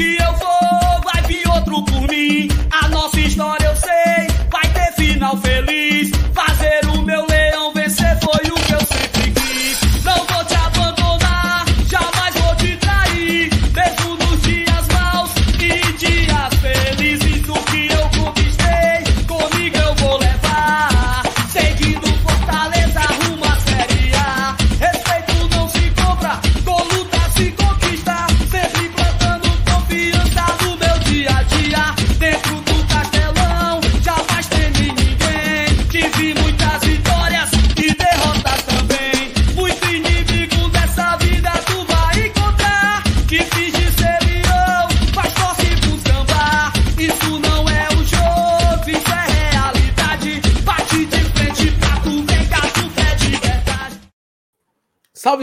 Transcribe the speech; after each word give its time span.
que 0.00 0.16
eu 0.16 0.32
vou, 0.32 1.02
vai 1.04 1.22
vir 1.26 1.46
outro 1.48 1.84
por 1.84 2.08
mim. 2.08 2.48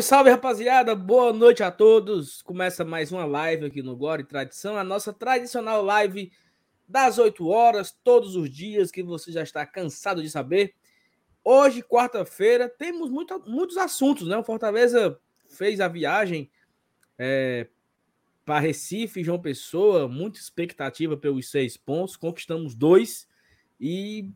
Salve, 0.07 0.29
rapaziada! 0.29 0.95
Boa 0.95 1.33
noite 1.33 1.61
a 1.61 1.69
todos! 1.69 2.41
Começa 2.41 2.85
mais 2.85 3.11
uma 3.11 3.25
live 3.25 3.65
aqui 3.65 3.81
no 3.81 3.93
Glória 3.93 4.23
e 4.23 4.25
Tradição, 4.25 4.77
a 4.77 4.83
nossa 4.83 5.11
tradicional 5.11 5.83
live 5.83 6.31
das 6.87 7.17
8 7.17 7.45
horas, 7.45 7.91
todos 8.05 8.37
os 8.37 8.49
dias, 8.49 8.89
que 8.89 9.03
você 9.03 9.33
já 9.33 9.43
está 9.43 9.65
cansado 9.65 10.21
de 10.21 10.29
saber. 10.29 10.73
Hoje, 11.43 11.83
quarta-feira, 11.83 12.69
temos 12.69 13.09
muito- 13.09 13.43
muitos 13.45 13.75
assuntos, 13.75 14.29
né? 14.29 14.37
O 14.37 14.45
Fortaleza 14.45 15.19
fez 15.49 15.81
a 15.81 15.89
viagem 15.89 16.49
é, 17.19 17.67
para 18.45 18.61
Recife, 18.61 19.25
João 19.25 19.41
Pessoa, 19.41 20.07
muita 20.07 20.39
expectativa 20.39 21.17
pelos 21.17 21.51
seis 21.51 21.75
pontos, 21.75 22.15
conquistamos 22.15 22.75
dois 22.75 23.27
e 23.77 24.31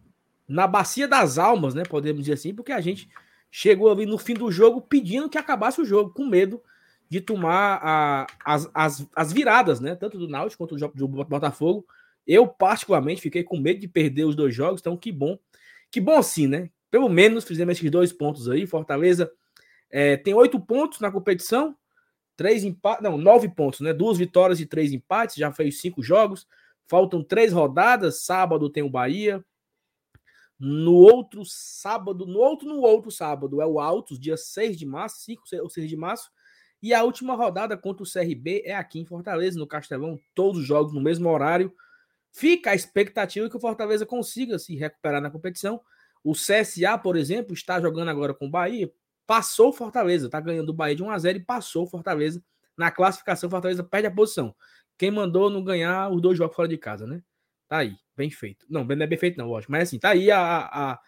na 0.46 0.68
bacia 0.68 1.08
das 1.08 1.38
almas, 1.38 1.74
né? 1.74 1.84
Podemos 1.84 2.24
dizer 2.24 2.34
assim, 2.34 2.54
porque 2.54 2.74
a 2.74 2.82
gente 2.82 3.08
chegou 3.52 3.92
ali 3.92 4.06
no 4.06 4.18
fim 4.18 4.34
do 4.34 4.50
jogo 4.50 4.82
pedindo 4.82 5.30
que 5.30 5.38
acabasse 5.38 5.82
o 5.82 5.86
jogo, 5.86 6.14
com 6.14 6.26
medo 6.26 6.62
de 7.10 7.20
tomar 7.20 7.80
a- 7.84 8.28
as, 8.46 8.70
as, 8.74 9.08
as 9.14 9.34
viradas, 9.34 9.82
né? 9.82 9.96
Tanto 9.96 10.18
do 10.18 10.30
Náutico 10.30 10.66
quanto 10.66 10.78
do, 10.78 11.08
do 11.08 11.26
Botafogo. 11.26 11.86
Eu, 12.26 12.48
particularmente, 12.48 13.22
fiquei 13.22 13.44
com 13.44 13.60
medo 13.60 13.80
de 13.82 13.88
perder 13.88 14.24
os 14.24 14.36
dois 14.36 14.56
jogos, 14.56 14.80
então 14.80 14.96
que 14.96 15.12
bom. 15.12 15.38
Que 15.92 16.00
bom 16.00 16.22
sim, 16.24 16.48
né? 16.48 16.70
Pelo 16.90 17.10
menos 17.10 17.44
fizemos 17.44 17.78
esses 17.78 17.92
dois 17.92 18.14
pontos 18.14 18.50
aí. 18.50 18.66
Fortaleza 18.66 19.30
é, 19.90 20.16
tem 20.16 20.34
oito 20.34 20.58
pontos 20.60 21.02
na 21.02 21.12
competição, 21.12 21.76
três 22.38 22.64
empates, 22.64 23.04
não, 23.04 23.18
nove 23.18 23.50
pontos, 23.50 23.82
né? 23.82 23.92
Duas 23.94 24.18
vitórias 24.18 24.62
e 24.62 24.66
três 24.66 24.94
empates, 24.94 25.36
já 25.36 25.52
fez 25.52 25.82
cinco 25.82 26.02
jogos. 26.02 26.48
Faltam 26.88 27.22
três 27.22 27.52
rodadas. 27.52 28.24
Sábado 28.24 28.70
tem 28.70 28.84
o 28.84 28.90
Bahia, 28.90 29.44
no 30.64 30.94
outro 30.94 31.42
sábado, 31.44 32.28
no 32.28 32.38
outro, 32.38 32.68
no 32.68 32.82
outro 32.82 33.10
sábado 33.10 33.60
é 33.64 33.66
o 33.66 33.80
Altos, 33.80 34.20
dia 34.20 34.38
6 34.38 34.78
de 34.78 34.86
março, 34.86 35.22
5 35.22 35.42
ou 35.60 35.70
6 35.72 35.90
de 35.90 35.98
março. 35.98 36.30
E 36.84 36.94
a 36.94 37.04
última 37.04 37.34
rodada 37.34 37.76
contra 37.76 38.04
o 38.04 38.08
CRB 38.08 38.62
é 38.64 38.76
aqui 38.76 39.00
em 39.00 39.06
Fortaleza, 39.06 39.58
no 39.58 39.66
Castelão, 39.66 40.20
todos 40.36 40.62
os 40.62 40.68
jogos 40.68 40.94
no 40.94 41.02
mesmo 41.02 41.28
horário. 41.28 41.74
Fica 42.32 42.70
a 42.70 42.76
expectativa 42.76 43.50
que 43.50 43.58
o 43.58 43.60
Fortaleza 43.60 44.06
consiga 44.06 44.60
se 44.60 44.76
recuperar 44.76 45.20
na 45.20 45.32
competição. 45.32 45.82
O 46.24 46.34
CSA, 46.34 46.96
por 47.02 47.18
exemplo, 47.18 47.56
está 47.56 47.82
jogando 47.82 48.10
agora 48.10 48.32
com 48.32 48.46
o 48.46 48.50
Bahia, 48.50 48.92
passou 49.26 49.70
o 49.70 49.74
Fortaleza, 49.74 50.28
está 50.28 50.40
ganhando 50.40 50.70
o 50.70 50.74
Bahia 50.74 50.96
de 50.96 51.02
1 51.02 51.10
a 51.10 51.18
0 51.18 51.40
e 51.40 51.44
passou 51.44 51.86
o 51.86 51.88
Fortaleza 51.88 52.40
na 52.78 52.92
classificação. 52.92 53.48
O 53.48 53.52
Fortaleza 53.52 53.84
perde 53.84 54.08
a 54.08 54.12
posição. 54.12 54.56
Quem 54.96 55.10
mandou 55.10 55.50
não 55.50 55.64
ganhar 55.64 56.12
os 56.12 56.22
dois 56.22 56.38
jogos 56.38 56.56
fora 56.56 56.68
de 56.68 56.78
casa, 56.78 57.08
né? 57.08 57.24
Tá 57.68 57.78
aí, 57.78 57.96
bem 58.22 58.30
feito. 58.30 58.66
Não, 58.70 58.84
não 58.84 59.04
é 59.04 59.08
bem 59.08 59.18
feito, 59.18 59.38
não, 59.38 59.48
lógico. 59.48 59.72
Mas 59.72 59.84
assim, 59.90 59.98
tá 59.98 60.10
aí 60.12 60.30
a, 60.30 60.40
a, 60.40 61.00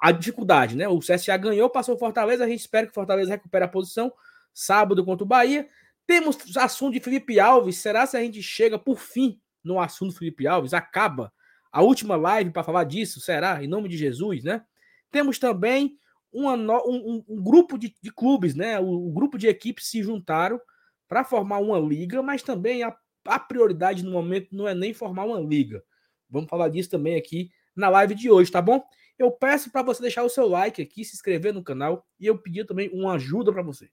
a 0.00 0.12
dificuldade, 0.12 0.76
né? 0.76 0.86
O 0.88 1.00
CSA 1.00 1.36
ganhou, 1.36 1.68
passou 1.68 1.96
o 1.96 1.98
Fortaleza. 1.98 2.44
A 2.44 2.48
gente 2.48 2.60
espera 2.60 2.86
que 2.86 2.92
o 2.92 2.94
Fortaleza 2.94 3.30
recupere 3.30 3.64
a 3.64 3.68
posição. 3.68 4.12
Sábado 4.54 5.04
contra 5.04 5.24
o 5.24 5.26
Bahia. 5.26 5.68
Temos 6.06 6.38
assunto 6.56 6.94
de 6.94 7.00
Felipe 7.00 7.40
Alves. 7.40 7.78
Será 7.78 8.06
se 8.06 8.16
a 8.16 8.20
gente 8.20 8.40
chega 8.42 8.78
por 8.78 8.98
fim 8.98 9.40
no 9.64 9.80
assunto 9.80 10.16
Felipe 10.16 10.46
Alves? 10.46 10.72
Acaba 10.72 11.32
a 11.72 11.82
última 11.82 12.14
live 12.16 12.50
para 12.52 12.62
falar 12.62 12.84
disso? 12.84 13.20
Será? 13.20 13.62
Em 13.62 13.66
nome 13.66 13.88
de 13.88 13.96
Jesus, 13.96 14.44
né? 14.44 14.64
Temos 15.10 15.38
também 15.38 15.98
uma 16.32 16.54
um, 16.54 16.94
um- 16.94 17.24
um 17.28 17.42
grupo 17.42 17.76
de, 17.76 17.94
de 18.00 18.10
clubes, 18.12 18.54
né? 18.54 18.78
O, 18.78 19.08
o 19.08 19.12
grupo 19.12 19.36
de 19.36 19.48
equipes 19.48 19.88
se 19.88 20.02
juntaram 20.02 20.60
para 21.08 21.24
formar 21.24 21.58
uma 21.58 21.78
liga, 21.78 22.22
mas 22.22 22.42
também 22.42 22.82
a, 22.82 22.96
a 23.26 23.38
prioridade 23.38 24.04
no 24.04 24.10
momento 24.12 24.48
não 24.52 24.66
é 24.68 24.74
nem 24.74 24.94
formar 24.94 25.24
uma 25.24 25.40
liga. 25.40 25.82
Vamos 26.28 26.48
falar 26.48 26.68
disso 26.68 26.90
também 26.90 27.16
aqui 27.16 27.50
na 27.74 27.88
live 27.88 28.14
de 28.14 28.30
hoje, 28.30 28.50
tá 28.50 28.60
bom? 28.60 28.82
Eu 29.18 29.30
peço 29.30 29.70
para 29.70 29.82
você 29.82 30.02
deixar 30.02 30.22
o 30.22 30.28
seu 30.28 30.46
like 30.46 30.80
aqui, 30.80 31.04
se 31.04 31.14
inscrever 31.14 31.52
no 31.52 31.62
canal 31.62 32.06
e 32.18 32.26
eu 32.26 32.36
pedir 32.38 32.64
também 32.66 32.90
uma 32.92 33.14
ajuda 33.14 33.52
para 33.52 33.62
você. 33.62 33.88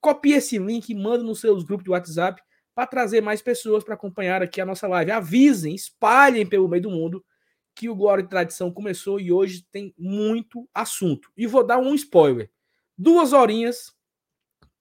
Copie 0.00 0.32
esse 0.32 0.58
link 0.58 0.88
e 0.88 0.94
manda 0.94 1.22
nos 1.22 1.40
seus 1.40 1.64
grupos 1.64 1.84
de 1.84 1.90
WhatsApp 1.90 2.42
para 2.74 2.86
trazer 2.86 3.22
mais 3.22 3.40
pessoas 3.40 3.82
para 3.82 3.94
acompanhar 3.94 4.42
aqui 4.42 4.60
a 4.60 4.66
nossa 4.66 4.86
live. 4.86 5.10
Avisem, 5.10 5.74
espalhem 5.74 6.46
pelo 6.46 6.68
meio 6.68 6.82
do 6.82 6.90
mundo 6.90 7.24
que 7.74 7.88
o 7.88 7.94
Glória 7.94 8.22
e 8.22 8.28
Tradição 8.28 8.70
começou 8.70 9.20
e 9.20 9.32
hoje 9.32 9.66
tem 9.70 9.94
muito 9.98 10.68
assunto. 10.74 11.30
E 11.36 11.46
vou 11.46 11.64
dar 11.64 11.78
um 11.78 11.94
spoiler. 11.94 12.50
Duas 12.96 13.32
horinhas, 13.32 13.94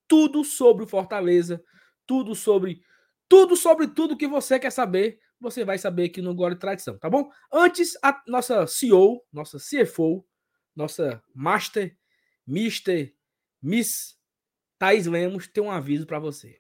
tudo 0.07 0.44
sobre 0.44 0.83
o 0.83 0.88
Fortaleza, 0.88 1.61
tudo 2.05 2.35
sobre 2.35 2.81
tudo 3.27 3.55
sobre 3.55 3.88
tudo 3.88 4.17
que 4.17 4.27
você 4.27 4.59
quer 4.59 4.71
saber, 4.71 5.19
você 5.40 5.63
vai 5.63 5.78
saber 5.78 6.06
aqui 6.06 6.22
no 6.22 6.35
Glória 6.35 6.56
e 6.56 6.59
Tradição, 6.59 6.97
tá 6.97 7.09
bom? 7.09 7.29
Antes, 7.51 7.97
a 8.01 8.22
nossa 8.28 8.66
CEO, 8.68 9.23
nossa 9.31 9.57
CFO, 9.57 10.25
nossa 10.75 11.22
Master, 11.34 11.97
Mister, 12.46 13.13
Miss 13.62 14.16
Thaís 14.78 15.06
Lemos 15.06 15.47
tem 15.47 15.63
um 15.63 15.72
aviso 15.72 16.06
para 16.06 16.19
você. 16.19 16.59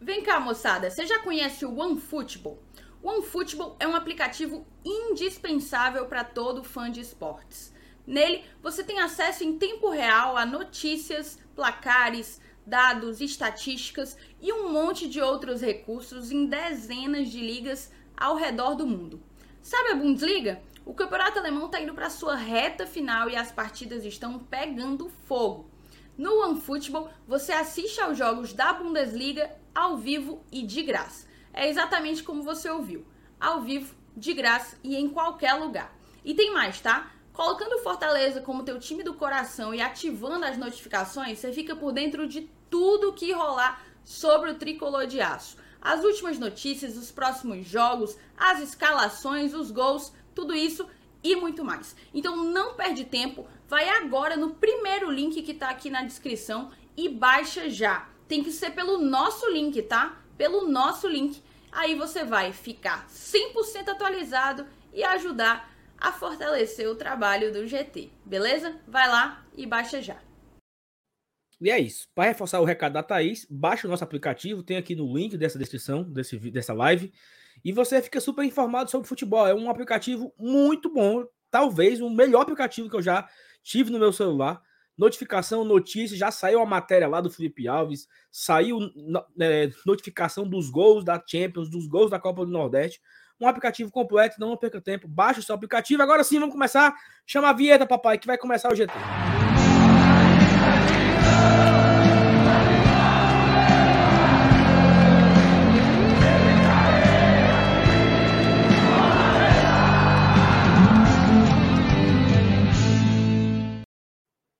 Vem 0.00 0.22
cá, 0.22 0.38
moçada, 0.38 0.90
você 0.90 1.06
já 1.06 1.18
conhece 1.18 1.66
o 1.66 1.76
OneFootball? 1.76 2.62
O 3.02 3.08
OneFootball 3.08 3.76
é 3.80 3.86
um 3.86 3.94
aplicativo 3.94 4.66
indispensável 4.84 6.06
para 6.06 6.24
todo 6.24 6.62
fã 6.62 6.90
de 6.90 7.00
esportes. 7.00 7.74
Nele, 8.06 8.44
você 8.62 8.82
tem 8.82 9.00
acesso 9.00 9.44
em 9.44 9.58
tempo 9.58 9.90
real 9.90 10.36
a 10.36 10.46
notícias, 10.46 11.38
placares, 11.54 12.40
dados, 12.64 13.20
estatísticas 13.20 14.16
e 14.40 14.52
um 14.52 14.72
monte 14.72 15.08
de 15.08 15.20
outros 15.20 15.60
recursos 15.60 16.30
em 16.30 16.46
dezenas 16.46 17.28
de 17.28 17.40
ligas 17.40 17.92
ao 18.18 18.36
redor 18.36 18.74
do 18.74 18.86
mundo. 18.86 19.22
Sabe 19.62 19.90
a 19.90 19.94
Bundesliga? 19.94 20.60
O 20.84 20.94
campeonato 20.94 21.38
alemão 21.38 21.66
está 21.66 21.80
indo 21.80 21.94
para 21.94 22.10
sua 22.10 22.34
reta 22.34 22.86
final 22.86 23.28
e 23.28 23.36
as 23.36 23.52
partidas 23.52 24.04
estão 24.04 24.38
pegando 24.38 25.08
fogo. 25.26 25.70
No 26.16 26.42
OneFootball, 26.42 27.10
você 27.26 27.52
assiste 27.52 28.00
aos 28.00 28.18
jogos 28.18 28.52
da 28.52 28.72
Bundesliga 28.72 29.50
ao 29.74 29.96
vivo 29.96 30.42
e 30.50 30.62
de 30.62 30.82
graça. 30.82 31.28
É 31.52 31.68
exatamente 31.68 32.22
como 32.22 32.42
você 32.42 32.68
ouviu. 32.68 33.06
Ao 33.38 33.60
vivo, 33.60 33.94
de 34.16 34.32
graça 34.32 34.76
e 34.82 34.96
em 34.96 35.08
qualquer 35.08 35.54
lugar. 35.54 35.96
E 36.24 36.34
tem 36.34 36.52
mais, 36.52 36.80
tá? 36.80 37.12
Colocando 37.32 37.76
o 37.76 37.82
Fortaleza 37.82 38.40
como 38.40 38.64
teu 38.64 38.80
time 38.80 39.04
do 39.04 39.14
coração 39.14 39.72
e 39.72 39.80
ativando 39.80 40.44
as 40.44 40.58
notificações, 40.58 41.38
você 41.38 41.52
fica 41.52 41.76
por 41.76 41.92
dentro 41.92 42.26
de 42.26 42.50
tudo 42.68 43.12
que 43.12 43.32
rolar 43.32 43.80
sobre 44.02 44.50
o 44.50 44.54
tricolor 44.56 45.06
de 45.06 45.20
aço. 45.20 45.56
As 45.80 46.04
últimas 46.04 46.38
notícias, 46.38 46.96
os 46.96 47.10
próximos 47.10 47.66
jogos, 47.66 48.16
as 48.36 48.60
escalações, 48.60 49.54
os 49.54 49.70
gols, 49.70 50.12
tudo 50.34 50.54
isso 50.54 50.88
e 51.22 51.36
muito 51.36 51.64
mais. 51.64 51.94
Então 52.12 52.36
não 52.36 52.74
perde 52.74 53.04
tempo, 53.04 53.46
vai 53.68 53.88
agora 53.88 54.36
no 54.36 54.50
primeiro 54.54 55.10
link 55.10 55.42
que 55.42 55.54
tá 55.54 55.68
aqui 55.70 55.90
na 55.90 56.02
descrição 56.02 56.70
e 56.96 57.08
baixa 57.08 57.68
já. 57.70 58.08
Tem 58.26 58.42
que 58.42 58.52
ser 58.52 58.70
pelo 58.70 58.98
nosso 58.98 59.48
link, 59.50 59.80
tá? 59.82 60.20
Pelo 60.36 60.68
nosso 60.68 61.08
link. 61.08 61.42
Aí 61.70 61.94
você 61.94 62.24
vai 62.24 62.52
ficar 62.52 63.06
100% 63.08 63.88
atualizado 63.88 64.66
e 64.92 65.04
ajudar 65.04 65.72
a 65.98 66.12
fortalecer 66.12 66.88
o 66.88 66.94
trabalho 66.94 67.52
do 67.52 67.66
GT, 67.66 68.10
beleza? 68.24 68.76
Vai 68.86 69.08
lá 69.08 69.44
e 69.56 69.66
baixa 69.66 70.00
já. 70.00 70.16
E 71.60 71.70
é 71.70 71.78
isso. 71.78 72.08
Para 72.14 72.28
reforçar 72.28 72.60
o 72.60 72.64
recado 72.64 72.92
da 72.92 73.02
Thaís, 73.02 73.46
baixa 73.50 73.86
o 73.86 73.90
nosso 73.90 74.04
aplicativo, 74.04 74.62
tem 74.62 74.76
aqui 74.76 74.94
no 74.94 75.16
link 75.16 75.36
dessa 75.36 75.58
descrição, 75.58 76.04
desse, 76.04 76.38
dessa 76.50 76.72
live, 76.72 77.12
e 77.64 77.72
você 77.72 78.00
fica 78.00 78.20
super 78.20 78.44
informado 78.44 78.90
sobre 78.90 79.08
futebol. 79.08 79.46
É 79.46 79.54
um 79.54 79.68
aplicativo 79.68 80.32
muito 80.38 80.92
bom, 80.92 81.26
talvez 81.50 82.00
o 82.00 82.08
melhor 82.08 82.42
aplicativo 82.42 82.88
que 82.88 82.96
eu 82.96 83.02
já 83.02 83.28
tive 83.62 83.90
no 83.90 83.98
meu 83.98 84.12
celular. 84.12 84.62
notificação, 84.96 85.64
notícia, 85.64 86.16
já 86.16 86.30
saiu 86.30 86.60
a 86.60 86.66
matéria 86.66 87.08
lá 87.08 87.20
do 87.20 87.30
Felipe 87.30 87.68
Alves, 87.68 88.08
saiu 88.30 88.78
é, 89.40 89.70
notificação 89.86 90.48
dos 90.48 90.70
gols 90.70 91.04
da 91.04 91.22
Champions, 91.24 91.70
dos 91.70 91.86
gols 91.86 92.10
da 92.10 92.18
Copa 92.18 92.44
do 92.44 92.50
Nordeste. 92.50 93.00
Um 93.40 93.46
aplicativo 93.46 93.90
completo, 93.92 94.40
não 94.40 94.56
perca 94.56 94.80
tempo. 94.80 95.06
Baixe 95.06 95.38
o 95.38 95.42
seu 95.42 95.54
aplicativo. 95.54 96.02
Agora 96.02 96.24
sim, 96.24 96.40
vamos 96.40 96.52
começar. 96.52 96.92
Chama 97.24 97.50
a 97.50 97.52
vinheta, 97.52 97.86
papai, 97.86 98.18
que 98.18 98.26
vai 98.26 98.36
começar 98.36 98.72
o 98.72 98.74
GT. 98.74 98.92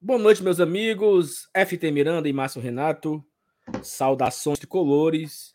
Boa 0.09 0.19
noite, 0.19 0.43
meus 0.43 0.59
amigos. 0.59 1.49
FT 1.55 1.91
Miranda 1.91 2.29
e 2.29 2.33
Márcio 2.33 2.61
Renato. 2.61 3.23
Saudações 3.83 4.59
de 4.59 4.67
colores 4.67 5.53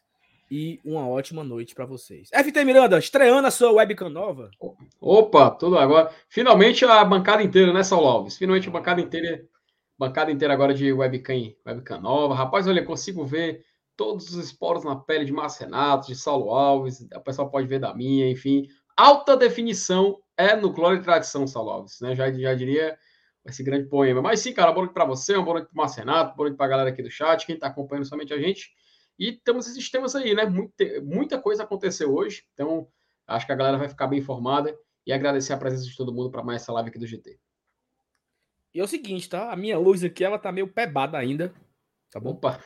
e 0.49 0.79
uma 0.85 1.07
ótima 1.07 1.43
noite 1.43 1.73
para 1.73 1.87
vocês. 1.87 2.29
FT 2.31 2.63
Miranda, 2.63 2.99
estreando 2.99 3.47
a 3.47 3.51
sua 3.51 3.71
webcam 3.71 4.09
nova. 4.09 4.51
Opa, 5.01 5.49
tudo 5.49 5.77
agora. 5.77 6.13
Finalmente 6.29 6.85
a 6.85 7.03
bancada 7.03 7.41
inteira, 7.41 7.73
né, 7.73 7.83
Saulo 7.83 8.07
Alves? 8.07 8.37
Finalmente 8.37 8.69
a 8.69 8.71
bancada 8.71 9.01
inteira, 9.01 9.43
bancada 10.07 10.31
inteira 10.31 10.53
agora 10.53 10.73
de 10.73 10.91
webcam, 10.91 11.53
webcam 11.65 12.01
nova. 12.01 12.35
Rapaz, 12.35 12.67
olha, 12.67 12.83
consigo 12.83 13.25
ver 13.25 13.65
todos 13.95 14.29
os 14.29 14.45
esporos 14.45 14.83
na 14.83 14.95
pele 14.95 15.23
de 15.23 15.31
Márcio 15.31 15.65
Renato, 15.65 16.07
de 16.07 16.15
Saulo 16.15 16.51
Alves. 16.51 17.07
O 17.15 17.21
pessoal 17.21 17.49
pode 17.49 17.67
ver 17.67 17.79
da 17.79 17.93
minha, 17.93 18.29
enfim. 18.29 18.67
Alta 18.97 19.37
definição 19.37 20.19
é 20.37 20.55
no 20.55 20.73
e 20.93 21.01
Tradição, 21.01 21.47
Saulo 21.47 21.69
Alves, 21.69 21.99
né? 22.01 22.15
Já, 22.15 22.31
já 22.31 22.53
diria 22.53 22.97
esse 23.45 23.63
grande 23.63 23.87
poema. 23.87 24.21
Mas 24.21 24.39
sim, 24.39 24.53
cara, 24.53 24.71
boa 24.71 24.85
noite 24.85 24.93
para 24.93 25.05
você, 25.05 25.33
boa 25.35 25.59
noite 25.59 25.67
para 25.67 25.73
o 25.73 25.77
Marcenato, 25.77 26.35
boa 26.35 26.49
noite 26.49 26.57
para 26.57 26.65
a 26.65 26.69
galera 26.69 26.89
aqui 26.89 27.01
do 27.01 27.09
chat, 27.09 27.45
quem 27.45 27.55
está 27.55 27.67
acompanhando 27.67 28.05
somente 28.05 28.33
a 28.33 28.37
gente. 28.37 28.71
E 29.17 29.31
temos 29.31 29.67
esses 29.67 29.89
temas 29.89 30.15
aí, 30.15 30.33
né? 30.33 30.45
Muita, 30.45 31.01
muita 31.01 31.39
coisa 31.39 31.63
aconteceu 31.63 32.13
hoje, 32.13 32.43
então 32.53 32.87
acho 33.27 33.45
que 33.45 33.51
a 33.51 33.55
galera 33.55 33.77
vai 33.77 33.87
ficar 33.87 34.07
bem 34.07 34.19
informada 34.19 34.75
e 35.05 35.13
agradecer 35.13 35.53
a 35.53 35.57
presença 35.57 35.85
de 35.85 35.95
todo 35.95 36.13
mundo 36.13 36.31
para 36.31 36.43
mais 36.43 36.61
essa 36.61 36.73
live 36.73 36.89
aqui 36.89 36.99
do 36.99 37.07
GT. 37.07 37.39
E 38.73 38.79
é 38.79 38.83
o 38.83 38.87
seguinte, 38.87 39.29
tá? 39.29 39.51
A 39.51 39.55
minha 39.55 39.77
luz 39.77 40.03
aqui, 40.03 40.23
ela 40.23 40.39
tá 40.39 40.51
meio 40.51 40.67
pebada 40.67 41.15
ainda, 41.15 41.53
tá 42.11 42.19
bom? 42.19 42.31
Opa! 42.31 42.59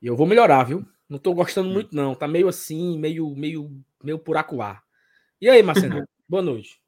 e 0.00 0.06
eu 0.06 0.16
vou 0.16 0.26
melhorar, 0.26 0.64
viu? 0.64 0.86
Não 1.06 1.18
tô 1.18 1.34
gostando 1.34 1.68
hum. 1.68 1.74
muito, 1.74 1.94
não. 1.94 2.14
Tá 2.14 2.26
meio 2.26 2.48
assim, 2.48 2.98
meio, 2.98 3.28
meio, 3.36 3.70
meio 4.02 4.18
por 4.18 4.38
acuar. 4.38 4.82
E 5.38 5.48
aí, 5.48 5.62
Marcelo? 5.62 6.04
boa 6.26 6.42
noite. 6.42 6.80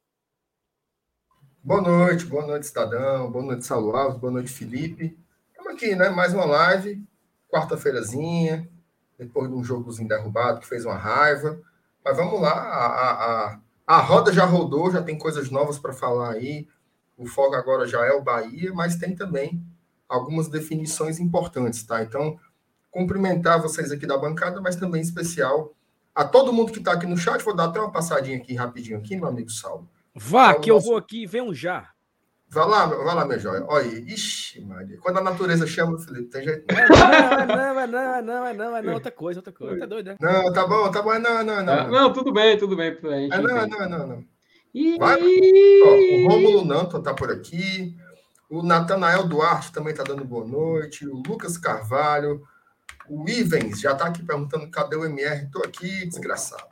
Boa 1.63 1.79
noite, 1.79 2.25
boa 2.25 2.45
noite, 2.47 2.65
Cidadão, 2.65 3.31
boa 3.31 3.45
noite, 3.45 3.65
Saulo 3.65 3.95
Alves, 3.95 4.19
boa 4.19 4.33
noite, 4.33 4.51
Felipe. 4.51 5.15
Estamos 5.51 5.73
aqui, 5.73 5.95
né? 5.95 6.09
Mais 6.09 6.33
uma 6.33 6.43
live, 6.43 7.01
quarta-feirazinha, 7.47 8.67
depois 9.17 9.47
de 9.47 9.55
um 9.55 9.63
jogozinho 9.63 10.09
derrubado 10.09 10.59
que 10.59 10.67
fez 10.67 10.85
uma 10.85 10.97
raiva. 10.97 11.61
Mas 12.03 12.17
vamos 12.17 12.41
lá, 12.41 12.51
a, 12.51 13.11
a, 13.11 13.59
a 13.85 13.97
roda 13.99 14.33
já 14.33 14.43
rodou, 14.43 14.91
já 14.91 15.03
tem 15.03 15.17
coisas 15.17 15.51
novas 15.51 15.77
para 15.77 15.93
falar 15.93 16.31
aí. 16.31 16.67
O 17.17 17.25
foco 17.25 17.55
agora 17.55 17.87
já 17.87 18.05
é 18.05 18.11
o 18.11 18.23
Bahia, 18.23 18.73
mas 18.73 18.95
tem 18.95 19.15
também 19.15 19.63
algumas 20.07 20.47
definições 20.47 21.19
importantes, 21.19 21.83
tá? 21.83 22.01
Então, 22.03 22.37
cumprimentar 22.91 23.61
vocês 23.61 23.91
aqui 23.91 24.05
da 24.05 24.17
bancada, 24.17 24.61
mas 24.61 24.75
também 24.75 25.01
em 25.01 25.03
especial 25.03 25.73
a 26.13 26.23
todo 26.23 26.53
mundo 26.53 26.71
que 26.71 26.79
está 26.79 26.93
aqui 26.93 27.07
no 27.07 27.17
chat. 27.17 27.43
Vou 27.43 27.55
dar 27.55 27.65
até 27.65 27.79
uma 27.79 27.91
passadinha 27.91 28.37
aqui 28.37 28.55
rapidinho 28.55 28.97
aqui, 28.97 29.15
meu 29.15 29.27
amigo 29.27 29.49
Saulo. 29.49 29.89
Vá, 30.15 30.53
que 30.55 30.69
eu 30.69 30.79
vou 30.79 30.97
aqui, 30.97 31.27
um 31.41 31.53
já. 31.53 31.89
Vai 32.53 32.67
lá, 32.67 32.85
vai 32.85 33.15
lá, 33.15 33.25
meu 33.25 33.39
joia. 33.39 33.65
Olha, 33.67 33.87
ixi, 33.87 34.61
Maria. 34.61 34.99
Quando 34.99 35.17
a 35.17 35.23
natureza 35.23 35.65
chama, 35.65 35.97
Felipe, 35.97 36.29
tem 36.29 36.43
jeito. 36.43 36.65
Não, 36.71 37.47
não, 37.47 37.87
não, 37.87 38.21
não, 38.21 38.53
não, 38.53 38.77
é 38.77 38.81
não, 38.83 38.93
outra 38.93 39.11
coisa, 39.11 39.39
outra 39.39 39.51
coisa. 39.51 39.79
Tá 39.79 39.85
doido, 39.87 40.05
né? 40.11 40.17
Não, 40.21 40.53
tá 40.53 40.67
bom, 40.67 40.91
tá 40.91 41.01
bom. 41.01 41.17
Não, 41.17 41.43
não, 41.43 41.63
não. 41.63 41.89
Não, 41.89 42.13
tudo 42.13 42.31
bem, 42.31 42.55
tudo 42.55 42.75
bem. 42.75 42.93
Tudo 42.93 43.09
bem 43.09 43.31
é, 43.31 43.37
não, 43.41 43.89
não, 43.89 44.07
não, 44.07 44.25
Vai. 44.97 45.21
Ó, 45.21 45.95
o 45.95 46.27
Rômulo 46.29 46.65
Nanton 46.65 47.01
tá 47.01 47.13
por 47.13 47.31
aqui. 47.31 47.95
O 48.49 48.63
Natanael 48.63 49.27
Duarte 49.27 49.71
também 49.71 49.93
tá 49.93 50.03
dando 50.03 50.25
boa 50.25 50.45
noite. 50.45 51.07
O 51.07 51.21
Lucas 51.25 51.57
Carvalho. 51.57 52.41
O 53.07 53.27
Ivens 53.29 53.79
já 53.79 53.93
tá 53.93 54.05
aqui 54.05 54.23
perguntando 54.23 54.69
cadê 54.69 54.95
o 54.95 55.05
MR. 55.05 55.49
Tô 55.51 55.59
aqui, 55.59 56.05
desgraçado. 56.05 56.63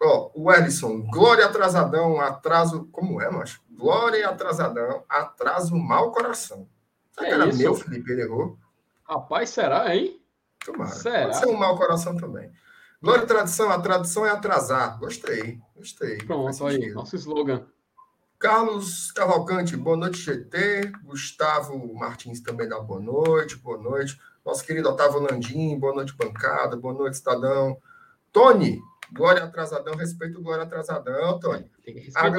Ó, 0.00 0.30
o 0.34 0.52
Ellison, 0.52 1.00
glória 1.02 1.46
atrasadão, 1.46 2.20
atraso. 2.20 2.88
Como 2.90 3.20
é, 3.20 3.30
macho? 3.30 3.60
Glória 3.70 4.28
atrasadão, 4.28 5.04
atraso 5.08 5.76
mau 5.76 6.10
coração. 6.10 6.68
É 7.20 7.30
era 7.30 7.46
isso? 7.46 7.58
meu, 7.58 7.74
Felipe, 7.74 8.10
ele 8.10 8.22
errou. 8.22 8.58
Rapaz, 9.04 9.50
será, 9.50 9.94
hein? 9.94 10.20
Tomara. 10.64 10.90
Será? 10.90 11.22
Pode 11.24 11.38
ser 11.38 11.46
um 11.46 11.56
mau 11.56 11.76
coração 11.76 12.16
também. 12.16 12.50
Glória 13.02 13.24
e 13.24 13.26
tradição, 13.26 13.68
a 13.68 13.80
tradição 13.80 14.24
é 14.24 14.30
atrasar. 14.30 14.96
Gostei, 15.00 15.58
gostei. 15.74 16.18
Pronto, 16.18 16.64
aí, 16.64 16.92
nosso 16.92 17.16
slogan. 17.16 17.66
Carlos 18.38 19.10
Cavalcante, 19.10 19.76
boa 19.76 19.96
noite, 19.96 20.18
GT. 20.18 20.92
Gustavo 21.02 21.92
Martins 21.94 22.40
também 22.40 22.68
dá 22.68 22.78
boa 22.78 23.00
noite, 23.00 23.56
boa 23.56 23.76
noite. 23.76 24.20
Nosso 24.46 24.64
querido 24.64 24.88
Otávio 24.88 25.18
Landim, 25.18 25.76
boa 25.80 25.92
noite, 25.92 26.14
bancada, 26.16 26.76
boa 26.76 26.94
noite, 26.94 27.14
Estadão. 27.14 27.76
Tony, 28.30 28.80
Glória 29.12 29.42
Atrasadão, 29.42 29.96
respeito 29.96 30.38
o 30.38 30.42
Glória 30.42 30.62
Atrasadão, 30.62 31.40
Tony. 31.40 31.68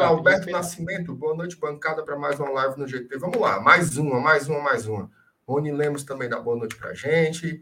Alberto 0.02 0.50
Nascimento, 0.50 1.14
boa 1.14 1.36
noite, 1.36 1.58
bancada, 1.58 2.04
para 2.04 2.18
mais 2.18 2.40
uma 2.40 2.50
live 2.50 2.80
no 2.80 2.88
GT. 2.88 3.18
Vamos 3.18 3.38
lá, 3.38 3.60
mais 3.60 3.98
uma, 3.98 4.18
mais 4.18 4.48
uma, 4.48 4.62
mais 4.62 4.88
uma. 4.88 5.12
Rony 5.46 5.74
Lemos 5.74 6.06
também 6.06 6.30
dá 6.30 6.40
boa 6.40 6.56
noite 6.56 6.78
para 6.78 6.94
gente. 6.94 7.62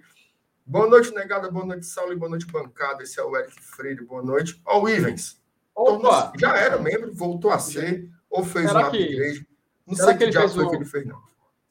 Boa 0.65 0.87
noite, 0.87 1.11
negada, 1.13 1.49
boa 1.49 1.65
noite, 1.65 1.85
Saulo, 1.85 2.13
e 2.13 2.15
boa 2.15 2.29
noite, 2.29 2.45
bancada. 2.47 3.03
Esse 3.03 3.19
é 3.19 3.23
o 3.23 3.35
Eric 3.35 3.61
Freire, 3.61 4.05
boa 4.05 4.21
noite. 4.21 4.61
Ó, 4.65 4.81
o 4.81 4.89
Ivens. 4.89 5.41
Opa! 5.75 6.31
Já 6.37 6.55
era 6.55 6.77
membro, 6.77 7.13
voltou 7.13 7.51
a 7.51 7.59
ser, 7.59 8.09
ou 8.29 8.43
fez 8.43 8.67
Será 8.67 8.83
um 8.83 8.87
upgrade. 8.87 9.47
Não 9.85 9.95
Será 9.95 10.07
sei 10.07 10.17
que, 10.17 10.23
ele 10.23 10.31
fez 10.31 10.53
foi 10.53 10.65
um... 10.65 10.69
que 10.69 10.75
ele 10.75 10.85
fez, 10.85 11.05
não. 11.05 11.21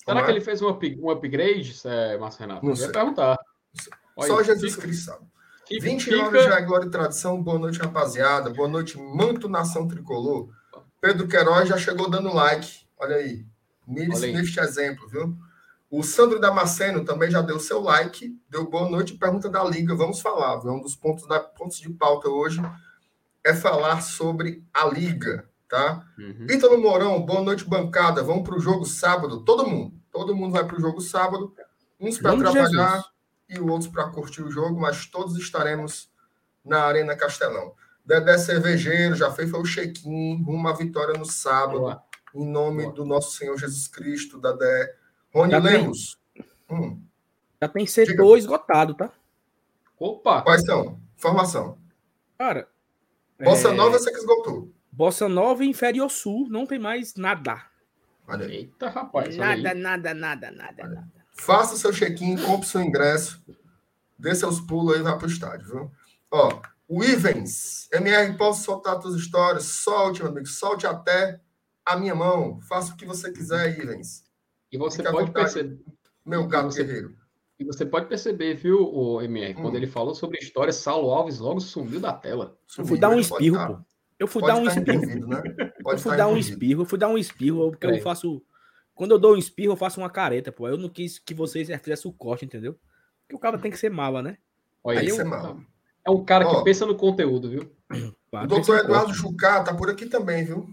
Será 0.04 0.24
que 0.24 0.30
ele 0.30 0.40
fez 0.40 0.62
um, 0.62 0.68
up... 0.68 0.98
um 1.00 1.10
upgrade, 1.10 1.80
é, 1.84 2.18
Márcio 2.18 2.40
Renato? 2.40 2.66
Não 2.66 2.74
sei. 2.76 2.90
perguntar. 2.90 3.38
Só 4.18 4.42
Jesus 4.42 4.76
Cristo 4.76 5.04
sabe. 5.06 5.24
29 5.70 6.42
já 6.42 6.56
é 6.56 6.62
glória 6.62 6.86
e 6.86 6.90
tradição. 6.90 7.40
Boa 7.40 7.58
noite, 7.58 7.78
rapaziada. 7.78 8.50
Boa 8.50 8.68
noite, 8.68 8.98
Manto 8.98 9.48
Nação 9.48 9.86
Tricolor. 9.86 10.48
Pedro 11.00 11.28
Queiroz 11.28 11.68
já 11.68 11.78
chegou 11.78 12.10
dando 12.10 12.34
like. 12.34 12.80
Olha 12.98 13.16
aí. 13.16 13.46
Mire-se 13.86 14.32
neste 14.32 14.58
exemplo, 14.58 15.08
viu? 15.08 15.36
O 15.90 16.04
Sandro 16.04 16.38
Damasceno 16.38 17.04
também 17.04 17.30
já 17.30 17.42
deu 17.42 17.58
seu 17.58 17.80
like, 17.80 18.38
deu 18.48 18.70
boa 18.70 18.88
noite. 18.88 19.14
Pergunta 19.14 19.48
da 19.48 19.64
Liga, 19.64 19.94
vamos 19.96 20.20
falar. 20.20 20.58
Viu? 20.58 20.72
Um 20.72 20.80
dos 20.80 20.94
pontos, 20.94 21.26
da, 21.26 21.40
pontos 21.40 21.78
de 21.78 21.90
pauta 21.90 22.28
hoje 22.28 22.62
é 23.44 23.52
falar 23.52 24.00
sobre 24.00 24.64
a 24.72 24.86
Liga, 24.86 25.50
tá? 25.68 26.06
Uhum. 26.16 26.46
Ítalo 26.48 26.80
Mourão, 26.80 27.20
boa 27.20 27.40
noite, 27.40 27.64
bancada. 27.64 28.22
Vamos 28.22 28.48
para 28.48 28.56
o 28.56 28.60
jogo 28.60 28.84
sábado. 28.84 29.44
Todo 29.44 29.66
mundo. 29.66 30.00
Todo 30.12 30.36
mundo 30.36 30.52
vai 30.52 30.64
para 30.64 30.76
o 30.76 30.80
jogo 30.80 31.00
sábado. 31.00 31.52
Uns 31.98 32.18
para 32.18 32.36
trabalhar. 32.36 33.04
E 33.48 33.58
outros 33.58 33.90
para 33.90 34.08
curtir 34.10 34.42
o 34.42 34.50
jogo, 34.50 34.80
mas 34.80 35.06
todos 35.06 35.36
estaremos 35.36 36.08
na 36.64 36.84
Arena 36.84 37.16
Castelão. 37.16 37.74
Dedé 38.04 38.38
Cervejeiro 38.38 39.16
já 39.16 39.30
fez 39.32 39.50
foi 39.50 39.60
o 39.60 39.64
check-in, 39.64 40.44
uma 40.46 40.72
vitória 40.72 41.18
no 41.18 41.24
sábado, 41.24 42.00
em 42.32 42.46
nome 42.46 42.92
do 42.92 43.04
nosso 43.04 43.36
Senhor 43.36 43.56
Jesus 43.58 43.88
Cristo, 43.88 44.40
Dedé. 44.40 44.99
Rony 45.32 45.52
já 45.52 45.58
Lemos. 45.58 46.18
Tem, 46.34 46.44
hum. 46.70 47.02
Já 47.60 47.68
tem 47.68 47.86
setor 47.86 48.38
esgotado, 48.38 48.94
tá? 48.94 49.12
Opa! 49.98 50.42
Quais 50.42 50.64
são? 50.64 51.00
Informação. 51.16 51.78
Cara. 52.38 52.68
Bossa 53.38 53.68
é... 53.68 53.72
Nova 53.72 53.98
você 53.98 54.10
que 54.10 54.18
esgotou. 54.18 54.72
Bossa 54.90 55.28
Nova 55.28 55.64
e 55.64 55.68
Inferior 55.68 56.10
Sul, 56.10 56.48
não 56.50 56.66
tem 56.66 56.78
mais 56.78 57.14
nada. 57.14 57.62
Olha 58.26 58.46
aí. 58.46 58.56
Eita, 58.56 58.88
rapaz. 58.88 59.36
Nada, 59.36 59.74
nada, 59.74 60.14
nada, 60.14 60.50
nada, 60.50 60.88
nada. 60.88 61.08
Faça 61.32 61.76
seu 61.76 61.92
check-in, 61.92 62.36
compre 62.36 62.66
seu 62.66 62.82
ingresso, 62.82 63.42
dê 64.18 64.34
seus 64.34 64.60
pulos 64.60 64.94
aí 64.94 65.00
e 65.00 65.02
vá 65.02 65.16
para 65.16 65.26
o 65.26 65.30
estádio, 65.30 65.66
viu? 65.66 65.90
Ó, 66.30 66.60
o 66.86 67.02
Ivens, 67.02 67.88
MR, 67.92 68.36
posso 68.36 68.64
soltar 68.64 69.00
suas 69.00 69.14
histórias? 69.14 69.64
Solte, 69.64 70.22
meu 70.22 70.30
amigo, 70.30 70.46
solte 70.46 70.86
até 70.86 71.40
a 71.84 71.96
minha 71.96 72.14
mão. 72.14 72.60
Faça 72.62 72.92
o 72.92 72.96
que 72.96 73.06
você 73.06 73.32
quiser, 73.32 73.78
Ivens. 73.78 74.24
E 74.72 74.78
você 74.78 75.02
Fique 75.02 75.10
pode 75.10 75.30
perceber. 75.30 75.78
Meu 76.24 76.46
gato 76.46 76.66
você, 76.66 76.84
guerreiro. 76.84 77.16
E 77.58 77.64
você 77.64 77.84
pode 77.84 78.06
perceber, 78.06 78.54
viu, 78.54 78.82
o 78.82 79.20
MR, 79.20 79.54
hum. 79.54 79.62
quando 79.62 79.76
ele 79.76 79.86
falou 79.86 80.14
sobre 80.14 80.38
história, 80.38 80.72
Saulo 80.72 81.10
Alves 81.10 81.38
logo 81.38 81.60
sumiu 81.60 82.00
da 82.00 82.12
tela. 82.12 82.56
Sumiu, 82.66 82.84
eu 82.84 82.88
fui 82.88 82.98
dar 82.98 83.10
um 83.10 83.18
espirro, 83.18 83.66
pô. 83.66 83.78
Eu 84.18 84.26
fui 84.26 84.42
dar 84.42 84.56
um 84.56 84.66
espirro. 84.66 85.26
Né? 85.26 85.42
eu 85.86 85.98
fui 85.98 86.16
dar 86.16 86.28
um 86.28 86.36
espirro, 86.36 86.82
eu 86.82 86.86
fui 86.86 86.98
dar 86.98 87.08
um 87.08 87.18
espirro, 87.18 87.70
porque 87.70 87.86
é. 87.86 87.98
eu 87.98 88.02
faço 88.02 88.42
quando 89.00 89.12
eu 89.12 89.18
dou 89.18 89.32
um 89.32 89.38
espirro, 89.38 89.72
eu 89.72 89.76
faço 89.78 89.98
uma 89.98 90.10
careta, 90.10 90.52
pô. 90.52 90.68
Eu 90.68 90.76
não 90.76 90.90
quis 90.90 91.18
que 91.18 91.32
vocês 91.32 91.68
fizessem 91.68 92.10
o 92.10 92.12
corte, 92.12 92.44
entendeu? 92.44 92.78
Porque 93.22 93.34
o 93.34 93.38
cara 93.38 93.56
tem 93.56 93.70
que 93.70 93.78
ser 93.78 93.90
mala, 93.90 94.22
né? 94.22 94.36
Olha, 94.84 95.00
Aí 95.00 95.08
eu... 95.08 95.16
É 96.04 96.10
um 96.10 96.22
cara 96.22 96.44
que 96.46 96.62
pensa 96.64 96.84
no 96.84 96.94
conteúdo, 96.94 97.48
viu? 97.48 97.72
o 98.30 98.46
doutor 98.46 98.80
Eduardo 98.80 99.14
Jucá 99.14 99.64
tá 99.64 99.74
por 99.74 99.88
aqui 99.88 100.04
também, 100.04 100.44
viu? 100.44 100.68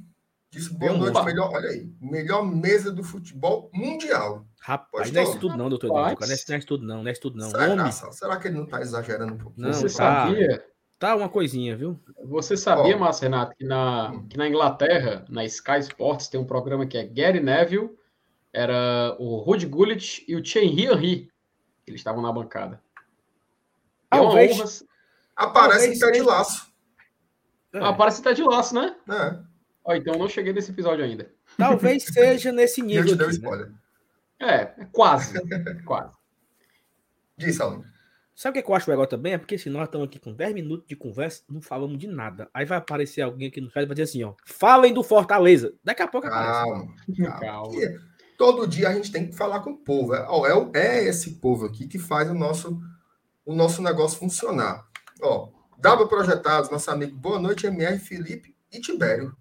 Disse 0.50 0.74
boa 0.74 0.94
noite, 0.94 1.22
melhor, 1.26 1.52
olha 1.54 1.70
aí, 1.70 1.92
melhor 2.00 2.46
mesa 2.46 2.92
do 2.92 3.04
futebol 3.04 3.70
mundial. 3.74 4.46
Rapaz, 4.62 5.12
não 5.12 5.22
é 5.22 5.24
isso 5.24 5.40
tudo 5.40 5.58
não, 5.58 5.70
doutor 5.70 5.88
Eduardo. 5.88 6.22
Não 6.22 6.28
é 6.28 6.34
isso 6.34 6.68
tudo 6.68 6.86
não, 6.86 7.04
não 7.04 7.08
é 7.08 7.12
isso 7.12 7.22
tudo 7.22 7.38
não. 7.38 7.50
Será, 7.50 7.92
será 7.92 8.38
que 8.38 8.48
ele 8.48 8.56
não 8.56 8.64
está 8.64 8.82
exagerando 8.82 9.34
um 9.34 9.38
pouco? 9.38 9.54
Não, 9.60 9.74
Você 9.74 9.84
tá, 9.84 9.90
sabia? 10.28 10.66
Tá 10.98 11.16
uma 11.16 11.30
coisinha, 11.30 11.76
viu? 11.76 12.00
Você 12.26 12.58
sabia, 12.58 12.96
oh. 12.96 13.00
Márcio 13.00 13.24
Renato, 13.24 13.56
que 13.56 13.64
na, 13.64 14.24
que 14.30 14.38
na 14.38 14.48
Inglaterra, 14.48 15.26
na 15.30 15.46
Sky 15.46 15.80
Sports, 15.80 16.28
tem 16.28 16.40
um 16.40 16.46
programa 16.46 16.88
que 16.88 16.98
é 16.98 17.06
Gary 17.06 17.40
Neville, 17.40 17.92
era 18.52 19.16
o 19.20 19.38
Rudy 19.38 19.68
Gullit 19.68 20.26
e 20.28 20.36
o 20.36 20.42
Thierry 20.42 20.84
Henry. 20.84 21.32
Eles 21.86 22.00
estavam 22.00 22.22
na 22.22 22.32
bancada. 22.32 22.82
Talvez. 24.10 24.60
Honra... 24.60 24.88
Aparece 25.36 25.94
em 25.94 26.00
Ted 26.00 26.22
Laço. 26.22 26.74
É. 27.74 27.80
Aparece 27.80 28.22
em 28.22 28.24
Ted 28.24 28.42
Laço, 28.42 28.74
né? 28.74 28.96
É. 29.10 29.47
Ó, 29.88 29.96
então 29.96 30.20
não 30.20 30.28
cheguei 30.28 30.52
nesse 30.52 30.72
episódio 30.72 31.06
ainda. 31.06 31.32
Talvez 31.58 32.04
seja 32.12 32.52
nesse 32.52 32.82
nível. 32.82 33.04
Eu 33.04 33.08
te 33.08 33.16
dei 33.16 33.30
spoiler. 33.30 33.70
Né? 33.70 33.76
É, 34.40 34.82
é 34.82 34.86
quase. 34.92 35.40
quase. 35.86 36.14
Diz, 37.38 37.62
Alan. 37.62 37.84
Sabe 38.36 38.60
o 38.60 38.64
que 38.64 38.70
eu 38.70 38.76
acho 38.76 38.92
legal 38.92 39.08
também? 39.08 39.34
É 39.34 39.38
porque 39.38 39.58
se 39.58 39.70
nós 39.70 39.86
estamos 39.86 40.08
aqui 40.08 40.20
com 40.20 40.32
10 40.34 40.54
minutos 40.54 40.86
de 40.88 40.96
conversa, 40.96 41.42
não 41.50 41.62
falamos 41.62 41.98
de 41.98 42.06
nada. 42.06 42.50
Aí 42.54 42.66
vai 42.66 42.78
aparecer 42.78 43.22
alguém 43.22 43.48
aqui 43.48 43.62
no 43.62 43.72
chat 43.72 43.84
e 43.84 43.86
vai 43.88 43.96
dizer 43.96 44.04
assim, 44.04 44.24
ó. 44.24 44.34
Falem 44.46 44.94
do 44.94 45.02
Fortaleza. 45.02 45.74
Daqui 45.84 46.04
a 46.04 46.08
pouco 46.08 46.28
calma, 46.28 46.84
aparece. 46.84 47.24
Calma. 47.24 47.40
calma. 47.40 47.72
Todo 48.38 48.68
dia 48.68 48.90
a 48.90 48.94
gente 48.94 49.12
tem 49.12 49.28
que 49.28 49.36
falar 49.36 49.62
com 49.62 49.72
o 49.72 49.78
povo. 49.78 50.14
É, 50.14 50.28
é, 50.76 50.80
é 50.80 51.04
esse 51.06 51.40
povo 51.40 51.66
aqui 51.66 51.88
que 51.88 51.98
faz 51.98 52.30
o 52.30 52.36
nosso, 52.36 52.80
o 53.44 53.56
nosso 53.56 53.82
negócio 53.82 54.20
funcionar. 54.20 54.86
Ó, 55.20 55.50
W 55.80 56.08
Projetados, 56.08 56.70
nosso 56.70 56.92
amigo 56.92 57.18
Boa 57.18 57.40
Noite, 57.40 57.66
MR, 57.66 57.98
Felipe 57.98 58.56
e 58.72 58.80
Tibério. 58.80 59.36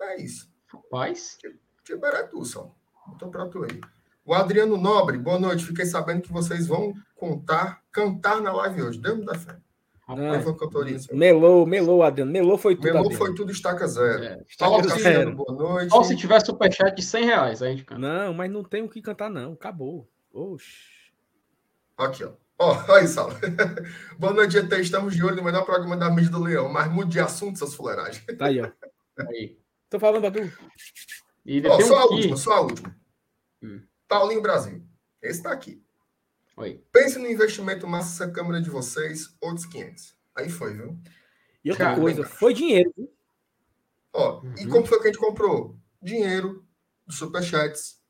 É 0.00 0.20
isso. 0.20 0.50
Rapaz. 0.66 1.38
Tibério 1.84 2.18
é 2.18 2.22
tu, 2.24 2.44
só. 2.44 2.74
Estou 3.12 3.30
pra 3.30 3.46
tu 3.46 3.64
aí. 3.64 3.80
O 4.24 4.34
Adriano 4.34 4.76
Nobre, 4.76 5.18
boa 5.18 5.38
noite. 5.38 5.64
Fiquei 5.64 5.86
sabendo 5.86 6.22
que 6.22 6.32
vocês 6.32 6.66
vão 6.66 6.92
contar, 7.14 7.82
cantar 7.92 8.40
na 8.40 8.52
live 8.52 8.82
hoje. 8.82 9.00
Deus 9.00 9.24
da 9.24 9.34
fé. 9.34 9.56
Rapaz, 10.08 10.44
melou, 11.10 11.66
melou, 11.66 12.02
Adriano. 12.02 12.30
Melou 12.30 12.56
foi 12.56 12.76
tudo. 12.76 12.84
Melou 12.84 13.00
Adriano. 13.00 13.24
foi 13.24 13.34
tudo, 13.34 13.50
estaca 13.50 13.88
zero. 13.88 14.22
É, 14.22 14.40
estaca 14.48 14.88
zero. 14.98 15.34
boa 15.34 15.52
noite. 15.52 15.90
Só 15.90 16.04
se 16.04 16.16
tiver 16.16 16.40
superchat 16.44 16.94
de 16.94 17.02
100 17.02 17.24
reais, 17.24 17.62
a 17.62 17.68
gente 17.68 17.84
canta. 17.84 18.00
Não, 18.00 18.32
mas 18.32 18.48
não 18.48 18.62
tem 18.62 18.82
o 18.82 18.88
que 18.88 19.02
cantar, 19.02 19.28
não. 19.28 19.54
Acabou. 19.54 20.08
Oxi. 20.32 21.12
Aqui, 21.98 22.24
ó. 22.24 22.32
Ó, 22.58 22.72
oh, 22.72 22.76
olha 22.92 23.04
isso. 23.04 23.20
Boa 24.18 24.32
noite, 24.32 24.52
GT. 24.52 24.80
Estamos 24.80 25.14
de 25.14 25.24
olho 25.24 25.36
no 25.36 25.42
melhor 25.42 25.64
programa 25.64 25.96
da 25.96 26.08
mídia 26.10 26.30
do 26.30 26.42
Leão. 26.42 26.72
Mas 26.72 26.90
mude 26.90 27.10
de 27.10 27.20
assunto, 27.20 27.56
essas 27.56 27.74
fuleiragens. 27.74 28.24
Tá 28.38 28.46
aí, 28.46 28.60
ó. 28.60 28.70
Aí. 29.28 29.58
Tô 29.88 30.00
falando, 30.00 30.22
Badu. 30.22 30.52
E 31.44 31.62
oh, 31.66 31.80
só 31.80 31.94
um 31.94 31.98
a 31.98 32.04
última, 32.06 32.36
só 32.36 32.52
a 32.54 32.60
última. 32.60 32.96
Hum. 33.62 33.82
Paulinho 34.08 34.42
Brasil. 34.42 34.82
Esse 35.22 35.38
está 35.38 35.52
aqui. 35.52 35.82
Oi. 36.56 36.82
Pense 36.90 37.18
no 37.18 37.30
investimento 37.30 37.86
massa 37.86 38.24
essa 38.24 38.32
câmera 38.32 38.60
de 38.60 38.70
vocês, 38.70 39.36
outros 39.40 39.66
500. 39.66 40.16
Aí 40.34 40.48
foi, 40.48 40.74
viu? 40.74 40.98
E 41.64 41.70
outra 41.70 41.86
Cara, 41.86 42.00
coisa, 42.00 42.24
foi 42.24 42.54
dinheiro. 42.54 42.92
Viu? 42.96 43.12
Ó, 44.12 44.40
uhum. 44.40 44.54
e 44.58 44.66
como 44.66 44.86
foi 44.86 44.98
que 44.98 45.04
a 45.04 45.12
gente 45.12 45.20
comprou? 45.20 45.78
Dinheiro 46.02 46.64
dos 47.06 47.18
superchats, 47.18 48.00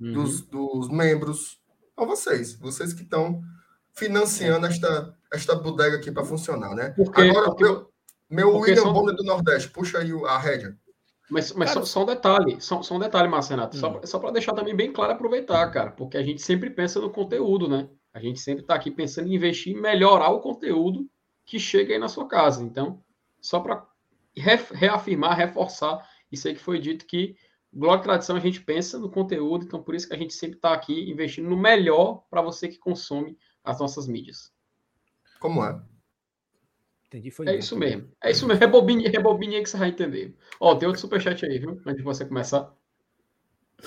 uhum. 0.00 0.12
dos, 0.12 0.40
dos 0.42 0.88
membros. 0.88 1.60
Ó, 1.96 2.06
vocês. 2.06 2.54
Vocês 2.54 2.92
que 2.92 3.02
estão 3.02 3.42
financiando 3.92 4.66
esta, 4.66 5.16
esta 5.32 5.54
bodega 5.54 5.96
aqui 5.96 6.12
para 6.12 6.24
funcionar, 6.24 6.74
né? 6.74 6.90
Porque, 6.90 7.22
Agora, 7.22 7.46
porque, 7.46 7.64
meu, 7.64 7.92
meu 8.30 8.56
William 8.58 8.82
são... 8.82 8.92
Bonner 8.92 9.16
do 9.16 9.24
Nordeste, 9.24 9.70
puxa 9.70 9.98
aí 9.98 10.12
a 10.26 10.38
rédea. 10.38 10.78
Mas, 11.28 11.52
mas 11.52 11.70
cara, 11.70 11.84
só, 11.84 11.86
só, 11.86 12.02
um 12.02 12.06
detalhe, 12.06 12.60
só, 12.60 12.82
só 12.82 12.94
um 12.94 12.98
detalhe, 13.00 13.28
Marcenato, 13.28 13.76
hum. 13.76 13.80
só, 13.80 14.00
só 14.04 14.18
para 14.18 14.30
deixar 14.30 14.54
também 14.54 14.76
bem 14.76 14.92
claro 14.92 15.12
aproveitar, 15.12 15.68
cara, 15.70 15.90
porque 15.90 16.16
a 16.16 16.22
gente 16.22 16.40
sempre 16.40 16.70
pensa 16.70 17.00
no 17.00 17.10
conteúdo, 17.10 17.68
né? 17.68 17.88
A 18.14 18.20
gente 18.20 18.40
sempre 18.40 18.62
está 18.62 18.74
aqui 18.74 18.90
pensando 18.90 19.28
em 19.28 19.34
investir 19.34 19.76
melhorar 19.76 20.30
o 20.30 20.40
conteúdo 20.40 21.06
que 21.44 21.58
chega 21.58 21.92
aí 21.92 21.98
na 21.98 22.08
sua 22.08 22.26
casa. 22.26 22.62
Então, 22.62 23.02
só 23.40 23.60
para 23.60 23.86
reafirmar, 24.36 25.36
reforçar 25.36 26.06
isso 26.30 26.48
aí 26.48 26.54
que 26.54 26.60
foi 26.60 26.78
dito 26.78 27.06
que 27.06 27.36
Glória 27.72 28.00
e 28.00 28.04
Tradição 28.04 28.36
a 28.36 28.40
gente 28.40 28.62
pensa 28.62 28.98
no 28.98 29.10
conteúdo, 29.10 29.64
então 29.64 29.82
por 29.82 29.94
isso 29.94 30.08
que 30.08 30.14
a 30.14 30.18
gente 30.18 30.32
sempre 30.32 30.56
está 30.56 30.72
aqui 30.72 31.10
investindo 31.10 31.48
no 31.48 31.56
melhor 31.56 32.24
para 32.30 32.40
você 32.40 32.68
que 32.68 32.78
consome 32.78 33.36
as 33.62 33.78
nossas 33.78 34.06
mídias. 34.06 34.50
Como 35.38 35.62
é? 35.62 35.78
Entendi, 37.08 37.30
foi. 37.30 37.48
É 37.48 37.56
isso 37.56 37.76
mesmo. 37.76 38.10
É 38.22 38.30
isso 38.30 38.46
mesmo. 38.46 38.60
Rebobine, 38.60 39.08
rebobine 39.08 39.56
aí 39.56 39.62
que 39.62 39.70
você 39.70 39.76
vai 39.76 39.88
entender. 39.90 40.34
Ó, 40.58 40.74
tem 40.74 40.88
outro 40.88 41.00
superchat 41.00 41.44
aí, 41.46 41.58
viu? 41.58 41.80
Antes 41.86 41.96
de 41.96 42.02
você 42.02 42.24
começar. 42.24 42.74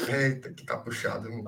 Eita, 0.08 0.54
que 0.54 0.66
tá 0.66 0.78
puxado. 0.78 1.28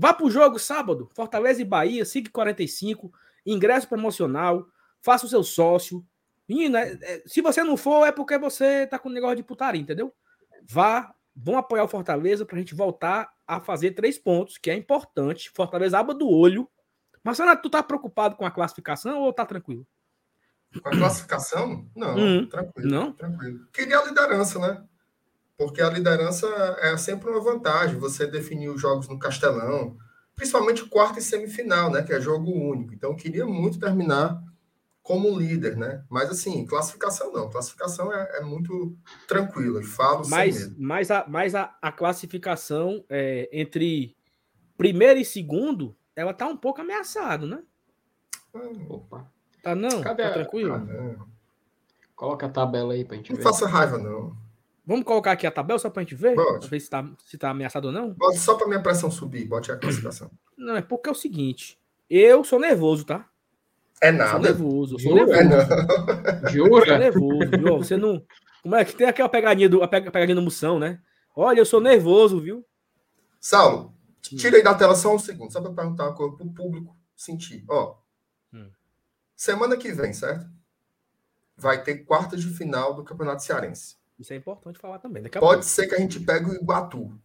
vá 0.00 0.14
pro 0.14 0.30
jogo 0.30 0.58
sábado. 0.58 1.10
Fortaleza 1.14 1.60
e 1.60 1.64
Bahia, 1.64 2.06
SIG 2.06 2.30
45, 2.30 3.12
ingresso 3.44 3.86
promocional, 3.86 4.66
faça 5.02 5.26
o 5.26 5.28
seu 5.28 5.42
sócio. 5.44 6.02
Menino, 6.48 6.78
é, 6.78 6.98
é, 7.02 7.22
se 7.26 7.42
você 7.42 7.62
não 7.62 7.76
for, 7.76 8.06
é 8.06 8.10
porque 8.10 8.38
você 8.38 8.86
tá 8.86 8.98
com 8.98 9.10
negócio 9.10 9.36
de 9.36 9.42
putaria, 9.42 9.80
entendeu? 9.80 10.10
Vá, 10.66 11.14
vão 11.36 11.58
apoiar 11.58 11.84
o 11.84 11.88
Fortaleza 11.88 12.46
pra 12.46 12.58
gente 12.58 12.74
voltar 12.74 13.30
a 13.46 13.60
fazer 13.60 13.90
três 13.90 14.18
pontos, 14.18 14.56
que 14.56 14.70
é 14.70 14.74
importante. 14.74 15.50
Fortaleza 15.54 15.98
aba 15.98 16.14
do 16.14 16.30
olho. 16.30 16.66
Mas, 17.22 17.38
tu 17.62 17.68
tá 17.68 17.82
preocupado 17.82 18.36
com 18.36 18.46
a 18.46 18.50
classificação 18.50 19.20
ou 19.20 19.34
tá 19.34 19.44
tranquilo? 19.44 19.86
Com 20.82 20.88
a 20.88 20.92
classificação? 20.92 21.86
Não, 21.94 22.16
hum, 22.16 22.46
tranquilo. 22.46 22.90
Não? 22.90 23.12
Tranquilo. 23.12 23.66
Queria 23.70 23.98
a 23.98 24.04
liderança, 24.06 24.58
né? 24.58 24.82
Porque 25.60 25.82
a 25.82 25.90
liderança 25.90 26.46
é 26.80 26.96
sempre 26.96 27.28
uma 27.28 27.38
vantagem, 27.38 27.98
você 27.98 28.26
definir 28.26 28.70
os 28.70 28.80
jogos 28.80 29.06
no 29.08 29.18
Castelão, 29.18 29.94
principalmente 30.34 30.86
quarto 30.86 31.18
e 31.18 31.22
semifinal, 31.22 31.90
né? 31.90 32.02
Que 32.02 32.14
é 32.14 32.18
jogo 32.18 32.50
único. 32.50 32.94
Então, 32.94 33.10
eu 33.10 33.16
queria 33.16 33.44
muito 33.44 33.78
terminar 33.78 34.42
como 35.02 35.38
líder, 35.38 35.76
né? 35.76 36.02
Mas 36.08 36.30
assim, 36.30 36.64
classificação 36.64 37.30
não. 37.30 37.50
Classificação 37.50 38.10
é, 38.10 38.38
é 38.38 38.40
muito 38.40 38.96
tranquila. 39.28 39.82
Falo 39.82 40.26
mas, 40.30 40.74
mas, 40.78 41.10
a, 41.10 41.26
mas 41.28 41.54
a, 41.54 41.76
a 41.82 41.92
classificação 41.92 43.04
é, 43.10 43.46
entre 43.52 44.16
primeiro 44.78 45.20
e 45.20 45.26
segundo, 45.26 45.94
ela 46.16 46.32
tá 46.32 46.46
um 46.46 46.56
pouco 46.56 46.80
ameaçado, 46.80 47.46
né? 47.46 47.62
Hum. 48.54 48.86
Opa. 48.88 49.30
Tá 49.62 49.74
não? 49.74 50.00
Cadê 50.00 50.22
tá 50.22 50.30
tranquilo? 50.30 50.72
Ah, 50.72 51.26
Coloca 52.16 52.46
a 52.46 52.48
tabela 52.48 52.94
aí 52.94 53.04
pra 53.04 53.18
gente 53.18 53.28
não 53.28 53.36
ver. 53.36 53.44
Não 53.44 53.52
faça 53.52 53.68
raiva, 53.68 53.98
não. 53.98 54.48
Vamos 54.86 55.04
colocar 55.04 55.32
aqui 55.32 55.46
a 55.46 55.50
tabela 55.50 55.78
só 55.78 55.90
pra 55.90 56.02
gente 56.02 56.14
ver? 56.14 56.34
Pode. 56.34 56.68
Ver 56.68 56.80
se 56.80 56.90
tá, 56.90 57.08
se 57.24 57.38
tá 57.38 57.50
ameaçado 57.50 57.86
ou 57.86 57.92
não? 57.92 58.10
Bote 58.10 58.38
só 58.38 58.54
pra 58.56 58.66
minha 58.66 58.82
pressão 58.82 59.10
subir. 59.10 59.44
Bote 59.46 59.70
a 59.70 59.76
classificação. 59.76 60.30
Não, 60.56 60.76
é 60.76 60.82
porque 60.82 61.08
é 61.08 61.12
o 61.12 61.14
seguinte. 61.14 61.78
Eu 62.08 62.42
sou 62.42 62.58
nervoso, 62.58 63.04
tá? 63.04 63.28
É 64.00 64.10
nada. 64.10 64.30
Sou 64.30 64.40
nervoso, 64.40 64.98
sou 64.98 65.18
Jura? 65.18 65.44
nervoso. 65.44 65.72
É 66.46 66.50
Jura? 66.50 66.86
Sou 66.86 66.98
nervoso, 66.98 67.50
viu? 67.50 67.78
Você 67.78 67.96
não. 67.96 68.24
Como 68.62 68.74
é 68.74 68.84
que 68.84 68.94
tem 68.94 69.06
aquela 69.06 69.28
pegadinha 69.28 69.68
do, 69.68 69.82
a 69.82 69.88
pegadinha 69.88 70.34
do 70.34 70.42
moção, 70.42 70.78
né? 70.78 71.00
Olha, 71.36 71.60
eu 71.60 71.66
sou 71.66 71.80
nervoso, 71.80 72.40
viu? 72.40 72.64
Saulo, 73.38 73.94
tirei 74.20 74.62
da 74.62 74.74
tela 74.74 74.94
só 74.94 75.14
um 75.14 75.18
segundo, 75.18 75.52
só 75.52 75.60
para 75.60 75.72
perguntar 75.72 76.04
uma 76.04 76.14
coisa 76.14 76.36
pro 76.36 76.50
público 76.50 76.96
sentir. 77.16 77.64
Ó, 77.68 77.96
hum. 78.52 78.70
semana 79.36 79.76
que 79.76 79.92
vem, 79.92 80.12
certo? 80.12 80.46
Vai 81.56 81.82
ter 81.82 81.98
quartas 82.04 82.42
de 82.42 82.48
final 82.48 82.94
do 82.94 83.04
Campeonato 83.04 83.42
Cearense. 83.42 83.99
Isso 84.20 84.34
é 84.34 84.36
importante 84.36 84.78
falar 84.78 84.98
também. 84.98 85.22
Pode 85.22 85.38
pouco. 85.38 85.62
ser 85.62 85.86
que 85.86 85.94
a 85.94 85.98
gente 85.98 86.20
pegue 86.20 86.50
o 86.50 86.54
Iguatu. 86.54 87.18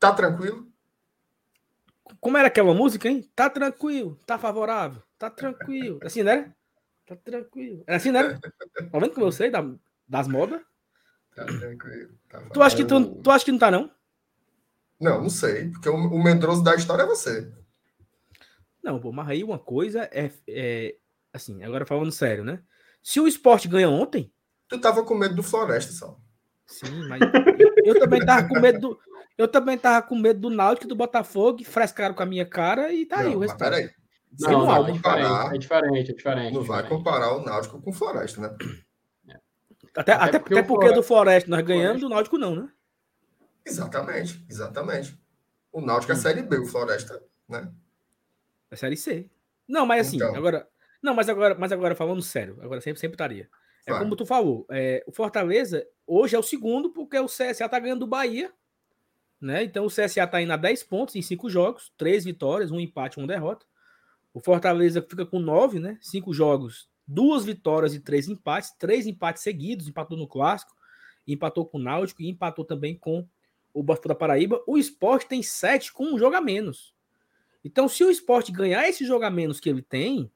Tá 0.00 0.14
tranquilo? 0.14 0.66
Como 2.20 2.38
era 2.38 2.48
aquela 2.48 2.72
música, 2.72 3.06
hein? 3.06 3.28
Tá 3.34 3.50
tranquilo, 3.50 4.18
tá 4.24 4.38
favorável, 4.38 5.02
tá 5.18 5.28
tranquilo. 5.28 6.00
Assim, 6.02 6.22
né? 6.22 6.54
Tá 7.04 7.14
tranquilo. 7.16 7.84
É 7.86 7.96
assim, 7.96 8.10
né? 8.10 8.38
Tá 8.90 8.98
vendo 8.98 9.12
como 9.12 9.26
eu 9.26 9.32
sei 9.32 9.50
da, 9.50 9.64
das 10.08 10.26
modas? 10.28 10.60
Tá 11.34 11.44
tranquilo. 11.44 12.14
Tá 12.28 12.40
tu, 12.52 12.62
acha 12.62 12.76
que 12.76 12.84
tu, 12.84 13.16
tu 13.16 13.30
acha 13.30 13.44
que 13.44 13.52
não 13.52 13.58
tá, 13.58 13.70
não? 13.70 13.90
Não, 14.98 15.22
não 15.22 15.30
sei. 15.30 15.70
Porque 15.70 15.88
o, 15.88 15.94
o 15.94 16.22
medroso 16.22 16.62
da 16.62 16.74
história 16.74 17.02
é 17.02 17.06
você. 17.06 17.52
Não, 18.82 19.00
pô, 19.00 19.12
mas 19.12 19.28
aí 19.28 19.44
uma 19.44 19.58
coisa 19.58 20.08
é, 20.12 20.30
é. 20.48 20.96
Assim, 21.32 21.62
agora 21.62 21.84
falando 21.84 22.12
sério, 22.12 22.44
né? 22.44 22.62
Se 23.02 23.20
o 23.20 23.26
esporte 23.26 23.68
ganha 23.68 23.90
ontem. 23.90 24.32
Tu 24.68 24.80
tava 24.80 25.04
com 25.04 25.14
medo 25.14 25.34
do 25.34 25.42
Floresta, 25.42 25.92
só. 25.92 26.18
Sim, 26.66 27.08
mas 27.08 27.20
eu, 27.58 27.94
eu 27.94 28.00
também 28.00 28.24
tava 28.24 28.48
com 28.48 28.58
medo 28.60 28.80
do. 28.80 28.98
Eu 29.38 29.46
também 29.46 29.78
tava 29.78 30.06
com 30.06 30.16
medo 30.16 30.40
do 30.40 30.50
Náutico 30.50 30.88
do 30.88 30.96
Botafogo, 30.96 31.62
frescaram 31.64 32.14
com 32.14 32.22
a 32.22 32.26
minha 32.26 32.46
cara 32.46 32.92
e 32.92 33.04
tá 33.04 33.18
não, 33.18 33.26
aí 33.26 33.36
o 33.36 33.40
resultado. 33.40 33.70
Peraí. 33.70 33.90
Não, 34.40 34.50
não, 34.50 34.66
não, 34.66 34.88
é, 34.88 34.92
comparar, 34.92 35.54
é 35.54 35.58
diferente, 35.58 36.10
é 36.10 36.14
diferente. 36.14 36.54
Não 36.54 36.62
vai 36.62 36.86
comparar 36.86 37.32
o 37.34 37.44
Náutico 37.44 37.80
com 37.80 37.90
o 37.90 37.92
Floresta, 37.92 38.40
né? 38.40 38.56
Até, 39.96 40.12
até, 40.12 40.24
até 40.24 40.38
porque, 40.38 40.54
até 40.54 40.62
porque 40.62 40.92
do 40.92 41.02
Floresta 41.02 41.48
nós 41.48 41.62
ganhamos, 41.62 42.00
do 42.00 42.08
Náutico 42.08 42.36
não, 42.36 42.54
né? 42.54 42.68
Exatamente, 43.64 44.44
exatamente. 44.48 45.18
O 45.72 45.80
Náutico 45.80 46.12
é 46.12 46.14
hum. 46.14 46.18
Série 46.18 46.42
B, 46.42 46.58
o 46.58 46.66
Floresta, 46.66 47.22
né? 47.48 47.70
É 48.70 48.76
Série 48.76 48.96
C. 48.96 49.30
Não, 49.68 49.86
mas 49.86 50.06
assim, 50.06 50.16
então. 50.16 50.34
agora. 50.34 50.68
Não, 51.02 51.14
mas 51.14 51.28
agora, 51.28 51.54
mas 51.58 51.72
agora 51.72 51.94
falando 51.94 52.22
sério, 52.22 52.58
agora 52.62 52.80
sempre, 52.80 53.00
sempre 53.00 53.14
estaria. 53.14 53.48
É 53.86 53.98
como 53.98 54.16
tu 54.16 54.26
falou, 54.26 54.66
é, 54.68 55.04
o 55.06 55.12
Fortaleza 55.12 55.86
hoje 56.06 56.34
é 56.34 56.38
o 56.38 56.42
segundo, 56.42 56.90
porque 56.90 57.18
o 57.18 57.26
CSA 57.26 57.68
tá 57.68 57.78
ganhando 57.78 58.00
do 58.00 58.06
Bahia 58.06 58.52
né? 59.40 59.62
Então 59.64 59.84
o 59.84 59.90
CSA 59.90 60.24
está 60.24 60.40
indo 60.40 60.52
a 60.52 60.56
10 60.56 60.82
pontos 60.84 61.14
em 61.16 61.22
5 61.22 61.48
jogos, 61.50 61.92
3 61.96 62.24
vitórias, 62.24 62.70
um 62.70 62.80
empate, 62.80 63.18
uma 63.18 63.26
derrota. 63.26 63.66
O 64.32 64.40
Fortaleza 64.40 65.02
fica 65.02 65.24
com 65.24 65.38
9, 65.38 65.78
né? 65.78 65.98
5 66.00 66.32
jogos, 66.32 66.88
duas 67.06 67.44
vitórias 67.44 67.94
e 67.94 68.00
três 68.00 68.28
empates, 68.28 68.72
três 68.78 69.06
empates 69.06 69.42
seguidos, 69.42 69.88
empatou 69.88 70.16
no 70.16 70.26
clássico, 70.26 70.74
empatou 71.26 71.66
com 71.66 71.78
o 71.78 71.80
Náutico 71.80 72.22
e 72.22 72.28
empatou 72.28 72.64
também 72.64 72.96
com 72.96 73.26
o 73.72 73.82
Botafogo 73.82 74.08
da 74.08 74.14
Paraíba. 74.14 74.62
O 74.66 74.78
esporte 74.78 75.28
tem 75.28 75.42
7 75.42 75.92
com 75.92 76.04
um 76.06 76.18
jogo 76.18 76.36
a 76.36 76.40
menos. 76.40 76.94
Então, 77.64 77.88
se 77.88 78.04
o 78.04 78.10
esporte 78.10 78.52
ganhar 78.52 78.88
esse 78.88 79.04
jogo 79.04 79.24
a 79.24 79.30
menos 79.30 79.58
que 79.58 79.68
ele 79.68 79.82
tem, 79.82 80.30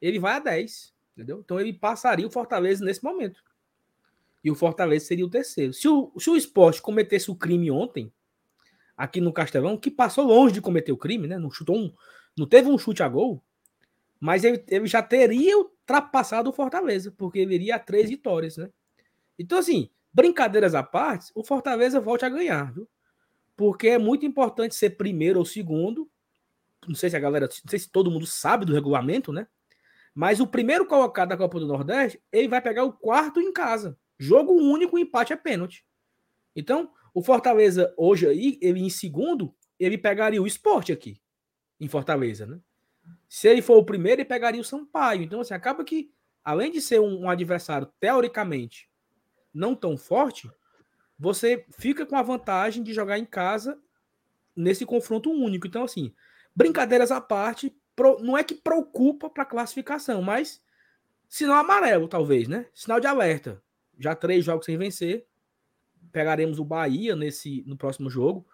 ele 0.00 0.18
vai 0.18 0.34
a 0.34 0.38
10. 0.38 0.94
Entendeu? 1.16 1.40
Então 1.42 1.58
ele 1.58 1.72
passaria 1.72 2.26
o 2.26 2.30
Fortaleza 2.30 2.84
nesse 2.84 3.02
momento. 3.02 3.42
E 4.44 4.50
o 4.50 4.54
Fortaleza 4.54 5.06
seria 5.06 5.24
o 5.24 5.30
terceiro. 5.30 5.72
Se 5.72 5.88
o, 5.88 6.12
se 6.18 6.28
o 6.28 6.36
esporte 6.36 6.82
cometesse 6.82 7.30
o 7.30 7.34
crime 7.34 7.70
ontem, 7.70 8.12
aqui 8.94 9.20
no 9.20 9.32
Castelão, 9.32 9.78
que 9.78 9.90
passou 9.90 10.24
longe 10.24 10.52
de 10.52 10.60
cometer 10.60 10.92
o 10.92 10.96
crime, 10.96 11.26
né? 11.26 11.38
Não 11.38 11.50
chutou 11.50 11.76
um, 11.76 11.92
não 12.36 12.46
teve 12.46 12.68
um 12.68 12.76
chute 12.76 13.02
a 13.02 13.08
gol, 13.08 13.42
mas 14.20 14.44
ele, 14.44 14.62
ele 14.68 14.86
já 14.86 15.02
teria 15.02 15.56
ultrapassado 15.56 16.50
o 16.50 16.52
Fortaleza, 16.52 17.10
porque 17.10 17.38
ele 17.38 17.54
iria 17.54 17.76
a 17.76 17.78
três 17.78 18.10
vitórias, 18.10 18.58
né? 18.58 18.70
Então, 19.38 19.58
assim, 19.58 19.90
brincadeiras 20.12 20.74
à 20.74 20.82
parte, 20.82 21.32
o 21.34 21.42
Fortaleza 21.42 22.00
volte 22.00 22.24
a 22.24 22.28
ganhar, 22.28 22.72
viu? 22.72 22.88
Porque 23.56 23.88
é 23.88 23.98
muito 23.98 24.26
importante 24.26 24.74
ser 24.74 24.90
primeiro 24.90 25.38
ou 25.38 25.44
segundo. 25.44 26.10
Não 26.86 26.94
sei 26.94 27.08
se 27.08 27.16
a 27.16 27.20
galera, 27.20 27.46
não 27.46 27.70
sei 27.70 27.78
se 27.78 27.90
todo 27.90 28.10
mundo 28.10 28.26
sabe 28.26 28.64
do 28.64 28.74
regulamento, 28.74 29.32
né? 29.32 29.46
Mas 30.16 30.40
o 30.40 30.46
primeiro 30.46 30.86
colocado 30.86 31.28
da 31.28 31.36
Copa 31.36 31.60
do 31.60 31.66
Nordeste, 31.66 32.18
ele 32.32 32.48
vai 32.48 32.62
pegar 32.62 32.84
o 32.84 32.92
quarto 32.94 33.38
em 33.38 33.52
casa. 33.52 33.98
Jogo 34.18 34.54
único, 34.54 34.98
empate 34.98 35.34
é 35.34 35.36
pênalti. 35.36 35.84
Então, 36.56 36.90
o 37.12 37.22
Fortaleza, 37.22 37.92
hoje 37.98 38.26
aí, 38.26 38.58
ele 38.62 38.80
em 38.80 38.88
segundo, 38.88 39.54
ele 39.78 39.98
pegaria 39.98 40.42
o 40.42 40.46
esporte 40.46 40.90
aqui, 40.90 41.20
em 41.78 41.86
Fortaleza, 41.86 42.46
né? 42.46 42.58
Se 43.28 43.46
ele 43.46 43.60
for 43.60 43.76
o 43.76 43.84
primeiro, 43.84 44.22
ele 44.22 44.28
pegaria 44.28 44.58
o 44.58 44.64
Sampaio. 44.64 45.22
Então, 45.22 45.42
assim, 45.42 45.52
acaba 45.52 45.84
que, 45.84 46.10
além 46.42 46.72
de 46.72 46.80
ser 46.80 46.98
um, 46.98 47.24
um 47.24 47.28
adversário, 47.28 47.92
teoricamente, 48.00 48.90
não 49.52 49.74
tão 49.74 49.98
forte, 49.98 50.50
você 51.18 51.66
fica 51.78 52.06
com 52.06 52.16
a 52.16 52.22
vantagem 52.22 52.82
de 52.82 52.94
jogar 52.94 53.18
em 53.18 53.26
casa 53.26 53.78
nesse 54.56 54.86
confronto 54.86 55.30
único. 55.30 55.66
Então, 55.66 55.84
assim, 55.84 56.14
brincadeiras 56.54 57.10
à 57.10 57.20
parte, 57.20 57.76
não 58.20 58.36
é 58.36 58.44
que 58.44 58.54
preocupa 58.54 59.30
para 59.30 59.44
classificação, 59.44 60.22
mas 60.22 60.62
sinal 61.28 61.58
amarelo, 61.58 62.08
talvez, 62.08 62.48
né? 62.48 62.66
Sinal 62.74 63.00
de 63.00 63.06
alerta. 63.06 63.62
Já 63.98 64.14
três 64.14 64.44
jogos 64.44 64.66
sem 64.66 64.76
vencer 64.76 65.26
pegaremos 66.16 66.58
o 66.58 66.64
Bahia 66.64 67.14
nesse 67.14 67.62
no 67.66 67.76
próximo 67.76 68.08
jogo. 68.08 68.46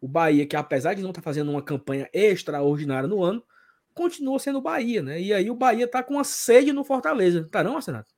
O 0.00 0.08
Bahia, 0.08 0.44
que 0.44 0.56
apesar 0.56 0.94
de 0.94 1.02
não 1.02 1.10
estar 1.10 1.22
tá 1.22 1.24
fazendo 1.24 1.48
uma 1.48 1.62
campanha 1.62 2.10
extraordinária 2.12 3.08
no 3.08 3.22
ano, 3.22 3.40
continua 3.94 4.40
sendo 4.40 4.58
o 4.58 4.62
Bahia, 4.62 5.00
né? 5.00 5.20
E 5.20 5.32
aí 5.32 5.48
o 5.48 5.54
Bahia 5.54 5.86
tá 5.86 6.02
com 6.02 6.14
uma 6.14 6.24
sede 6.24 6.72
no 6.72 6.82
Fortaleza. 6.82 7.48
Tá 7.52 7.62
não, 7.62 7.78
Renato? 7.78 8.12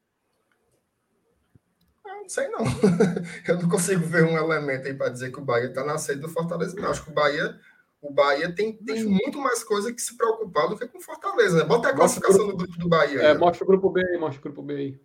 Não 2.07 2.29
sei 2.29 2.49
não. 2.49 2.65
Eu 3.47 3.61
não 3.61 3.69
consigo 3.69 4.05
ver 4.07 4.25
um 4.25 4.39
elemento 4.39 4.89
aí 4.89 4.95
para 4.95 5.11
dizer 5.11 5.31
que 5.31 5.39
o 5.39 5.45
Bahia 5.45 5.71
tá 5.71 5.85
na 5.85 5.99
sede 5.99 6.23
do 6.23 6.29
Fortaleza. 6.31 6.75
Não, 6.75 6.91
acho 6.91 7.05
que 7.05 7.11
o 7.11 7.15
Bahia, 7.15 7.55
o 8.01 8.13
Bahia 8.13 8.55
tem, 8.55 8.77
tem 8.77 9.05
muito 9.05 9.39
mais 9.39 9.65
coisa 9.65 9.93
que 9.93 10.01
se 10.01 10.17
preocupar 10.17 10.69
do 10.69 10.77
que 10.77 10.87
com 10.87 11.01
Fortaleza, 11.01 11.59
né? 11.59 11.65
Bota 11.65 11.89
a 11.89 11.95
classificação 11.95 12.47
do 12.47 12.57
grupo 12.57 12.79
do 12.79 12.89
Bahia. 12.89 13.21
É, 13.21 13.35
mostra 13.35 13.65
o 13.65 13.67
grupo 13.67 13.91
B 13.91 14.05
aí, 14.07 14.19
mostra 14.19 14.39
o 14.39 14.43
grupo 14.43 14.63
B 14.63 14.75
aí. 14.75 15.01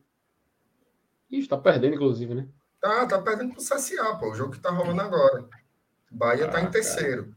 Ixi, 1.32 1.48
tá 1.48 1.58
perdendo, 1.58 1.96
inclusive, 1.96 2.36
né? 2.36 2.48
Tá, 2.80 3.06
tá 3.06 3.22
perdendo 3.22 3.54
pro 3.54 3.64
CSA, 3.64 4.16
pô. 4.20 4.32
O 4.32 4.36
jogo 4.36 4.52
que 4.52 4.60
tá 4.60 4.70
rolando 4.70 5.02
agora. 5.02 5.48
Bahia 6.12 6.46
ah, 6.46 6.50
tá 6.50 6.62
em 6.62 6.66
ah, 6.66 6.70
terceiro. 6.70 7.34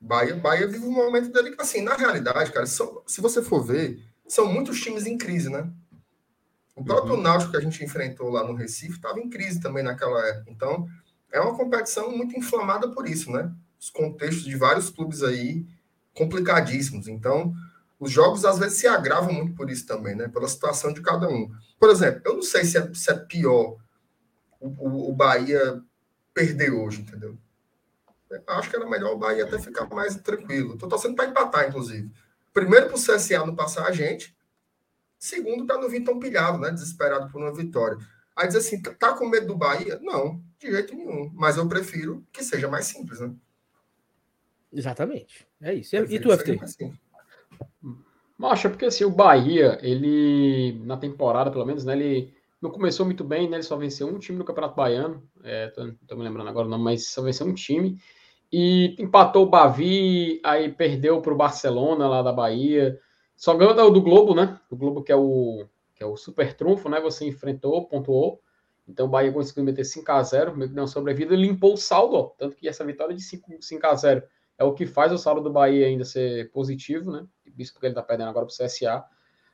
Bahia, 0.00 0.34
Bahia 0.36 0.66
vive 0.66 0.86
um 0.86 0.92
momento 0.92 1.30
dele. 1.30 1.54
Assim, 1.58 1.82
na 1.82 1.94
realidade, 1.94 2.50
cara, 2.50 2.66
são, 2.66 3.02
se 3.06 3.20
você 3.20 3.42
for 3.42 3.62
ver, 3.62 4.02
são 4.26 4.46
muitos 4.46 4.80
times 4.80 5.06
em 5.06 5.18
crise, 5.18 5.50
né? 5.50 5.70
O 6.74 6.84
próprio 6.84 7.14
uhum. 7.14 7.22
Náutico 7.22 7.52
que 7.52 7.56
a 7.56 7.60
gente 7.60 7.82
enfrentou 7.82 8.30
lá 8.30 8.44
no 8.44 8.54
Recife 8.54 8.96
estava 8.96 9.18
em 9.18 9.28
crise 9.28 9.60
também 9.60 9.82
naquela 9.82 10.24
época. 10.26 10.50
Então, 10.50 10.86
é 11.32 11.40
uma 11.40 11.56
competição 11.56 12.14
muito 12.16 12.36
inflamada 12.36 12.90
por 12.90 13.08
isso, 13.08 13.30
né? 13.30 13.52
Os 13.78 13.90
contextos 13.90 14.44
de 14.44 14.56
vários 14.56 14.90
clubes 14.90 15.22
aí 15.22 15.66
complicadíssimos. 16.14 17.08
Então, 17.08 17.54
os 17.98 18.10
jogos 18.10 18.44
às 18.44 18.58
vezes 18.58 18.78
se 18.78 18.86
agravam 18.86 19.32
muito 19.32 19.54
por 19.54 19.70
isso 19.70 19.86
também, 19.86 20.14
né? 20.14 20.28
Pela 20.28 20.48
situação 20.48 20.92
de 20.92 21.00
cada 21.00 21.28
um. 21.28 21.50
Por 21.78 21.90
exemplo, 21.90 22.22
eu 22.24 22.34
não 22.34 22.42
sei 22.42 22.64
se 22.64 22.78
é, 22.78 22.94
se 22.94 23.10
é 23.10 23.14
pior 23.14 23.76
o, 24.60 25.10
o, 25.10 25.12
Bahia 25.12 25.82
perder 26.34 26.72
hoje, 26.72 27.02
entendeu? 27.02 27.38
Acho 28.48 28.68
que 28.68 28.76
era 28.76 28.88
melhor 28.88 29.12
o 29.14 29.18
Bahia 29.18 29.44
até 29.44 29.58
ficar 29.58 29.86
mais 29.86 30.16
tranquilo. 30.16 30.74
Estou 30.74 30.88
torcendo 30.88 31.14
para 31.14 31.28
empatar, 31.28 31.68
inclusive. 31.68 32.10
Primeiro, 32.52 32.86
para 32.86 32.96
o 32.96 33.00
CSA 33.00 33.46
não 33.46 33.54
passar 33.54 33.86
a 33.86 33.92
gente. 33.92 34.36
Segundo, 35.18 35.66
para 35.66 35.80
não 35.80 35.88
vir 35.88 36.04
tão 36.04 36.18
pilhado, 36.18 36.58
né? 36.58 36.70
Desesperado 36.70 37.30
por 37.30 37.40
uma 37.40 37.54
vitória. 37.54 37.98
Aí 38.34 38.46
diz 38.46 38.56
assim, 38.56 38.82
tá 38.82 39.14
com 39.14 39.28
medo 39.28 39.46
do 39.46 39.56
Bahia? 39.56 39.98
Não, 40.02 40.42
de 40.58 40.70
jeito 40.70 40.94
nenhum. 40.94 41.30
Mas 41.34 41.56
eu 41.56 41.66
prefiro 41.68 42.26
que 42.32 42.44
seja 42.44 42.68
mais 42.68 42.86
simples, 42.86 43.20
né? 43.20 43.34
Exatamente. 44.76 45.46
É 45.62 45.72
isso. 45.72 45.96
E 45.96 46.20
tu, 46.20 46.30
FT? 46.30 46.58
Acho 48.42 48.68
porque 48.68 48.84
assim, 48.84 49.04
o 49.04 49.10
Bahia, 49.10 49.78
ele, 49.80 50.78
na 50.84 50.98
temporada, 50.98 51.50
pelo 51.50 51.64
menos, 51.64 51.84
né, 51.84 51.94
ele 51.94 52.34
não 52.60 52.70
começou 52.70 53.06
muito 53.06 53.24
bem, 53.24 53.48
né? 53.48 53.56
Ele 53.56 53.62
só 53.62 53.76
venceu 53.76 54.06
um 54.06 54.18
time 54.18 54.38
no 54.38 54.44
Campeonato 54.44 54.76
Baiano. 54.76 55.22
É, 55.42 55.68
tô, 55.68 55.90
tô 56.06 56.16
me 56.16 56.22
lembrando 56.22 56.48
agora 56.48 56.68
não, 56.68 56.78
mas 56.78 57.08
só 57.08 57.22
venceu 57.22 57.46
um 57.46 57.54
time. 57.54 57.98
E 58.52 58.94
empatou 58.98 59.44
o 59.44 59.50
Bavi, 59.50 60.40
aí 60.44 60.70
perdeu 60.70 61.20
para 61.22 61.32
o 61.32 61.36
Barcelona 61.36 62.06
lá 62.06 62.22
da 62.22 62.32
Bahia. 62.32 63.00
Só 63.34 63.54
ganhou 63.54 63.90
do 63.90 64.02
Globo, 64.02 64.34
né? 64.34 64.60
O 64.70 64.76
Globo 64.76 65.02
que 65.02 65.10
é 65.10 65.16
o 65.16 65.66
que 65.94 66.02
é 66.02 66.06
o 66.06 66.16
super 66.16 66.52
trunfo, 66.54 66.90
né? 66.90 67.00
Você 67.00 67.26
enfrentou, 67.26 67.86
pontuou. 67.88 68.42
Então 68.86 69.06
o 69.06 69.08
Bahia 69.08 69.32
conseguiu 69.32 69.64
meter 69.64 69.84
5 69.84 70.12
a 70.12 70.22
0 70.22 70.56
meio 70.56 70.68
que 70.68 70.74
deu 70.74 70.86
sobrevida 70.86 71.34
e 71.34 71.36
limpou 71.36 71.72
o 71.74 71.76
saldo, 71.76 72.16
ó, 72.16 72.22
tanto 72.38 72.54
que 72.54 72.68
essa 72.68 72.84
vitória 72.84 73.14
de 73.16 73.22
5, 73.22 73.56
5 73.60 73.86
a 73.86 73.94
0 73.94 74.22
é 74.58 74.64
o 74.64 74.72
que 74.72 74.86
faz 74.86 75.12
o 75.12 75.18
saldo 75.18 75.40
do 75.40 75.52
Bahia 75.52 75.86
ainda 75.86 76.04
ser 76.04 76.50
positivo, 76.50 77.10
né? 77.10 77.26
Visto 77.54 77.78
que 77.78 77.86
ele 77.86 77.94
tá 77.94 78.02
perdendo 78.02 78.30
agora 78.30 78.46
pro 78.46 78.54
CSA. 78.54 79.04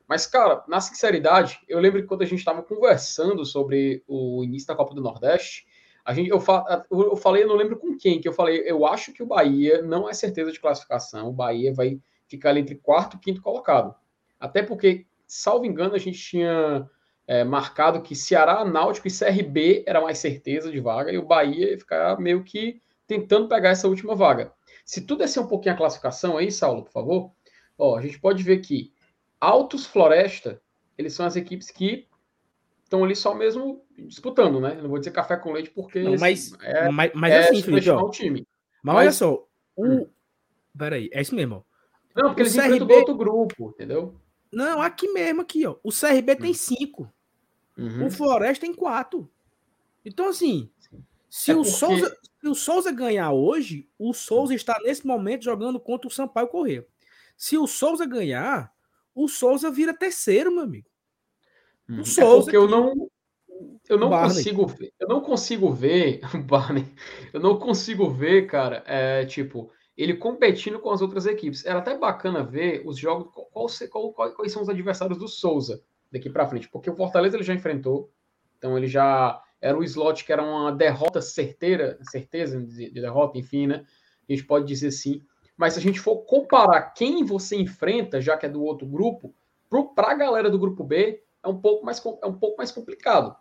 Mas, 0.09 0.27
cara, 0.27 0.62
na 0.69 0.81
sinceridade, 0.81 1.61
eu 1.69 1.81
lembro 1.81 2.01
que 2.03 2.09
quando 2.09 2.23
a 2.23 2.27
gente 2.27 2.38
estava 2.38 2.62
conversando 2.62 3.45
sobre 3.45 4.03
o 4.07 4.45
início 4.45 4.69
da 4.69 4.75
Copa 4.75 4.95
do 4.95 5.01
Nordeste, 5.01 5.67
a 6.05 6.12
gente, 6.12 6.31
eu, 6.31 6.41
fa, 6.41 6.85
eu 6.91 7.17
falei, 7.17 7.45
eu 7.45 7.49
não 7.49 7.55
lembro 7.55 7.79
com 7.79 7.97
quem, 7.97 8.21
que 8.21 8.29
eu 8.29 8.33
falei, 8.33 8.62
eu 8.67 8.85
acho 8.85 9.12
que 9.12 9.23
o 9.23 9.27
Bahia 9.27 9.83
não 9.83 10.09
é 10.09 10.12
certeza 10.12 10.51
de 10.51 10.61
classificação, 10.61 11.29
o 11.29 11.33
Bahia 11.33 11.73
vai 11.73 12.01
ficar 12.27 12.51
ali 12.51 12.61
entre 12.61 12.75
quarto 12.75 13.17
e 13.17 13.21
quinto 13.21 13.41
colocado. 13.41 13.95
Até 14.41 14.62
porque, 14.62 15.07
salvo 15.27 15.65
engano, 15.65 15.95
a 15.95 15.99
gente 15.99 16.19
tinha 16.19 16.91
é, 17.27 17.45
marcado 17.45 18.03
que 18.03 18.17
Ceará, 18.17 18.65
Náutico 18.65 19.07
e 19.07 19.11
CRB 19.11 19.85
era 19.87 20.01
mais 20.01 20.19
certeza 20.19 20.73
de 20.73 20.81
vaga, 20.81 21.12
e 21.12 21.19
o 21.19 21.25
Bahia 21.27 21.71
ia 21.71 21.79
ficar 21.79 22.19
meio 22.19 22.43
que 22.43 22.83
tentando 23.07 23.49
pegar 23.49 23.71
essa 23.71 23.87
última 23.87 24.15
vaga. 24.15 24.53
Se 24.85 25.01
tu 25.01 25.16
descer 25.16 25.40
um 25.40 25.47
pouquinho 25.47 25.75
a 25.75 25.79
classificação 25.79 26.37
aí, 26.37 26.51
Saulo, 26.51 26.85
por 26.85 26.92
favor, 26.92 27.33
ó, 27.79 27.97
a 27.97 28.03
gente 28.03 28.18
pode 28.21 28.42
ver 28.42 28.59
que 28.59 28.92
Altos 29.40 29.87
Floresta, 29.87 30.61
eles 30.97 31.14
são 31.14 31.27
as 31.27 31.37
equipes 31.37 31.71
que 31.71 32.09
estão 32.85 33.05
ali 33.05 33.16
só 33.16 33.35
mesmo 33.35 33.85
disputando, 33.97 34.61
né? 34.61 34.75
não 34.75 34.88
vou 34.88 34.99
dizer 34.99 35.12
café 35.12 35.37
com 35.37 35.53
leite 35.53 35.71
porque 35.71 36.03
não, 36.03 36.16
mas, 36.18 36.53
é, 36.61 36.90
mas, 36.90 37.11
mas 37.14 37.33
é 37.33 37.38
assim, 37.49 37.62
Felipe, 37.62 37.90
ó, 37.90 38.11
time. 38.11 38.47
Mas, 38.83 38.95
mas 38.95 38.97
olha 38.97 39.12
só, 39.12 39.49
o 39.77 39.87
hum. 39.87 40.07
Peraí, 40.77 41.11
é 41.12 41.21
isso 41.21 41.35
mesmo. 41.35 41.64
Não, 42.14 42.29
porque 42.29 42.42
o 42.42 42.45
eles 42.45 42.55
CRB... 42.55 42.66
enfrentam 42.77 42.97
outro 42.99 43.16
grupo, 43.16 43.71
entendeu? 43.71 44.14
Não, 44.51 44.83
aqui 44.83 45.09
mesmo, 45.09 45.42
aqui, 45.42 45.66
ó. 45.66 45.77
O 45.83 45.90
CRB 45.90 46.33
hum. 46.33 46.37
tem 46.37 46.55
cinco. 46.55 47.12
Uhum. 47.77 48.07
O 48.07 48.11
Floresta 48.11 48.66
tem 48.66 48.75
quatro. 48.75 49.31
Então, 50.05 50.29
assim, 50.29 50.71
se, 51.35 51.51
é 51.51 51.55
o 51.55 51.62
porque... 51.62 51.71
Souza, 51.71 52.16
se 52.42 52.47
o 52.47 52.55
Souza 52.55 52.92
ganhar 52.92 53.33
hoje, 53.33 53.88
o 53.99 54.12
Souza 54.12 54.55
está 54.55 54.79
nesse 54.83 55.07
momento 55.07 55.45
jogando 55.45 55.81
contra 55.81 56.07
o 56.07 56.11
Sampaio 56.11 56.47
Corrêa. 56.47 56.87
Se 57.38 57.57
o 57.57 57.66
Souza 57.66 58.05
ganhar, 58.05 58.71
o 59.14 59.27
Souza 59.27 59.71
vira 59.71 59.97
terceiro, 59.97 60.53
meu 60.53 60.64
amigo. 60.64 60.90
O 61.88 61.92
uhum. 61.95 62.05
Souza. 62.05 62.27
É 62.27 62.42
porque 62.42 62.57
eu 62.59 62.68
não, 62.68 63.09
eu 63.88 63.99
não 63.99 64.11
consigo 64.11 64.66
ver, 64.66 64.92
eu 65.01 65.09
não 65.09 65.23
consigo 65.23 65.73
ver, 65.73 66.21
Barney, 66.45 66.85
eu 67.33 67.40
não 67.40 67.59
consigo 67.59 68.11
ver, 68.11 68.47
cara, 68.47 68.85
é, 68.87 69.25
tipo, 69.25 69.73
ele 69.97 70.18
competindo 70.18 70.79
com 70.81 70.90
as 70.90 71.01
outras 71.01 71.25
equipes. 71.25 71.64
Era 71.64 71.79
até 71.79 71.97
bacana 71.97 72.45
ver 72.45 72.83
os 72.85 72.99
jogos, 72.99 73.33
qual, 73.33 73.47
qual, 73.90 74.12
qual, 74.12 74.33
quais 74.33 74.53
são 74.53 74.61
os 74.61 74.68
adversários 74.68 75.16
do 75.16 75.29
Souza 75.29 75.83
daqui 76.12 76.29
para 76.29 76.47
frente, 76.47 76.68
porque 76.68 76.90
o 76.90 76.95
Fortaleza 76.95 77.38
ele 77.38 77.42
já 77.42 77.55
enfrentou, 77.55 78.12
então 78.59 78.77
ele 78.77 78.87
já 78.87 79.42
era 79.62 79.79
um 79.79 79.83
slot 79.85 80.25
que 80.25 80.33
era 80.33 80.42
uma 80.42 80.72
derrota 80.72 81.22
certeira, 81.22 81.96
certeza 82.03 82.61
de 82.61 82.90
derrota, 82.90 83.38
enfim, 83.38 83.68
né? 83.68 83.87
A 84.29 84.33
gente 84.33 84.44
pode 84.44 84.66
dizer 84.66 84.90
sim. 84.90 85.22
Mas 85.57 85.75
se 85.75 85.79
a 85.79 85.83
gente 85.83 86.01
for 86.01 86.18
comparar 86.25 86.90
quem 86.90 87.25
você 87.25 87.57
enfrenta, 87.57 88.20
já 88.20 88.37
que 88.37 88.44
é 88.44 88.48
do 88.48 88.62
outro 88.62 88.87
grupo, 88.87 89.33
para 89.94 90.11
a 90.11 90.14
galera 90.14 90.51
do 90.51 90.59
grupo 90.59 90.83
B, 90.83 91.22
é 91.42 91.48
um 91.48 91.59
pouco 91.61 91.87
mais, 91.87 92.05
é 92.22 92.27
um 92.27 92.35
pouco 92.35 92.59
mais 92.59 92.72
complicado. 92.72 93.37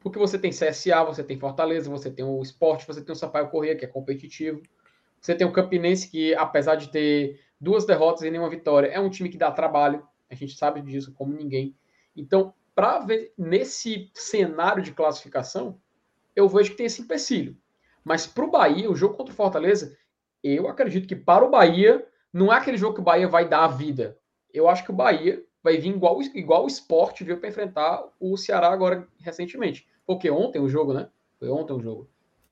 Porque 0.00 0.18
você 0.18 0.38
tem 0.38 0.50
CSA, 0.50 1.02
você 1.02 1.24
tem 1.24 1.38
Fortaleza, 1.38 1.90
você 1.90 2.10
tem 2.10 2.24
o 2.24 2.42
Esporte, 2.42 2.86
você 2.86 3.02
tem 3.02 3.14
o 3.14 3.16
Sampaio 3.16 3.48
Corrêa, 3.48 3.74
que 3.74 3.86
é 3.86 3.88
competitivo. 3.88 4.60
Você 5.18 5.34
tem 5.34 5.46
o 5.46 5.52
Campinense, 5.52 6.10
que 6.10 6.34
apesar 6.34 6.74
de 6.74 6.90
ter 6.90 7.40
duas 7.58 7.86
derrotas 7.86 8.22
e 8.22 8.30
nenhuma 8.30 8.50
vitória, 8.50 8.88
é 8.88 9.00
um 9.00 9.08
time 9.08 9.30
que 9.30 9.38
dá 9.38 9.50
trabalho. 9.50 10.06
A 10.28 10.34
gente 10.34 10.58
sabe 10.58 10.82
disso 10.82 11.14
como 11.14 11.32
ninguém. 11.32 11.74
Então, 12.14 12.52
para 12.74 12.98
ver 13.00 13.32
nesse 13.38 14.10
cenário 14.14 14.82
de 14.82 14.92
classificação, 14.92 15.80
eu 16.34 16.48
vejo 16.48 16.70
que 16.70 16.76
tem 16.76 16.86
esse 16.86 17.02
empecilho. 17.02 17.56
Mas 18.04 18.26
para 18.26 18.44
o 18.44 18.50
Bahia, 18.50 18.90
o 18.90 18.96
jogo 18.96 19.14
contra 19.14 19.32
o 19.32 19.36
Fortaleza, 19.36 19.96
eu 20.42 20.68
acredito 20.68 21.08
que 21.08 21.16
para 21.16 21.44
o 21.44 21.50
Bahia, 21.50 22.06
não 22.32 22.52
é 22.52 22.56
aquele 22.56 22.76
jogo 22.76 22.94
que 22.94 23.00
o 23.00 23.04
Bahia 23.04 23.28
vai 23.28 23.48
dar 23.48 23.64
a 23.64 23.68
vida. 23.68 24.18
Eu 24.52 24.68
acho 24.68 24.84
que 24.84 24.90
o 24.90 24.94
Bahia 24.94 25.42
vai 25.62 25.78
vir 25.78 25.90
igual, 25.90 26.20
igual 26.20 26.64
o 26.64 26.68
esporte 26.68 27.24
viu 27.24 27.38
para 27.38 27.48
enfrentar 27.48 28.04
o 28.20 28.36
Ceará 28.36 28.68
agora 28.68 29.08
recentemente. 29.18 29.88
Porque 30.04 30.30
ontem 30.30 30.60
o 30.60 30.68
jogo, 30.68 30.92
né? 30.92 31.08
Foi 31.38 31.48
ontem 31.48 31.72
o 31.72 31.80
jogo. 31.80 32.10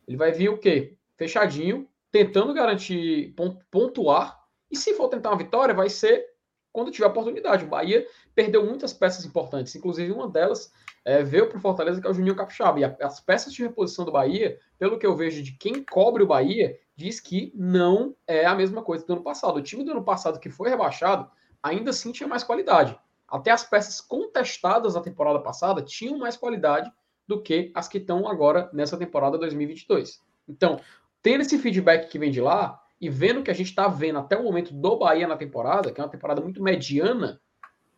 Ele 0.08 0.16
vai 0.16 0.32
vir 0.32 0.48
o 0.48 0.56
quê? 0.56 0.96
Fechadinho, 1.16 1.86
tentando 2.10 2.54
garantir 2.54 3.34
pontuar. 3.70 4.42
E 4.70 4.76
se 4.76 4.94
for 4.94 5.08
tentar 5.08 5.30
uma 5.30 5.38
vitória, 5.38 5.74
vai 5.74 5.90
ser 5.90 6.31
quando 6.72 6.90
tiver 6.90 7.06
oportunidade. 7.06 7.64
O 7.64 7.68
Bahia 7.68 8.06
perdeu 8.34 8.64
muitas 8.64 8.92
peças 8.92 9.24
importantes, 9.24 9.74
inclusive 9.74 10.10
uma 10.10 10.28
delas 10.28 10.72
é, 11.04 11.22
veio 11.22 11.48
para 11.48 11.58
o 11.58 11.60
Fortaleza, 11.60 12.00
que 12.00 12.06
é 12.06 12.10
o 12.10 12.14
Juninho 12.14 12.36
Capixaba. 12.36 12.80
E 12.80 12.84
a, 12.84 12.96
as 13.00 13.20
peças 13.20 13.52
de 13.52 13.62
reposição 13.62 14.04
do 14.04 14.12
Bahia, 14.12 14.58
pelo 14.78 14.98
que 14.98 15.06
eu 15.06 15.14
vejo 15.14 15.42
de 15.42 15.52
quem 15.52 15.84
cobre 15.84 16.22
o 16.22 16.26
Bahia, 16.26 16.78
diz 16.96 17.20
que 17.20 17.52
não 17.54 18.14
é 18.26 18.46
a 18.46 18.54
mesma 18.54 18.82
coisa 18.82 19.04
do 19.06 19.12
ano 19.12 19.22
passado. 19.22 19.56
O 19.56 19.62
time 19.62 19.84
do 19.84 19.92
ano 19.92 20.04
passado 20.04 20.40
que 20.40 20.50
foi 20.50 20.70
rebaixado, 20.70 21.30
ainda 21.62 21.90
assim 21.90 22.12
tinha 22.12 22.28
mais 22.28 22.44
qualidade. 22.44 22.98
Até 23.28 23.50
as 23.50 23.64
peças 23.64 24.00
contestadas 24.00 24.94
da 24.94 25.00
temporada 25.00 25.40
passada 25.40 25.82
tinham 25.82 26.18
mais 26.18 26.36
qualidade 26.36 26.90
do 27.26 27.40
que 27.40 27.70
as 27.74 27.88
que 27.88 27.98
estão 27.98 28.28
agora 28.28 28.68
nessa 28.72 28.96
temporada 28.96 29.38
2022. 29.38 30.20
Então, 30.48 30.80
tendo 31.22 31.40
esse 31.40 31.58
feedback 31.58 32.08
que 32.08 32.18
vem 32.18 32.30
de 32.30 32.40
lá 32.40 32.81
e 33.02 33.10
vendo 33.10 33.42
que 33.42 33.50
a 33.50 33.54
gente 33.54 33.66
está 33.66 33.88
vendo 33.88 34.20
até 34.20 34.36
o 34.38 34.44
momento 34.44 34.72
do 34.72 34.96
Bahia 34.96 35.26
na 35.26 35.36
temporada, 35.36 35.90
que 35.90 36.00
é 36.00 36.04
uma 36.04 36.10
temporada 36.10 36.40
muito 36.40 36.62
mediana, 36.62 37.42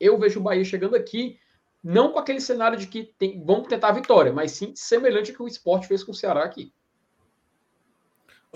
eu 0.01 0.19
vejo 0.19 0.40
o 0.40 0.43
Bahia 0.43 0.64
chegando 0.64 0.97
aqui 0.97 1.38
não 1.83 2.11
com 2.11 2.19
aquele 2.19 2.40
cenário 2.40 2.79
de 2.79 2.87
que 2.87 3.12
tem, 3.19 3.45
vamos 3.45 3.69
tentar 3.69 3.88
a 3.88 3.93
vitória, 3.93 4.33
mas 4.33 4.53
sim 4.53 4.73
semelhante 4.75 5.31
ao 5.31 5.37
que 5.37 5.43
o 5.43 5.47
esporte 5.47 5.87
fez 5.87 6.03
com 6.03 6.12
o 6.12 6.14
Ceará 6.14 6.43
aqui. 6.43 6.73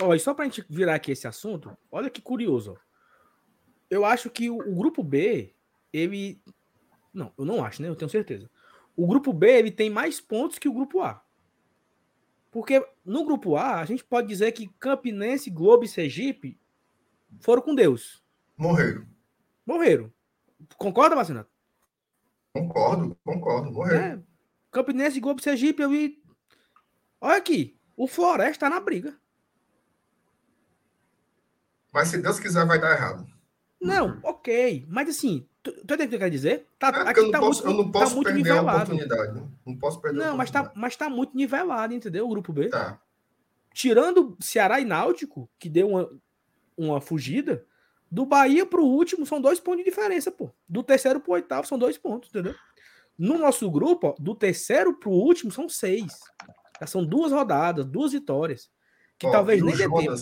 Ó, 0.01 0.15
e 0.15 0.19
só 0.19 0.33
para 0.33 0.47
a 0.47 0.49
gente 0.49 0.65
virar 0.71 0.95
aqui 0.95 1.13
esse 1.13 1.29
assunto, 1.29 1.77
olha 1.93 2.09
que 2.09 2.23
curioso. 2.23 2.79
Eu 3.91 4.07
acho 4.07 4.31
que 4.31 4.49
o, 4.49 4.57
o, 4.57 4.75
grupo 4.75 5.03
B, 5.03 5.55
ele. 5.93 6.41
Não, 7.13 7.31
eu 7.37 7.45
não 7.45 7.63
acho, 7.63 7.83
né? 7.83 7.89
Eu 7.89 7.97
tenho 7.97 8.09
certeza. 8.09 8.49
O 8.97 9.07
grupo 9.07 9.35
B 9.35 9.51
ele 9.51 9.71
tem 9.71 9.91
mais 9.91 10.19
pontos 10.19 10.59
que 10.59 10.69
o 10.69 10.73
grupo 10.73 11.03
A. 11.03 11.23
Porque 12.51 12.85
no 13.05 13.25
grupo 13.25 13.57
A, 13.57 13.81
a 13.81 13.85
gente 13.85 14.05
pode 14.05 14.27
dizer 14.27 14.53
que 14.53 14.69
Campinense, 14.81 15.51
Globo 15.51 15.85
e 15.85 15.89
Sergipe 15.89 16.59
foram 17.41 17.63
com 17.63 17.75
Deus. 17.75 18.23
Morreram. 18.57 19.07
Morreram. 19.67 20.13
Concorda, 20.77 21.15
Marcelo? 21.15 21.47
Concordo, 22.53 23.17
concordo. 23.25 23.71
Morreram. 23.71 24.19
É, 24.19 24.23
Campinense, 24.71 25.21
Globo 25.21 25.41
e 25.41 25.45
Sergipe, 25.45 25.83
eu 25.83 25.91
vi. 25.91 26.23
Olha 27.21 27.37
aqui. 27.37 27.79
O 27.97 28.07
Floresta 28.07 28.67
tá 28.67 28.71
na 28.71 28.81
briga. 28.81 29.19
Mas 31.93 32.09
se 32.09 32.19
Deus 32.19 32.39
quiser, 32.39 32.65
vai 32.67 32.81
dar 32.81 32.93
errado. 32.93 33.27
Não, 33.81 34.19
ok. 34.23 34.85
Mas 34.89 35.09
assim, 35.09 35.47
tu, 35.63 35.73
tu 35.73 35.95
entende 35.95 36.07
o 36.07 36.09
que 36.09 36.15
eu 36.17 36.19
quero 36.19 36.31
dizer? 36.31 36.67
Tá, 36.79 36.89
é 36.89 37.09
aqui 37.09 37.21
eu, 37.21 37.25
não 37.25 37.31
tá 37.31 37.41
posso, 37.41 37.65
muito, 37.65 37.79
eu 37.79 37.85
não 37.85 37.93
tá 37.93 38.01
posso 38.01 38.17
tá 38.17 38.23
perder 38.23 38.37
nivelado. 38.37 38.69
a 38.69 38.83
oportunidade. 38.83 39.35
Né? 39.35 39.49
Não 39.67 39.77
posso 39.77 40.01
perder 40.01 40.19
Não, 40.19 40.37
mas 40.37 40.51
tá, 40.51 40.73
mas 40.75 40.97
tá 40.97 41.09
muito 41.09 41.37
nivelado, 41.37 41.95
entendeu? 41.95 42.27
O 42.27 42.29
grupo 42.29 42.53
B. 42.53 42.69
Tá. 42.69 43.01
Tirando 43.73 44.37
Ceará 44.41 44.81
e 44.81 44.85
Náutico, 44.85 45.49
que 45.59 45.69
deu 45.69 45.89
uma, 45.89 46.11
uma 46.77 47.01
fugida, 47.01 47.65
do 48.11 48.27
Bahia 48.27 48.67
pro 48.67 48.85
último 48.85 49.27
são 49.27 49.41
dois 49.41 49.61
pontos 49.61 49.85
de 49.85 49.91
diferença, 49.91 50.31
pô. 50.33 50.51
Do 50.69 50.83
terceiro 50.83 51.21
pro 51.21 51.33
oitavo 51.33 51.67
são 51.67 51.79
dois 51.79 51.97
pontos, 51.99 52.31
entendeu? 52.31 52.55
No 53.17 53.37
nosso 53.37 53.71
grupo, 53.71 54.09
ó, 54.09 54.15
do 54.19 54.35
terceiro 54.35 54.95
pro 54.95 55.11
último 55.11 55.53
são 55.53 55.69
seis. 55.69 56.21
Já 56.81 56.87
são 56.87 57.05
duas 57.05 57.33
rodadas, 57.33 57.85
duas 57.85 58.13
vitórias. 58.13 58.71
Que 59.19 59.27
ó, 59.27 59.31
talvez 59.31 59.63
nem 59.63 59.77
dê 59.77 59.83
tempo. 59.83 60.01
Né? 60.01 60.17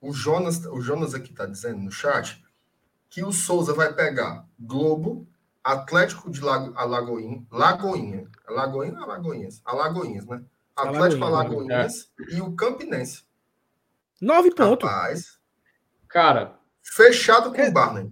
O 0.00 0.12
Jonas, 0.12 0.64
o 0.66 0.80
Jonas 0.80 1.14
aqui 1.14 1.32
tá 1.32 1.46
dizendo 1.46 1.78
no 1.78 1.92
chat 1.92 2.41
que 3.12 3.22
o 3.22 3.30
Souza 3.30 3.74
vai 3.74 3.92
pegar 3.92 4.48
Globo, 4.58 5.28
Atlético 5.62 6.30
de 6.30 6.40
Lago, 6.40 6.72
Alagoinha, 6.74 7.46
Lagoinha, 7.52 8.26
Lagoinha 8.48 8.98
ou 8.98 9.02
Alagoinhas? 9.04 9.60
Alagoinhas, 9.66 10.24
né? 10.24 10.42
Atlético 10.74 11.22
Alagoinhas 11.22 12.10
é. 12.18 12.34
e 12.34 12.40
o 12.40 12.56
Campinense. 12.56 13.24
Nove 14.18 14.50
pontos. 14.54 14.88
Rapaz. 14.88 15.38
Cara. 16.08 16.58
Fechado 16.82 17.52
com 17.52 17.62
o 17.62 17.70
Barney. 17.70 18.10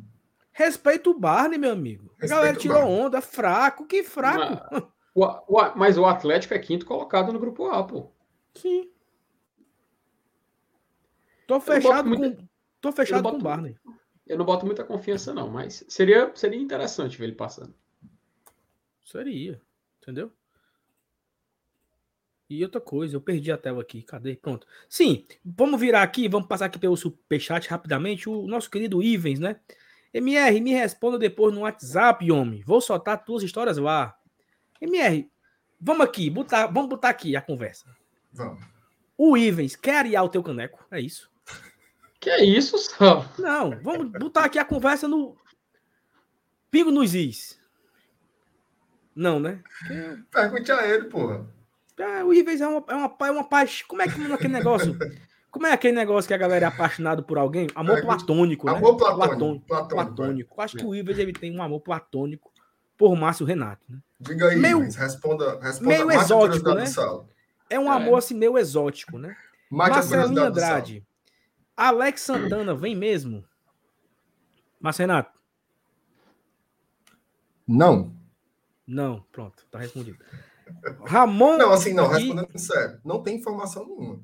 Respeita 0.52 1.08
o 1.08 1.18
Barney, 1.18 1.58
meu 1.58 1.72
amigo. 1.72 2.10
Respeito 2.18 2.32
a 2.32 2.36
galera 2.36 2.56
tirou 2.58 2.82
onda, 2.86 3.22
fraco, 3.22 3.86
que 3.86 4.02
fraco. 4.02 4.62
Mas 4.70 4.82
o, 5.14 5.24
o, 5.24 5.76
mas 5.76 5.96
o 5.96 6.04
Atlético 6.04 6.52
é 6.52 6.58
quinto 6.58 6.84
colocado 6.84 7.32
no 7.32 7.40
grupo 7.40 7.70
A, 7.70 7.82
pô. 7.82 8.12
Sim. 8.54 8.90
Tô 11.46 11.58
fechado 11.58 12.14
com. 12.14 12.48
Tô 12.82 12.92
fechado 12.92 13.22
com 13.22 13.36
o 13.36 13.42
Barney 13.42 13.78
eu 14.30 14.38
não 14.38 14.44
boto 14.44 14.64
muita 14.64 14.84
confiança, 14.84 15.34
não, 15.34 15.50
mas 15.50 15.84
seria, 15.88 16.30
seria 16.36 16.60
interessante 16.60 17.18
ver 17.18 17.24
ele 17.24 17.34
passando. 17.34 17.74
Seria, 19.04 19.60
entendeu? 20.00 20.32
E 22.48 22.62
outra 22.62 22.80
coisa, 22.80 23.16
eu 23.16 23.20
perdi 23.20 23.50
a 23.50 23.58
tela 23.58 23.82
aqui. 23.82 24.02
Cadê? 24.02 24.36
Pronto. 24.36 24.68
Sim, 24.88 25.24
vamos 25.44 25.80
virar 25.80 26.02
aqui, 26.02 26.28
vamos 26.28 26.46
passar 26.46 26.66
aqui 26.66 26.78
pelo 26.78 26.96
superchat 26.96 27.68
rapidamente. 27.68 28.28
O 28.28 28.46
nosso 28.46 28.70
querido 28.70 29.02
Ivens, 29.02 29.40
né? 29.40 29.56
MR, 30.14 30.60
me 30.60 30.72
responda 30.72 31.18
depois 31.18 31.52
no 31.52 31.62
WhatsApp, 31.62 32.30
homem. 32.30 32.62
Vou 32.64 32.80
soltar 32.80 33.24
tuas 33.24 33.42
histórias 33.42 33.78
lá. 33.78 34.16
MR, 34.80 35.28
vamos 35.80 36.04
aqui, 36.06 36.30
botar, 36.30 36.68
vamos 36.68 36.88
botar 36.88 37.08
aqui 37.08 37.34
a 37.34 37.42
conversa. 37.42 37.84
Vamos. 38.32 38.64
O 39.18 39.36
Ivens 39.36 39.74
quer 39.74 39.96
ariar 39.96 40.24
o 40.24 40.28
teu 40.28 40.42
caneco, 40.42 40.86
é 40.88 41.00
isso? 41.00 41.29
Que 42.20 42.28
é 42.28 42.44
isso, 42.44 42.76
só? 42.76 43.26
Não, 43.38 43.70
vamos 43.82 44.12
botar 44.12 44.44
aqui 44.44 44.58
a 44.58 44.64
conversa 44.64 45.08
no 45.08 45.34
Pingo 46.70 46.90
nos 46.90 47.14
Is. 47.14 47.58
Não, 49.16 49.40
né? 49.40 49.62
Pergunte 50.30 50.70
a 50.70 50.86
ele, 50.86 51.04
porra. 51.04 51.46
Ah, 51.98 52.24
o 52.24 52.32
Ives 52.32 52.60
é 52.60 52.68
uma, 52.68 52.84
é 52.88 52.94
uma, 52.94 53.16
é 53.22 53.30
uma 53.30 53.44
paixão. 53.44 53.86
Como 53.88 54.02
é 54.02 54.08
que 54.08 54.20
é 54.20 54.32
aquele 54.32 54.52
negócio? 54.52 54.96
Como 55.50 55.66
é 55.66 55.72
aquele 55.72 55.96
negócio 55.96 56.28
que 56.28 56.34
a 56.34 56.38
galera 56.38 56.66
é 56.66 56.68
apaixonada 56.68 57.22
por 57.22 57.36
alguém? 57.36 57.66
Amor 57.74 57.98
é, 57.98 58.02
platônico, 58.02 58.66
né? 58.66 58.76
Amor 58.76 58.96
platônico. 58.96 59.26
Platônico. 59.26 59.66
platônico. 59.66 60.14
platônico. 60.14 60.60
Acho 60.60 60.76
que 60.76 60.84
o 60.84 60.94
Ives 60.94 61.18
ele 61.18 61.32
tem 61.32 61.54
um 61.54 61.62
amor 61.62 61.80
platônico 61.80 62.52
por 62.96 63.16
Márcio 63.16 63.44
Renato. 63.44 63.82
Né? 63.88 63.98
Diga 64.20 64.48
aí, 64.48 64.56
meio, 64.56 64.80
responda, 64.80 65.58
responda. 65.60 65.88
Meio 65.88 66.10
exótico, 66.12 66.74
né? 66.74 66.84
É 67.68 67.78
um 67.78 67.90
amor 67.90 68.18
assim 68.18 68.34
meio 68.34 68.56
exótico, 68.56 69.18
né? 69.18 69.36
Marcelinho 69.70 70.44
Andrade. 70.44 71.04
Alex 71.80 72.20
Santana 72.20 72.74
vem 72.74 72.94
mesmo? 72.94 73.42
Márcio 74.78 75.04
Renato? 75.04 75.40
Não. 77.66 78.14
Não, 78.86 79.22
pronto, 79.32 79.64
tá 79.70 79.78
respondido. 79.78 80.18
Ramon. 81.06 81.56
Não, 81.56 81.72
assim, 81.72 81.94
não, 81.94 82.06
respondendo 82.06 82.58
sério, 82.58 83.00
não 83.02 83.22
tem 83.22 83.36
informação 83.36 83.86
nenhuma. 83.86 84.20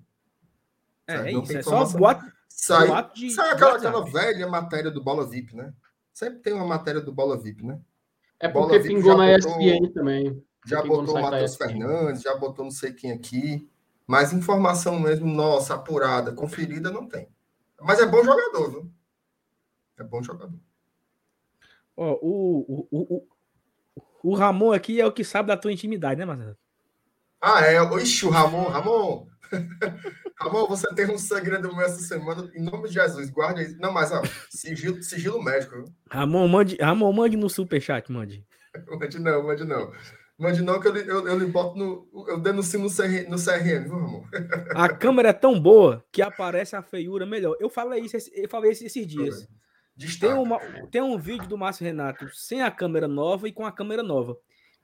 É, 1.06 1.14
é 1.14 1.32
isso, 1.32 1.56
é 1.56 1.62
só 1.62 1.82
boato. 1.86 2.30
Sai, 2.46 2.88
boato 2.88 3.14
de, 3.14 3.30
sai 3.30 3.50
aquela, 3.52 3.76
aquela 3.76 4.04
velha 4.04 4.46
matéria 4.48 4.90
do 4.90 5.02
Bola 5.02 5.26
VIP, 5.26 5.56
né? 5.56 5.72
Sempre 6.12 6.40
tem 6.40 6.52
uma 6.52 6.66
matéria 6.66 7.00
do 7.00 7.12
Bola 7.12 7.40
VIP, 7.40 7.64
né? 7.64 7.80
É 8.38 8.50
porque 8.50 8.78
VIP 8.78 8.96
pingou 8.96 9.16
na 9.16 9.32
botou, 9.38 9.60
ESPN 9.62 9.92
também. 9.94 10.44
Já 10.66 10.82
botou 10.82 11.16
o 11.16 11.22
Matheus 11.22 11.56
Fernandes, 11.56 12.22
já 12.22 12.36
botou 12.36 12.66
não 12.66 12.72
sei 12.72 12.92
quem 12.92 13.12
aqui. 13.12 13.66
Mas 14.06 14.32
informação 14.32 15.00
mesmo, 15.00 15.26
nossa, 15.26 15.74
apurada, 15.74 16.32
conferida, 16.32 16.90
não 16.90 17.08
tem. 17.08 17.34
Mas 17.80 18.00
é 18.00 18.06
bom 18.06 18.22
jogador, 18.24 18.70
viu? 18.70 18.92
É 19.98 20.04
bom 20.04 20.22
jogador. 20.22 20.58
Ó, 21.96 22.18
o, 22.20 22.86
o, 22.90 22.98
o, 23.14 23.28
o 24.22 24.34
Ramon 24.34 24.72
aqui 24.72 25.00
é 25.00 25.06
o 25.06 25.12
que 25.12 25.24
sabe 25.24 25.48
da 25.48 25.56
tua 25.56 25.72
intimidade, 25.72 26.18
né, 26.18 26.24
Marcelo? 26.24 26.56
Ah, 27.40 27.64
é. 27.64 27.76
Ixi, 28.02 28.26
o 28.26 28.30
Ramon, 28.30 28.68
Ramon. 28.68 29.26
Ramon, 30.40 30.66
você 30.66 30.86
tem 30.94 31.10
um 31.10 31.18
segredo 31.18 31.74
meu 31.74 31.86
essa 31.86 32.00
semana. 32.00 32.50
Em 32.54 32.62
nome 32.62 32.88
de 32.88 32.94
Jesus, 32.94 33.30
guarde 33.30 33.60
aí. 33.60 33.74
Não, 33.78 33.92
mas 33.92 34.12
ó, 34.12 34.22
sigilo, 34.50 35.02
sigilo 35.02 35.42
médico. 35.42 35.76
Viu? 35.76 35.84
Ramon, 36.10 36.48
mande, 36.48 36.76
Ramon, 36.76 37.12
mande 37.12 37.36
no 37.36 37.48
superchat, 37.48 38.10
mande. 38.10 38.44
mande 39.00 39.18
não, 39.18 39.42
mande 39.42 39.64
não. 39.64 39.92
Mande 40.38 40.62
não, 40.62 40.78
que 40.78 40.86
eu, 40.86 40.96
eu, 40.96 41.40
eu 41.40 41.48
boto 41.48 41.78
no. 41.78 42.26
Eu 42.28 42.38
denuncio 42.38 42.78
no, 42.78 42.90
CR, 42.90 43.28
no 43.28 43.36
CRM, 43.36 43.84
viu, 43.84 43.98
Ramon? 43.98 44.24
A 44.74 44.88
câmera 44.88 45.30
é 45.30 45.32
tão 45.32 45.58
boa 45.58 46.04
que 46.12 46.20
aparece 46.20 46.76
a 46.76 46.82
feiura 46.82 47.24
melhor. 47.24 47.56
Eu 47.58 47.70
falei 47.70 48.02
isso, 48.02 48.16
eu 48.34 48.48
falei 48.48 48.72
isso 48.72 48.84
esses 48.84 49.06
dias. 49.06 49.48
Tem, 50.20 50.34
uma, 50.34 50.58
tem 50.90 51.00
um 51.00 51.16
vídeo 51.16 51.48
do 51.48 51.56
Márcio 51.56 51.86
Renato 51.86 52.28
sem 52.34 52.60
a 52.62 52.70
câmera 52.70 53.08
nova 53.08 53.48
e 53.48 53.52
com 53.52 53.64
a 53.64 53.72
câmera 53.72 54.02
nova. 54.02 54.36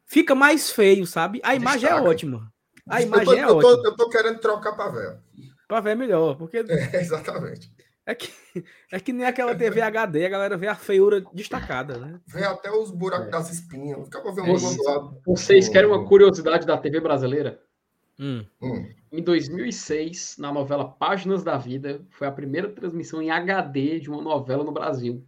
Fica 0.06 0.34
mais 0.34 0.70
feio, 0.70 1.06
sabe? 1.06 1.40
A 1.44 1.54
imagem 1.54 1.90
é 1.90 1.94
ótima. 1.94 2.50
A 2.88 3.02
imagem 3.02 3.28
eu 3.28 3.34
tô, 3.34 3.34
é 3.34 3.44
eu 3.44 3.60
tô, 3.60 3.68
ótima. 3.68 3.88
Eu 3.88 3.96
tô 3.96 4.08
querendo 4.08 4.38
trocar 4.38 4.72
para 4.72 4.90
ver. 4.90 5.20
Para 5.68 5.80
ver 5.80 5.90
é 5.90 5.94
melhor, 5.94 6.36
porque. 6.36 6.58
É, 6.66 6.96
exatamente. 7.00 7.71
É 8.04 8.14
que, 8.14 8.32
é 8.90 8.98
que 8.98 9.12
nem 9.12 9.26
aquela 9.26 9.54
TV 9.54 9.80
HD, 9.80 10.26
a 10.26 10.28
galera 10.28 10.56
vê 10.56 10.66
a 10.66 10.74
feiura 10.74 11.24
destacada, 11.32 11.98
né? 11.98 12.20
Vê 12.26 12.44
até 12.44 12.70
os 12.70 12.90
buracos 12.90 13.28
é. 13.28 13.30
das 13.30 13.50
espinhas. 13.50 14.04
Fica 14.04 14.20
pra 14.20 14.32
ver 14.32 14.42
um 14.42 14.52
Vocês, 14.52 14.76
vocês 15.24 15.68
querem 15.68 15.88
uma 15.88 16.04
curiosidade 16.04 16.66
da 16.66 16.76
TV 16.76 17.00
brasileira? 17.00 17.62
Hum. 18.18 18.44
Hum. 18.60 18.88
Em 19.10 19.22
2006, 19.22 20.36
na 20.38 20.52
novela 20.52 20.88
Páginas 20.88 21.44
da 21.44 21.56
Vida, 21.56 22.04
foi 22.10 22.26
a 22.26 22.32
primeira 22.32 22.68
transmissão 22.68 23.22
em 23.22 23.30
HD 23.30 24.00
de 24.00 24.10
uma 24.10 24.20
novela 24.20 24.64
no 24.64 24.72
Brasil. 24.72 25.24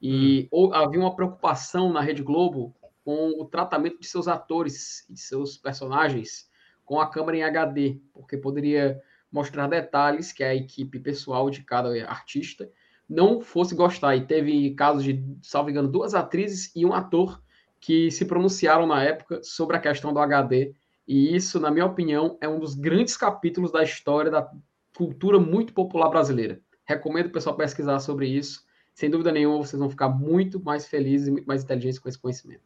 E 0.00 0.48
hum. 0.52 0.72
havia 0.72 1.00
uma 1.00 1.14
preocupação 1.14 1.92
na 1.92 2.00
Rede 2.00 2.22
Globo 2.22 2.74
com 3.04 3.30
o 3.40 3.44
tratamento 3.46 3.98
de 3.98 4.06
seus 4.06 4.28
atores 4.28 5.08
e 5.08 5.14
de 5.14 5.20
seus 5.20 5.56
personagens 5.56 6.48
com 6.84 7.00
a 7.00 7.08
câmera 7.08 7.38
em 7.38 7.42
HD, 7.44 8.00
porque 8.12 8.36
poderia 8.36 9.00
mostrar 9.30 9.66
detalhes 9.66 10.32
que 10.32 10.42
a 10.42 10.54
equipe 10.54 10.98
pessoal 10.98 11.50
de 11.50 11.62
cada 11.62 11.88
artista 12.08 12.70
não 13.08 13.40
fosse 13.40 13.74
gostar. 13.74 14.16
E 14.16 14.26
teve 14.26 14.74
casos 14.74 15.04
de, 15.04 15.24
salvo 15.42 15.70
engano, 15.70 15.88
duas 15.88 16.14
atrizes 16.14 16.70
e 16.74 16.84
um 16.84 16.92
ator 16.92 17.42
que 17.80 18.10
se 18.10 18.24
pronunciaram 18.24 18.86
na 18.86 19.02
época 19.02 19.40
sobre 19.42 19.76
a 19.76 19.80
questão 19.80 20.12
do 20.12 20.18
HD 20.18 20.74
e 21.10 21.34
isso, 21.34 21.58
na 21.58 21.72
minha 21.72 21.86
opinião, 21.86 22.38
é 22.40 22.48
um 22.48 22.60
dos 22.60 22.76
grandes 22.76 23.16
capítulos 23.16 23.72
da 23.72 23.82
história 23.82 24.30
da 24.30 24.48
cultura 24.96 25.40
muito 25.40 25.72
popular 25.72 26.08
brasileira. 26.08 26.60
Recomendo 26.84 27.26
o 27.26 27.32
pessoal 27.32 27.56
pesquisar 27.56 27.98
sobre 27.98 28.28
isso. 28.28 28.64
Sem 28.94 29.10
dúvida 29.10 29.32
nenhuma, 29.32 29.58
vocês 29.58 29.80
vão 29.80 29.90
ficar 29.90 30.08
muito 30.08 30.62
mais 30.62 30.86
felizes 30.86 31.26
e 31.26 31.32
muito 31.32 31.46
mais 31.46 31.64
inteligentes 31.64 31.98
com 31.98 32.08
esse 32.08 32.16
conhecimento. 32.16 32.62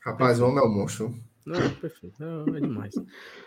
Rapaz, 0.00 0.40
o 0.40 0.46
homem 0.46 0.64
é 0.64 0.66
um 0.66 0.72
monstro. 0.72 1.14
Não, 1.46 1.70
perfeito. 1.76 2.16
Não, 2.18 2.56
é 2.56 2.60
demais. 2.60 2.94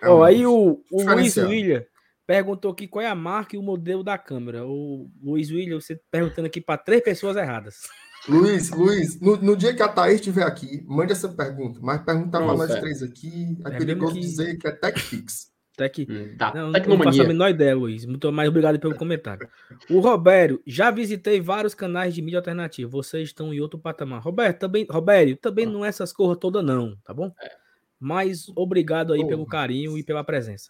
É 0.02 0.10
oh, 0.10 0.24
aí 0.24 0.46
o, 0.46 0.82
o 0.92 1.04
Luiz 1.04 1.38
William 1.38 1.84
perguntou 2.26 2.72
aqui 2.72 2.88
qual 2.88 3.04
é 3.04 3.08
a 3.08 3.16
marca 3.16 3.56
e 3.56 3.60
o 3.60 3.64
modelo 3.64 4.04
da 4.04 4.18
câmera. 4.18 4.66
O 4.66 5.10
Luiz 5.22 5.52
William, 5.52 5.80
você 5.80 6.00
perguntando 6.12 6.48
aqui 6.48 6.60
para 6.60 6.78
três 6.78 7.04
pessoas 7.04 7.38
erradas. 7.38 7.82
Luiz, 8.28 8.72
Luiz, 8.72 9.20
no, 9.22 9.38
no, 9.38 9.56
dia 9.56 9.74
que 9.76 9.84
a 9.84 9.88
Thaís 9.88 10.16
estiver 10.16 10.44
aqui, 10.44 10.84
mande 10.88 11.12
essa 11.12 11.30
pergunta. 11.30 11.80
Mas 11.82 12.02
perguntar 12.02 12.40
para 12.40 12.56
nós 12.56 12.80
três 12.80 13.04
aqui, 13.04 13.56
é, 13.66 13.70
é 13.70 13.78
perigoso 13.78 14.14
que... 14.14 14.20
dizer 14.20 14.58
que 14.58 14.68
é 14.68 14.72
TechFix. 14.72 15.54
Tech... 15.76 16.08
Hum, 16.10 16.36
tá. 16.38 16.54
Não, 16.54 16.72
não 16.72 17.04
faço 17.04 17.22
a 17.22 17.26
menor 17.26 17.50
ideia, 17.50 17.76
Luiz. 17.76 18.06
Muito 18.06 18.32
mais 18.32 18.50
obrigado 18.50 18.80
pelo 18.80 18.96
comentário. 18.96 19.48
O 19.90 20.00
Robério, 20.00 20.62
já 20.66 20.90
visitei 20.90 21.42
vários 21.42 21.76
canais 21.76 22.16
de 22.16 22.22
mídia 22.22 22.40
alternativa. 22.40 22.90
Vocês 22.90 23.30
estão 23.30 23.54
em 23.54 23.60
outro 23.60 23.78
patamar. 23.78 24.22
Roberto, 24.22 24.60
também, 24.60 24.88
Robério, 24.90 25.38
também 25.38 25.66
não 25.66 25.86
é 25.86 25.90
essas 25.90 26.14
coisas 26.14 26.38
todas, 26.38 26.64
não, 26.64 26.96
tá 27.04 27.14
bom? 27.14 27.32
É. 27.42 27.64
Mas 28.06 28.52
obrigado 28.56 29.13
aí 29.13 29.22
oh, 29.24 29.28
pelo 29.28 29.48
carinho 29.48 29.98
e 29.98 30.04
pela 30.04 30.24
presença. 30.24 30.70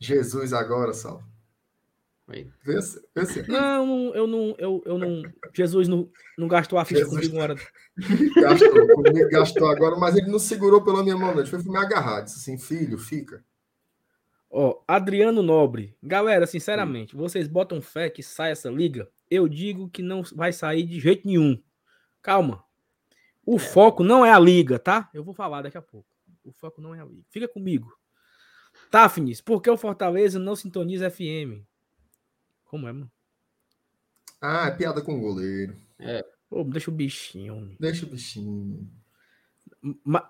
Jesus 0.00 0.52
agora, 0.52 0.92
Sal. 0.92 1.22
Vê 2.26 2.82
se, 2.82 3.00
vê 3.14 3.24
se. 3.24 3.48
Não, 3.48 4.12
eu 4.12 4.26
não, 4.26 4.56
eu, 4.58 4.82
eu 4.84 4.98
não. 4.98 5.22
Jesus 5.54 5.86
não, 5.86 6.10
não 6.36 6.48
gastou 6.48 6.80
a 6.80 6.84
ficha 6.84 7.04
Jesus 7.04 7.14
comigo 7.14 7.36
uma 7.36 7.42
hora. 7.44 7.54
Gastou, 8.34 8.86
comigo 8.88 9.28
gastou 9.28 9.68
agora, 9.68 9.94
mas 9.96 10.16
ele 10.16 10.28
não 10.28 10.40
segurou 10.40 10.82
pela 10.82 11.04
minha 11.04 11.16
mão, 11.16 11.32
não. 11.32 11.40
Ele 11.40 11.48
foi 11.48 11.62
me 11.62 11.76
agarrar. 11.76 12.22
Disse 12.22 12.38
assim, 12.38 12.58
filho, 12.58 12.98
fica. 12.98 13.44
Ó, 14.50 14.82
Adriano 14.88 15.40
Nobre. 15.40 15.94
Galera, 16.02 16.48
sinceramente, 16.48 17.14
vocês 17.14 17.46
botam 17.46 17.80
fé 17.80 18.10
que 18.10 18.24
sai 18.24 18.50
essa 18.50 18.70
liga? 18.70 19.08
Eu 19.30 19.46
digo 19.46 19.88
que 19.88 20.02
não 20.02 20.22
vai 20.34 20.52
sair 20.52 20.82
de 20.82 20.98
jeito 20.98 21.28
nenhum. 21.28 21.62
Calma. 22.20 22.64
O 23.46 23.56
é. 23.56 23.60
foco 23.60 24.02
não 24.02 24.26
é 24.26 24.32
a 24.32 24.38
liga, 24.38 24.80
tá? 24.80 25.08
Eu 25.14 25.22
vou 25.22 25.34
falar 25.34 25.62
daqui 25.62 25.78
a 25.78 25.82
pouco. 25.82 26.11
O 26.44 26.52
foco 26.52 26.80
não 26.80 26.94
é 26.94 27.00
a 27.00 27.04
liga. 27.04 27.24
Fica 27.30 27.48
comigo. 27.48 27.96
Tafnis, 28.90 29.40
por 29.40 29.60
que 29.60 29.70
o 29.70 29.76
Fortaleza 29.76 30.38
não 30.38 30.56
sintoniza 30.56 31.10
FM? 31.10 31.64
Como 32.64 32.88
é, 32.88 32.92
mano? 32.92 33.10
Ah, 34.40 34.66
é 34.66 34.70
piada 34.70 35.00
com 35.02 35.16
o 35.16 35.20
goleiro. 35.20 35.76
É. 35.98 36.24
Pô, 36.48 36.64
deixa 36.64 36.90
o 36.90 36.94
bichinho. 36.94 37.76
Deixa 37.78 38.04
o 38.04 38.08
bichinho. 38.08 38.90
Mas, 40.04 40.22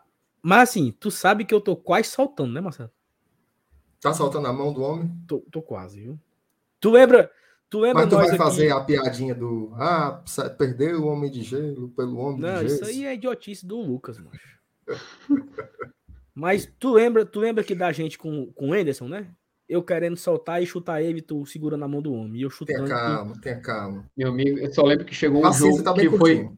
mas 0.42 0.68
assim, 0.68 0.92
tu 0.92 1.10
sabe 1.10 1.44
que 1.44 1.54
eu 1.54 1.60
tô 1.60 1.76
quase 1.76 2.08
soltando, 2.08 2.52
né, 2.52 2.60
Marcelo? 2.60 2.90
Tá 4.00 4.12
soltando 4.12 4.48
a 4.48 4.52
mão 4.52 4.72
do 4.72 4.82
homem? 4.82 5.10
Tô, 5.26 5.38
tô 5.50 5.62
quase, 5.62 6.00
viu? 6.00 6.18
Tu 6.80 6.90
lembra? 6.90 7.30
Tu 7.70 7.80
lembra 7.80 8.02
Mas 8.02 8.10
tu 8.10 8.16
vai 8.16 8.28
aqui... 8.28 8.36
fazer 8.36 8.70
a 8.70 8.80
piadinha 8.84 9.34
do 9.34 9.72
ah, 9.76 10.22
perdeu 10.58 11.04
o 11.04 11.06
homem 11.06 11.30
de 11.30 11.42
gelo 11.42 11.88
pelo 11.90 12.18
homem 12.18 12.40
Não, 12.40 12.58
de 12.58 12.68
gelo. 12.68 12.68
Não, 12.68 12.74
isso 12.74 12.84
aí 12.84 13.06
é 13.06 13.14
idiotice 13.14 13.64
do 13.64 13.80
Lucas, 13.80 14.18
macho. 14.18 14.58
Mas 16.34 16.70
tu 16.78 16.92
lembra, 16.92 17.24
tu 17.24 17.40
lembra 17.40 17.62
que 17.62 17.74
da 17.74 17.92
gente 17.92 18.18
com, 18.18 18.50
com 18.52 18.70
o 18.70 18.72
Anderson, 18.72 19.08
né? 19.08 19.28
eu 19.72 19.82
querendo 19.82 20.16
soltar 20.16 20.62
e 20.62 20.66
chutar 20.66 21.02
ele, 21.02 21.22
tu 21.22 21.46
segura 21.46 21.78
na 21.78 21.88
mão 21.88 22.02
do 22.02 22.12
homem. 22.12 22.40
E 22.40 22.42
eu 22.42 22.50
chutando. 22.50 22.84
Tenha 22.84 22.88
calma, 22.88 23.40
tenha 23.40 23.60
calma. 23.60 24.04
Meu 24.14 24.28
amigo, 24.28 24.58
eu 24.58 24.72
só 24.72 24.82
lembro 24.82 25.06
que 25.06 25.14
chegou 25.14 25.46
um 25.46 25.52
jogo 25.52 25.82
tá 25.82 25.94
que 25.94 26.10
foi. 26.10 26.50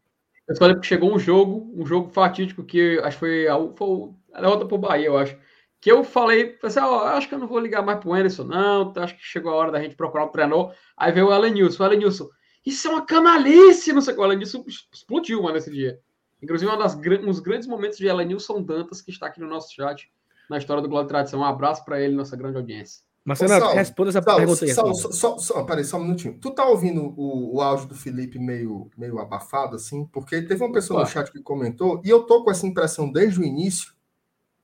Eu 0.49 0.57
só 0.57 0.67
lembro 0.67 0.81
que 0.81 0.87
chegou 0.87 1.15
um 1.15 1.19
jogo, 1.19 1.73
um 1.75 1.87
jogo 1.87 2.11
fatídico 2.11 2.65
que 2.65 2.99
acho 3.05 3.17
que 3.17 3.21
foi 3.21 3.49
a, 3.49 3.57
foi 3.77 4.11
a 4.33 4.41
derrota 4.41 4.67
pro 4.67 4.79
Bahia, 4.79 5.07
eu 5.07 5.17
acho. 5.17 5.39
Que 5.81 5.93
eu 5.93 6.03
falei, 6.03 6.59
assim, 6.63 6.81
ó, 6.81 7.05
acho 7.09 7.29
que 7.29 7.35
eu 7.35 7.39
não 7.39 7.47
vou 7.47 7.61
ligar 7.61 7.83
mais 7.83 8.01
pro 8.01 8.13
Anderson, 8.13 8.45
não. 8.45 8.93
Acho 8.97 9.15
que 9.15 9.23
chegou 9.23 9.53
a 9.53 9.57
hora 9.57 9.71
da 9.71 9.81
gente 9.81 9.95
procurar 9.95 10.25
um 10.25 10.31
treinador. 10.31 10.75
Aí 10.97 11.13
veio 11.13 11.29
o 11.29 11.35
Elenilson. 11.35 11.83
O 11.83 11.87
Elenilson, 11.87 12.29
isso 12.67 12.89
é 12.89 12.91
uma 12.91 13.07
canalice, 13.07 13.93
não 13.93 14.01
sei 14.01 14.13
o 14.13 14.17
que. 14.17 14.23
O 14.23 14.25
Elenilson 14.25 14.65
explodiu, 14.93 15.41
mano, 15.43 15.55
nesse 15.55 15.71
dia. 15.71 16.01
Inclusive, 16.45 16.71
um, 16.71 16.79
das, 16.79 16.95
um 16.95 17.27
dos 17.27 17.41
grandes 17.41 17.67
momentos 17.67 17.97
de 17.97 18.07
Elenilson 18.07 18.63
Dantas, 18.63 19.01
que 19.01 19.11
está 19.11 19.27
aqui 19.27 19.41
no 19.41 19.49
nosso 19.49 19.75
chat, 19.75 20.13
na 20.49 20.59
história 20.59 20.83
do 20.83 20.89
Globo 20.89 21.05
de 21.05 21.09
Tradição. 21.09 21.41
Um 21.41 21.45
abraço 21.45 21.85
para 21.85 22.01
ele, 22.01 22.15
nossa 22.15 22.37
grande 22.37 22.59
audiência. 22.59 23.03
Mas, 23.25 23.41
Renato, 23.41 23.75
responda 23.75 24.11
essa 24.11 24.21
Saulo, 24.21 24.39
pergunta 24.39 24.65
aí. 24.67 24.75
Saulo, 24.75 24.95
só, 24.95 25.11
só, 25.11 25.39
só, 25.39 25.65
peraí, 25.65 25.83
só 25.83 25.97
um 25.97 26.03
minutinho. 26.03 26.39
Tu 26.39 26.51
tá 26.51 26.67
ouvindo 26.67 27.15
o, 27.17 27.57
o 27.57 27.61
áudio 27.63 27.89
do 27.89 27.95
Felipe 27.95 28.39
meio, 28.39 28.91
meio 28.99 29.19
abafado, 29.19 29.77
assim? 29.77 30.05
Porque 30.13 30.43
teve 30.43 30.63
uma 30.63 30.71
pessoa 30.71 30.99
Ué. 31.01 31.07
no 31.07 31.11
chat 31.11 31.33
que 31.33 31.41
comentou, 31.41 32.03
e 32.05 32.11
eu 32.11 32.25
tô 32.25 32.45
com 32.45 32.51
essa 32.51 32.67
impressão 32.67 33.11
desde 33.11 33.41
o 33.41 33.45
início. 33.45 33.95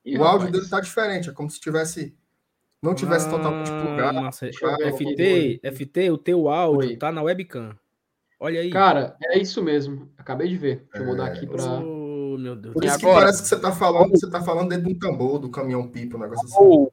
E, 0.04 0.18
o 0.18 0.18
rapaz? 0.18 0.42
áudio 0.42 0.52
dele 0.52 0.68
tá 0.68 0.78
diferente, 0.80 1.30
é 1.30 1.32
como 1.32 1.48
se 1.48 1.58
tivesse. 1.58 2.14
Não 2.82 2.94
tivesse 2.94 3.26
ah, 3.28 3.30
totalmente 3.30 3.70
plugado. 3.70 4.20
Nossa, 4.20 4.46
FT, 4.46 5.60
FT, 5.64 6.10
o 6.10 6.18
teu 6.18 6.48
áudio 6.50 6.90
Oi. 6.90 6.96
tá 6.96 7.10
na 7.10 7.22
webcam. 7.22 7.74
Olha 8.40 8.60
aí. 8.60 8.70
Cara, 8.70 9.16
é 9.22 9.38
isso 9.38 9.62
mesmo. 9.62 10.10
Acabei 10.16 10.48
de 10.48 10.56
ver. 10.56 10.86
Deixa 10.90 11.06
eu 11.06 11.06
mudar 11.06 11.26
aqui 11.26 11.46
para. 11.46 11.62
Oh, 11.62 12.38
meu 12.38 12.56
Deus. 12.56 12.72
Por 12.72 12.82
isso 12.82 12.94
agora... 12.94 13.14
que 13.14 13.20
parece 13.20 13.42
que 13.42 13.48
você 13.48 13.60
tá 13.60 13.70
falando, 13.70 14.10
você 14.12 14.30
tá 14.30 14.40
falando 14.40 14.70
dentro 14.70 14.86
de 14.86 14.94
um 14.94 14.98
tambor 14.98 15.38
do 15.38 15.50
caminhão 15.50 15.86
pipa, 15.86 16.16
um 16.16 16.20
negócio 16.20 16.46
assim. 16.46 16.86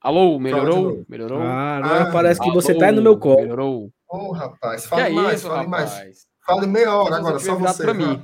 Alô, 0.00 0.38
melhorou? 0.38 1.04
Melhorou? 1.06 1.42
Ah, 1.42 1.76
agora 1.76 2.02
ah, 2.04 2.12
parece 2.12 2.40
que 2.40 2.48
alô, 2.48 2.60
você 2.60 2.74
tá 2.74 2.90
no 2.90 3.02
meu 3.02 3.18
colo. 3.18 3.42
Melhorou. 3.42 3.92
Ô, 4.08 4.16
oh, 4.16 4.32
rapaz, 4.32 4.86
fale 4.86 5.08
que 5.08 5.12
mais, 5.12 5.28
é 5.28 5.34
isso, 5.34 5.48
fale 5.48 5.64
rapaz? 5.66 5.94
mais. 5.94 6.26
Fale 6.46 6.66
meia 6.66 6.94
hora 6.94 7.16
agora, 7.16 7.38
só 7.38 7.54
você. 7.56 7.82
Pra 7.82 7.92
mim. 7.92 8.22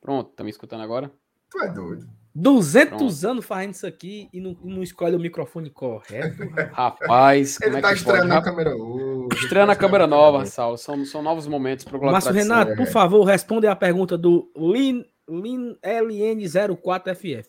Pronto, 0.00 0.32
tá 0.34 0.42
me 0.42 0.50
escutando 0.50 0.82
agora? 0.82 1.12
Tu 1.48 1.62
é 1.62 1.68
doido. 1.68 2.08
200 2.34 2.88
Pronto. 2.88 3.30
anos 3.30 3.44
fazendo 3.44 3.74
isso 3.74 3.86
aqui 3.86 4.28
e 4.32 4.40
não, 4.40 4.56
não 4.64 4.82
escolhe 4.82 5.14
o 5.14 5.20
microfone 5.20 5.68
correto. 5.68 6.48
Rapaz, 6.72 7.60
Ele 7.60 7.76
é 7.76 7.80
tá 7.80 7.92
estreando 7.92 8.32
a 8.32 8.42
câmera 8.42 8.74
hoje. 8.74 9.42
Estreando 9.42 9.72
a 9.72 9.76
câmera 9.76 10.06
nova, 10.06 10.46
Sal. 10.46 10.78
São, 10.78 11.04
são 11.04 11.22
novos 11.22 11.46
momentos 11.46 11.84
para 11.84 11.98
o 11.98 12.00
Márcio 12.00 12.32
Renato, 12.32 12.74
por 12.74 12.86
favor, 12.86 13.24
responda 13.24 13.70
a 13.70 13.76
pergunta 13.76 14.16
do 14.16 14.50
Lin, 14.56 15.04
Lin 15.28 15.76
LN04FF. 15.82 17.44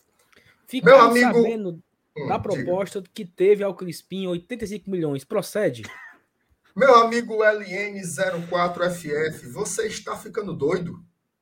Fica 0.66 0.90
Meu 0.90 1.00
amigo... 1.00 1.32
sabendo 1.32 1.82
hum, 2.16 2.28
da 2.28 2.38
proposta 2.38 3.00
diga. 3.00 3.10
que 3.14 3.24
teve 3.24 3.64
ao 3.64 3.74
Crispim, 3.74 4.26
85 4.26 4.90
milhões. 4.90 5.24
Procede? 5.24 5.84
Meu 6.76 6.96
amigo 6.96 7.38
LN04FF, 7.38 9.50
você 9.52 9.86
está 9.86 10.16
ficando 10.16 10.52
doido? 10.52 11.00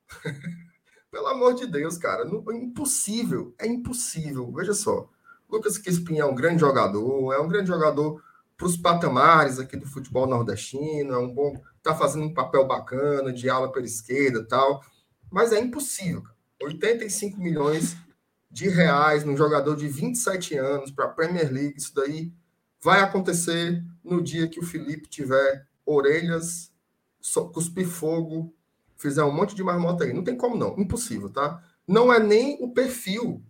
Pelo 1.12 1.26
amor 1.26 1.54
de 1.54 1.66
Deus, 1.66 1.98
cara. 1.98 2.24
Não, 2.24 2.42
é 2.50 2.56
impossível. 2.56 3.54
É 3.58 3.66
impossível. 3.66 4.50
Veja 4.50 4.72
só. 4.72 5.10
Lucas 5.48 5.76
Crispim 5.76 6.18
é 6.18 6.24
um 6.24 6.34
grande 6.34 6.60
jogador, 6.60 7.34
é 7.34 7.38
um 7.38 7.46
grande 7.46 7.68
jogador 7.68 8.24
para 8.56 8.66
os 8.66 8.78
patamares 8.78 9.58
aqui 9.58 9.76
do 9.76 9.86
futebol 9.86 10.26
nordestino, 10.26 11.12
é 11.12 11.18
um 11.18 11.28
bom. 11.28 11.62
Está 11.76 11.94
fazendo 11.94 12.24
um 12.24 12.32
papel 12.32 12.66
bacana 12.66 13.30
de 13.30 13.50
ala 13.50 13.70
pela 13.70 13.84
esquerda 13.84 14.42
tal. 14.42 14.82
Mas 15.30 15.52
é 15.52 15.60
impossível. 15.60 16.22
85 16.62 17.38
milhões 17.38 17.94
de 18.50 18.68
reais 18.68 19.22
num 19.22 19.36
jogador 19.36 19.76
de 19.76 19.88
27 19.88 20.56
anos 20.56 20.90
para 20.90 21.06
a 21.06 21.08
Premier 21.08 21.52
League, 21.52 21.74
isso 21.76 21.94
daí 21.94 22.32
vai 22.80 23.00
acontecer 23.00 23.84
no 24.02 24.22
dia 24.22 24.48
que 24.48 24.60
o 24.60 24.64
Felipe 24.64 25.08
tiver 25.08 25.66
orelhas, 25.84 26.72
cuspir 27.52 27.86
fogo 27.86 28.54
fizer 29.02 29.24
um 29.24 29.32
monte 29.32 29.54
de 29.54 29.64
marmota 29.64 30.04
aí. 30.04 30.12
Não 30.12 30.22
tem 30.22 30.36
como 30.36 30.56
não. 30.56 30.78
Impossível, 30.78 31.28
tá? 31.28 31.60
Não 31.86 32.12
é 32.12 32.20
nem 32.20 32.56
o 32.60 32.72
perfil 32.72 33.42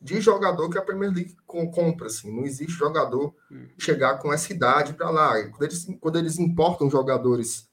de 0.00 0.20
jogador 0.20 0.70
que 0.70 0.78
a 0.78 0.82
Premier 0.82 1.12
League 1.12 1.34
compra, 1.44 2.06
assim. 2.06 2.34
Não 2.34 2.44
existe 2.44 2.72
jogador 2.72 3.34
uhum. 3.50 3.68
chegar 3.76 4.18
com 4.18 4.32
essa 4.32 4.52
idade 4.52 4.94
para 4.94 5.10
lá. 5.10 5.42
Quando 5.48 5.62
eles, 5.64 5.86
quando 6.00 6.18
eles 6.18 6.38
importam 6.38 6.88
jogadores 6.88 7.68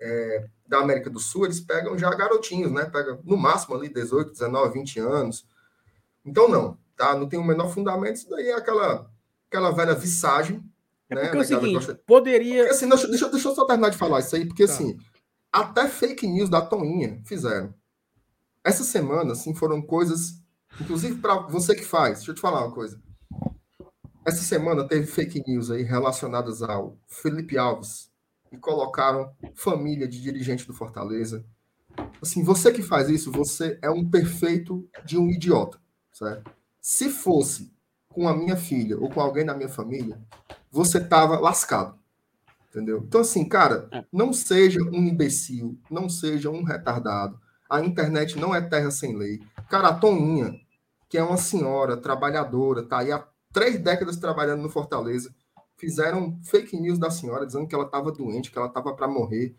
é, 0.00 0.46
da 0.66 0.78
América 0.78 1.10
do 1.10 1.18
Sul, 1.18 1.44
eles 1.44 1.60
pegam 1.60 1.98
já 1.98 2.08
garotinhos, 2.14 2.72
né? 2.72 2.86
Pega 2.86 3.20
no 3.24 3.36
máximo 3.36 3.74
ali 3.74 3.88
18, 3.90 4.32
19, 4.32 4.72
20 4.72 5.00
anos. 5.00 5.46
Então, 6.24 6.48
não, 6.48 6.78
tá? 6.96 7.14
Não 7.14 7.28
tem 7.28 7.38
o 7.38 7.44
menor 7.44 7.68
fundamento. 7.68 8.16
Isso 8.16 8.30
daí 8.30 8.48
é 8.48 8.54
aquela, 8.54 9.10
aquela 9.48 9.70
velha 9.70 9.94
visagem. 9.94 10.64
É 11.10 11.14
né? 11.14 11.22
porque 11.22 11.36
é 11.36 11.40
o 11.40 11.44
seguinte, 11.44 11.74
gosta... 11.74 12.00
poderia... 12.06 12.62
Porque, 12.62 12.74
assim, 12.74 12.88
deixa, 12.88 13.06
deixa, 13.08 13.28
deixa 13.28 13.48
eu 13.48 13.54
só 13.54 13.66
terminar 13.66 13.90
de 13.90 13.98
falar 13.98 14.20
isso 14.20 14.34
aí, 14.34 14.46
porque, 14.46 14.66
tá. 14.66 14.72
assim, 14.72 14.96
até 15.54 15.86
fake 15.86 16.26
news 16.26 16.50
da 16.50 16.60
Toninha 16.60 17.22
fizeram. 17.24 17.72
Essa 18.64 18.82
semana, 18.82 19.32
assim, 19.32 19.54
foram 19.54 19.80
coisas. 19.80 20.42
Inclusive, 20.80 21.20
para 21.20 21.42
você 21.42 21.76
que 21.76 21.84
faz, 21.84 22.18
deixa 22.18 22.32
eu 22.32 22.34
te 22.34 22.40
falar 22.40 22.66
uma 22.66 22.74
coisa. 22.74 23.00
Essa 24.26 24.42
semana 24.42 24.88
teve 24.88 25.06
fake 25.06 25.44
news 25.46 25.70
aí 25.70 25.84
relacionadas 25.84 26.60
ao 26.60 26.98
Felipe 27.06 27.56
Alves 27.56 28.10
e 28.50 28.56
colocaram 28.56 29.32
família 29.54 30.08
de 30.08 30.20
dirigente 30.20 30.66
do 30.66 30.74
Fortaleza. 30.74 31.46
Assim, 32.20 32.42
você 32.42 32.72
que 32.72 32.82
faz 32.82 33.08
isso, 33.08 33.30
você 33.30 33.78
é 33.80 33.88
um 33.88 34.10
perfeito 34.10 34.88
de 35.04 35.16
um 35.16 35.30
idiota, 35.30 35.78
certo? 36.12 36.50
Se 36.80 37.08
fosse 37.08 37.72
com 38.08 38.26
a 38.26 38.36
minha 38.36 38.56
filha 38.56 38.98
ou 38.98 39.08
com 39.08 39.20
alguém 39.20 39.46
da 39.46 39.54
minha 39.54 39.68
família, 39.68 40.20
você 40.68 40.98
tava 40.98 41.38
lascado. 41.38 41.96
Entendeu? 42.74 43.04
Então, 43.06 43.20
assim, 43.20 43.48
cara, 43.48 43.88
é. 43.92 44.04
não 44.12 44.32
seja 44.32 44.82
um 44.82 44.96
imbecil, 44.96 45.78
não 45.88 46.08
seja 46.08 46.50
um 46.50 46.64
retardado. 46.64 47.38
A 47.70 47.80
internet 47.80 48.36
não 48.36 48.52
é 48.52 48.60
terra 48.60 48.90
sem 48.90 49.16
lei. 49.16 49.40
Cara, 49.70 49.88
a 49.88 49.94
Toninha, 49.94 50.52
que 51.08 51.16
é 51.16 51.22
uma 51.22 51.36
senhora 51.36 51.96
trabalhadora, 51.96 52.82
tá 52.82 52.98
aí 52.98 53.12
há 53.12 53.24
três 53.52 53.78
décadas 53.78 54.16
trabalhando 54.16 54.62
no 54.62 54.68
Fortaleza, 54.68 55.32
fizeram 55.76 56.36
fake 56.42 56.76
news 56.76 56.98
da 56.98 57.12
senhora 57.12 57.46
dizendo 57.46 57.68
que 57.68 57.74
ela 57.76 57.84
estava 57.84 58.10
doente, 58.10 58.50
que 58.50 58.58
ela 58.58 58.66
estava 58.66 58.92
para 58.92 59.06
morrer. 59.06 59.54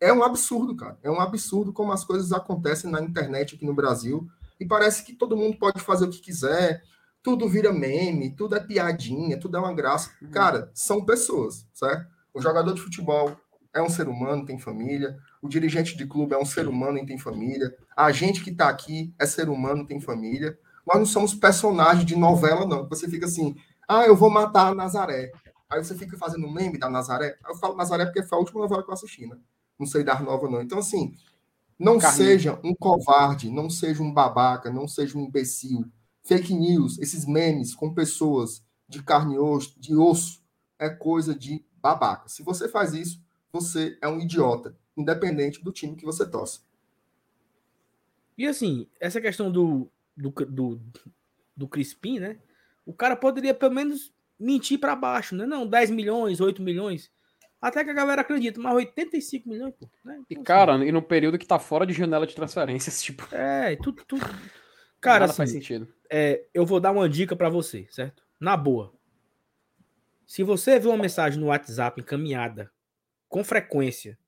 É 0.00 0.12
um 0.12 0.24
absurdo, 0.24 0.74
cara. 0.74 0.98
É 1.04 1.10
um 1.10 1.20
absurdo 1.20 1.72
como 1.72 1.92
as 1.92 2.04
coisas 2.04 2.32
acontecem 2.32 2.90
na 2.90 3.00
internet 3.00 3.54
aqui 3.54 3.64
no 3.64 3.74
Brasil. 3.74 4.26
E 4.58 4.66
parece 4.66 5.04
que 5.04 5.12
todo 5.12 5.36
mundo 5.36 5.56
pode 5.56 5.80
fazer 5.80 6.06
o 6.06 6.10
que 6.10 6.20
quiser, 6.20 6.82
tudo 7.22 7.48
vira 7.48 7.72
meme, 7.72 8.34
tudo 8.34 8.56
é 8.56 8.60
piadinha, 8.60 9.38
tudo 9.38 9.56
é 9.56 9.60
uma 9.60 9.72
graça. 9.72 10.10
Uhum. 10.20 10.30
Cara, 10.30 10.68
são 10.74 11.04
pessoas, 11.04 11.64
certo? 11.72 12.15
O 12.36 12.42
jogador 12.42 12.74
de 12.74 12.82
futebol 12.82 13.34
é 13.72 13.80
um 13.80 13.88
ser 13.88 14.08
humano, 14.08 14.44
tem 14.44 14.58
família. 14.58 15.16
O 15.40 15.48
dirigente 15.48 15.96
de 15.96 16.06
clube 16.06 16.34
é 16.34 16.38
um 16.38 16.44
ser 16.44 16.68
humano 16.68 16.98
e 16.98 17.06
tem 17.06 17.16
família. 17.16 17.74
A 17.96 18.12
gente 18.12 18.44
que 18.44 18.50
está 18.50 18.68
aqui 18.68 19.14
é 19.18 19.24
ser 19.24 19.48
humano, 19.48 19.86
tem 19.86 19.98
família. 19.98 20.58
Nós 20.86 20.98
não 20.98 21.06
somos 21.06 21.32
personagens 21.32 22.04
de 22.04 22.14
novela, 22.14 22.66
não. 22.66 22.86
Você 22.90 23.08
fica 23.08 23.24
assim, 23.24 23.56
ah, 23.88 24.04
eu 24.04 24.14
vou 24.14 24.28
matar 24.28 24.66
a 24.66 24.74
Nazaré. 24.74 25.32
Aí 25.70 25.82
você 25.82 25.94
fica 25.94 26.14
fazendo 26.18 26.46
meme 26.46 26.78
da 26.78 26.90
Nazaré. 26.90 27.38
Eu 27.48 27.56
falo 27.56 27.74
Nazaré 27.74 28.04
porque 28.04 28.22
foi 28.22 28.36
a 28.36 28.40
última 28.42 28.60
novela 28.60 28.82
que 28.82 28.90
eu 28.90 28.94
assisti, 28.94 29.26
né? 29.26 29.38
Não 29.78 29.86
sei 29.86 30.04
dar 30.04 30.22
nova, 30.22 30.46
não. 30.46 30.60
Então, 30.60 30.78
assim, 30.78 31.14
não 31.78 31.96
Carlinhos. 31.96 32.16
seja 32.28 32.60
um 32.62 32.74
covarde, 32.74 33.50
não 33.50 33.70
seja 33.70 34.02
um 34.02 34.12
babaca, 34.12 34.70
não 34.70 34.86
seja 34.86 35.16
um 35.16 35.22
imbecil. 35.22 35.86
Fake 36.22 36.52
news, 36.52 36.98
esses 36.98 37.24
memes 37.24 37.74
com 37.74 37.94
pessoas 37.94 38.62
de 38.86 39.02
carne 39.02 39.36
e 39.36 39.38
osso, 39.38 39.74
de 39.80 39.96
osso, 39.96 40.44
é 40.78 40.90
coisa 40.90 41.34
de 41.34 41.64
babaca. 41.86 42.28
Se 42.28 42.42
você 42.42 42.68
faz 42.68 42.92
isso, 42.92 43.22
você 43.52 43.96
é 44.00 44.08
um 44.08 44.20
idiota, 44.20 44.76
independente 44.96 45.62
do 45.62 45.72
time 45.72 45.96
que 45.96 46.04
você 46.04 46.28
torce. 46.28 46.60
E 48.36 48.46
assim, 48.46 48.86
essa 49.00 49.20
questão 49.20 49.50
do, 49.50 49.90
do, 50.16 50.30
do, 50.30 50.80
do 51.56 51.68
Crispim, 51.68 52.18
né? 52.18 52.38
O 52.84 52.92
cara 52.92 53.16
poderia 53.16 53.54
pelo 53.54 53.74
menos 53.74 54.12
mentir 54.38 54.78
para 54.78 54.94
baixo, 54.94 55.34
né? 55.34 55.46
Não, 55.46 55.66
10 55.66 55.90
milhões, 55.90 56.40
8 56.40 56.60
milhões. 56.60 57.10
Até 57.60 57.82
que 57.82 57.90
a 57.90 57.94
galera 57.94 58.20
acredita, 58.20 58.60
mas 58.60 58.74
85 58.74 59.48
milhões, 59.48 59.74
pô. 59.74 59.88
Né? 60.04 60.20
Então, 60.28 60.42
e, 60.42 60.44
cara, 60.44 60.74
assim, 60.74 60.84
e 60.84 60.92
no 60.92 61.00
período 61.00 61.38
que 61.38 61.46
tá 61.46 61.58
fora 61.58 61.86
de 61.86 61.92
janela 61.94 62.26
de 62.26 62.34
transferências, 62.34 63.00
tipo. 63.02 63.26
É, 63.34 63.76
tudo. 63.76 64.04
tudo... 64.06 64.24
Cara, 65.00 65.20
Nada 65.20 65.24
assim, 65.26 65.36
faz 65.36 65.50
sentido. 65.50 65.88
É, 66.10 66.44
eu 66.52 66.66
vou 66.66 66.80
dar 66.80 66.92
uma 66.92 67.08
dica 67.08 67.34
para 67.34 67.48
você, 67.48 67.86
certo? 67.90 68.22
Na 68.38 68.56
boa. 68.56 68.92
Se 70.26 70.42
você 70.42 70.78
vê 70.78 70.88
uma 70.88 70.98
mensagem 70.98 71.38
no 71.38 71.46
WhatsApp 71.46 72.00
encaminhada 72.00 72.70
com 73.28 73.44
frequência 73.44 74.18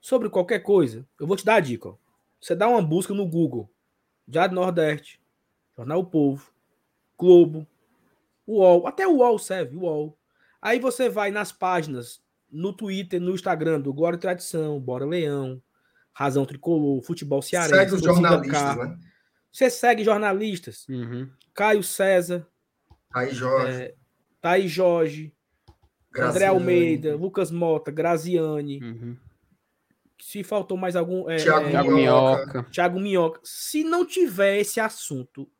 sobre 0.00 0.30
qualquer 0.30 0.60
coisa, 0.60 1.06
eu 1.20 1.26
vou 1.26 1.36
te 1.36 1.44
dar 1.44 1.56
a 1.56 1.60
dica. 1.60 1.90
Ó. 1.90 1.96
Você 2.40 2.54
dá 2.54 2.66
uma 2.66 2.80
busca 2.80 3.12
no 3.12 3.26
Google, 3.26 3.70
Diário 4.26 4.54
Nordeste, 4.54 5.20
Jornal 5.76 6.00
o 6.00 6.06
Povo, 6.06 6.50
Globo, 7.18 7.66
UOL, 8.46 8.86
até 8.86 9.06
o 9.06 9.16
UOL 9.16 9.38
serve, 9.38 9.76
UOL. 9.76 10.18
Aí 10.62 10.78
você 10.78 11.10
vai 11.10 11.30
nas 11.30 11.52
páginas, 11.52 12.22
no 12.50 12.72
Twitter, 12.72 13.20
no 13.20 13.34
Instagram 13.34 13.80
do 13.80 13.92
Glória 13.92 14.16
e 14.16 14.20
Tradição, 14.20 14.80
Bora 14.80 15.04
Leão, 15.04 15.62
Razão 16.12 16.46
Tricolor, 16.46 17.02
Futebol 17.02 17.42
Cearense. 17.42 17.74
Segue 17.74 17.94
os 17.94 18.02
jornalistas, 18.02 18.76
né? 18.76 18.98
Você 19.52 19.70
segue 19.70 20.04
jornalistas. 20.04 20.88
Uhum. 20.88 21.30
Caio 21.52 21.82
César. 21.82 22.46
Aí 23.12 23.32
Jorge. 23.32 23.82
É, 23.82 23.94
Thaís 24.44 24.70
Jorge, 24.70 25.33
Graziani. 26.14 26.36
André 26.36 26.46
Almeida, 26.46 27.16
Lucas 27.16 27.50
Mota, 27.50 27.90
Graziani. 27.90 28.80
Uhum. 28.82 29.16
Se 30.20 30.44
faltou 30.44 30.76
mais 30.76 30.94
algum. 30.94 31.28
É, 31.28 31.36
Thiago, 31.36 31.66
é, 31.66 31.82
Minhoca. 31.82 32.62
Thiago 32.70 33.00
Minhoca. 33.00 33.40
Se 33.42 33.82
não 33.82 34.06
tiver 34.06 34.58
esse 34.58 34.78
assunto 34.78 35.50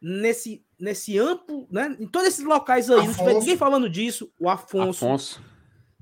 nesse, 0.00 0.64
nesse 0.78 1.18
amplo, 1.18 1.66
né? 1.70 1.96
Em 1.98 2.06
todos 2.06 2.28
esses 2.28 2.44
locais 2.44 2.90
aí, 2.90 3.00
Afonso. 3.00 3.18
não 3.18 3.26
tiver 3.26 3.40
ninguém 3.40 3.56
falando 3.56 3.88
disso, 3.88 4.30
o 4.38 4.48
Afonso. 4.48 5.04
Afonso. 5.04 5.42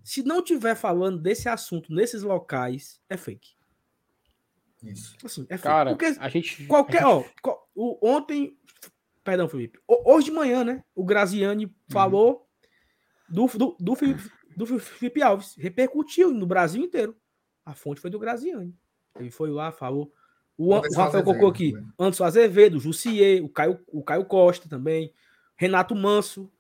Se 0.03 0.23
não 0.25 0.43
tiver 0.43 0.75
falando 0.75 1.19
desse 1.21 1.49
assunto 1.49 1.95
nesses 1.95 2.23
locais, 2.23 3.01
é 3.09 3.17
fake. 3.17 3.51
Isso. 4.83 5.17
Assim, 5.25 5.47
é 5.49 5.57
fake. 5.57 5.63
Cara, 5.63 5.91
Porque 5.91 6.17
a 6.19 6.29
gente. 6.29 6.67
Qualquer. 6.67 7.05
A 7.05 7.21
gente... 7.21 7.31
Ó, 7.47 7.57
o, 7.75 7.99
ontem 8.03 8.59
Perdão, 9.25 9.49
Felipe. 9.49 9.79
Hoje 9.87 10.27
de 10.27 10.33
manhã, 10.33 10.65
né? 10.65 10.83
O 10.95 11.05
Graziani 11.05 11.73
falou. 11.89 12.49
Do, 13.33 13.47
do, 13.47 13.77
do, 13.81 13.97
Felipe, 13.97 14.31
do 14.55 14.79
Felipe 14.79 15.23
Alves. 15.23 15.55
Repercutiu 15.57 16.31
no 16.31 16.47
Brasil 16.47 16.85
inteiro. 16.85 17.17
A 17.65 17.75
fonte 17.75 18.01
foi 18.01 18.11
do 18.11 18.19
Graziani. 18.19 18.77
Ele 19.19 19.31
foi 19.31 19.51
lá, 19.51 19.73
falou. 19.73 20.13
O, 20.57 20.75
o 20.75 20.95
Rafael 20.95 21.25
colocou 21.25 21.49
aqui. 21.49 21.73
Anderson 21.99 22.25
Azevedo, 22.25 22.79
Jussier, 22.79 23.43
o 23.43 23.49
Caio, 23.49 23.81
o 23.89 24.03
Caio 24.03 24.27
Costa 24.27 24.69
também, 24.69 25.13
Renato 25.57 25.95
Manso, 25.95 26.53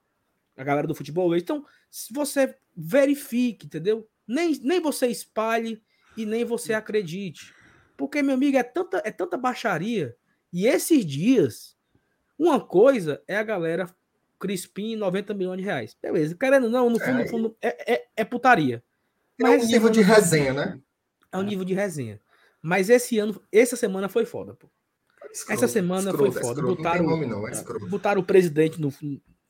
a 0.56 0.64
galera 0.64 0.86
do 0.86 0.94
futebol. 0.94 1.36
Então, 1.36 1.64
se 1.90 2.12
você 2.12 2.56
verifique, 2.74 3.66
entendeu? 3.66 4.08
Nem, 4.26 4.58
nem 4.62 4.80
você 4.80 5.08
espalhe 5.08 5.82
e 6.16 6.24
nem 6.24 6.44
você 6.44 6.72
acredite. 6.72 7.54
Porque, 7.98 8.22
meu 8.22 8.34
amigo, 8.34 8.56
é 8.56 8.62
tanta, 8.62 9.02
é 9.04 9.10
tanta 9.10 9.36
baixaria. 9.36 10.16
E 10.50 10.66
esses 10.66 11.04
dias, 11.04 11.76
uma 12.38 12.58
coisa 12.58 13.22
é 13.28 13.36
a 13.36 13.42
galera 13.42 13.94
Crispim 14.42 14.96
90 14.96 15.34
milhões 15.34 15.58
de 15.58 15.64
reais. 15.64 15.96
Beleza, 16.02 16.34
querendo 16.34 16.68
não, 16.68 16.90
no 16.90 16.98
fundo, 16.98 17.20
é, 17.20 17.22
no 17.22 17.28
fundo 17.28 17.56
é, 17.62 17.92
é, 17.94 18.06
é 18.16 18.24
putaria. 18.24 18.82
É 19.40 19.48
um 19.48 19.64
nível 19.64 19.88
de 19.88 20.02
resenha, 20.02 20.52
né? 20.52 20.80
É 21.30 21.38
um 21.38 21.42
nível 21.42 21.64
de 21.64 21.72
resenha. 21.72 22.20
Mas 22.60 22.90
esse 22.90 23.20
ano, 23.20 23.40
essa 23.52 23.76
semana 23.76 24.08
foi 24.08 24.24
foda, 24.24 24.54
pô. 24.54 24.68
Escroto, 25.32 25.52
essa 25.52 25.68
semana 25.68 26.10
escroto, 26.10 26.32
foi 26.32 26.42
foda. 26.42 26.60
Escroto, 26.60 26.76
botaram, 26.76 27.04
não 27.04 27.26
não, 27.28 27.48
é 27.48 27.52
botaram 27.88 28.20
o 28.20 28.24
presidente 28.24 28.80
no, 28.80 28.92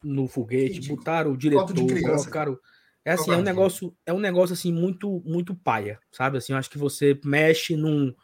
no 0.04 0.28
foguete, 0.28 0.74
Ridículo. 0.74 0.98
botaram 0.98 1.32
o 1.32 1.36
diretor, 1.38 1.74
colocaram. 1.74 2.58
É 3.02 3.12
assim, 3.12 3.32
é 3.32 3.36
um 3.36 3.42
negócio, 3.42 3.96
é 4.04 4.12
um 4.12 4.20
negócio 4.20 4.52
assim 4.52 4.72
muito 4.72 5.22
muito 5.24 5.54
paia, 5.54 5.98
sabe? 6.12 6.36
Assim, 6.36 6.52
eu 6.52 6.58
acho 6.58 6.70
que 6.70 6.78
você 6.78 7.18
mexe 7.24 7.76
num 7.76 8.14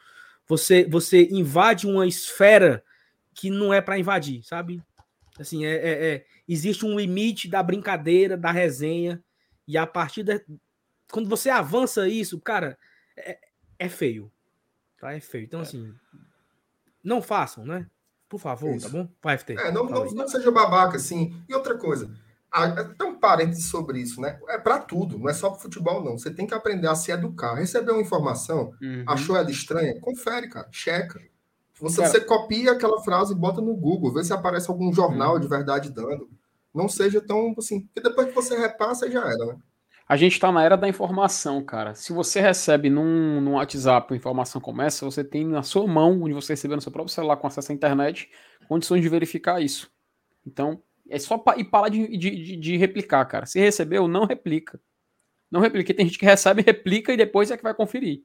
você 0.46 0.84
você 0.84 1.26
invade 1.30 1.86
uma 1.86 2.06
esfera 2.06 2.84
que 3.34 3.48
não 3.48 3.72
é 3.72 3.80
para 3.80 3.98
invadir, 3.98 4.42
sabe? 4.44 4.82
Assim, 5.38 5.64
é, 5.64 5.74
é, 5.74 6.14
é, 6.14 6.26
existe 6.46 6.84
um 6.84 6.98
limite 6.98 7.48
da 7.48 7.62
brincadeira, 7.62 8.36
da 8.36 8.50
resenha, 8.50 9.22
e 9.66 9.76
a 9.76 9.86
partir 9.86 10.22
da 10.22 10.40
quando 11.10 11.28
você 11.28 11.48
avança 11.50 12.08
isso, 12.08 12.40
cara, 12.40 12.78
é, 13.16 13.38
é 13.78 13.88
feio. 13.88 14.30
Tá? 14.98 15.12
É 15.12 15.20
feio. 15.20 15.44
Então, 15.44 15.60
é. 15.60 15.62
assim, 15.62 15.94
não 17.02 17.22
façam, 17.22 17.64
né? 17.64 17.86
Por 18.28 18.38
favor, 18.38 18.74
Isso. 18.74 18.86
tá 18.86 18.92
bom? 18.92 19.08
Vai, 19.22 19.38
FT. 19.38 19.54
É, 19.54 19.72
não, 19.72 19.84
não, 19.84 20.04
não, 20.04 20.28
seja 20.28 20.50
babaca, 20.50 20.96
assim. 20.98 21.34
E 21.48 21.54
outra 21.54 21.78
coisa, 21.78 22.14
até 22.50 23.02
um 23.04 23.18
parênteses 23.18 23.70
sobre 23.70 24.00
isso, 24.00 24.20
né? 24.20 24.38
É 24.48 24.58
para 24.58 24.78
tudo, 24.80 25.18
não 25.18 25.30
é 25.30 25.32
só 25.32 25.48
para 25.48 25.60
futebol, 25.60 26.04
não. 26.04 26.18
Você 26.18 26.30
tem 26.30 26.46
que 26.46 26.52
aprender 26.52 26.88
a 26.88 26.94
se 26.94 27.10
educar. 27.10 27.54
Recebeu 27.54 27.94
uma 27.94 28.02
informação, 28.02 28.74
uhum. 28.82 29.04
achou 29.06 29.34
ela 29.34 29.50
estranha? 29.50 29.98
Confere, 29.98 30.48
cara, 30.50 30.68
checa. 30.70 31.18
Você, 31.80 31.96
cara... 31.98 32.08
você 32.08 32.20
copia 32.20 32.72
aquela 32.72 33.00
frase 33.02 33.32
e 33.32 33.36
bota 33.36 33.60
no 33.60 33.74
Google, 33.76 34.12
vê 34.12 34.24
se 34.24 34.32
aparece 34.32 34.70
algum 34.70 34.92
jornal 34.92 35.34
uhum. 35.34 35.40
de 35.40 35.48
verdade 35.48 35.90
dando. 35.90 36.28
Não 36.74 36.88
seja 36.88 37.20
tão 37.20 37.54
assim, 37.58 37.80
porque 37.80 38.08
depois 38.08 38.28
que 38.28 38.34
você 38.34 38.56
repassa, 38.56 39.10
já 39.10 39.20
era, 39.20 39.46
né? 39.46 39.56
A 40.08 40.16
gente 40.16 40.32
está 40.32 40.50
na 40.50 40.62
era 40.62 40.74
da 40.74 40.88
informação, 40.88 41.62
cara. 41.62 41.94
Se 41.94 42.14
você 42.14 42.40
recebe 42.40 42.88
num, 42.88 43.42
num 43.42 43.52
WhatsApp 43.52 44.10
uma 44.10 44.16
informação 44.16 44.58
como 44.58 44.80
essa, 44.80 45.04
você 45.04 45.22
tem 45.22 45.46
na 45.46 45.62
sua 45.62 45.86
mão, 45.86 46.22
onde 46.22 46.32
você 46.32 46.54
recebeu 46.54 46.76
no 46.76 46.80
seu 46.80 46.90
próprio 46.90 47.14
celular 47.14 47.36
com 47.36 47.46
acesso 47.46 47.70
à 47.70 47.74
internet, 47.74 48.30
condições 48.66 49.02
de 49.02 49.08
verificar 49.08 49.60
isso. 49.60 49.90
Então, 50.46 50.82
é 51.10 51.18
só 51.18 51.36
pa, 51.36 51.56
e 51.58 51.64
parar 51.64 51.90
de, 51.90 52.16
de, 52.16 52.56
de, 52.56 52.76
replicar, 52.78 53.22
cara. 53.26 53.44
Se 53.44 53.60
recebeu, 53.60 54.08
não 54.08 54.24
replica. 54.24 54.80
Não 55.50 55.60
replica. 55.60 55.92
Tem 55.92 56.06
gente 56.06 56.18
que 56.18 56.24
recebe, 56.24 56.62
replica 56.62 57.12
e 57.12 57.16
depois 57.16 57.50
é 57.50 57.56
que 57.58 57.62
vai 57.62 57.74
conferir. 57.74 58.22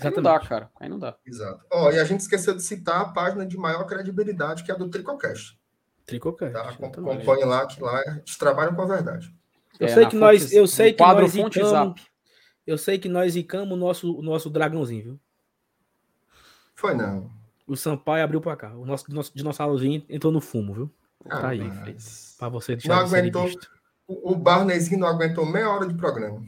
Aí 0.00 0.14
não 0.14 0.22
dá, 0.22 0.40
cara. 0.40 0.70
Aí 0.78 0.88
não 0.88 0.98
dá. 0.98 1.16
Exato. 1.26 1.64
Ó, 1.72 1.86
oh, 1.86 1.90
e 1.90 1.98
a 1.98 2.04
gente 2.04 2.20
esqueceu 2.20 2.54
de 2.54 2.62
citar 2.62 3.00
a 3.00 3.08
página 3.08 3.46
de 3.46 3.56
maior 3.56 3.84
credibilidade, 3.84 4.64
que 4.64 4.70
é 4.70 4.74
a 4.74 4.78
do 4.78 4.88
Tricocast. 4.88 5.58
Tricocast. 6.06 6.52
Tá? 6.52 6.70
Acompanhe 6.70 7.44
lá, 7.44 7.66
que 7.66 7.80
lá 7.82 8.02
eles 8.06 8.36
trabalham 8.36 8.74
com 8.74 8.82
a 8.82 8.86
verdade. 8.86 9.34
Eu 9.78 9.86
é, 9.86 9.94
sei 9.94 10.06
que 10.06 10.16
nós, 10.16 10.52
eu 10.52 10.66
sei 10.66 10.92
que 10.92 11.02
nós 11.02 11.34
icamos, 11.34 12.02
eu 12.66 12.78
sei 12.78 12.98
que 12.98 13.08
nós 13.08 13.36
icamos 13.36 13.72
o 13.72 13.76
nosso, 13.76 14.18
o 14.18 14.22
nosso 14.22 14.50
dragãozinho, 14.50 15.02
viu? 15.02 15.20
Foi 16.74 16.94
não. 16.94 17.30
O 17.66 17.76
Sampaio 17.76 18.24
abriu 18.24 18.40
para 18.40 18.56
cá. 18.56 18.74
O 18.74 18.86
nosso, 18.86 19.12
nosso 19.12 19.32
dinossaurozinho 19.34 20.04
entrou 20.08 20.32
no 20.32 20.40
fumo, 20.40 20.74
viu? 20.74 20.90
Ah, 21.26 21.40
tá 21.40 21.48
aí, 21.48 21.60
mas... 21.60 22.36
para 22.38 22.48
você 22.48 22.76
deixar 22.76 22.96
não 22.96 23.06
aguentou, 23.06 23.50
O, 24.06 24.32
o 24.32 24.36
Barnezinho 24.36 25.00
não 25.00 25.08
aguentou 25.08 25.44
meia 25.44 25.68
hora 25.68 25.86
de 25.86 25.94
programa. 25.94 26.42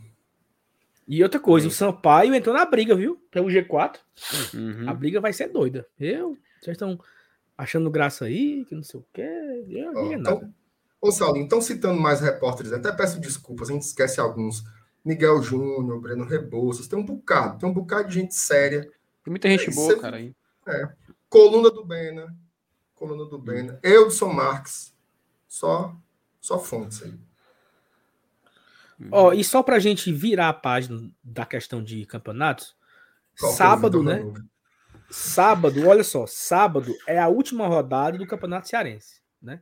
E 1.11 1.25
outra 1.25 1.41
coisa, 1.41 1.67
o 1.67 1.73
Sampaio 1.73 2.33
entrou 2.33 2.55
na 2.55 2.65
briga, 2.65 2.95
viu? 2.95 3.21
Que 3.33 3.39
é 3.41 3.43
o 3.43 3.47
G4. 3.47 3.97
Uhum. 4.55 4.89
A 4.89 4.95
briga 4.95 5.21
vai 5.21 5.33
ser 5.33 5.49
doida. 5.49 5.85
Eu, 5.99 6.39
vocês 6.61 6.77
estão 6.77 7.01
achando 7.59 7.91
graça 7.91 8.27
aí, 8.27 8.65
que 8.67 8.77
não 8.77 8.85
sei 8.85 9.01
o 9.01 9.07
quê. 9.13 9.29
Eu, 9.69 9.93
oh, 9.93 10.13
então, 10.13 10.55
Ô, 11.01 11.11
Saulo, 11.11 11.39
então 11.39 11.61
citando 11.61 12.01
mais 12.01 12.21
repórteres, 12.21 12.73
até 12.73 12.93
peço 12.93 13.19
desculpas, 13.19 13.69
a 13.69 13.73
gente 13.73 13.83
esquece 13.83 14.21
alguns. 14.21 14.63
Miguel 15.05 15.43
Júnior, 15.43 16.01
Breno 16.01 16.25
Rebouças, 16.25 16.87
tem 16.87 16.97
um 16.97 17.05
bocado, 17.05 17.59
tem 17.59 17.69
um 17.69 17.73
bocado 17.73 18.07
de 18.07 18.15
gente 18.15 18.37
séria. 18.37 18.83
Tem 19.25 19.33
muita 19.33 19.49
gente 19.49 19.69
é, 19.69 19.75
boa, 19.75 19.99
cara, 19.99 20.19
aí. 20.19 20.33
É. 20.69 20.91
Coluna 21.29 21.73
do 21.73 21.85
Bena, 21.85 22.33
coluna 22.95 23.25
do 23.25 23.37
Bena, 23.37 23.81
Eudson 23.83 24.33
Marques, 24.33 24.95
só, 25.49 25.97
só 26.41 26.57
fontes 26.61 27.03
aí. 27.03 27.19
Ó, 29.11 29.29
oh, 29.29 29.33
e 29.33 29.43
só 29.43 29.63
pra 29.63 29.79
gente 29.79 30.13
virar 30.13 30.49
a 30.49 30.53
página 30.55 31.11
da 31.23 31.47
questão 31.47 31.83
de 31.83 32.05
campeonatos, 32.05 32.77
Qual 33.39 33.53
sábado, 33.53 34.03
né? 34.03 34.23
Sábado, 35.11 35.89
olha 35.89 36.05
só, 36.05 36.27
sábado 36.27 36.95
é 37.07 37.19
a 37.19 37.29
última 37.29 37.67
rodada 37.67 38.17
do 38.17 38.27
Campeonato 38.27 38.69
Cearense, 38.69 39.21
né? 39.43 39.61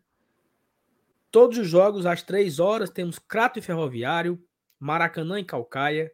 Todos 1.31 1.57
os 1.59 1.67
jogos 1.67 2.05
às 2.05 2.23
três 2.23 2.59
horas 2.59 2.91
temos 2.91 3.19
Crato 3.19 3.59
e 3.59 3.63
Ferroviário, 3.63 4.43
Maracanã 4.79 5.39
e 5.39 5.45
Calcaia, 5.45 6.11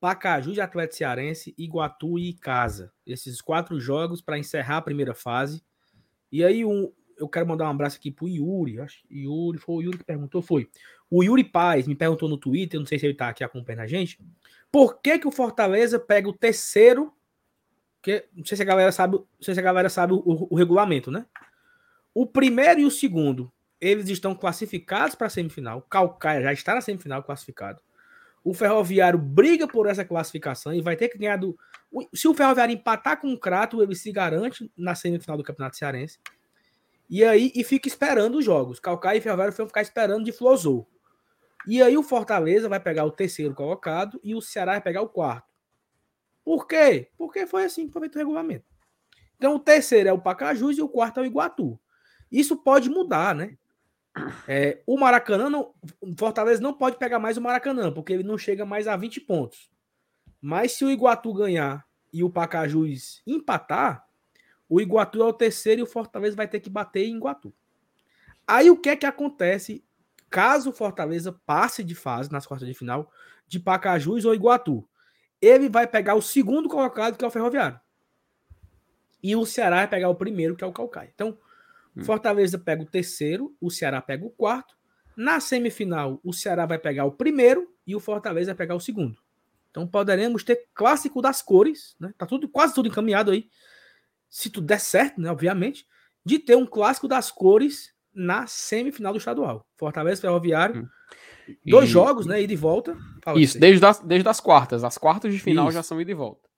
Pacaju 0.00 0.52
de 0.52 0.60
Atlético 0.60 0.98
Cearense, 0.98 1.54
Iguatu 1.58 2.18
e 2.18 2.32
Casa. 2.34 2.92
Esses 3.04 3.40
quatro 3.40 3.80
jogos 3.80 4.22
para 4.22 4.38
encerrar 4.38 4.78
a 4.78 4.82
primeira 4.82 5.14
fase. 5.14 5.62
E 6.30 6.44
aí 6.44 6.64
um, 6.64 6.92
eu 7.18 7.28
quero 7.28 7.46
mandar 7.46 7.66
um 7.66 7.70
abraço 7.70 7.96
aqui 7.96 8.10
pro 8.10 8.28
Yuri. 8.28 8.80
Acho 8.80 9.02
que 9.02 9.22
Yuri 9.22 9.58
foi 9.58 9.74
o 9.74 9.82
Yuri 9.82 9.98
que 9.98 10.04
perguntou, 10.04 10.40
foi. 10.40 10.70
O 11.10 11.22
Yuri 11.22 11.44
Paz 11.44 11.86
me 11.86 11.94
perguntou 11.94 12.28
no 12.28 12.36
Twitter, 12.36 12.78
não 12.78 12.86
sei 12.86 12.98
se 12.98 13.06
ele 13.06 13.14
tá 13.14 13.28
aqui 13.28 13.42
acompanhando 13.42 13.80
a 13.80 13.86
gente. 13.86 14.18
Por 14.70 15.00
que 15.00 15.18
que 15.18 15.26
o 15.26 15.30
Fortaleza 15.30 15.98
pega 15.98 16.28
o 16.28 16.32
terceiro? 16.32 17.12
Que 18.02 18.26
não 18.34 18.44
sei 18.44 18.56
se 18.56 18.62
a 18.62 18.66
galera 18.66 18.92
sabe, 18.92 19.16
não 19.16 19.26
sei 19.40 19.54
se 19.54 19.60
a 19.60 19.62
galera 19.62 19.88
sabe 19.88 20.12
o, 20.12 20.18
o, 20.18 20.48
o 20.50 20.56
regulamento, 20.56 21.10
né? 21.10 21.24
O 22.14 22.26
primeiro 22.26 22.80
e 22.80 22.84
o 22.84 22.90
segundo 22.90 23.50
eles 23.80 24.08
estão 24.08 24.34
classificados 24.34 25.14
para 25.14 25.28
a 25.28 25.30
semifinal. 25.30 25.82
Calcaia 25.82 26.42
já 26.42 26.52
está 26.52 26.74
na 26.74 26.80
semifinal 26.80 27.22
classificado. 27.22 27.80
O 28.42 28.54
Ferroviário 28.54 29.18
briga 29.18 29.66
por 29.66 29.86
essa 29.86 30.04
classificação 30.04 30.72
e 30.72 30.80
vai 30.80 30.96
ter 30.96 31.08
que 31.08 31.18
ganhar 31.18 31.36
do. 31.36 31.58
Se 32.12 32.28
o 32.28 32.34
Ferroviário 32.34 32.74
empatar 32.74 33.20
com 33.20 33.32
o 33.32 33.38
Crato, 33.38 33.82
ele 33.82 33.94
se 33.94 34.10
garante 34.10 34.70
na 34.76 34.94
semifinal 34.94 35.36
do 35.36 35.44
Campeonato 35.44 35.76
Cearense. 35.76 36.18
E 37.10 37.24
aí 37.24 37.52
e 37.54 37.64
fica 37.64 37.88
esperando 37.88 38.38
os 38.38 38.44
jogos. 38.44 38.80
Calcaia 38.80 39.18
e 39.18 39.20
Ferroviário 39.20 39.54
vão 39.54 39.66
ficar 39.66 39.82
esperando 39.82 40.24
de 40.24 40.32
Flosou. 40.32 40.88
E 41.66 41.82
aí 41.82 41.96
o 41.96 42.02
Fortaleza 42.02 42.68
vai 42.68 42.80
pegar 42.80 43.04
o 43.04 43.10
terceiro 43.10 43.54
colocado 43.54 44.20
e 44.22 44.34
o 44.34 44.40
Ceará 44.40 44.72
vai 44.72 44.80
pegar 44.80 45.02
o 45.02 45.08
quarto. 45.08 45.52
Por 46.44 46.66
quê? 46.66 47.10
Porque 47.16 47.46
foi 47.46 47.64
assim 47.64 47.90
foi 47.90 48.02
feito 48.02 48.16
o 48.16 48.18
regulamento. 48.18 48.64
Então 49.36 49.54
o 49.54 49.60
terceiro 49.60 50.08
é 50.08 50.12
o 50.12 50.20
Pacajus 50.20 50.78
e 50.78 50.82
o 50.82 50.88
quarto 50.88 51.20
é 51.20 51.22
o 51.22 51.26
Iguatu. 51.26 51.78
Isso 52.30 52.56
pode 52.56 52.88
mudar, 52.88 53.34
né? 53.34 53.56
É, 54.46 54.82
o 54.86 54.98
Maracanã, 54.98 55.48
não, 55.48 55.74
o 56.00 56.14
Fortaleza 56.18 56.60
não 56.60 56.74
pode 56.74 56.96
pegar 56.96 57.18
mais 57.18 57.36
o 57.36 57.40
Maracanã, 57.40 57.92
porque 57.92 58.12
ele 58.12 58.22
não 58.22 58.36
chega 58.36 58.66
mais 58.66 58.88
a 58.88 58.96
20 58.96 59.20
pontos. 59.20 59.70
Mas 60.40 60.72
se 60.72 60.84
o 60.84 60.90
Iguatu 60.90 61.32
ganhar 61.32 61.86
e 62.12 62.24
o 62.24 62.30
Pacajus 62.30 63.22
empatar, 63.26 64.04
o 64.68 64.80
Iguatu 64.80 65.22
é 65.22 65.24
o 65.24 65.32
terceiro 65.32 65.80
e 65.80 65.82
o 65.82 65.86
Fortaleza 65.86 66.36
vai 66.36 66.48
ter 66.48 66.60
que 66.60 66.70
bater 66.70 67.06
em 67.06 67.16
Iguatu. 67.16 67.52
Aí 68.46 68.70
o 68.70 68.76
que 68.76 68.88
é 68.88 68.96
que 68.96 69.06
acontece 69.06 69.84
caso 70.30 70.70
o 70.70 70.72
Fortaleza 70.72 71.32
passe 71.44 71.82
de 71.82 71.94
fase 71.94 72.30
nas 72.30 72.46
quartas 72.46 72.68
de 72.68 72.74
final 72.74 73.10
de 73.46 73.58
Pacajus 73.58 74.24
ou 74.24 74.34
Iguatu? 74.34 74.88
Ele 75.40 75.68
vai 75.68 75.86
pegar 75.86 76.14
o 76.14 76.22
segundo 76.22 76.68
colocado, 76.68 77.16
que 77.16 77.24
é 77.24 77.28
o 77.28 77.30
Ferroviário. 77.30 77.80
E 79.22 79.34
o 79.34 79.44
Ceará 79.46 79.76
vai 79.76 79.88
pegar 79.88 80.08
o 80.08 80.14
primeiro, 80.14 80.56
que 80.56 80.64
é 80.64 80.66
o 80.66 80.72
Calcaia. 80.72 81.10
Então, 81.14 81.38
Hum. 81.98 82.04
Fortaleza 82.04 82.58
pega 82.58 82.82
o 82.82 82.86
terceiro, 82.86 83.54
o 83.60 83.70
Ceará 83.70 84.00
pega 84.00 84.24
o 84.24 84.30
quarto. 84.30 84.76
Na 85.16 85.40
semifinal, 85.40 86.20
o 86.22 86.32
Ceará 86.32 86.64
vai 86.64 86.78
pegar 86.78 87.04
o 87.04 87.12
primeiro 87.12 87.68
e 87.84 87.96
o 87.96 88.00
Fortaleza 88.00 88.52
vai 88.52 88.56
pegar 88.56 88.76
o 88.76 88.80
segundo. 88.80 89.20
Então 89.70 89.86
poderemos 89.86 90.44
ter 90.44 90.68
clássico 90.72 91.20
das 91.20 91.42
cores, 91.42 91.96
né? 91.98 92.14
Tá 92.16 92.24
tudo 92.24 92.48
quase 92.48 92.72
tudo 92.74 92.88
encaminhado 92.88 93.32
aí. 93.32 93.50
Se 94.30 94.48
tudo 94.48 94.66
der 94.66 94.78
certo, 94.78 95.20
né, 95.20 95.30
obviamente, 95.30 95.86
de 96.24 96.38
ter 96.38 96.56
um 96.56 96.66
clássico 96.66 97.08
das 97.08 97.30
cores 97.30 97.92
na 98.18 98.46
semifinal 98.46 99.12
do 99.12 99.18
estadual. 99.18 99.66
Fortaleza 99.76 100.20
Ferroviário. 100.20 100.82
Hum. 100.82 100.88
Dois 101.64 101.88
jogos, 101.88 102.26
né? 102.26 102.42
Ida 102.42 102.52
e 102.52 102.56
volta. 102.56 102.96
Fala 103.22 103.40
Isso, 103.40 103.58
desde 103.58 103.84
as, 103.86 104.00
desde 104.00 104.28
as 104.28 104.40
quartas. 104.40 104.84
As 104.84 104.98
quartas 104.98 105.32
de 105.32 105.40
final 105.40 105.68
Isso. 105.68 105.74
já 105.74 105.82
são 105.82 106.00
ida 106.00 106.10
e 106.10 106.14
volta. 106.14 106.48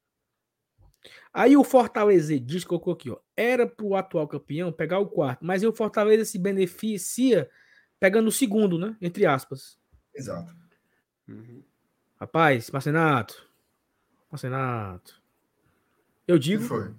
Aí 1.32 1.56
o 1.56 1.62
Fortaleza 1.62 2.38
diz, 2.40 2.64
colocou 2.64 2.92
aqui, 2.92 3.08
ó, 3.08 3.18
era 3.36 3.64
para 3.64 3.86
o 3.86 3.94
atual 3.94 4.26
campeão 4.26 4.72
pegar 4.72 4.98
o 4.98 5.06
quarto, 5.06 5.44
mas 5.44 5.62
o 5.62 5.72
Fortaleza 5.72 6.24
se 6.24 6.38
beneficia 6.38 7.48
pegando 8.00 8.26
o 8.26 8.32
segundo, 8.32 8.76
né? 8.76 8.96
Entre 9.00 9.24
aspas. 9.24 9.78
Exato. 10.12 10.52
Uhum. 11.28 11.62
Rapaz, 12.18 12.68
Marcenato. 12.70 13.48
Marcenato. 14.28 15.22
Eu 16.26 16.36
digo. 16.36 16.62
que 16.62 16.68
foi? 16.68 16.94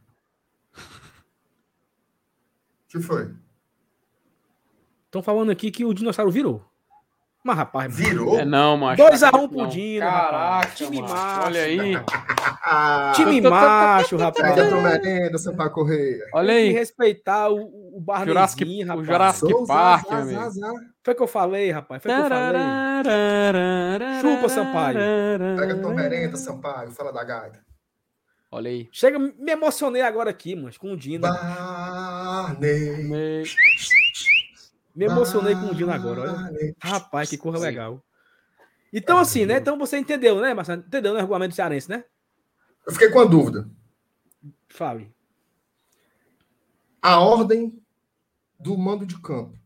que 2.87 2.99
foi? 2.99 3.33
Estão 5.11 5.21
falando 5.21 5.51
aqui 5.51 5.69
que 5.69 5.83
o 5.83 5.93
dinossauro 5.93 6.31
virou. 6.31 6.63
Mas, 7.43 7.57
rapaz, 7.57 7.93
virou? 7.93 8.39
É 8.39 8.45
não, 8.45 8.77
macho. 8.77 9.03
2x1 9.03 9.43
um 9.43 9.49
pro 9.49 9.67
Dino. 9.67 10.05
Caraca, 10.05 10.73
time 10.73 11.01
macho. 11.01 11.13
macho. 11.13 11.45
Olha 11.47 11.63
aí. 11.63 11.91
time 13.13 13.41
macho, 13.41 14.15
rapaz. 14.15 14.55
Pega 14.55 14.69
tua 14.69 14.79
merenda, 14.79 15.37
Sampaio 15.37 15.71
Correia. 15.71 16.23
Olha 16.33 16.53
Tem 16.53 16.63
que 16.63 16.69
aí. 16.69 16.73
respeitar 16.73 17.49
o, 17.49 17.97
o 17.97 17.99
Barneyzinho, 17.99 18.87
rapaz. 18.87 19.01
o 19.01 19.03
Jurassic 19.03 19.53
Park, 19.67 20.09
meu. 20.11 20.39
Foi 21.03 21.13
o 21.13 21.17
que 21.17 21.23
eu 21.23 21.27
falei, 21.27 21.71
rapaz. 21.71 22.01
Foi 22.01 22.09
o 22.09 22.15
que 22.15 22.21
eu 22.21 22.29
falei. 22.29 22.61
Chupa, 24.21 24.47
Sampaio. 24.47 24.97
Pega 25.59 25.75
tua 25.75 25.93
merenda, 25.93 26.37
Sampaio. 26.37 26.89
Fala 26.91 27.11
da 27.11 27.25
gaita. 27.25 27.59
Olha 28.49 28.69
aí. 28.69 28.87
Chega, 28.93 29.19
me 29.19 29.51
emocionei 29.51 30.03
agora 30.03 30.29
aqui, 30.29 30.55
mano, 30.55 30.71
com 30.79 30.93
o 30.93 30.97
Dino. 30.97 31.21
Barney. 31.27 32.63
Me- 34.95 35.05
emocionei 35.05 35.55
com 35.55 35.67
o 35.67 35.75
Dino 35.75 35.91
agora, 35.91 36.21
olha. 36.21 36.31
Barney. 36.33 36.75
Rapaz, 36.81 37.29
que 37.29 37.37
Sim. 37.37 37.51
legal. 37.51 38.03
Então, 38.93 39.17
assim, 39.17 39.45
né? 39.45 39.57
Então 39.57 39.77
você 39.77 39.97
entendeu, 39.97 40.41
né, 40.41 40.53
Marcelo? 40.53 40.81
Entendeu? 40.85 41.13
O 41.13 41.17
regulamento 41.17 41.55
cearense, 41.55 41.89
né? 41.89 42.03
Eu 42.85 42.91
fiquei 42.93 43.09
com 43.09 43.19
a 43.19 43.25
dúvida. 43.25 43.69
Fale. 44.67 45.13
A 47.01 47.19
ordem 47.19 47.81
do 48.59 48.77
mando 48.77 49.05
de 49.05 49.19
campo 49.19 49.57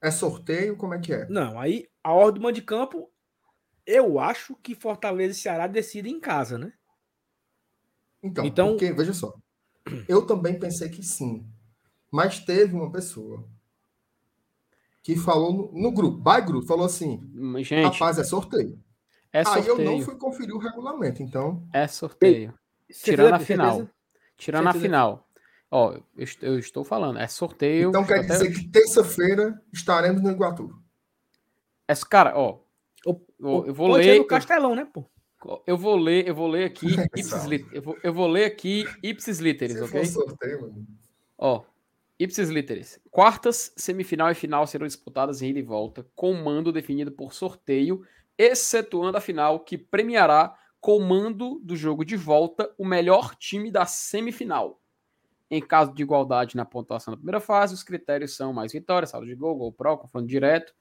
é 0.00 0.10
sorteio? 0.10 0.76
Como 0.76 0.94
é 0.94 0.98
que 0.98 1.12
é? 1.12 1.28
Não, 1.28 1.58
aí 1.60 1.88
a 2.02 2.12
ordem 2.12 2.40
do 2.40 2.42
mando 2.42 2.54
de 2.54 2.62
campo, 2.62 3.10
eu 3.86 4.18
acho 4.18 4.56
que 4.56 4.74
Fortaleza 4.74 5.32
e 5.32 5.40
Ceará 5.40 5.66
decidem 5.66 6.14
em 6.14 6.20
casa, 6.20 6.56
né? 6.58 6.72
Então, 8.22 8.44
Então- 8.44 8.68
porque, 8.70 8.92
veja 8.92 9.12
só. 9.12 9.34
Eu 10.08 10.26
também 10.26 10.58
pensei 10.58 10.88
que 10.88 11.02
sim. 11.02 11.46
Mas 12.10 12.38
teve 12.40 12.74
uma 12.74 12.90
pessoa 12.90 13.46
que 15.04 15.14
falou 15.16 15.52
no, 15.52 15.82
no 15.82 15.92
grupo, 15.92 16.16
by 16.18 16.40
grupo, 16.44 16.66
falou 16.66 16.86
assim: 16.86 17.20
Gente, 17.62 17.84
rapaz, 17.84 18.18
é 18.18 18.24
sorteio. 18.24 18.76
é 19.32 19.40
Aí 19.46 19.66
eu 19.66 19.76
não 19.78 19.84
sorteio. 19.98 20.02
fui 20.02 20.16
conferir 20.16 20.54
o 20.54 20.58
regulamento. 20.58 21.22
Então, 21.22 21.62
É 21.72 21.86
sorteio. 21.86 22.52
Certeza- 22.90 23.04
Tirando 23.04 23.34
a 23.34 23.38
final. 23.38 23.70
certeza? 23.76 23.90
Tirando 24.36 24.68
a 24.68 24.72
final. 24.72 25.28
Ó, 25.70 25.92
eu, 26.16 26.26
eu 26.42 26.58
estou 26.58 26.84
falando, 26.84 27.18
é 27.18 27.26
sorteio. 27.28 27.90
então 27.90 28.04
quer 28.04 28.20
até- 28.20 28.28
dizer 28.38 28.52
que 28.52 28.66
terça-feira 28.68 29.60
estaremos 29.72 30.22
no 30.22 30.30
Iguatu. 30.30 30.70
É, 31.86 31.94
cara, 32.08 32.32
ó, 32.36 32.60
Ou- 33.04 33.26
eu, 33.40 33.66
eu 33.66 33.74
vou 33.74 33.88
ler. 33.92 34.18
no 34.18 34.24
Castelão, 34.26 34.74
né, 34.74 34.86
pô? 34.90 35.04
Eu, 35.66 35.76
vou 35.76 35.96
ler, 35.96 36.26
eu 36.26 36.34
vou 36.34 36.48
ler 36.48 36.64
aqui 36.64 36.88
Salve. 37.22 37.56
ipsis 37.66 37.72
eu, 37.72 37.82
vou, 37.82 37.98
eu 38.02 38.14
vou 38.14 38.26
ler 38.26 38.44
aqui 38.46 38.86
ipsis 39.02 39.38
literis, 39.40 39.78
ok? 39.82 40.06
sorteio, 40.06 40.62
mano. 40.62 40.86
Ó, 41.36 41.62
ipsis 42.18 42.48
literis. 42.48 43.00
Quartas, 43.10 43.72
semifinal 43.76 44.30
e 44.30 44.34
final 44.34 44.66
serão 44.66 44.86
disputadas 44.86 45.42
em 45.42 45.50
ida 45.50 45.58
e 45.58 45.62
volta, 45.62 46.06
com 46.14 46.32
mando 46.34 46.72
definido 46.72 47.12
por 47.12 47.32
sorteio, 47.32 48.02
excetuando 48.38 49.18
a 49.18 49.20
final, 49.20 49.60
que 49.60 49.78
premiará 49.78 50.56
com 50.80 51.00
mando 51.00 51.60
do 51.62 51.76
jogo 51.76 52.04
de 52.04 52.16
volta 52.16 52.72
o 52.76 52.84
melhor 52.84 53.34
time 53.36 53.70
da 53.70 53.86
semifinal. 53.86 54.80
Em 55.50 55.60
caso 55.60 55.94
de 55.94 56.02
igualdade 56.02 56.56
na 56.56 56.64
pontuação 56.64 57.12
da 57.12 57.16
primeira 57.16 57.40
fase, 57.40 57.74
os 57.74 57.82
critérios 57.82 58.36
são 58.36 58.52
mais 58.52 58.72
vitórias, 58.72 59.10
saldo 59.10 59.26
de 59.26 59.34
gol, 59.34 59.56
gol 59.56 59.72
pro, 59.72 59.96
confronto 59.96 60.26
direto. 60.26 60.74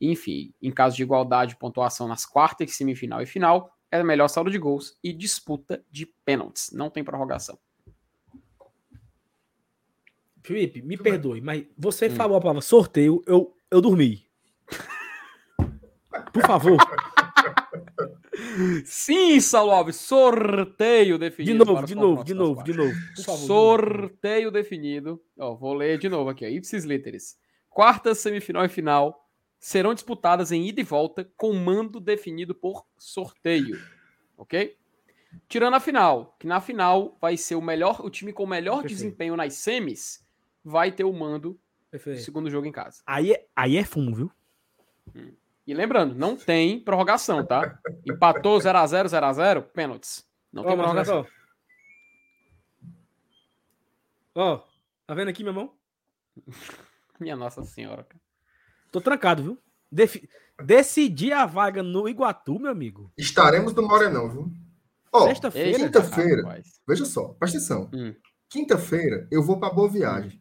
Enfim, 0.00 0.54
em 0.62 0.70
caso 0.70 0.96
de 0.96 1.02
igualdade 1.02 1.52
de 1.52 1.58
pontuação 1.58 2.06
nas 2.06 2.26
quartas, 2.26 2.74
semifinal 2.76 3.22
e 3.22 3.26
final, 3.26 3.72
é 3.90 4.02
melhor 4.02 4.28
saldo 4.28 4.50
de 4.50 4.58
gols 4.58 4.96
e 5.02 5.12
disputa 5.12 5.84
de 5.90 6.06
pênaltis. 6.24 6.70
Não 6.72 6.88
tem 6.88 7.02
prorrogação. 7.02 7.58
Felipe, 10.42 10.80
me 10.82 10.96
perdoe, 10.96 11.40
mas 11.40 11.64
você 11.76 12.06
Hum. 12.06 12.16
falou 12.16 12.36
a 12.36 12.40
palavra 12.40 12.62
sorteio, 12.62 13.22
eu, 13.26 13.54
eu 13.70 13.80
dormi. 13.80 14.24
Por 16.32 16.42
favor, 16.46 16.76
Sim, 18.84 19.38
Saulo 19.40 19.72
Alves, 19.72 19.96
sorteio 19.96 21.14
de 21.18 21.28
definido. 21.30 21.64
novo, 21.64 21.86
de 21.86 21.94
novo, 21.94 22.24
de 22.24 22.34
novo, 22.34 22.62
de 22.64 22.72
novo. 22.72 22.92
Por 23.14 23.24
favor. 23.24 23.38
de 23.40 23.46
novo. 23.46 23.46
Sorteio 23.46 24.50
definido. 24.50 25.22
Ó, 25.38 25.54
vou 25.54 25.74
ler 25.74 25.98
de 25.98 26.08
novo 26.08 26.30
aqui, 26.30 26.44
ó. 26.44 26.48
Ipsis 26.48 26.84
literis. 26.84 27.38
Quartas, 27.68 28.18
semifinal 28.18 28.64
e 28.64 28.68
final 28.68 29.26
serão 29.58 29.94
disputadas 29.94 30.50
em 30.52 30.66
ida 30.66 30.80
e 30.80 30.84
volta 30.84 31.30
com 31.36 31.52
mando 31.52 32.00
definido 32.00 32.54
por 32.54 32.84
sorteio. 32.96 33.78
Ok? 34.36 34.76
Tirando 35.48 35.74
a 35.74 35.80
final, 35.80 36.34
que 36.38 36.46
na 36.46 36.60
final 36.60 37.16
vai 37.20 37.36
ser 37.36 37.54
o 37.54 37.62
melhor, 37.62 38.00
o 38.04 38.10
time 38.10 38.32
com 38.32 38.44
o 38.44 38.48
melhor 38.48 38.80
Perfeito. 38.82 38.94
desempenho 38.96 39.36
nas 39.36 39.54
semis 39.54 40.24
vai 40.64 40.90
ter 40.92 41.04
o 41.04 41.12
mando 41.12 41.50
do 41.50 41.60
Perfeito. 41.90 42.22
segundo 42.22 42.50
jogo 42.50 42.66
em 42.66 42.72
casa. 42.72 43.02
Aí 43.06 43.32
é, 43.32 43.46
aí 43.54 43.76
é 43.76 43.84
fumo, 43.84 44.14
viu? 44.14 44.30
E 45.66 45.74
lembrando, 45.74 46.14
não 46.14 46.36
tem 46.36 46.80
prorrogação, 46.80 47.44
tá? 47.46 47.78
Empatou 48.06 48.58
0x0, 48.58 49.06
0x0, 49.06 49.62
pênaltis. 49.62 50.26
Não 50.52 50.62
tem 50.64 50.72
Ó, 50.72 50.76
Marcelo, 50.76 51.04
prorrogação. 51.24 51.40
Ó, 54.34 54.54
Ó, 54.54 54.66
tá 55.06 55.14
vendo 55.14 55.28
aqui, 55.28 55.42
meu 55.42 55.52
irmão? 55.52 55.74
Minha 57.20 57.36
Nossa 57.36 57.62
Senhora. 57.64 58.04
cara. 58.04 58.20
Tô 58.90 59.00
trancado, 59.00 59.42
viu? 59.42 59.58
Defi- 59.90 60.28
Decidi 60.64 61.32
a 61.32 61.46
vaga 61.46 61.82
no 61.82 62.08
Iguatu, 62.08 62.58
meu 62.58 62.70
amigo. 62.70 63.12
Estaremos 63.16 63.74
no 63.74 63.82
Morenão, 63.86 64.28
viu? 64.30 64.52
Ó, 65.12 65.26
Sexta-feira. 65.26 65.78
quinta-feira. 65.78 66.42
rapaz. 66.42 66.80
veja 66.86 67.04
só, 67.04 67.28
presta 67.34 67.58
atenção. 67.58 67.90
Hum. 67.92 68.14
Quinta-feira 68.48 69.26
eu 69.30 69.42
vou 69.42 69.58
para 69.58 69.72
Boa 69.74 69.88
Viagem. 69.88 70.40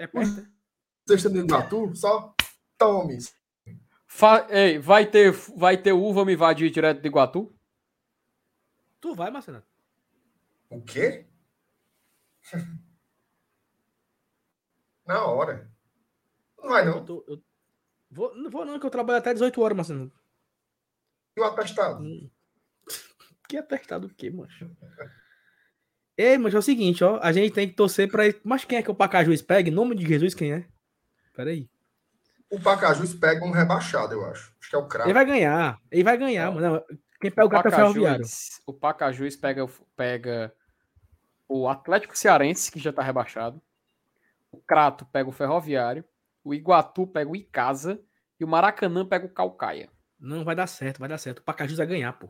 É 0.00 0.06
perto. 0.06 0.48
Sexta 1.06 1.28
no 1.28 1.38
Iguatu, 1.40 1.94
só 1.94 2.34
tome. 2.78 3.18
Fa- 4.06 4.46
Ei, 4.48 4.78
vai 4.78 5.04
ter, 5.06 5.30
vai 5.56 5.76
ter 5.76 5.92
uva 5.92 6.24
me 6.24 6.32
invadir 6.34 6.70
direto 6.70 7.00
de 7.00 7.08
Iguatu? 7.08 7.52
Tu 9.00 9.14
vai, 9.14 9.30
Marcelo. 9.30 9.62
O 10.70 10.80
quê? 10.82 11.26
Na 15.06 15.24
hora. 15.26 15.70
Não 16.58 16.68
vai, 16.68 16.82
Eu 16.86 16.94
não. 16.96 17.04
tô- 17.04 17.24
eu- 17.28 17.42
Vou, 18.12 18.34
não 18.34 18.50
vou 18.50 18.64
não, 18.64 18.78
que 18.80 18.86
eu 18.86 18.90
trabalho 18.90 19.18
até 19.18 19.32
18 19.32 19.60
horas, 19.62 19.76
Marcelo. 19.76 20.12
E 21.36 21.40
o 21.40 21.44
atestado? 21.44 22.02
Que 23.48 23.56
apertado 23.56 24.06
o 24.06 24.14
quê, 24.14 24.30
mancho? 24.30 24.70
Ei, 26.20 26.36
mas 26.36 26.54
é 26.54 26.58
o 26.58 26.62
seguinte, 26.62 27.02
ó. 27.02 27.18
A 27.22 27.32
gente 27.32 27.52
tem 27.52 27.66
que 27.66 27.74
torcer 27.74 28.10
pra. 28.10 28.24
Mas 28.44 28.62
quem 28.64 28.76
é 28.76 28.82
que 28.82 28.90
o 28.90 28.94
Pacajus 28.94 29.40
pega? 29.40 29.70
Em 29.70 29.72
nome 29.72 29.94
de 29.94 30.06
Jesus, 30.06 30.34
quem 30.34 30.52
é? 30.52 30.66
Peraí. 31.34 31.66
O 32.50 32.60
Pacajus 32.60 33.14
pega 33.14 33.42
um 33.42 33.50
rebaixado, 33.50 34.12
eu 34.12 34.26
acho. 34.26 34.52
Acho 34.60 34.68
que 34.70 34.76
é 34.76 34.78
o 34.78 34.82
Ele 34.82 34.88
craque. 34.90 35.12
vai 35.14 35.24
ganhar. 35.24 35.80
Ele 35.90 36.04
vai 36.04 36.18
ganhar, 36.18 36.50
Ó. 36.50 36.52
mano. 36.52 36.84
Quem 37.20 37.30
pega 37.30 37.46
o 37.46 37.50
cara 37.50 37.68
é 37.68 37.72
o 37.72 37.74
ferroviário. 37.74 38.20
Pacajus, 38.24 38.60
o 38.66 38.72
Pacajus 38.74 39.36
pega, 39.36 39.66
pega 39.96 40.54
o 41.48 41.68
Atlético 41.68 42.18
Cearense, 42.18 42.70
que 42.70 42.78
já 42.78 42.92
tá 42.92 43.02
rebaixado. 43.02 43.60
O 44.52 44.58
Crato 44.58 45.06
pega 45.06 45.28
o 45.28 45.32
Ferroviário. 45.32 46.04
O 46.44 46.52
Iguatu 46.52 47.06
pega 47.06 47.30
o 47.30 47.36
Icasa. 47.36 47.98
E 48.38 48.44
o 48.44 48.48
Maracanã 48.48 49.06
pega 49.06 49.24
o 49.26 49.30
Calcaia. 49.30 49.88
Não, 50.18 50.44
vai 50.44 50.54
dar 50.54 50.66
certo, 50.66 50.98
vai 50.98 51.08
dar 51.08 51.18
certo. 51.18 51.38
O 51.38 51.42
Pacajus 51.42 51.78
vai 51.78 51.86
ganhar, 51.86 52.12
pô. 52.12 52.28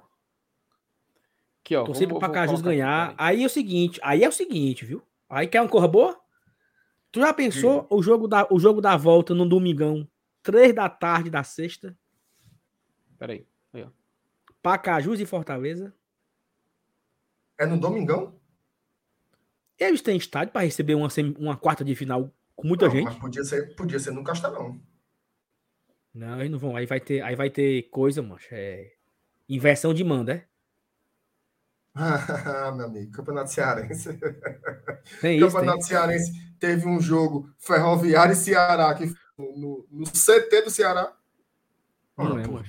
Aqui, 1.64 1.76
ó. 1.76 1.84
Torcer 1.84 2.08
pro 2.08 2.18
vamos- 2.18 2.26
vou 2.26 2.34
Pacajus 2.34 2.62
ganhar. 2.62 3.14
Aí 3.18 3.42
é 3.42 3.46
o 3.46 3.50
seguinte, 3.50 4.00
aí 4.02 4.24
é 4.24 4.28
o 4.28 4.32
seguinte, 4.32 4.84
viu? 4.84 5.02
Aí 5.28 5.46
quer 5.46 5.60
uma 5.60 5.68
corra 5.68 5.88
boa? 5.88 6.20
Tu 7.12 7.20
já 7.20 7.32
pensou 7.32 7.86
o 7.90 8.02
jogo 8.02 8.28
da, 8.28 8.46
o 8.50 8.58
jogo 8.58 8.80
da 8.80 8.96
volta 8.96 9.34
no 9.34 9.48
domingão, 9.48 10.08
três 10.42 10.74
da 10.74 10.88
tarde 10.88 11.28
da 11.30 11.42
sexta, 11.42 11.96
Peraí. 13.18 13.46
Pacajus 14.62 15.20
e 15.20 15.26
Fortaleza? 15.26 15.94
É 17.58 17.66
no 17.66 17.78
Domingão? 17.78 18.38
Eles 19.78 20.02
têm 20.02 20.16
estádio 20.16 20.52
para 20.52 20.62
receber 20.62 20.94
uma, 20.94 21.08
uma 21.38 21.56
quarta 21.56 21.82
de 21.84 21.94
final 21.94 22.30
com 22.54 22.66
muita 22.68 22.86
Não, 22.86 22.92
gente? 22.92 23.04
Mas 23.04 23.16
podia 23.18 23.44
ser, 23.44 23.74
podia 23.74 23.98
ser 23.98 24.10
no 24.10 24.22
Castelão. 24.22 24.80
Não, 26.12 26.38
eles 26.40 26.50
não 26.50 26.58
vão. 26.58 26.76
Aí 26.76 26.84
vai 26.84 27.00
ter, 27.00 27.22
aí 27.22 27.34
vai 27.34 27.48
ter 27.48 27.84
coisa, 27.84 28.22
mancha. 28.22 28.48
É... 28.52 28.92
Inversão 29.48 29.94
de 29.94 30.04
manda, 30.04 30.34
é? 30.34 30.46
Ah, 31.94 32.70
meu 32.76 32.86
amigo, 32.86 33.10
Campeonato 33.12 33.50
Cearense. 33.52 34.18
Tem 35.20 35.38
isso. 35.38 35.46
Campeonato 35.46 35.84
Cearense 35.84 36.32
teve 36.58 36.86
um 36.86 37.00
jogo 37.00 37.50
Ferroviário 37.58 38.32
e 38.32 38.36
Ceará 38.36 38.94
que 38.94 39.06
no, 39.36 39.86
no- 39.90 40.04
CT 40.06 40.62
do 40.62 40.70
Ceará. 40.70 41.12
Não 42.16 42.38
é, 42.38 42.42
pô. 42.46 42.60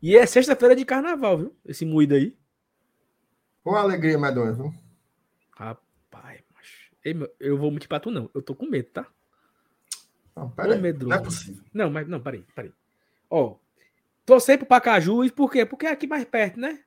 E 0.00 0.16
é 0.16 0.26
sexta-feira 0.26 0.74
de 0.74 0.84
carnaval, 0.84 1.38
viu? 1.38 1.56
Esse 1.64 1.84
moído 1.84 2.14
aí. 2.14 2.36
Uma 3.64 3.80
alegria 3.80 4.18
medonha, 4.18 4.52
viu? 4.52 4.74
Rapaz, 5.52 6.40
macho. 6.52 6.90
Ei, 7.04 7.14
meu, 7.14 7.32
eu 7.38 7.56
vou 7.56 7.70
mentir 7.70 7.88
pra 7.88 8.00
tu, 8.00 8.10
não. 8.10 8.28
Eu 8.34 8.42
tô 8.42 8.54
com 8.54 8.66
medo, 8.66 8.88
tá? 8.90 9.06
Não, 10.34 10.50
pera 10.50 10.74
aí, 10.74 10.80
medroso. 10.80 11.08
não 11.10 11.16
é 11.16 11.22
possível. 11.22 11.62
Não, 11.72 11.90
mas 11.90 12.08
não, 12.08 12.20
peraí, 12.20 12.44
peraí. 12.54 12.72
Ó, 13.30 13.56
Torcer 14.26 14.56
pro 14.58 14.66
Pacajus, 14.66 15.30
por 15.30 15.50
quê? 15.50 15.64
Porque 15.64 15.86
é 15.86 15.90
aqui 15.92 16.06
mais 16.06 16.24
perto, 16.24 16.58
né? 16.58 16.82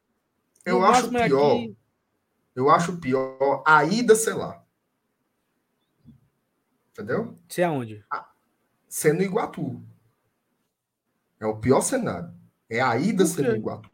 Eu 0.66 0.80
no 0.80 0.86
acho 0.86 1.16
é 1.16 1.28
pior. 1.28 1.56
Aqui... 1.56 1.78
Eu 2.56 2.70
acho 2.70 2.98
pior 2.98 3.64
a 3.66 3.84
ida, 3.84 4.16
sei 4.16 4.34
lá. 4.34 4.64
Entendeu? 6.92 7.38
Ser 7.50 7.64
aonde? 7.64 8.06
Sendo 8.88 9.22
Iguatu. 9.22 9.86
É 11.40 11.46
o 11.46 11.58
pior 11.58 11.82
cenário. 11.82 12.34
É 12.70 12.82
a 12.82 12.98
ida 12.98 13.26
sendo 13.26 13.56
Iguatu. 13.56 13.92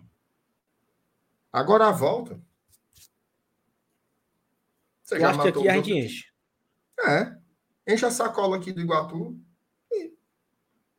Agora 1.51 1.87
a 1.87 1.91
volta. 1.91 2.39
Você 5.01 5.17
Eu 5.17 5.27
acho 5.27 5.41
que 5.41 5.47
aqui 5.47 5.67
a 5.67 5.73
gente 5.73 5.91
enche. 5.91 6.31
É. 6.99 7.35
Enche 7.91 8.05
a 8.05 8.11
sacola 8.11 8.55
aqui 8.57 8.71
do 8.71 8.79
Iguatu 8.79 9.37
e 9.91 10.15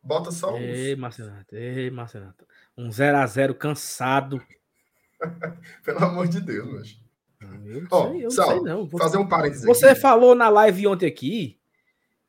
bota 0.03 0.33
só 0.33 0.59
Ei, 0.59 0.97
Marcenato. 0.97 1.55
Ei, 1.55 1.91
Marcenato. 1.91 2.47
Um 2.77 2.89
0x0 2.89 3.55
cansado. 3.55 4.45
Pelo 5.85 6.05
amor 6.05 6.29
de 6.29 6.41
Deus, 6.41 6.73
mas. 6.73 7.03
Eu 7.65 7.83
não 7.83 7.89
sei, 7.91 8.25
eu 8.25 8.31
Sal, 8.31 8.47
não 8.49 8.55
sei 8.55 8.63
não. 8.63 8.89
Fazer 8.99 9.19
um 9.19 9.27
parênteses 9.27 9.65
Você 9.65 9.89
aqui. 9.89 10.01
falou 10.01 10.35
na 10.35 10.49
live 10.49 10.87
ontem 10.87 11.07
aqui 11.07 11.59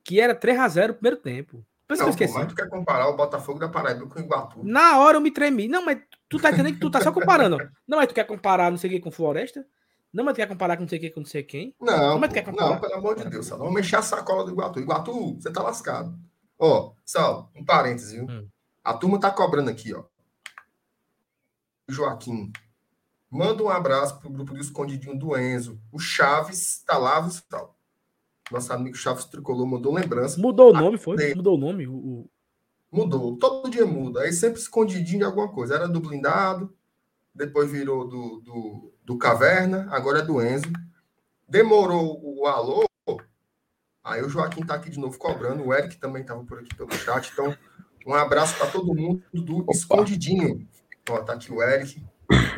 que 0.04 0.20
era 0.20 0.36
3x0 0.36 0.92
o 0.92 0.94
primeiro 0.96 1.18
tempo. 1.18 1.66
Por 1.88 1.98
não, 1.98 2.14
que 2.14 2.24
eu 2.24 2.34
mas 2.34 2.48
tu 2.48 2.56
quer 2.56 2.68
comparar 2.70 3.08
o 3.10 3.16
Botafogo 3.16 3.60
da 3.60 3.70
Paraíba 3.70 4.08
com 4.08 4.20
o 4.20 4.22
Iguatu. 4.22 4.64
Na 4.64 5.00
hora 5.00 5.18
eu 5.18 5.22
me 5.22 5.32
tremi. 5.32 5.68
Não, 5.68 5.86
mas 5.86 6.00
tu 6.28 6.40
tá 6.40 6.50
entendendo 6.50 6.74
que 6.74 6.80
tu 6.80 6.90
tá 6.90 7.02
só 7.02 7.12
comparando. 7.12 7.58
Não, 7.88 7.98
mas 7.98 8.08
tu 8.08 8.14
quer 8.14 8.26
comparar 8.26 8.72
não 8.72 8.78
sei 8.78 8.90
o 8.90 8.94
que 8.94 9.00
com 9.00 9.12
Floresta? 9.12 9.66
Não, 10.12 10.24
mas 10.24 10.34
tu 10.34 10.38
quer 10.38 10.48
comparar 10.48 10.78
com 10.78 10.84
não 10.84 10.90
sei 10.90 10.98
o 10.98 11.02
que 11.02 11.10
com 11.10 11.20
não 11.20 11.28
sei 11.28 11.44
quem? 11.44 11.76
Não, 11.80 11.98
não, 11.98 12.20
mas 12.20 12.30
tu 12.30 12.34
quer 12.34 12.44
comparar? 12.44 12.70
não 12.70 12.80
pelo 12.80 12.94
amor 12.96 13.16
de 13.16 13.30
Deus, 13.30 13.46
Sal. 13.46 13.58
Vamos 13.60 13.74
mexer 13.74 13.98
a 13.98 14.02
sacola 14.02 14.46
do 14.46 14.52
Iguatu. 14.52 14.80
Iguatu, 14.80 15.36
você 15.36 15.52
tá 15.52 15.62
lascado. 15.62 16.18
Ó, 16.58 16.94
Sal, 17.06 17.52
um 17.56 17.64
parênteses, 17.64 18.14
viu? 18.14 18.26
Hum. 18.26 18.48
A 18.84 18.94
turma 18.94 19.20
tá 19.20 19.30
cobrando 19.30 19.70
aqui, 19.70 19.94
ó. 19.94 20.04
Joaquim. 21.88 22.52
Manda 23.34 23.64
um 23.64 23.70
abraço 23.70 24.20
pro 24.20 24.30
grupo 24.30 24.54
do 24.54 24.62
Escondidinho 24.62 25.18
do 25.18 25.36
Enzo. 25.36 25.82
O 25.92 25.98
Chaves 25.98 26.84
tá 26.86 27.00
lá, 27.00 27.28
Sal. 27.32 27.76
Nosso 28.52 28.72
amigo 28.72 28.96
Chaves 28.96 29.26
Tricolor 29.26 29.66
mandou 29.66 29.92
lembrança. 29.92 30.40
Mudou 30.40 30.70
o 30.70 30.74
nome, 30.74 31.00
foi? 31.00 31.34
Mudou 31.34 31.56
o 31.56 31.58
nome? 31.58 31.88
O... 31.88 32.30
Mudou. 32.92 33.36
Todo 33.38 33.72
dia 33.72 33.88
muda. 33.88 34.22
Aí 34.22 34.32
sempre 34.32 34.60
escondidinho 34.60 35.18
de 35.18 35.26
alguma 35.26 35.52
coisa. 35.52 35.74
Era 35.74 35.88
do 35.88 36.00
blindado, 36.00 36.72
depois 37.34 37.72
virou 37.72 38.08
do, 38.08 38.40
do, 38.42 38.94
do 39.04 39.18
Caverna, 39.18 39.88
agora 39.90 40.20
é 40.20 40.22
do 40.24 40.40
Enzo. 40.40 40.72
Demorou 41.50 42.22
o 42.24 42.46
alô. 42.46 42.86
Aí 44.04 44.22
o 44.22 44.30
Joaquim 44.30 44.64
tá 44.64 44.76
aqui 44.76 44.92
de 44.92 45.00
novo 45.00 45.18
cobrando. 45.18 45.64
O 45.66 45.74
Eric 45.74 45.98
também 45.98 46.22
estava 46.22 46.44
por 46.44 46.60
aqui 46.60 46.76
pelo 46.76 46.94
chat. 46.94 47.32
Então, 47.34 47.58
um 48.06 48.14
abraço 48.14 48.56
para 48.60 48.70
todo 48.70 48.94
mundo 48.94 49.24
do 49.34 49.62
Opa. 49.62 49.72
Escondidinho. 49.72 50.68
Ó, 51.10 51.20
tá 51.24 51.34
aqui 51.34 51.52
o 51.52 51.64
Eric. 51.64 52.00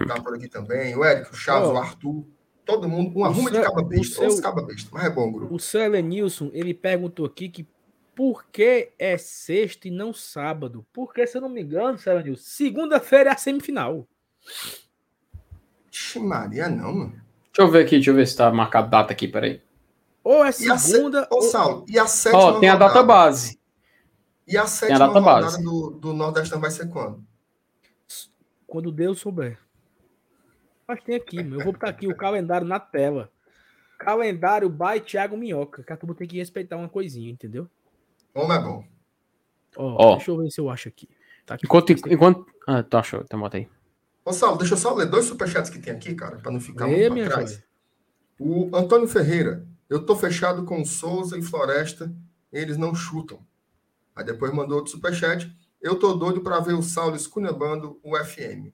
Tá 0.07 0.21
por 0.21 0.35
aqui 0.35 0.47
também. 0.47 0.95
O 0.95 1.03
Eric, 1.03 1.31
o 1.31 1.35
Chaves, 1.35 1.69
oh. 1.69 1.73
o 1.73 1.77
Arthur. 1.77 2.25
Todo 2.65 2.89
mundo, 2.89 3.15
uma 3.15 3.27
ruma 3.27 3.51
de 3.51 3.61
caba 3.61 3.83
besta, 3.83 4.27
seu, 4.27 4.41
caba 4.41 4.63
besta, 4.63 4.89
mas 4.91 5.05
é 5.05 5.09
bom, 5.09 5.31
grupo. 5.31 5.53
O 5.53 5.59
seu 5.59 5.81
Elenilson, 5.81 6.49
ele 6.51 6.73
perguntou 6.73 7.25
aqui 7.25 7.47
que 7.47 7.67
por 8.15 8.45
que 8.51 8.91
é 8.97 9.17
sexta 9.17 9.87
e 9.87 9.91
não 9.91 10.13
sábado? 10.13 10.83
Porque, 10.91 11.27
se 11.27 11.37
eu 11.37 11.41
não 11.41 11.49
me 11.49 11.61
engano, 11.61 11.99
seu 11.99 12.13
Elenilson, 12.13 12.43
segunda-feira 12.43 13.29
é 13.29 13.33
a 13.33 13.37
semifinal. 13.37 14.07
Ixi, 15.91 16.19
Maria, 16.19 16.67
não, 16.67 16.91
mano. 16.91 17.21
Deixa 17.55 17.61
eu 17.61 17.71
ver 17.71 17.85
aqui, 17.85 17.95
deixa 17.95 18.09
eu 18.09 18.15
ver 18.15 18.27
se 18.27 18.35
tá 18.35 18.51
marcado 18.51 18.89
data 18.89 19.13
aqui, 19.13 19.27
peraí. 19.27 19.61
Ou 20.23 20.43
é 20.43 20.51
segunda. 20.51 21.27
Ô, 21.31 21.35
ou... 21.35 21.41
Sal, 21.43 21.85
e 21.87 21.99
a 21.99 22.07
sétima. 22.07 22.41
Ó, 22.41 22.57
oh, 22.57 22.59
tem 22.59 22.67
a 22.67 22.75
data 22.75 23.03
base. 23.03 23.59
E 24.47 24.57
a 24.57 24.65
sétima 24.65 25.05
a 25.05 25.07
data 25.07 25.21
base. 25.21 25.63
do, 25.63 25.91
do 25.91 26.13
Nordeste 26.13 26.57
vai 26.57 26.71
ser 26.71 26.89
quando? 26.89 27.23
Quando 28.75 28.91
Deus 28.91 29.19
souber. 29.19 29.57
Mas 30.85 31.01
tem 31.01 31.15
aqui, 31.15 31.41
meu. 31.41 31.59
Eu 31.59 31.63
vou 31.63 31.71
botar 31.71 31.87
aqui 31.87 32.09
o 32.09 32.15
calendário 32.15 32.67
na 32.67 32.77
tela. 32.77 33.31
Calendário 33.97 34.69
by 34.69 34.99
Thiago 34.99 35.37
Minhoca. 35.37 35.81
Que 35.81 35.93
a 35.93 35.95
turma 35.95 36.13
tem 36.13 36.27
que 36.27 36.35
respeitar 36.35 36.75
uma 36.75 36.89
coisinha, 36.89 37.31
entendeu? 37.31 37.69
Como 38.33 38.51
é 38.51 38.59
bom. 38.61 38.85
Ó, 39.77 40.11
oh, 40.11 40.15
deixa 40.17 40.29
eu 40.29 40.37
ver 40.37 40.51
se 40.51 40.59
eu 40.59 40.69
acho 40.69 40.89
aqui. 40.89 41.07
Tá 41.45 41.55
aqui 41.55 41.65
enquanto, 41.65 41.89
enquanto. 41.91 42.45
Ah, 42.67 42.83
tá, 42.83 43.01
show. 43.01 43.21
Então 43.23 43.39
bota 43.39 43.55
aí. 43.55 43.69
Ô, 44.25 44.33
Saulo, 44.33 44.57
deixa 44.57 44.73
eu 44.73 44.77
só 44.77 44.93
ler 44.93 45.05
dois 45.05 45.23
superchats 45.23 45.69
que 45.69 45.79
tem 45.79 45.93
aqui, 45.93 46.13
cara, 46.13 46.35
para 46.39 46.51
não 46.51 46.59
ficar 46.59 46.85
muito 46.85 47.13
pra 47.13 47.29
trás. 47.29 47.51
Joia. 47.51 47.63
O 48.37 48.75
Antônio 48.75 49.07
Ferreira. 49.07 49.65
Eu 49.89 50.05
tô 50.05 50.17
fechado 50.17 50.65
com 50.65 50.83
Souza 50.83 51.39
e 51.39 51.41
Floresta. 51.41 52.13
Eles 52.51 52.75
não 52.75 52.93
chutam. 52.93 53.39
Aí 54.13 54.25
depois 54.25 54.53
mandou 54.53 54.75
outro 54.75 54.91
superchat. 54.91 55.49
Eu 55.85 55.99
tô 55.99 56.15
doido 56.15 56.41
para 56.41 56.59
ver 56.59 56.73
o 56.73 56.81
Saulo 56.81 57.15
esculhambando 57.15 57.99
o 58.01 58.17
FM. 58.17 58.73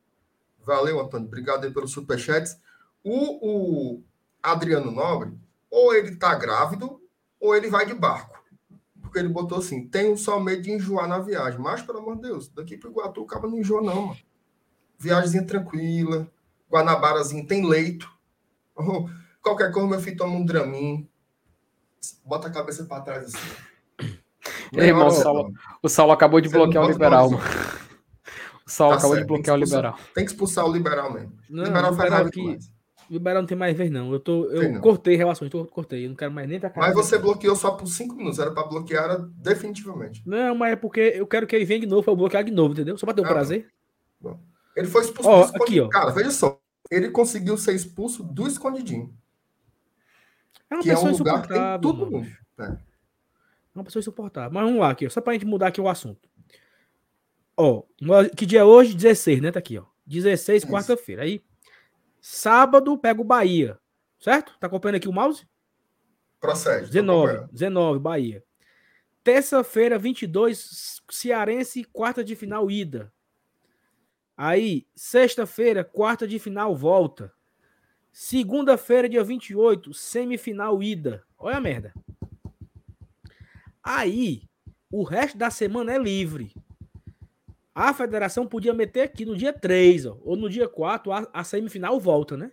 Valeu, 0.66 0.98
Antônio. 0.98 1.28
Obrigado 1.28 1.66
aí 1.66 1.70
pelos 1.70 1.92
superchats. 1.92 2.58
O, 3.04 3.96
o 3.98 4.04
Adriano 4.42 4.90
Nobre, 4.92 5.38
ou 5.70 5.94
ele 5.94 6.16
tá 6.16 6.34
grávido, 6.36 7.02
ou 7.38 7.54
ele 7.54 7.70
vai 7.70 7.86
de 7.86 7.94
barco. 7.94 8.42
Porque 9.02 9.20
ele 9.20 9.28
botou 9.28 9.58
assim: 9.58 9.90
tenho 9.90 10.18
só 10.18 10.40
medo 10.40 10.62
de 10.62 10.72
enjoar 10.72 11.06
na 11.06 11.20
viagem. 11.20 11.60
Mas, 11.60 11.82
pelo 11.82 11.98
amor 11.98 12.16
de 12.16 12.22
Deus, 12.22 12.48
daqui 12.48 12.78
pro 12.78 12.90
Iguatu 12.90 13.24
o 13.24 13.28
cara 13.28 13.46
não 13.46 13.58
enjoa, 13.58 13.82
não, 13.82 14.08
mano. 14.08 14.20
Viagemzinha 14.98 15.46
tranquila. 15.46 16.32
Guanabarazinho 16.72 17.46
tem 17.46 17.68
leito. 17.68 18.10
Qualquer 19.44 19.74
coisa, 19.74 19.90
meu 19.90 20.00
filho 20.00 20.16
toma 20.16 20.38
um 20.38 20.46
dramin. 20.46 21.10
Bota 22.24 22.48
a 22.48 22.52
cabeça 22.52 22.86
para 22.86 23.02
trás 23.02 23.26
assim. 23.26 23.71
Ei, 24.78 24.88
irmão, 24.88 25.08
o 25.08 25.12
Saulo, 25.12 25.52
o 25.84 25.90
Saulo 25.90 26.12
acabou 26.12 26.40
de 26.40 26.50
bloquear 26.50 26.86
o 26.86 26.90
liberal, 26.90 27.30
mano. 27.30 27.44
Só 28.66 28.90
tá 28.90 28.96
acabou 28.96 29.16
certo, 29.16 29.22
de 29.22 29.28
bloquear 29.28 29.58
o 29.58 29.60
liberal. 29.60 29.98
Tem 30.16 30.24
que 30.24 30.32
expulsar 30.32 30.66
o 30.66 30.72
liberal 30.72 31.12
mesmo. 31.12 31.34
Não, 31.50 31.66
liberal 31.66 31.94
faz 31.94 32.10
liberal 32.10 32.28
aqui, 32.28 32.60
liberal 33.12 33.42
não 33.42 33.48
tem 33.48 33.58
mais 33.58 33.76
vez, 33.76 33.92
não. 33.92 34.14
Eu, 34.14 34.20
tô, 34.20 34.46
eu 34.46 34.80
cortei 34.80 35.18
relações, 35.18 35.54
eu 35.54 35.66
cortei. 35.66 36.06
Eu 36.06 36.10
não 36.10 36.16
quero 36.16 36.32
mais 36.32 36.48
nem 36.48 36.56
estar 36.56 36.72
Mas 36.76 36.94
você 36.94 37.18
bloqueou 37.18 37.56
só 37.56 37.72
por 37.72 37.86
cinco 37.88 38.16
minutos. 38.16 38.40
Era 38.40 38.52
para 38.52 38.68
bloquear 38.68 39.20
definitivamente. 39.36 40.24
Não, 40.26 40.56
mas 40.56 40.74
é 40.74 40.76
porque 40.78 41.14
eu 41.16 41.28
quero 41.28 41.46
que 41.46 41.56
ele 41.56 41.66
venha 41.66 41.82
de 41.82 41.88
novo 41.88 42.04
para 42.04 42.16
bloquear 42.16 42.44
de 42.44 42.52
novo, 42.52 42.74
entendeu? 42.74 42.98
Só 42.98 43.06
para 43.06 43.16
ter 43.16 43.22
o 43.22 43.26
ah, 43.26 43.30
prazer. 43.30 43.68
Bom. 44.20 44.40
Ele 44.76 44.88
foi 44.88 45.02
expulso 45.02 45.30
ó, 45.30 45.46
do 45.46 45.64
aqui, 45.64 45.82
ó. 45.82 45.90
Cara, 45.90 46.12
veja 46.12 46.32
só. 46.32 46.58
Ele 46.90 47.10
conseguiu 47.10 47.58
ser 47.58 47.76
expulso 47.76 48.24
do 48.24 48.48
escondidinho. 48.48 49.14
É 50.70 50.76
uma 50.76 50.84
que 50.84 50.90
pessoa 50.90 51.10
é 51.10 51.14
um 51.14 51.18
lugar 51.18 51.42
que 51.42 51.48
tem 51.50 51.82
todo 51.82 52.10
mundo. 52.10 52.28
É. 52.60 52.78
é 53.74 53.78
uma 53.78 53.84
pessoa 53.84 54.02
insuportável. 54.02 54.52
Mas 54.52 54.64
vamos 54.64 54.80
lá 54.80 54.90
aqui, 54.90 55.06
ó, 55.06 55.10
só 55.10 55.22
pra 55.22 55.34
gente 55.34 55.46
mudar 55.46 55.68
aqui 55.68 55.80
o 55.80 55.90
assunto. 55.90 56.30
Ó, 57.58 57.84
que 58.36 58.46
dia 58.46 58.62
é 58.62 58.64
hoje? 58.64 58.94
16, 58.94 59.42
né? 59.42 59.52
Tá 59.52 59.60
aqui, 59.60 59.78
ó. 59.78 59.86
16, 60.06 60.66
quarta-feira. 60.66 61.24
Aí, 61.24 61.44
sábado, 62.20 62.98
pega 62.98 63.22
o 63.22 63.26
Bahia. 63.26 63.78
Certo? 64.20 64.56
Tá 64.60 64.68
acompanhando 64.68 64.98
aqui 64.98 65.10
o 65.10 65.14
mouse? 65.14 65.48
Procede. 66.40 66.88
19, 66.88 67.48
19, 67.52 68.00
Bahia. 68.00 68.44
Terça-feira, 69.24 69.98
22, 70.00 71.02
Cearense, 71.10 71.84
quarta 71.84 72.24
de 72.24 72.36
final, 72.36 72.70
ida. 72.72 73.14
Aí, 74.36 74.88
sexta-feira, 74.96 75.84
quarta 75.84 76.28
de 76.28 76.40
final, 76.40 76.76
volta. 76.76 77.32
Segunda-feira, 78.12 79.08
dia 79.08 79.24
28, 79.24 79.94
semifinal, 79.94 80.82
ida. 80.82 81.24
Olha 81.38 81.58
a 81.58 81.62
merda. 81.62 81.94
Aí, 83.84 84.44
o 84.92 85.04
resto 85.04 85.38
da 85.38 85.50
semana 85.50 85.94
é 85.94 85.98
livre. 85.98 86.54
A 87.74 87.94
federação 87.94 88.46
podia 88.46 88.74
meter 88.74 89.02
aqui 89.02 89.26
no 89.26 89.36
dia 89.36 89.54
3, 89.54 90.06
ó, 90.06 90.18
ou 90.24 90.36
no 90.36 90.50
dia 90.50 90.68
4, 90.68 91.12
a, 91.12 91.28
a 91.34 91.44
semifinal 91.44 92.00
volta, 92.00 92.36
né? 92.36 92.52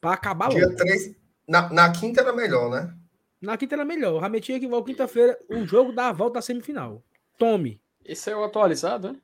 Para 0.00 0.12
acabar 0.12 0.48
dia 0.48 0.64
logo. 0.64 0.76
3, 0.76 1.16
na, 1.46 1.72
na 1.72 1.92
quinta 1.92 2.20
era 2.20 2.32
melhor, 2.32 2.70
né? 2.70 2.96
Na 3.40 3.56
quinta 3.56 3.74
era 3.74 3.84
melhor. 3.84 4.20
Já 4.20 4.28
metia 4.28 4.60
que 4.60 4.66
volta 4.66 4.86
quinta-feira 4.86 5.38
o 5.48 5.64
jogo 5.66 5.92
da 5.92 6.12
volta 6.12 6.38
à 6.38 6.42
semifinal. 6.42 7.02
Tome. 7.36 7.80
Esse 8.04 8.30
é 8.30 8.36
o 8.36 8.44
atualizado, 8.44 9.12
né? 9.12 9.20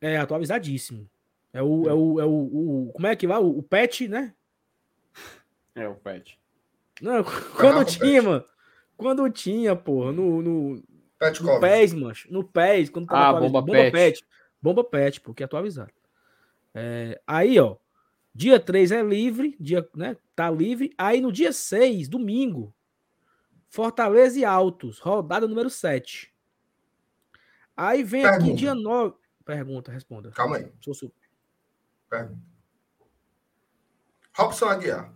É, 0.00 0.16
atualizadíssimo. 0.18 1.08
É 1.52 1.62
o, 1.62 1.88
é 1.88 1.94
o, 1.94 2.20
é 2.20 2.24
o, 2.24 2.88
o 2.88 2.92
como 2.92 3.06
é 3.06 3.14
que 3.14 3.26
vai? 3.26 3.38
O, 3.38 3.58
o 3.58 3.62
patch, 3.62 4.02
né? 4.02 4.34
É, 5.74 5.88
o 5.88 5.94
patch. 5.94 6.34
Não, 7.00 7.22
quando 7.56 7.84
tinha, 7.84 8.20
mano. 8.20 8.44
Quando 8.96 9.28
tinha, 9.30 9.74
porra, 9.74 10.12
no, 10.12 10.40
no, 10.40 10.82
Pet 11.18 11.42
no 11.42 11.60
PES, 11.60 11.92
mancho. 11.94 12.32
No 12.32 12.44
PES, 12.44 12.90
quando 12.90 13.06
tava 13.06 13.38
ah, 13.38 13.40
bomba, 13.40 13.60
bomba 13.60 13.72
pet. 13.72 13.92
pet. 13.92 14.26
Bomba 14.60 14.84
pet, 14.84 15.20
porque 15.20 15.42
é 15.42 15.46
atualizado. 15.46 15.92
É, 16.74 17.20
aí, 17.26 17.58
ó. 17.58 17.76
Dia 18.34 18.58
3 18.58 18.90
é 18.90 19.02
livre, 19.02 19.56
dia, 19.60 19.88
né? 19.94 20.16
Tá 20.34 20.50
livre. 20.50 20.92
Aí 20.98 21.20
no 21.20 21.30
dia 21.30 21.52
6, 21.52 22.08
domingo, 22.08 22.74
Fortaleza 23.68 24.38
e 24.40 24.44
Altos, 24.44 24.98
rodada 24.98 25.46
número 25.46 25.70
7. 25.70 26.34
Aí 27.76 28.02
vem 28.02 28.22
Pergunta. 28.22 28.44
aqui 28.44 28.54
dia 28.54 28.74
9. 28.74 29.14
Pergunta, 29.44 29.92
responda. 29.92 30.30
Calma 30.32 30.56
aí. 30.56 30.72
Sou 30.80 30.94
super. 30.94 31.28
Pergunta. 32.10 32.42
Robson 34.36 34.66
Aguiar. 34.66 35.14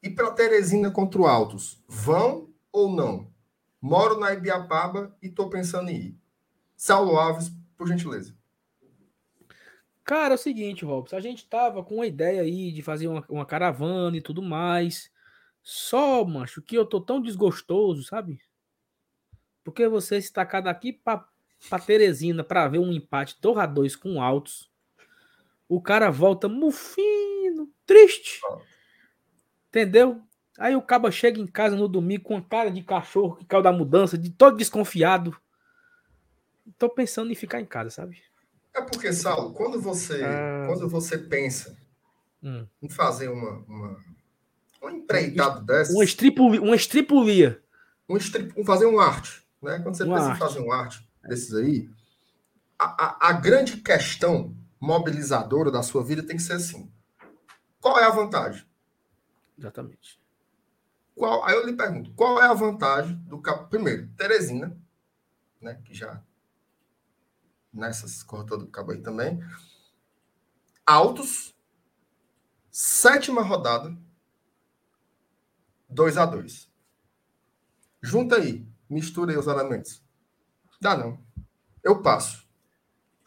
E 0.00 0.08
para 0.08 0.30
Teresina 0.30 0.88
contra 0.88 1.20
o 1.20 1.26
Altos, 1.26 1.82
vão 1.88 2.48
ou 2.76 2.94
não? 2.94 3.32
Moro 3.80 4.20
na 4.20 4.34
Ibiapaba 4.34 5.16
e 5.22 5.28
estou 5.28 5.48
pensando 5.48 5.88
em 5.88 5.96
ir. 5.96 6.20
Saulo 6.76 7.16
Alves, 7.16 7.50
por 7.74 7.88
gentileza. 7.88 8.36
Cara, 10.04 10.34
é 10.34 10.36
o 10.36 10.38
seguinte, 10.38 10.84
Robson, 10.84 11.16
a 11.16 11.20
gente 11.20 11.48
tava 11.48 11.82
com 11.82 11.96
uma 11.96 12.06
ideia 12.06 12.42
aí 12.42 12.70
de 12.70 12.82
fazer 12.82 13.08
uma, 13.08 13.24
uma 13.30 13.46
caravana 13.46 14.14
e 14.18 14.20
tudo 14.20 14.42
mais. 14.42 15.10
Só, 15.62 16.22
macho, 16.22 16.60
que 16.60 16.76
eu 16.76 16.84
tô 16.84 17.00
tão 17.00 17.20
desgostoso, 17.20 18.02
sabe? 18.04 18.40
Porque 19.64 19.88
você 19.88 20.18
está 20.18 20.44
cada 20.44 20.70
daqui 20.70 20.92
pra, 20.92 21.26
pra 21.70 21.78
Teresina 21.78 22.44
pra 22.44 22.68
ver 22.68 22.78
um 22.78 22.92
empate 22.92 23.38
2 23.40 23.56
a 23.56 23.64
2 23.64 23.96
com 23.96 24.22
altos. 24.22 24.70
O 25.66 25.80
cara 25.80 26.10
volta 26.10 26.46
mufino, 26.46 27.72
triste. 27.86 28.40
Entendeu? 29.68 30.25
Aí 30.58 30.74
o 30.74 30.82
caba 30.82 31.10
chega 31.10 31.40
em 31.40 31.46
casa 31.46 31.76
no 31.76 31.88
domingo 31.88 32.24
com 32.24 32.36
a 32.36 32.42
cara 32.42 32.70
de 32.70 32.82
cachorro 32.82 33.36
que 33.36 33.44
caiu 33.44 33.62
da 33.62 33.72
mudança, 33.72 34.16
de 34.16 34.30
todo 34.30 34.56
desconfiado. 34.56 35.36
Tô 36.78 36.88
pensando 36.88 37.30
em 37.30 37.34
ficar 37.34 37.60
em 37.60 37.66
casa, 37.66 37.90
sabe? 37.90 38.22
É 38.74 38.82
porque, 38.82 39.12
Saulo, 39.12 39.52
quando 39.52 39.80
você, 39.80 40.22
ah. 40.22 40.64
quando 40.66 40.88
você 40.88 41.16
pensa 41.16 41.76
hum. 42.42 42.66
em 42.82 42.88
fazer 42.88 43.28
uma, 43.28 43.58
uma, 43.66 43.96
uma 44.82 44.92
empreitada 44.92 45.60
dessa. 45.60 45.92
Uma, 45.92 46.04
estripulia. 46.04 46.60
Uma 46.60 46.76
estripulia. 46.76 47.62
Um 48.08 48.64
fazer 48.64 48.86
um 48.86 48.98
arte. 48.98 49.46
Né? 49.62 49.78
Quando 49.80 49.96
você 49.96 50.04
uma 50.04 50.16
pensa 50.16 50.28
arte. 50.28 50.36
em 50.36 50.46
fazer 50.46 50.60
um 50.60 50.72
arte 50.72 51.08
desses 51.26 51.54
aí, 51.54 51.88
a, 52.78 53.04
a, 53.04 53.30
a 53.30 53.32
grande 53.32 53.78
questão 53.78 54.54
mobilizadora 54.80 55.70
da 55.70 55.82
sua 55.82 56.04
vida 56.04 56.22
tem 56.22 56.36
que 56.36 56.42
ser 56.42 56.54
assim. 56.54 56.90
Qual 57.80 57.98
é 57.98 58.04
a 58.04 58.10
vantagem? 58.10 58.64
Exatamente. 59.58 60.20
Qual, 61.16 61.42
aí 61.44 61.54
eu 61.54 61.66
lhe 61.66 61.72
pergunto, 61.72 62.12
qual 62.12 62.40
é 62.42 62.46
a 62.46 62.52
vantagem 62.52 63.16
do 63.24 63.40
cap... 63.40 63.70
primeiro, 63.70 64.06
Teresina, 64.18 64.78
né, 65.58 65.80
que 65.82 65.94
já 65.94 66.22
nessas 67.72 68.22
cortas 68.22 68.58
do 68.58 68.66
cabo 68.66 68.92
aí 68.92 69.00
também. 69.00 69.40
Altos, 70.84 71.56
sétima 72.70 73.42
rodada, 73.42 73.96
2 75.88 76.18
a 76.18 76.26
2 76.26 76.70
Junta 78.02 78.36
aí, 78.36 78.68
mistura 78.88 79.32
aí 79.32 79.38
os 79.38 79.46
elementos. 79.46 80.02
Dá 80.80 80.96
não. 80.96 81.18
Eu 81.82 82.02
passo. 82.02 82.46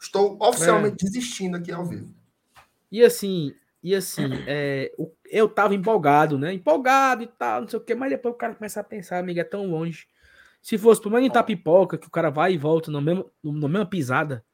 Estou 0.00 0.38
oficialmente 0.40 1.04
é. 1.04 1.08
desistindo 1.08 1.56
aqui 1.56 1.72
ao 1.72 1.84
vivo. 1.84 2.14
E 2.90 3.02
assim, 3.02 3.52
e 3.82 3.94
assim, 3.94 4.28
é, 4.46 4.92
eu 5.30 5.48
tava 5.48 5.74
empolgado, 5.74 6.38
né? 6.38 6.52
Empolgado 6.52 7.22
e 7.22 7.26
tal, 7.26 7.62
não 7.62 7.68
sei 7.68 7.78
o 7.78 7.82
quê, 7.82 7.94
mas 7.94 8.10
depois 8.10 8.34
o 8.34 8.38
cara 8.38 8.54
começa 8.54 8.80
a 8.80 8.84
pensar, 8.84 9.18
amiga, 9.18 9.40
é 9.40 9.44
tão 9.44 9.66
longe. 9.66 10.06
Se 10.60 10.76
fosse 10.76 11.00
pelo 11.00 11.14
menos 11.14 11.28
em 11.28 11.32
Tapipoca, 11.32 11.96
que 11.96 12.06
o 12.06 12.10
cara 12.10 12.30
vai 12.30 12.52
e 12.52 12.58
volta 12.58 12.90
na 12.90 13.00
mesma, 13.00 13.24
na 13.42 13.68
mesma 13.68 13.86
pisada. 13.86 14.44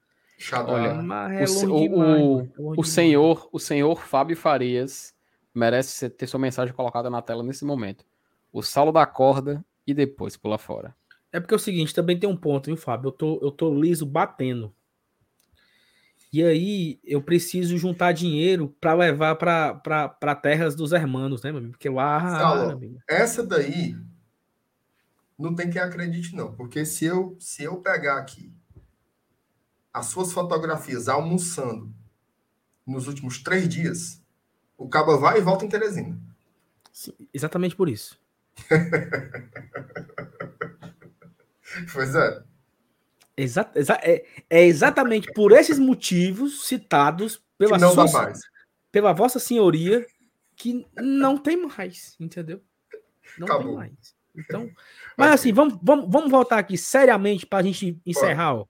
Olha, 0.73 1.03
é 1.41 1.45
o, 1.45 1.73
o, 1.73 2.03
é 2.05 2.19
o, 2.59 2.81
o 2.81 2.85
senhor, 2.85 3.49
o 3.51 3.59
senhor 3.59 4.01
Fábio 4.03 4.37
Farias 4.37 5.15
merece 5.53 6.09
ter 6.11 6.27
sua 6.27 6.39
mensagem 6.39 6.75
colocada 6.75 7.11
na 7.11 7.23
tela 7.23 7.43
nesse 7.43 7.65
momento. 7.65 8.05
O 8.53 8.63
salo 8.63 8.93
da 8.93 9.07
corda 9.07 9.65
e 9.87 9.95
depois 9.95 10.37
pula 10.37 10.59
fora. 10.59 10.95
É 11.33 11.41
porque 11.41 11.55
é 11.55 11.57
o 11.57 11.61
seguinte, 11.61 11.95
também 11.95 12.19
tem 12.19 12.29
um 12.29 12.37
ponto, 12.37 12.67
viu, 12.67 12.77
Fábio? 12.77 13.09
Eu 13.09 13.13
tô, 13.13 13.39
eu 13.43 13.51
tô 13.51 13.75
liso 13.75 14.07
batendo. 14.07 14.73
E 16.37 16.45
aí 16.45 17.01
eu 17.03 17.23
preciso 17.23 17.79
juntar 17.79 18.13
dinheiro 18.13 18.69
para 18.79 18.93
levar 18.93 19.37
para 19.37 20.35
terras 20.35 20.77
dos 20.77 20.93
hermanos, 20.93 21.43
né, 21.43 21.51
meu 21.51 21.61
amigo? 21.61 21.73
Porque 21.73 21.89
lá. 21.89 22.39
Saulo, 22.39 22.79
essa 23.09 23.43
daí 23.43 23.97
não 25.39 25.55
tem 25.55 25.71
quem 25.71 25.81
acredite, 25.81 26.37
não. 26.37 26.53
Porque 26.53 26.85
se 26.85 27.07
eu, 27.07 27.39
se 27.41 27.63
eu 27.63 27.79
pegar 27.79 28.19
aqui 28.19 28.53
as 29.91 30.05
suas 30.09 30.31
fotografias 30.31 31.09
almoçando 31.09 31.91
nos 32.87 33.09
últimos 33.09 33.43
três 33.43 33.67
dias, 33.67 34.23
o 34.77 34.91
cabo 34.91 35.19
vai 35.19 35.39
e 35.39 35.43
volta 35.43 35.65
em 35.65 35.71
Teresina. 35.71 36.21
Sim, 36.93 37.15
exatamente 37.33 37.75
por 37.75 37.89
isso. 37.89 38.21
pois 41.95 42.15
é. 42.15 42.45
Exa 43.37 43.71
exa 43.75 43.99
é, 44.03 44.25
é, 44.49 44.65
exatamente 44.65 45.31
por 45.33 45.53
esses 45.53 45.79
motivos 45.79 46.67
citados 46.67 47.43
pela, 47.59 47.79
sua, 47.79 48.33
pela 48.91 49.13
Vossa 49.13 49.39
Senhoria 49.39 50.07
que 50.57 50.87
não 50.97 51.37
tem 51.37 51.57
mais, 51.67 52.17
entendeu? 52.19 52.63
Não 53.39 53.47
Acabou. 53.47 53.67
tem 53.67 53.75
mais. 53.75 54.17
Então, 54.35 54.71
mas 55.17 55.33
assim, 55.33 55.53
vamos, 55.53 55.79
vamos, 55.83 56.07
vamos 56.11 56.31
voltar 56.31 56.59
aqui 56.59 56.77
seriamente 56.77 57.47
para 57.47 57.59
a 57.59 57.63
gente 57.63 58.01
encerrar. 58.05 58.55
Ó. 58.55 58.67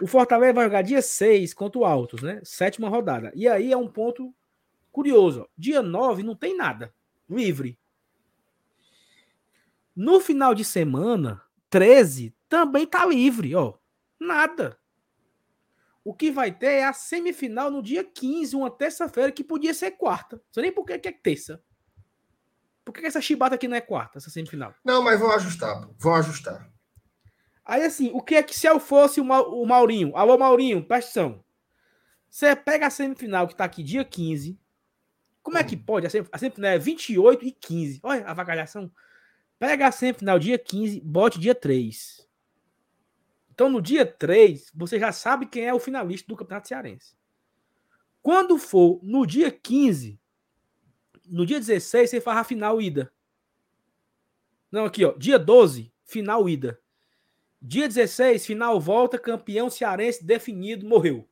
O 0.00 0.06
Fortaleza 0.06 0.52
vai 0.52 0.64
jogar 0.64 0.82
dia 0.82 1.02
6 1.02 1.54
contra 1.54 1.78
o 1.78 1.84
Altos, 1.84 2.22
né? 2.22 2.40
Sétima 2.44 2.88
rodada. 2.88 3.32
E 3.34 3.48
aí 3.48 3.72
é 3.72 3.76
um 3.76 3.88
ponto 3.88 4.34
curioso. 4.92 5.42
Ó. 5.42 5.46
Dia 5.56 5.82
9 5.82 6.22
não 6.22 6.34
tem 6.34 6.56
nada. 6.56 6.92
Livre. 7.28 7.78
No 9.96 10.20
final 10.20 10.54
de 10.54 10.64
semana, 10.64 11.42
13 11.70 12.34
também 12.48 12.86
tá 12.86 13.04
livre, 13.04 13.54
ó. 13.54 13.74
Nada. 14.20 14.78
O 16.04 16.14
que 16.14 16.30
vai 16.30 16.50
ter 16.50 16.66
é 16.66 16.84
a 16.84 16.92
semifinal 16.92 17.70
no 17.70 17.82
dia 17.82 18.02
15, 18.02 18.56
uma 18.56 18.70
terça-feira, 18.70 19.30
que 19.30 19.44
podia 19.44 19.74
ser 19.74 19.92
quarta. 19.92 20.36
Não 20.36 20.42
sei 20.52 20.62
nem 20.62 20.72
por 20.72 20.84
que 20.86 20.92
é 20.92 21.12
terça. 21.12 21.62
Por 22.84 22.92
que 22.92 23.04
essa 23.04 23.20
chibata 23.20 23.56
aqui 23.56 23.68
não 23.68 23.76
é 23.76 23.82
quarta, 23.82 24.16
essa 24.16 24.30
semifinal? 24.30 24.74
Não, 24.82 25.02
mas 25.02 25.20
vão 25.20 25.30
ajustar, 25.32 25.86
vão 25.98 26.14
ajustar. 26.14 26.72
Aí 27.62 27.84
assim, 27.84 28.10
o 28.14 28.22
que 28.22 28.34
é 28.34 28.42
que 28.42 28.58
se 28.58 28.66
eu 28.66 28.80
fosse 28.80 29.20
o, 29.20 29.24
Ma 29.24 29.42
o 29.42 29.66
Maurinho? 29.66 30.16
Alô, 30.16 30.38
Maurinho, 30.38 30.82
presta 30.82 31.20
atenção. 31.20 31.44
Você 32.30 32.56
pega 32.56 32.86
a 32.86 32.90
semifinal 32.90 33.46
que 33.46 33.54
tá 33.54 33.64
aqui 33.64 33.82
dia 33.82 34.04
15. 34.04 34.58
Como 35.42 35.58
é 35.58 35.64
que 35.64 35.76
hum. 35.76 35.82
pode? 35.84 36.06
A, 36.06 36.10
a 36.32 36.38
semifinal 36.38 36.70
é 36.70 36.78
28 36.78 37.44
e 37.44 37.52
15. 37.52 38.00
Olha 38.02 38.26
a 38.26 38.32
vacalhação. 38.32 38.90
Pega 39.58 39.86
a 39.86 39.92
semifinal 39.92 40.38
dia 40.38 40.58
15, 40.58 41.00
bote 41.00 41.38
dia 41.38 41.54
3. 41.54 42.27
Então, 43.58 43.68
no 43.68 43.82
dia 43.82 44.06
3, 44.06 44.70
você 44.72 45.00
já 45.00 45.10
sabe 45.10 45.44
quem 45.44 45.66
é 45.66 45.74
o 45.74 45.80
finalista 45.80 46.28
do 46.28 46.36
Campeonato 46.36 46.68
Cearense. 46.68 47.16
Quando 48.22 48.56
for 48.56 49.00
no 49.02 49.26
dia 49.26 49.50
15, 49.50 50.16
no 51.26 51.44
dia 51.44 51.58
16, 51.58 52.08
você 52.08 52.20
faz 52.20 52.38
a 52.38 52.44
final 52.44 52.80
ida. 52.80 53.12
Não, 54.70 54.84
aqui, 54.84 55.04
ó. 55.04 55.10
Dia 55.18 55.40
12, 55.40 55.92
final 56.04 56.48
ida. 56.48 56.80
Dia 57.60 57.88
16, 57.88 58.46
final 58.46 58.78
volta, 58.78 59.18
campeão 59.18 59.68
cearense 59.68 60.24
definido, 60.24 60.86
morreu. 60.86 61.28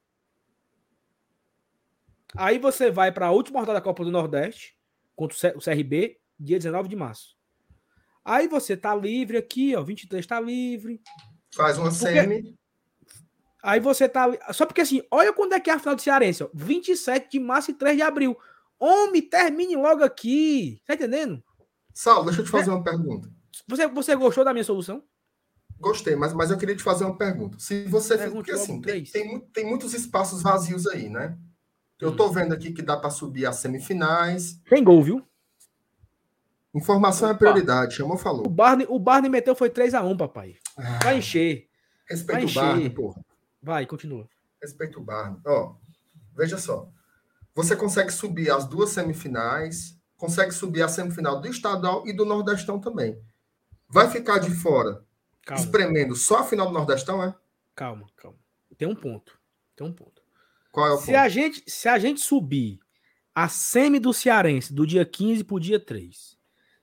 Aí 2.37 2.59
você 2.59 2.91
vai 2.91 3.13
para 3.13 3.29
a 3.29 3.31
última 3.31 3.61
rodada 3.61 3.79
da 3.79 3.85
Copa 3.85 4.05
do 4.05 4.11
Nordeste, 4.11 4.77
contra 5.15 5.57
o 5.57 5.61
CRB, 5.61 6.19
dia 6.41 6.59
19 6.59 6.89
de 6.89 6.97
março. 6.97 7.39
Aí 8.25 8.49
você 8.49 8.77
tá 8.77 8.97
livre 8.97 9.37
aqui, 9.37 9.77
ó, 9.77 9.83
23 9.85 10.27
tá 10.27 10.41
livre. 10.41 11.01
Faz 11.57 11.79
uma 11.79 11.89
porque... 11.89 12.05
semi. 12.05 12.55
Aí 13.63 13.81
você 13.81 14.09
tá. 14.09 14.31
Só 14.53 14.67
porque 14.67 14.83
assim, 14.83 15.03
olha 15.11 15.33
quando 15.33 15.55
é 15.55 15.61
que 15.61 15.71
é 15.71 15.73
a 15.73 15.79
final 15.79 15.97
do 15.97 16.03
Cearense, 16.03 16.45
ó. 16.45 16.49
27 16.55 17.31
de 17.33 17.41
março 17.41 17.71
e 17.71 17.75
3 17.75 17.97
de 17.97 18.03
abril. 18.03 18.37
Homem, 18.79 19.23
termine 19.23 19.75
logo 19.75 20.05
aqui. 20.05 20.81
Tá 20.87 20.95
entendendo? 20.95 21.43
Sal, 21.95 22.25
deixa 22.25 22.43
eu 22.43 22.45
te 22.45 22.51
fazer 22.51 22.71
é... 22.71 22.75
uma 22.75 22.85
pergunta. 22.85 23.29
Você, 23.67 23.89
você 23.89 24.15
gostou 24.15 24.45
da 24.45 24.53
minha 24.53 24.63
solução? 24.63 25.03
Gostei, 25.81 26.15
mas, 26.15 26.33
mas 26.33 26.51
eu 26.51 26.59
queria 26.59 26.77
te 26.77 26.83
fazer 26.83 27.05
uma 27.05 27.17
pergunta. 27.17 27.59
Se 27.59 27.85
você. 27.85 28.17
Porque 28.31 28.53
assim, 28.53 28.81
tem, 28.81 29.05
tem, 29.05 29.41
tem, 29.53 29.67
muitos 29.67 29.95
espaços 29.95 30.43
vazios 30.43 30.87
aí, 30.87 31.09
né? 31.09 31.37
Eu 32.01 32.11
hum. 32.11 32.17
tô 32.17 32.29
vendo 32.29 32.53
aqui 32.53 32.73
que 32.73 32.83
dá 32.83 32.97
para 32.97 33.11
subir 33.11 33.47
as 33.47 33.57
semifinais. 33.57 34.61
Tem 34.69 34.85
gol, 34.85 35.03
viu? 35.03 35.27
Informação 36.77 37.31
é 37.31 37.35
prioridade, 37.35 37.95
chamou, 37.95 38.19
falou. 38.19 38.47
O 38.47 38.51
Barney, 38.51 38.87
o 38.89 38.99
Barney 38.99 39.31
meteu 39.31 39.55
foi 39.55 39.71
3x1, 39.71 40.17
papai. 40.17 40.57
Ah, 40.77 40.99
Vai 41.03 41.19
encher. 41.19 41.69
Respeita 42.09 42.43
Vai 42.47 42.51
o 42.51 42.55
Barney, 42.55 42.91
porra. 42.91 43.25
Vai, 43.63 43.87
continua. 43.87 44.29
Respeita 44.61 44.99
o 44.99 45.03
Barney. 45.03 45.41
Ó, 45.47 45.75
veja 46.37 46.59
só. 46.59 46.89
Você 47.55 47.75
consegue 47.75 48.13
subir 48.13 48.51
as 48.51 48.67
duas 48.67 48.91
semifinais, 48.91 49.99
consegue 50.17 50.53
subir 50.53 50.83
a 50.83 50.89
semifinal 50.89 51.41
do 51.41 51.49
estadual 51.49 52.07
e 52.07 52.13
do 52.13 52.25
Nordestão 52.27 52.79
também. 52.79 53.19
Vai 53.89 54.11
ficar 54.11 54.39
de 54.39 54.51
fora 54.51 55.03
Calma. 55.45 55.63
espremendo 55.65 56.15
só 56.15 56.41
a 56.41 56.45
final 56.45 56.67
do 56.67 56.75
Nordestão, 56.75 57.23
é? 57.25 57.35
Calma, 57.75 58.07
calma. 58.17 58.39
Tem 58.77 58.87
um 58.87 58.95
ponto. 58.95 59.39
Tem 59.75 59.87
um 59.87 59.93
ponto. 59.93 60.23
Qual 60.71 60.87
é 60.87 60.93
o 60.93 60.99
se 60.99 61.07
ponto? 61.07 61.17
A 61.17 61.29
gente, 61.29 61.65
se 61.67 61.89
a 61.89 61.99
gente 61.99 62.21
subir 62.21 62.79
a 63.35 63.49
semi 63.49 63.99
do 63.99 64.13
Cearense 64.13 64.75
do 64.75 64.87
dia 64.87 65.05
15 65.07 65.45
para 65.45 65.55
o 65.57 65.61
dia 65.61 65.81
3, 65.81 66.36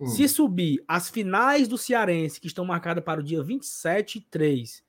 hum. 0.04 0.08
se 0.08 0.28
subir 0.28 0.84
as 0.88 1.10
finais 1.10 1.68
do 1.68 1.78
Cearense, 1.78 2.40
que 2.40 2.48
estão 2.48 2.66
marcadas 2.66 3.04
para 3.04 3.20
o 3.20 3.24
dia 3.24 3.42
27 3.42 4.18
e 4.18 4.22
3, 4.22 4.84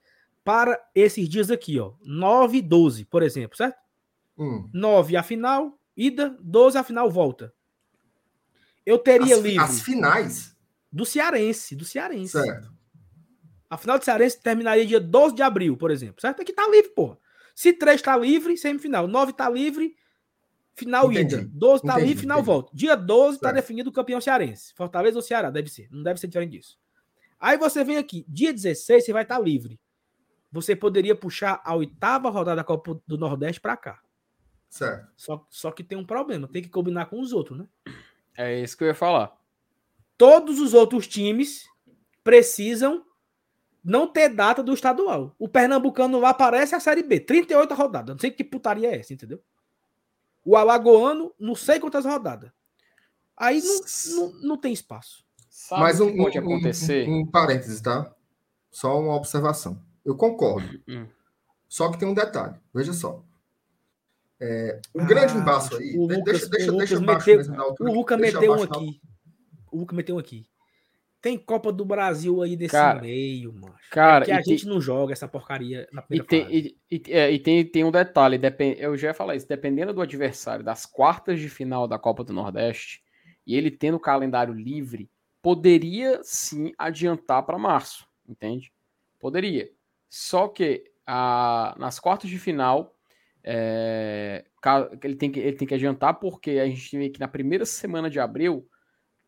para 0.45 0.79
esses 0.95 1.29
dias 1.29 1.51
aqui, 1.51 1.79
ó, 1.79 1.95
9 2.03 2.59
e 2.59 2.62
12, 2.62 3.05
por 3.07 3.23
exemplo, 3.23 3.57
certo? 3.57 3.79
Hum. 4.37 4.69
9 4.73 5.17
a 5.17 5.23
final, 5.23 5.79
ida, 5.97 6.37
12 6.41 6.77
a 6.79 6.85
final, 6.85 7.11
volta. 7.11 7.53
Eu 8.85 8.99
teria 8.99 9.37
as, 9.37 9.43
livre. 9.43 9.65
As 9.65 9.81
finais? 9.81 10.57
Do 10.93 11.07
Cearense, 11.07 11.75
do 11.75 11.85
Cearense. 11.85 12.33
Certo. 12.33 12.73
A 13.71 13.79
final 13.79 13.99
do 13.99 14.05
Cearense 14.05 14.41
terminaria 14.41 14.87
dia 14.87 15.01
12 15.01 15.35
de 15.35 15.43
abril, 15.43 15.77
por 15.77 15.91
exemplo. 15.91 16.21
Certo? 16.21 16.43
Aqui 16.43 16.53
tá 16.53 16.69
livre, 16.69 16.91
porra. 16.91 17.19
Se 17.55 17.73
três 17.73 17.97
está 17.97 18.17
livre, 18.17 18.57
semifinal. 18.57 19.09
Nove 19.09 19.31
está 19.31 19.49
livre, 19.49 19.97
final 20.75 21.11
Entendi. 21.11 21.37
ida. 21.37 21.51
Doze 21.53 21.83
está 21.85 21.99
livre, 21.99 22.20
final 22.20 22.39
entendi. 22.39 22.47
volta. 22.47 22.70
Dia 22.75 22.97
12 22.97 23.37
está 23.37 23.53
definido 23.53 23.91
o 23.91 23.93
campeão 23.93 24.20
cearense. 24.20 24.75
Fortaleza 24.75 25.16
ou 25.16 25.22
Ceará, 25.22 25.51
deve 25.51 25.68
ser. 25.68 25.89
Não 25.91 26.03
deve 26.03 26.20
ser 26.20 26.27
diferente 26.27 26.53
disso. 26.53 26.79
Aí 27.39 27.57
você 27.57 27.85
vem 27.85 27.97
aqui, 27.97 28.25
dia 28.29 28.53
16, 28.53 29.05
você 29.05 29.12
vai 29.12 29.22
estar 29.22 29.37
tá 29.37 29.43
livre. 29.43 29.79
Você 30.51 30.75
poderia 30.75 31.14
puxar 31.14 31.61
a 31.64 31.75
oitava 31.75 32.31
rodada 32.31 32.57
da 32.57 32.64
Copa 32.64 33.01
do 33.07 33.18
Nordeste 33.18 33.61
para 33.61 33.77
cá. 33.77 34.01
Certo. 34.70 35.09
Só, 35.16 35.47
só 35.51 35.70
que 35.70 35.85
tem 35.85 35.99
um 35.99 36.05
problema, 36.05 36.49
tem 36.49 36.62
que 36.62 36.68
combinar 36.68 37.07
com 37.07 37.20
os 37.20 37.33
outros, 37.33 37.59
né? 37.59 37.68
É 38.37 38.61
isso 38.61 38.77
que 38.77 38.85
eu 38.85 38.89
ia 38.89 38.95
falar. 38.95 39.37
Todos 40.16 40.59
os 40.59 40.75
outros 40.75 41.07
times 41.07 41.68
precisam 42.22 43.05
não 43.85 44.07
ter 44.07 44.31
data 44.31 44.62
do 44.62 44.72
estadual. 44.72 45.35
O 45.39 45.49
Pernambucano 45.49 46.18
lá 46.18 46.31
aparece 46.31 46.75
a 46.75 46.81
Série 46.81 47.03
B, 47.03 47.20
38 47.20 47.75
rodadas. 47.75 48.14
Não 48.14 48.20
sei 48.20 48.31
que 48.31 48.43
putaria 48.43 48.89
é 48.89 48.99
essa, 48.99 49.12
entendeu? 49.12 49.41
O 50.45 50.57
Alagoano, 50.57 51.32
não 51.38 51.55
sei 51.55 51.80
quantas 51.80 52.05
rodadas. 52.05 52.51
Aí 53.36 53.62
não, 53.62 53.80
não, 54.16 54.40
não 54.40 54.57
tem 54.57 54.72
espaço. 54.72 55.24
Sabe 55.49 55.80
Mas 55.80 56.01
um, 56.01 56.16
pode 56.16 56.38
um, 56.38 56.42
acontecer? 56.42 57.09
Um, 57.09 57.20
um, 57.20 57.26
parênteses, 57.26 57.80
tá? 57.80 58.14
Só 58.70 59.01
uma 59.01 59.14
observação. 59.14 59.80
Eu 60.05 60.14
concordo. 60.16 60.80
Hum. 60.86 61.07
Só 61.68 61.90
que 61.90 61.99
tem 61.99 62.07
um 62.07 62.14
detalhe. 62.14 62.55
Veja 62.72 62.92
só. 62.92 63.24
É, 64.38 64.80
o 64.92 65.01
ah, 65.01 65.05
grande 65.05 65.36
embaço 65.36 65.76
aí. 65.76 65.97
O 65.97 66.03
Lucas, 66.03 66.24
deixa, 66.24 66.49
deixa, 66.49 66.72
o 66.72 66.76
deixa 66.76 66.99
Lucas 66.99 67.49
meteu, 67.49 67.61
altura, 67.62 67.90
O 67.90 67.95
Lucas 67.95 68.20
meteu 68.20 68.53
um 68.53 68.62
aqui. 68.62 69.01
O 69.72 69.78
Lucas 69.78 69.97
meteu 69.97 70.16
um 70.16 70.18
aqui. 70.18 70.47
Tem 71.25 71.39
Copa 71.39 71.72
do 71.72 71.87
Brasil 71.87 72.43
aí 72.43 72.55
nesse 72.55 72.72
cara, 72.72 73.01
meio, 73.01 73.51
mano. 73.51 73.75
Cara, 73.91 74.25
é 74.25 74.27
que 74.27 74.33
a 74.33 74.43
gente 74.43 74.64
tem, 74.64 74.70
não 74.70 74.79
joga 74.79 75.14
essa 75.14 75.27
porcaria 75.27 75.89
na 75.91 76.03
primeira 76.03 76.27
e 76.27 76.29
tem, 76.29 76.43
fase. 76.43 76.77
E, 76.91 76.97
e, 76.97 77.12
é, 77.14 77.31
e 77.31 77.39
tem, 77.39 77.64
tem 77.64 77.83
um 77.83 77.91
detalhe, 77.91 78.37
depend, 78.37 78.77
eu 78.79 78.95
já 78.95 79.09
ia 79.09 79.14
falar 79.14 79.35
isso, 79.35 79.49
dependendo 79.49 79.95
do 79.95 80.03
adversário 80.03 80.62
das 80.62 80.85
quartas 80.85 81.41
de 81.41 81.49
final 81.49 81.89
da 81.89 81.99
Copa 81.99 82.22
do 82.22 82.35
Nordeste, 82.35 83.03
e 83.47 83.57
ele 83.57 83.70
tendo 83.70 83.95
o 83.95 84.01
calendário 84.01 84.53
livre, 84.53 85.11
poderia 85.41 86.20
sim 86.22 86.75
adiantar 86.77 87.43
para 87.47 87.57
março, 87.57 88.07
entende? 88.29 88.70
Poderia. 89.18 89.70
Só 90.11 90.47
que 90.47 90.85
a, 91.07 91.75
nas 91.79 91.99
quartas 91.99 92.29
de 92.29 92.39
final, 92.39 92.95
é, 93.43 94.45
ele, 95.03 95.16
tem 95.16 95.33
que, 95.33 95.41
ele 95.41 95.57
tem 95.57 95.66
que 95.66 95.75
adiantar, 95.75 96.20
porque 96.20 96.51
a 96.51 96.66
gente 96.66 96.99
vê 96.99 97.09
que 97.09 97.18
na 97.18 97.29
primeira 97.29 97.64
semana 97.64 98.11
de 98.11 98.20
abril 98.20 98.68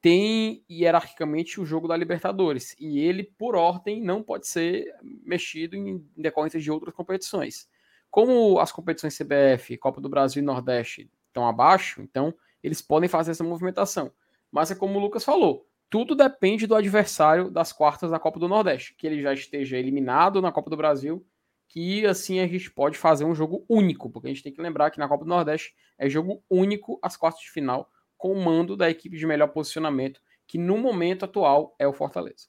tem 0.07 0.64
hierarquicamente 0.70 1.61
o 1.61 1.66
jogo 1.66 1.88
da 1.88 1.96
Libertadores 1.96 2.76
e 2.78 3.00
ele, 3.00 3.24
por 3.24 3.57
ordem, 3.57 4.00
não 4.00 4.22
pode 4.22 4.46
ser 4.46 4.94
mexido 5.02 5.74
em 5.74 6.09
decorrência 6.16 6.61
de 6.61 6.70
outras 6.70 6.94
competições. 6.94 7.68
Como 8.09 8.61
as 8.61 8.70
competições 8.70 9.18
CBF, 9.18 9.76
Copa 9.78 10.00
do 10.00 10.09
Brasil 10.09 10.40
e 10.40 10.46
Nordeste 10.46 11.11
estão 11.26 11.44
abaixo, 11.48 12.00
então 12.02 12.32
eles 12.62 12.80
podem 12.80 13.09
fazer 13.09 13.32
essa 13.32 13.42
movimentação. 13.42 14.12
Mas 14.48 14.70
é 14.70 14.76
como 14.76 14.96
o 14.96 15.02
Lucas 15.02 15.24
falou, 15.24 15.66
tudo 15.90 16.14
depende 16.14 16.68
do 16.68 16.76
adversário 16.76 17.50
das 17.50 17.72
quartas 17.72 18.12
da 18.12 18.20
Copa 18.20 18.38
do 18.38 18.46
Nordeste, 18.46 18.94
que 18.96 19.09
ele 19.09 19.20
já 19.20 19.32
esteja 19.34 19.76
eliminado 19.76 20.40
na 20.40 20.52
Copa 20.52 20.70
do 20.70 20.76
Brasil, 20.76 21.26
que 21.66 22.07
assim 22.07 22.38
a 22.38 22.46
gente 22.46 22.70
pode 22.70 22.96
fazer 22.96 23.24
um 23.24 23.34
jogo 23.34 23.64
único, 23.68 24.09
porque 24.09 24.28
a 24.28 24.30
gente 24.30 24.44
tem 24.44 24.52
que 24.52 24.62
lembrar 24.62 24.92
que 24.92 25.00
na 25.00 25.09
Copa 25.09 25.24
do 25.24 25.30
Nordeste 25.30 25.74
é 25.98 26.09
jogo 26.09 26.44
único 26.48 26.96
as 27.02 27.16
quartas 27.16 27.42
de 27.42 27.50
final 27.50 27.90
o 28.30 28.44
mando 28.44 28.76
da 28.76 28.90
equipe 28.90 29.16
de 29.16 29.26
melhor 29.26 29.48
posicionamento, 29.48 30.20
que 30.46 30.58
no 30.58 30.78
momento 30.78 31.24
atual 31.24 31.74
é 31.78 31.86
o 31.86 31.92
Fortaleza. 31.92 32.46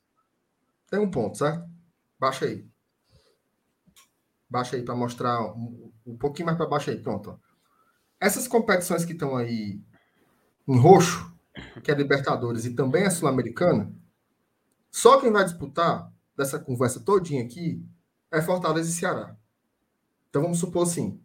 Tem 0.89 0.99
um 0.99 1.09
ponto, 1.09 1.37
certo? 1.37 1.67
Baixa 2.19 2.45
aí. 2.45 2.67
Baixa 4.49 4.75
aí 4.75 4.83
para 4.83 4.95
mostrar 4.95 5.41
um, 5.53 5.91
um, 6.05 6.17
pouquinho 6.17 6.45
mais 6.45 6.57
para 6.57 6.67
baixo 6.67 6.89
aí. 6.89 6.97
Pronto. 6.97 7.39
Essas 8.19 8.47
competições 8.47 9.03
que 9.03 9.13
estão 9.13 9.35
aí 9.35 9.81
em 10.67 10.77
roxo, 10.77 11.33
que 11.83 11.91
é 11.91 11.95
Libertadores 11.95 12.65
e 12.65 12.73
também 12.73 13.03
a 13.03 13.11
Sul-Americana, 13.11 13.93
só 14.89 15.19
quem 15.19 15.31
vai 15.31 15.43
disputar 15.43 16.11
dessa 16.35 16.59
conversa 16.59 16.99
todinha 16.99 17.43
aqui 17.43 17.83
é 18.31 18.41
Fortaleza 18.41 18.89
e 18.89 18.93
Ceará. 18.93 19.35
Então 20.29 20.41
vamos 20.41 20.59
supor 20.59 20.83
assim, 20.83 21.21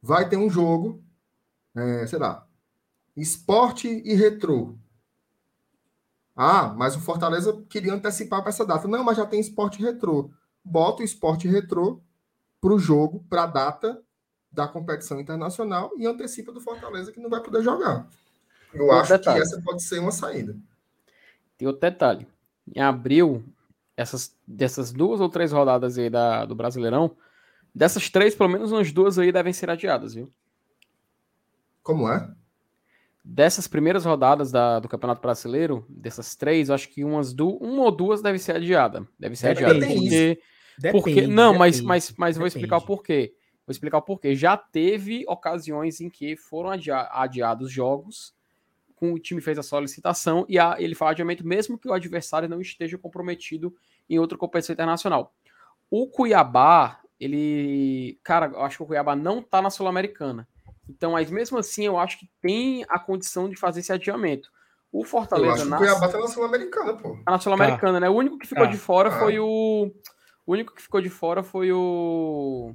vai 0.00 0.28
ter 0.28 0.36
um 0.36 0.50
jogo, 0.50 1.02
é, 1.74 2.06
sei 2.06 2.18
lá, 2.18 2.46
Esporte 3.16 3.88
e 3.88 4.14
retrô. 4.14 4.76
Ah, 6.36 6.74
mas 6.76 6.96
o 6.96 7.00
Fortaleza 7.00 7.64
queria 7.68 7.94
antecipar 7.94 8.40
para 8.40 8.48
essa 8.48 8.66
data. 8.66 8.88
Não, 8.88 9.04
mas 9.04 9.16
já 9.16 9.24
tem 9.24 9.38
esporte 9.38 9.80
retrô. 9.80 10.30
Bota 10.64 11.02
o 11.02 11.04
esporte 11.04 11.46
retrô 11.46 12.02
para 12.60 12.72
o 12.72 12.78
jogo, 12.78 13.24
para 13.28 13.44
a 13.44 13.46
data 13.46 14.02
da 14.50 14.66
competição 14.66 15.20
internacional 15.20 15.92
e 15.96 16.06
antecipa 16.06 16.50
do 16.50 16.60
Fortaleza 16.60 17.12
que 17.12 17.20
não 17.20 17.30
vai 17.30 17.40
poder 17.40 17.62
jogar. 17.62 18.08
Eu 18.72 18.90
acho 18.92 19.12
detalhe. 19.12 19.36
que 19.36 19.42
essa 19.42 19.62
pode 19.62 19.82
ser 19.82 20.00
uma 20.00 20.10
saída. 20.10 20.56
Tem 21.56 21.68
outro 21.68 21.80
detalhe. 21.80 22.26
Em 22.74 22.80
abril, 22.80 23.44
essas, 23.96 24.34
dessas 24.46 24.92
duas 24.92 25.20
ou 25.20 25.28
três 25.28 25.52
rodadas 25.52 25.98
aí 25.98 26.10
da, 26.10 26.44
do 26.44 26.54
Brasileirão, 26.54 27.16
dessas 27.72 28.08
três, 28.08 28.34
pelo 28.34 28.48
menos 28.48 28.72
umas 28.72 28.90
duas 28.90 29.18
aí 29.18 29.30
devem 29.30 29.52
ser 29.52 29.70
adiadas, 29.70 30.14
viu? 30.14 30.32
Como 31.82 32.08
é? 32.08 32.34
Dessas 33.24 33.66
primeiras 33.66 34.04
rodadas 34.04 34.52
da, 34.52 34.78
do 34.78 34.88
Campeonato 34.88 35.22
Brasileiro, 35.22 35.86
dessas 35.88 36.36
três, 36.36 36.68
acho 36.68 36.88
que 36.90 37.02
umas 37.02 37.32
du 37.32 37.56
uma 37.56 37.84
ou 37.84 37.90
duas 37.90 38.20
deve 38.20 38.38
ser 38.38 38.56
adiada. 38.56 39.08
Deve 39.18 39.34
ser 39.34 39.48
adiada. 39.48 39.74
Porque, 39.74 40.38
depende, 40.78 40.92
porque, 40.92 41.26
não, 41.26 41.52
depende, 41.52 41.58
mas, 41.58 41.80
mas, 41.80 42.14
mas 42.18 42.36
vou 42.36 42.46
explicar 42.46 42.76
o 42.76 42.82
porquê. 42.82 43.34
Vou 43.66 43.72
explicar 43.72 43.98
o 43.98 44.02
porquê. 44.02 44.36
Já 44.36 44.58
teve 44.58 45.24
ocasiões 45.26 46.02
em 46.02 46.10
que 46.10 46.36
foram 46.36 46.70
adia 46.70 47.08
adiados 47.12 47.70
jogos, 47.70 48.34
com 48.94 49.14
o 49.14 49.18
time 49.18 49.40
fez 49.40 49.58
a 49.58 49.62
solicitação 49.62 50.44
e 50.48 50.58
a, 50.58 50.76
ele 50.78 50.94
faz 50.94 51.12
adiamento 51.12 51.46
mesmo 51.46 51.78
que 51.78 51.88
o 51.88 51.92
adversário 51.92 52.48
não 52.48 52.60
esteja 52.60 52.98
comprometido 52.98 53.74
em 54.08 54.18
outra 54.18 54.36
competição 54.36 54.74
internacional. 54.74 55.34
O 55.90 56.08
Cuiabá, 56.08 57.00
ele. 57.18 58.18
Cara, 58.22 58.46
eu 58.46 58.62
acho 58.62 58.76
que 58.76 58.82
o 58.82 58.86
Cuiabá 58.86 59.16
não 59.16 59.42
tá 59.42 59.62
na 59.62 59.70
Sul-Americana. 59.70 60.46
Então, 60.88 61.12
mas 61.12 61.30
mesmo 61.30 61.58
assim, 61.58 61.84
eu 61.84 61.98
acho 61.98 62.18
que 62.18 62.28
tem 62.40 62.84
a 62.88 62.98
condição 62.98 63.48
de 63.48 63.56
fazer 63.56 63.80
esse 63.80 63.92
adiamento. 63.92 64.50
O 64.92 65.04
Fortaleza. 65.04 65.48
Eu 65.48 65.52
acho 65.52 65.66
que 65.66 65.74
o 65.74 65.78
Cuiabá 65.78 66.08
tá 66.08 66.18
na 66.18 66.28
Sul-Americana, 66.28 66.94
pô. 66.94 67.18
Tá 67.24 67.32
na 67.32 67.38
Sul-Americana, 67.40 67.94
tá. 67.94 68.00
né? 68.00 68.08
O 68.08 68.14
único 68.14 68.38
que 68.38 68.46
ficou 68.46 68.64
tá. 68.64 68.70
de 68.70 68.76
fora 68.76 69.10
tá. 69.10 69.18
foi 69.18 69.38
o. 69.38 69.90
O 70.46 70.52
único 70.52 70.74
que 70.74 70.82
ficou 70.82 71.00
de 71.00 71.10
fora 71.10 71.42
foi 71.42 71.72
o. 71.72 72.74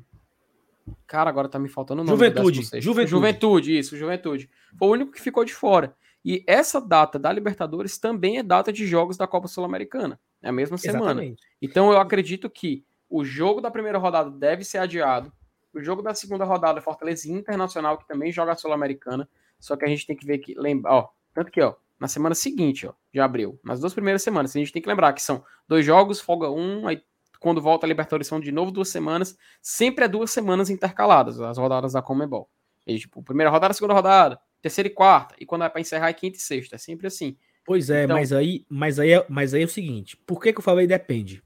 Cara, 1.08 1.30
agora 1.30 1.48
tá 1.48 1.60
me 1.60 1.70
faltando 1.70 2.02
o 2.02 2.06
nome. 2.06 2.18
Juventude. 2.18 2.64
Juventude. 2.82 3.08
Juventude, 3.10 3.78
isso, 3.80 3.96
Juventude. 3.96 4.50
Foi 4.78 4.88
o 4.88 4.92
único 4.92 5.12
que 5.12 5.22
ficou 5.22 5.46
de 5.46 5.54
fora. 5.54 5.96
E 6.24 6.44
essa 6.46 6.82
data 6.82 7.18
da 7.18 7.32
Libertadores 7.32 7.98
também 7.98 8.40
é 8.40 8.44
data 8.44 8.74
de 8.74 8.86
jogos 8.86 9.16
da 9.16 9.26
Copa 9.26 9.48
Sul-Americana. 9.48 10.20
É 10.42 10.50
a 10.50 10.52
mesma 10.52 10.78
semana. 10.78 11.12
Exatamente. 11.12 11.42
Então 11.62 11.92
eu 11.92 12.00
acredito 12.00 12.50
que 12.50 12.84
o 13.10 13.24
jogo 13.24 13.62
da 13.62 13.72
primeira 13.72 13.98
rodada 13.98 14.30
deve 14.30 14.64
ser 14.64 14.80
adiado. 14.80 15.32
O 15.74 15.82
jogo 15.82 16.02
da 16.02 16.14
segunda 16.14 16.46
rodada, 16.46 16.82
Fortaleza 16.82 17.32
Internacional, 17.32 17.98
que 17.98 18.08
também 18.08 18.32
joga 18.32 18.54
a 18.54 18.56
Sul-Americana. 18.56 19.30
Só 19.60 19.76
que 19.76 19.86
a 19.86 19.88
gente 19.88 20.08
tem 20.08 20.16
que 20.16 20.26
ver 20.26 20.40
que, 20.40 20.56
lembra, 20.56 20.92
ó, 20.92 21.10
tanto 21.34 21.52
que, 21.52 21.62
ó, 21.62 21.76
na 22.00 22.08
semana 22.08 22.34
seguinte, 22.34 22.88
ó, 22.88 22.94
de 23.14 23.20
abril, 23.20 23.60
nas 23.64 23.80
duas 23.80 23.94
primeiras 23.94 24.24
semanas, 24.24 24.56
a 24.56 24.60
gente 24.60 24.72
tem 24.72 24.82
que 24.82 24.88
lembrar 24.88 25.14
que 25.14 25.22
são 25.22 25.44
dois 25.68 25.86
jogos, 25.86 26.20
folga 26.20 26.50
um, 26.50 26.88
aí 26.88 27.04
quando 27.40 27.62
volta 27.62 27.86
a 27.86 27.88
Libertadores 27.88 28.28
são 28.28 28.40
de 28.40 28.52
novo 28.52 28.72
duas 28.72 28.90
semanas, 28.90 29.38
sempre 29.62 30.06
é 30.06 30.08
duas 30.08 30.32
semanas 30.32 30.70
intercaladas, 30.70 31.40
as 31.40 31.58
rodadas 31.58 31.94
da 31.94 32.02
Comebol. 32.02 32.50
E, 32.86 32.98
tipo, 32.98 33.24
primeira 33.24 33.50
rodada, 33.50 33.74
segunda 33.74 33.94
rodada, 33.94 34.40
terceira 34.62 34.88
e 34.88 34.92
quarta, 34.92 35.36
e 35.40 35.46
quando 35.46 35.64
é 35.64 35.70
para 35.70 35.82
encerrar 35.82 36.10
é 36.10 36.14
quinta 36.14 36.38
e 36.38 36.42
sexta, 36.42 36.76
é 36.76 36.78
sempre 36.78 37.08
assim. 37.08 37.38
Pois 37.66 37.90
é, 37.90 38.04
então, 38.04 38.18
mas 38.18 38.34
aí, 38.34 38.66
mas 38.68 39.00
aí, 39.00 39.12
é, 39.12 39.26
mas 39.30 39.54
aí 39.54 39.62
é 39.62 39.66
o 39.66 39.70
seguinte, 39.70 40.18
por 40.26 40.42
que 40.42 40.52
que 40.52 40.60
eu 40.60 40.64
falei 40.64 40.88
depende? 40.88 41.44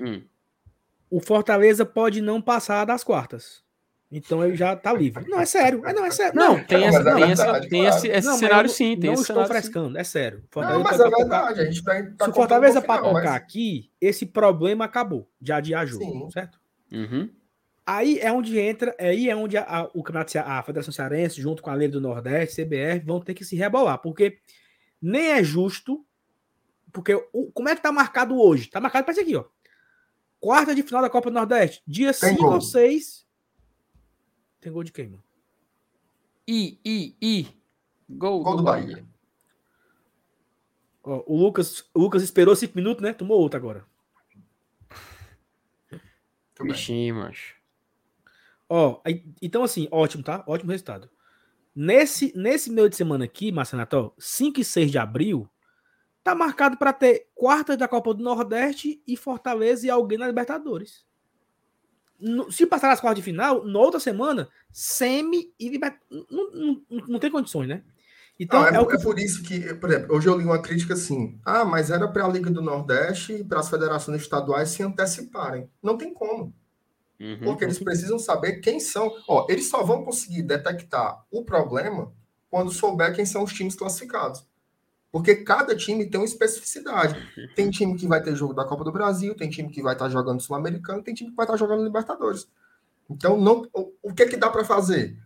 Hum. 0.00 0.22
O 1.10 1.20
Fortaleza 1.20 1.84
pode 1.84 2.20
não 2.20 2.40
passar 2.40 2.84
das 2.84 3.04
quartas. 3.04 3.62
Então 4.10 4.44
ele 4.44 4.56
já 4.56 4.76
tá 4.76 4.92
livre. 4.92 5.28
Não, 5.28 5.40
é 5.40 5.46
sério. 5.46 5.84
É, 5.84 5.92
não, 5.92 6.04
é 6.04 6.10
sério. 6.10 6.34
Não, 6.34 6.62
tem, 6.62 6.84
essa, 6.84 7.02
tem, 7.02 7.22
essa, 7.24 7.44
verdade, 7.44 7.68
tem 7.68 7.80
claro. 7.82 7.96
esse, 7.96 8.08
esse 8.08 8.28
não, 8.28 8.38
cenário 8.38 8.70
sim. 8.70 8.96
Tem 8.96 9.10
não 9.10 9.20
estou 9.20 9.44
frescando, 9.46 9.94
sim. 9.94 10.00
é 10.00 10.04
sério. 10.04 10.44
Fortaleza 10.48 10.78
não, 10.78 10.84
mas 10.84 11.00
é 11.00 11.10
verdade. 11.10 11.60
A 11.60 11.64
gente 11.64 11.82
tá, 11.82 12.02
tá 12.16 12.24
Se 12.24 12.30
o 12.30 12.34
Fortaleza 12.34 12.80
para 12.80 13.02
tocar 13.02 13.12
mas... 13.12 13.26
aqui, 13.26 13.90
esse 14.00 14.24
problema 14.24 14.84
acabou 14.84 15.28
de 15.40 15.52
adiar 15.52 15.86
jogo, 15.86 16.04
sim. 16.04 16.30
certo? 16.30 16.60
Uhum. 16.92 17.28
Aí 17.84 18.18
é 18.20 18.32
onde 18.32 18.58
entra, 18.58 18.94
aí 18.98 19.28
é 19.28 19.34
onde 19.34 19.56
a, 19.56 19.62
a, 19.62 19.84
o 19.92 20.02
campeonato, 20.02 20.38
a 20.38 20.62
Federação 20.62 20.92
Cearense, 20.92 21.40
junto 21.40 21.62
com 21.62 21.70
a 21.70 21.74
Lei 21.74 21.88
do 21.88 22.00
Nordeste, 22.00 22.62
CBR, 22.62 23.00
vão 23.04 23.20
ter 23.20 23.34
que 23.34 23.44
se 23.44 23.56
rebolar, 23.56 23.98
porque 23.98 24.38
nem 25.02 25.32
é 25.32 25.42
justo, 25.42 26.04
porque 26.92 27.14
o, 27.32 27.50
como 27.52 27.68
é 27.68 27.74
que 27.74 27.82
tá 27.82 27.90
marcado 27.90 28.40
hoje? 28.40 28.70
Tá 28.70 28.80
marcado 28.80 29.04
para 29.04 29.12
isso 29.12 29.20
aqui, 29.20 29.36
ó. 29.36 29.44
Quarta 30.38 30.74
de 30.74 30.82
final 30.82 31.02
da 31.02 31.10
Copa 31.10 31.30
do 31.30 31.34
Nordeste, 31.34 31.82
dia 31.86 32.12
5 32.12 32.44
ou 32.44 32.60
6 32.60 33.25
tem 34.66 34.72
gol 34.72 34.82
de 34.82 34.90
quem, 34.90 35.06
mano? 35.06 35.22
I, 36.48 36.80
I, 36.84 37.16
I. 37.22 37.46
Gol, 38.10 38.42
gol 38.42 38.54
do, 38.54 38.58
do 38.58 38.64
Bahia. 38.64 38.96
Bahia. 38.96 39.06
Ó, 41.04 41.22
o, 41.24 41.38
Lucas, 41.38 41.88
o 41.94 42.00
Lucas 42.00 42.24
esperou 42.24 42.56
cinco 42.56 42.74
minutos, 42.74 43.00
né? 43.00 43.12
Tomou 43.12 43.38
outro 43.38 43.56
agora. 43.56 43.86
Bichinho, 46.60 47.14
macho. 47.14 47.54
Ó, 48.68 49.00
então 49.40 49.62
assim, 49.62 49.86
ótimo, 49.92 50.24
tá? 50.24 50.42
Ótimo 50.48 50.72
resultado. 50.72 51.08
Nesse, 51.72 52.36
nesse 52.36 52.68
meio 52.68 52.90
de 52.90 52.96
semana 52.96 53.24
aqui, 53.24 53.52
Marcenato, 53.52 54.12
5 54.18 54.58
e 54.58 54.64
6 54.64 54.90
de 54.90 54.98
abril, 54.98 55.48
tá 56.24 56.34
marcado 56.34 56.76
para 56.76 56.92
ter 56.92 57.28
quarta 57.36 57.76
da 57.76 57.86
Copa 57.86 58.12
do 58.12 58.24
Nordeste 58.24 59.00
e 59.06 59.16
Fortaleza 59.16 59.86
e 59.86 59.90
alguém 59.90 60.18
na 60.18 60.26
Libertadores. 60.26 61.05
No, 62.20 62.50
se 62.50 62.66
passar 62.66 62.92
as 62.92 63.00
quartas 63.00 63.22
de 63.22 63.30
final, 63.30 63.64
na 63.64 63.78
outra 63.78 64.00
semana, 64.00 64.48
semi 64.72 65.52
e 65.58 65.68
Libertadores. 65.68 66.26
Não, 66.30 66.50
não, 66.52 66.82
não, 67.08 67.18
tem 67.18 67.30
condições, 67.30 67.68
né? 67.68 67.82
Então, 68.38 68.60
não, 68.60 68.68
é, 68.68 68.74
é, 68.74 68.80
o 68.80 68.86
que... 68.86 68.96
é 68.96 69.00
por 69.00 69.18
isso 69.18 69.42
que, 69.42 69.74
por 69.74 69.90
exemplo, 69.90 70.14
hoje 70.14 70.28
eu 70.28 70.36
li 70.36 70.44
uma 70.44 70.60
crítica 70.60 70.94
assim: 70.94 71.38
ah, 71.44 71.64
mas 71.64 71.90
era 71.90 72.06
para 72.08 72.24
a 72.24 72.28
Liga 72.28 72.50
do 72.50 72.62
Nordeste 72.62 73.34
e 73.34 73.44
para 73.44 73.60
as 73.60 73.68
federações 73.68 74.22
estaduais 74.22 74.70
se 74.70 74.82
anteciparem. 74.82 75.68
Não 75.82 75.96
tem 75.96 76.12
como. 76.12 76.54
Uhum. 77.18 77.38
Porque 77.44 77.64
eles 77.64 77.78
precisam 77.78 78.18
saber 78.18 78.60
quem 78.60 78.78
são. 78.78 79.10
Ó, 79.26 79.46
eles 79.48 79.68
só 79.68 79.82
vão 79.82 80.04
conseguir 80.04 80.42
detectar 80.42 81.24
o 81.30 81.44
problema 81.44 82.12
quando 82.50 82.70
souber 82.70 83.14
quem 83.14 83.24
são 83.24 83.42
os 83.42 83.52
times 83.52 83.74
classificados. 83.74 84.46
Porque 85.10 85.36
cada 85.36 85.74
time 85.74 86.06
tem 86.06 86.20
uma 86.20 86.26
especificidade. 86.26 87.16
Tem 87.54 87.70
time 87.70 87.96
que 87.96 88.06
vai 88.06 88.22
ter 88.22 88.34
jogo 88.34 88.52
da 88.52 88.64
Copa 88.64 88.84
do 88.84 88.92
Brasil, 88.92 89.34
tem 89.34 89.48
time 89.48 89.70
que 89.70 89.82
vai 89.82 89.94
estar 89.94 90.08
jogando 90.08 90.40
Sul-Americano, 90.40 91.02
tem 91.02 91.14
time 91.14 91.30
que 91.30 91.36
vai 91.36 91.44
estar 91.44 91.56
jogando 91.56 91.84
Libertadores. 91.84 92.46
Então, 93.08 93.40
não, 93.40 93.62
o, 93.72 93.92
o 94.02 94.14
que, 94.14 94.24
é 94.24 94.28
que 94.28 94.36
dá 94.36 94.50
para 94.50 94.64
fazer? 94.64 95.16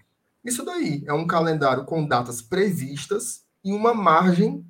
Isso 0.45 0.65
daí 0.65 1.03
é 1.07 1.13
um 1.13 1.27
calendário 1.27 1.85
com 1.85 2.07
datas 2.07 2.41
previstas 2.41 3.45
e 3.65 3.73
uma 3.73 3.93
margem, 3.93 4.65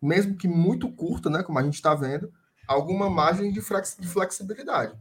mesmo 0.00 0.36
que 0.36 0.48
muito 0.48 0.90
curta, 0.90 1.28
né, 1.28 1.42
como 1.42 1.58
a 1.58 1.62
gente 1.62 1.74
está 1.74 1.94
vendo, 1.94 2.32
alguma 2.66 3.10
margem 3.10 3.52
de 3.52 3.60
flexibilidade. 3.60 4.96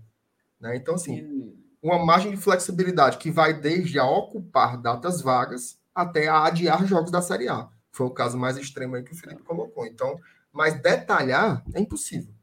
Né? 0.59 0.75
Então, 0.75 0.95
assim, 0.95 1.55
uma 1.81 2.03
margem 2.03 2.31
de 2.31 2.37
flexibilidade 2.37 3.17
que 3.17 3.31
vai 3.31 3.53
desde 3.53 3.97
a 3.97 4.05
ocupar 4.05 4.79
datas 4.79 5.21
vagas 5.21 5.79
até 5.93 6.27
a 6.27 6.43
adiar 6.45 6.85
jogos 6.85 7.11
da 7.11 7.21
Série 7.21 7.47
A. 7.47 7.69
Foi 7.91 8.05
o 8.07 8.11
caso 8.11 8.37
mais 8.37 8.57
extremo 8.57 8.95
aí 8.95 9.03
que 9.03 9.11
o 9.11 9.15
Felipe 9.15 9.43
colocou. 9.43 9.85
Então, 9.85 10.19
mas 10.51 10.81
detalhar 10.81 11.63
é 11.73 11.79
impossível. 11.79 12.33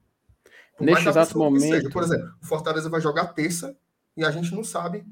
Por 0.77 0.85
Neste 0.85 1.09
exato 1.09 1.39
momento. 1.39 1.63
Seja. 1.63 1.91
Por 1.91 2.03
exemplo, 2.03 2.33
o 2.43 2.47
Fortaleza 2.47 2.89
vai 2.89 3.01
jogar 3.01 3.29
terça 3.29 3.77
e 4.17 4.25
a 4.25 4.31
gente 4.31 4.55
não 4.55 4.63
sabe 4.63 5.05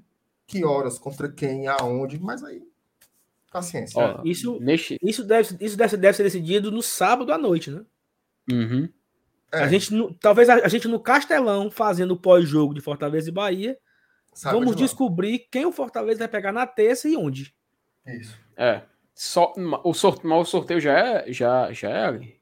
que 0.47 0.65
horas, 0.65 0.99
contra 0.99 1.31
quem, 1.31 1.67
aonde, 1.67 2.21
mas 2.21 2.45
aí. 2.45 2.63
Paciência. 3.51 3.99
Ó, 4.01 4.23
isso, 4.25 4.61
neste... 4.61 4.99
isso, 5.03 5.25
deve, 5.25 5.57
isso 5.61 5.77
deve, 5.77 5.97
deve 5.97 6.17
ser 6.17 6.23
decidido 6.23 6.71
no 6.71 6.83
sábado 6.83 7.33
à 7.33 7.39
noite, 7.39 7.71
né? 7.71 7.85
Uhum. 8.53 8.89
É. 9.51 9.63
A 9.63 9.69
gente, 9.69 9.91
talvez 10.21 10.49
a, 10.49 10.55
a, 10.55 10.69
gente 10.69 10.87
no 10.87 11.01
Castelão, 11.01 11.71
fazendo 11.71 12.13
o 12.13 12.17
pós-jogo 12.17 12.75
de 12.75 12.81
Fortaleza 12.81 13.29
e 13.29 13.33
Bahia, 13.33 13.79
Sabe 14.35 14.57
vamos 14.57 14.77
de 14.77 14.83
descobrir 14.83 15.47
quem 15.51 15.65
o 15.65 15.73
Fortaleza 15.73 16.19
vai 16.19 16.29
pegar 16.29 16.53
na 16.53 16.67
terça 16.67 17.09
e 17.09 17.17
onde. 17.17 17.55
Isso. 18.07 18.39
É. 18.57 18.83
Só, 19.17 19.55
o, 19.83 19.95
sorteio, 19.95 20.35
o 20.35 20.45
sorteio 20.45 20.79
já 20.79 20.93
é, 20.93 21.33
já, 21.33 21.73
já 21.73 21.89
é 21.89 22.35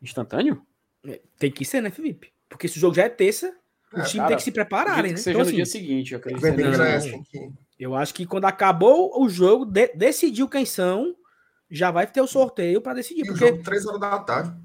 instantâneo? 0.00 0.66
É, 1.06 1.20
tem 1.38 1.52
que 1.52 1.62
ser, 1.62 1.82
né, 1.82 1.90
Felipe? 1.90 2.32
Porque 2.48 2.66
se 2.66 2.78
o 2.78 2.80
jogo 2.80 2.94
já 2.94 3.04
é 3.04 3.10
terça, 3.10 3.54
o 3.92 4.00
é, 4.00 4.04
time 4.04 4.16
cara, 4.16 4.28
tem 4.28 4.36
que 4.38 4.42
se 4.42 4.50
preparar, 4.50 5.02
né? 5.02 5.12
Que 5.12 5.20
seja 5.20 5.30
então, 5.30 5.42
no 5.42 5.48
assim, 5.48 5.56
dia 5.56 5.66
seguinte, 5.66 6.14
eu 6.14 6.18
acredito. 6.18 6.42
Não, 6.42 7.54
eu 7.78 7.94
acho 7.94 8.14
que 8.14 8.24
quando 8.24 8.46
acabou 8.46 9.22
o 9.22 9.28
jogo, 9.28 9.66
de, 9.66 9.88
decidiu 9.88 10.48
quem 10.48 10.64
são, 10.64 11.14
já 11.70 11.90
vai 11.90 12.06
ter 12.06 12.22
o 12.22 12.26
sorteio 12.26 12.80
para 12.80 12.94
decidir. 12.94 13.24
E 13.24 13.26
porque... 13.26 13.44
o 13.44 13.48
jogo 13.48 13.62
3 13.62 13.86
horas 13.86 14.00
da 14.00 14.18
tarde. 14.20 14.56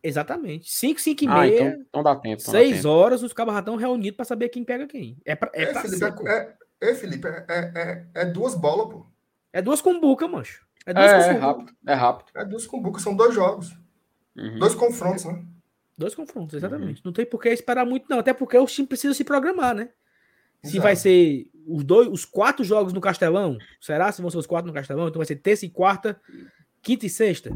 Exatamente. 0.00 0.70
5, 0.70 1.00
5 1.00 1.24
e 1.24 1.26
ah, 1.26 1.40
meia. 1.40 1.60
Então, 1.62 1.84
então 1.88 2.02
dá 2.04 2.14
tempo. 2.14 2.40
6 2.40 2.84
horas, 2.84 3.24
os 3.24 3.32
cabos 3.32 3.56
estão 3.56 3.74
reunidos 3.74 4.16
para 4.16 4.24
saber 4.24 4.50
quem 4.50 4.62
pega 4.62 4.86
quem. 4.86 5.18
É 5.24 5.34
pra, 5.34 5.50
é, 5.52 5.64
é, 5.64 5.72
pra 5.72 5.82
Felipe, 5.82 6.28
é, 6.28 6.54
é, 6.80 6.94
Felipe, 6.94 7.26
é, 7.26 7.44
é, 7.48 8.06
é, 8.14 8.24
duas 8.26 8.54
bolas, 8.54 8.88
pô. 8.88 9.06
É 9.52 9.60
duas 9.60 9.80
cumbuca, 9.80 10.28
mancho. 10.28 10.67
É, 10.88 10.94
duas 10.94 11.26
é, 11.26 11.28
é 11.28 11.32
rápido. 11.32 11.72
É 11.86 11.94
rápido. 11.94 12.30
É 12.34 12.44
duas 12.46 12.66
cumbucas, 12.66 13.02
são 13.02 13.14
dois 13.14 13.34
jogos. 13.34 13.78
Uhum. 14.34 14.58
Dois 14.58 14.74
confrontos, 14.74 15.26
né? 15.26 15.44
Dois 15.98 16.14
confrontos, 16.14 16.54
exatamente. 16.54 16.98
Uhum. 16.98 17.02
Não 17.06 17.12
tem 17.12 17.26
por 17.26 17.42
que 17.42 17.50
esperar 17.50 17.84
muito, 17.84 18.06
não. 18.08 18.20
Até 18.20 18.32
porque 18.32 18.56
o 18.56 18.64
time 18.64 18.88
precisa 18.88 19.12
se 19.12 19.22
programar, 19.22 19.74
né? 19.74 19.90
Exato. 20.62 20.70
Se 20.70 20.78
vai 20.78 20.96
ser 20.96 21.50
os 21.66 21.84
dois, 21.84 22.08
os 22.08 22.24
quatro 22.24 22.64
jogos 22.64 22.94
no 22.94 23.02
Castelão, 23.02 23.58
será 23.78 24.10
se 24.10 24.22
vão 24.22 24.30
ser 24.30 24.38
os 24.38 24.46
quatro 24.46 24.66
no 24.66 24.72
Castelão? 24.72 25.08
Então 25.08 25.18
vai 25.18 25.26
ser 25.26 25.36
terça 25.36 25.66
e 25.66 25.70
quarta, 25.70 26.18
quinta 26.80 27.04
e 27.04 27.10
sexta. 27.10 27.54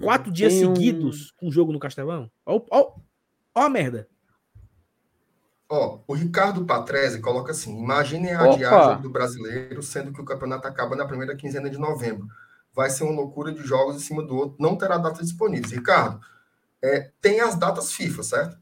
Quatro 0.00 0.32
dias 0.32 0.52
seguidos 0.54 1.30
com 1.30 1.52
jogo 1.52 1.72
no 1.72 1.78
Castelão? 1.78 2.28
Ó, 2.44 2.60
ó, 2.70 2.94
ó 3.54 3.60
a 3.60 3.68
merda. 3.68 4.08
Ó, 5.68 6.00
o 6.08 6.14
Ricardo 6.14 6.64
Patrese 6.64 7.20
coloca 7.20 7.52
assim: 7.52 7.78
imaginem 7.78 8.32
a 8.32 8.42
adiagem 8.42 9.00
do 9.00 9.10
brasileiro, 9.10 9.80
sendo 9.80 10.12
que 10.12 10.20
o 10.20 10.24
campeonato 10.24 10.66
acaba 10.66 10.96
na 10.96 11.06
primeira 11.06 11.36
quinzena 11.36 11.70
de 11.70 11.78
novembro. 11.78 12.26
Vai 12.74 12.90
ser 12.90 13.04
uma 13.04 13.12
loucura 13.12 13.52
de 13.52 13.62
jogos 13.62 13.96
em 13.96 14.00
cima 14.00 14.22
do 14.22 14.34
outro, 14.34 14.56
não 14.58 14.76
terá 14.76 14.98
datas 14.98 15.26
disponíveis. 15.28 15.72
Ricardo, 15.72 16.20
é, 16.82 17.12
tem 17.20 17.40
as 17.40 17.54
datas 17.54 17.92
FIFA, 17.92 18.22
certo? 18.22 18.58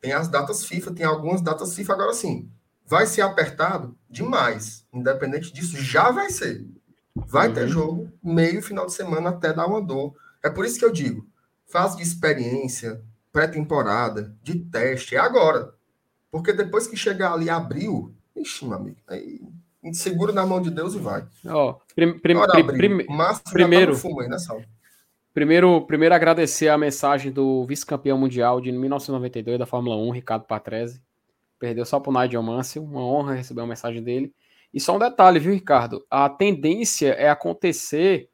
Tem 0.00 0.12
as 0.12 0.28
datas 0.28 0.64
FIFA, 0.64 0.92
tem 0.92 1.04
algumas 1.04 1.40
datas 1.40 1.74
FIFA. 1.74 1.92
Agora 1.92 2.14
sim, 2.14 2.50
vai 2.86 3.06
ser 3.06 3.22
apertado 3.22 3.96
demais. 4.08 4.86
Independente 4.92 5.52
disso, 5.52 5.76
já 5.76 6.10
vai 6.10 6.30
ser. 6.30 6.66
Vai 7.14 7.48
uhum. 7.48 7.54
ter 7.54 7.68
jogo 7.68 8.12
meio 8.22 8.62
final 8.62 8.86
de 8.86 8.92
semana 8.92 9.30
até 9.30 9.52
dar 9.52 9.66
uma 9.66 9.82
dor. 9.82 10.14
É 10.42 10.48
por 10.48 10.64
isso 10.64 10.78
que 10.78 10.84
eu 10.84 10.92
digo: 10.92 11.26
fase 11.66 11.96
de 11.96 12.02
experiência, 12.02 13.02
pré-temporada, 13.32 14.36
de 14.42 14.58
teste, 14.58 15.16
é 15.16 15.18
agora. 15.18 15.74
Porque 16.30 16.52
depois 16.52 16.86
que 16.86 16.96
chegar 16.96 17.32
ali 17.32 17.50
abril, 17.50 18.14
ixi, 18.36 18.64
meu 18.64 18.76
amigo, 18.76 19.00
aí 19.06 19.40
segura 19.92 20.32
na 20.32 20.44
mão 20.44 20.60
de 20.60 20.70
Deus 20.70 20.94
e 20.94 20.98
vai. 20.98 21.26
Ó, 21.46 21.74
prim, 21.94 22.18
prim, 22.18 22.34
prim, 22.46 22.66
prim 22.66 23.06
primeiro, 23.52 23.94
tá 23.94 24.56
Primeiro, 25.32 25.80
primeiro 25.86 26.14
agradecer 26.14 26.68
a 26.68 26.76
mensagem 26.76 27.30
do 27.30 27.64
vice-campeão 27.64 28.18
mundial 28.18 28.60
de 28.60 28.72
1992 28.72 29.58
da 29.58 29.66
Fórmula 29.66 29.96
1, 29.96 30.10
Ricardo 30.10 30.44
Patrese. 30.44 31.00
Perdeu 31.58 31.84
só 31.84 32.00
para 32.00 32.10
o 32.10 32.20
Nigel 32.20 32.42
Mansell, 32.42 32.82
uma 32.82 33.00
honra 33.00 33.34
receber 33.34 33.60
uma 33.60 33.68
mensagem 33.68 34.02
dele. 34.02 34.34
E 34.74 34.80
só 34.80 34.96
um 34.96 34.98
detalhe, 34.98 35.38
viu, 35.38 35.52
Ricardo? 35.52 36.04
A 36.10 36.28
tendência 36.28 37.10
é 37.10 37.28
acontecer, 37.28 38.28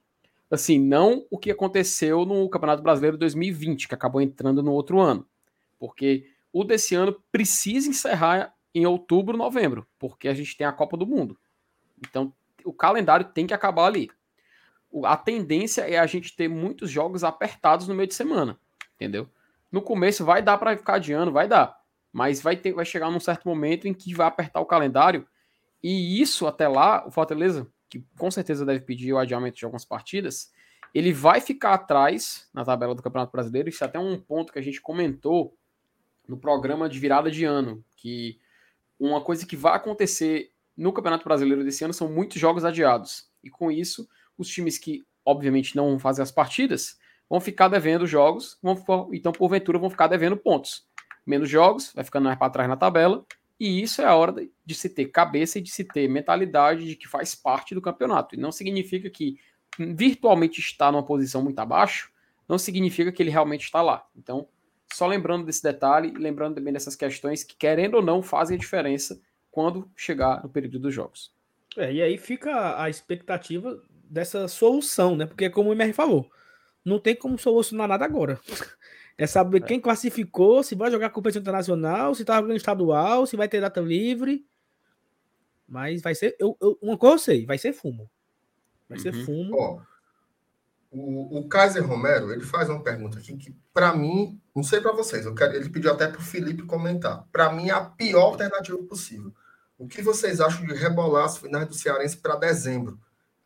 assim, 0.51 0.79
não 0.79 1.25
o 1.31 1.39
que 1.39 1.51
aconteceu 1.51 2.25
no 2.25 2.49
Campeonato 2.49 2.83
Brasileiro 2.83 3.19
2020, 3.19 3.89
que 3.89 3.95
acabou 3.95 4.21
entrando 4.21 4.63
no 4.63 4.73
outro 4.73 4.99
ano. 4.99 5.27
Porque 5.79 6.25
o 6.51 6.65
desse 6.65 6.95
ano 6.95 7.15
precisa 7.31 7.89
encerrar 7.91 8.55
em 8.77 8.85
outubro, 8.85 9.39
novembro, 9.39 9.87
porque 9.99 10.29
a 10.29 10.35
gente 10.35 10.55
tem 10.55 10.67
a 10.67 10.73
Copa 10.73 10.99
do 10.99 11.07
Mundo. 11.07 11.39
Então, 11.99 12.31
o 12.63 12.75
calendário 12.75 13.25
tem 13.33 13.47
que 13.47 13.55
acabar 13.55 13.87
ali. 13.87 14.11
A 15.03 15.17
tendência 15.17 15.81
é 15.83 15.99
a 15.99 16.07
gente 16.07 16.37
ter 16.37 16.47
muitos 16.47 16.91
jogos 16.91 17.25
apertados 17.25 17.89
no 17.89 17.95
meio 17.95 18.07
de 18.07 18.15
semana, 18.15 18.61
entendeu? 18.95 19.31
No 19.73 19.81
começo 19.81 20.27
vai 20.27 20.43
dar 20.43 20.59
para 20.59 20.77
ficar 20.77 20.97
adiando, 20.97 21.33
vai 21.33 21.49
dar, 21.49 21.75
mas 22.13 22.43
vai 22.43 22.55
ter, 22.55 22.75
vai 22.75 22.85
chegar 22.85 23.11
num 23.11 23.19
certo 23.19 23.49
momento 23.49 23.89
em 23.89 23.95
que 23.95 24.15
vai 24.15 24.27
apertar 24.27 24.61
o 24.61 24.67
calendário 24.67 25.27
e 25.83 26.21
isso 26.21 26.47
até 26.47 26.69
lá, 26.69 27.07
o 27.07 27.11
Fortaleza, 27.11 27.67
que 27.89 28.05
com 28.19 28.31
certeza 28.31 28.67
deve 28.67 28.81
pedir 28.81 29.11
o 29.11 29.19
adiamento 29.19 29.57
de 29.57 29.65
algumas 29.65 29.87
partidas, 29.87 30.53
ele 30.95 31.15
vai 31.15 31.41
ficar 31.41 31.73
atrás 31.73 32.47
na 32.53 32.63
tabela 32.63 32.95
do 32.95 33.03
Campeonato 33.03 33.33
Brasileiro. 33.33 33.71
Isso 33.71 33.83
é 33.83 33.87
até 33.87 33.99
um 33.99 34.21
ponto 34.21 34.53
que 34.53 34.59
a 34.59 34.63
gente 34.63 34.83
comentou 34.83 35.57
no 36.29 36.37
programa 36.37 36.89
de 36.89 36.99
virada 36.99 37.31
de 37.31 37.45
ano, 37.45 37.83
que 37.97 38.39
uma 38.99 39.21
coisa 39.21 39.47
que 39.47 39.57
vai 39.57 39.77
acontecer 39.77 40.51
no 40.77 40.93
Campeonato 40.93 41.25
Brasileiro 41.25 41.65
desse 41.65 41.85
ano 41.85 41.95
são 41.95 42.09
muitos 42.09 42.41
jogos 42.41 42.65
adiados. 42.65 43.29
E 43.43 43.51
com 43.51 43.71
isso, 43.71 44.09
os 44.37 44.49
times 44.49 44.79
que, 44.79 45.05
obviamente, 45.25 45.77
não 45.77 45.91
vão 45.91 45.99
fazer 45.99 46.23
as 46.23 46.31
partidas 46.31 46.99
vão 47.29 47.41
ficar 47.41 47.69
devendo 47.69 48.07
jogos, 48.07 48.59
vão, 48.63 49.11
então, 49.13 49.33
porventura, 49.33 49.79
vão 49.79 49.91
ficar 49.91 50.07
devendo 50.07 50.37
pontos. 50.37 50.87
Menos 51.27 51.49
jogos, 51.49 51.93
vai 51.93 52.05
ficando 52.05 52.25
mais 52.25 52.39
para 52.39 52.51
trás 52.51 52.69
na 52.69 52.77
tabela, 52.77 53.25
e 53.59 53.83
isso 53.83 54.01
é 54.01 54.05
a 54.05 54.15
hora 54.15 54.47
de 54.65 54.75
se 54.75 54.89
ter 54.89 55.07
cabeça 55.07 55.59
e 55.59 55.63
de 55.63 55.71
se 55.71 55.83
ter 55.83 56.09
mentalidade 56.09 56.85
de 56.87 56.95
que 56.95 57.09
faz 57.09 57.35
parte 57.35 57.75
do 57.75 57.83
campeonato. 57.83 58.35
E 58.35 58.39
não 58.39 58.53
significa 58.53 59.11
que 59.11 59.39
virtualmente 59.79 60.61
está 60.61 60.93
numa 60.93 61.05
posição 61.05 61.43
muito 61.43 61.59
abaixo, 61.59 62.11
não 62.49 62.59
significa 62.59 63.11
que 63.11 63.23
ele 63.23 63.31
realmente 63.31 63.65
está 63.65 63.83
lá. 63.83 64.07
Então, 64.15 64.47
só 64.93 65.07
lembrando 65.07 65.45
desse 65.45 65.63
detalhe 65.63 66.09
e 66.09 66.19
lembrando 66.19 66.57
também 66.57 66.73
dessas 66.73 66.97
questões 66.97 67.45
que, 67.45 67.57
querendo 67.57 67.95
ou 67.95 68.03
não, 68.03 68.23
fazem 68.23 68.57
a 68.57 68.61
diferença 68.61 69.21
quando 69.51 69.91
chegar 69.97 70.43
no 70.43 70.49
período 70.49 70.79
dos 70.79 70.95
jogos. 70.95 71.33
É, 71.77 71.93
e 71.93 72.03
aí 72.03 72.17
fica 72.17 72.81
a 72.81 72.89
expectativa 72.89 73.83
dessa 74.05 74.49
solução, 74.49 75.17
né? 75.17 75.27
Porque, 75.27 75.51
como 75.51 75.71
o 75.71 75.73
MR 75.73 75.93
falou, 75.93 76.31
não 76.85 76.99
tem 76.99 77.15
como 77.15 77.39
solucionar 77.39 77.89
nada 77.89 78.05
agora. 78.05 78.41
É 79.19 79.27
saber 79.27 79.63
é. 79.63 79.67
quem 79.67 79.81
classificou, 79.81 80.63
se 80.63 80.75
vai 80.75 80.91
jogar 80.91 81.09
competição 81.09 81.41
internacional, 81.41 82.15
se 82.15 82.23
tá 82.23 82.37
jogando 82.37 82.55
estadual, 82.55 83.25
se 83.25 83.35
vai 83.35 83.49
ter 83.49 83.63
data 83.63 83.81
livre. 83.81 84.47
Mas 85.67 86.03
vai 86.03 86.15
ser. 86.15 86.37
Eu, 86.39 86.55
eu, 86.61 86.79
uma 86.83 86.99
coisa 86.99 87.15
eu 87.15 87.19
sei, 87.19 87.47
vai 87.47 87.57
ser 87.57 87.73
fumo. 87.73 88.11
Vai 88.87 88.99
uhum. 88.99 89.03
ser 89.03 89.13
fumo. 89.25 89.57
Ó, 89.57 89.81
o, 90.99 91.39
o 91.39 91.49
Kaiser 91.49 91.87
Romero, 91.87 92.33
ele 92.33 92.45
faz 92.45 92.69
uma 92.69 92.83
pergunta 92.83 93.19
aqui 93.19 93.37
que, 93.37 93.55
para 93.73 93.95
mim, 93.95 94.41
não 94.55 94.63
sei 94.63 94.81
para 94.81 94.93
vocês, 94.93 95.27
eu 95.27 95.35
quero, 95.35 95.55
ele 95.55 95.69
pediu 95.69 95.93
até 95.93 96.09
para 96.09 96.21
o 96.21 96.25
Felipe 96.25 96.63
comentar. 96.63 97.27
Para 97.31 97.53
mim, 97.53 97.69
é 97.69 97.73
a 97.73 97.85
pior 97.85 98.23
alternativa 98.23 98.79
possível. 98.85 99.33
O 99.79 99.87
que 99.87 100.01
vocês 100.01 100.41
acham 100.41 100.67
de 100.67 100.75
rebolar 100.75 101.27
as 101.27 101.37
finais 101.37 101.67
do 101.67 101.75
Cearense 101.75 102.17
para 102.17 102.37
dezembro? 102.37 102.99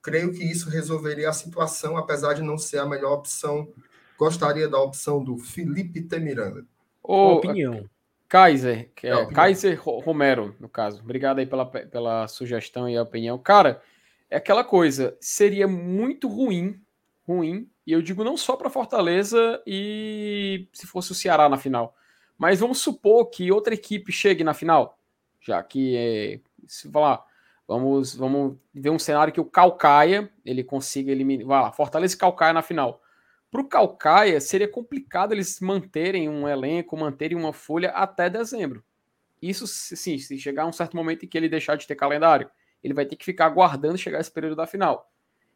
Creio 0.03 0.33
que 0.33 0.45
isso 0.45 0.71
resolveria 0.71 1.29
a 1.29 1.33
situação, 1.33 1.97
apesar 1.97 2.35
de 2.35 2.43
não 2.43 2.57
ser 2.57 2.79
a 2.79 2.87
melhor 2.87 3.13
opção. 3.15 3.69
Gostaria 4.17 4.69
da 4.69 4.79
opção 4.79 5.23
do 5.23 5.37
Felipe 5.37 6.01
Temiranda. 6.03 6.65
Ô, 7.03 7.35
opinião. 7.35 7.89
Kaiser, 8.29 8.91
que 8.95 9.09
é, 9.09 9.27
Kaiser 9.27 9.83
Romero, 9.83 10.55
no 10.61 10.69
caso. 10.69 11.01
Obrigado 11.03 11.41
aí 11.41 11.47
pela, 11.47 11.67
pela 11.67 12.29
sugestão 12.29 12.89
e 12.89 12.97
a 12.97 13.03
opinião. 13.03 13.37
Cara, 13.37 13.83
é 14.31 14.37
aquela 14.37 14.63
coisa, 14.63 15.17
seria 15.21 15.67
muito 15.67 16.29
ruim, 16.29 16.81
ruim, 17.31 17.71
e 17.87 17.93
eu 17.93 18.03
digo 18.03 18.25
não 18.25 18.37
só 18.37 18.57
para 18.57 18.69
Fortaleza 18.69 19.63
e 19.67 20.69
se 20.73 20.87
fosse 20.87 21.13
o 21.13 21.15
Ceará 21.15 21.49
na 21.49 21.57
final, 21.57 21.95
mas 22.37 22.59
vamos 22.59 22.79
supor 22.79 23.27
que 23.27 23.53
outra 23.53 23.75
equipe 23.75 24.11
chegue 24.11 24.43
na 24.43 24.55
final, 24.55 24.99
já 25.41 25.63
que 25.63 25.97
é, 25.97 26.41
se 26.67 26.91
falar, 26.91 27.25
vamos, 27.69 28.15
vamos 28.15 28.57
ver 28.75 28.91
um 28.91 28.99
cenário 28.99 29.33
que 29.33 29.41
o 29.41 29.45
Calcaia, 29.45 30.31
ele 30.45 30.65
consiga 30.65 31.13
eliminar, 31.13 31.47
vai 31.47 31.63
lá, 31.63 31.73
Fortaleza 31.73 32.15
e 32.15 32.19
Calcaia 32.19 32.53
na 32.53 32.63
final. 32.63 33.01
Para 33.51 33.61
o 33.61 33.69
Calcaia, 33.69 34.41
seria 34.41 34.69
complicado 34.69 35.33
eles 35.33 35.61
manterem 35.61 36.29
um 36.29 36.49
elenco, 36.49 36.97
manterem 36.97 37.37
uma 37.37 37.53
folha 37.53 37.91
até 37.91 38.31
dezembro. 38.31 38.83
Isso, 39.43 39.67
sim, 39.67 40.19
se 40.19 40.39
chegar 40.39 40.67
um 40.67 40.73
certo 40.73 40.97
momento 40.97 41.25
em 41.25 41.29
que 41.29 41.37
ele 41.37 41.49
deixar 41.49 41.77
de 41.77 41.87
ter 41.87 41.95
calendário, 41.95 42.51
ele 42.83 42.95
vai 42.95 43.07
ter 43.07 43.17
que 43.17 43.25
ficar 43.25 43.47
aguardando 43.47 43.99
chegar 43.99 44.21
esse 44.21 44.31
período 44.31 44.57
da 44.57 44.67
final. 44.67 45.11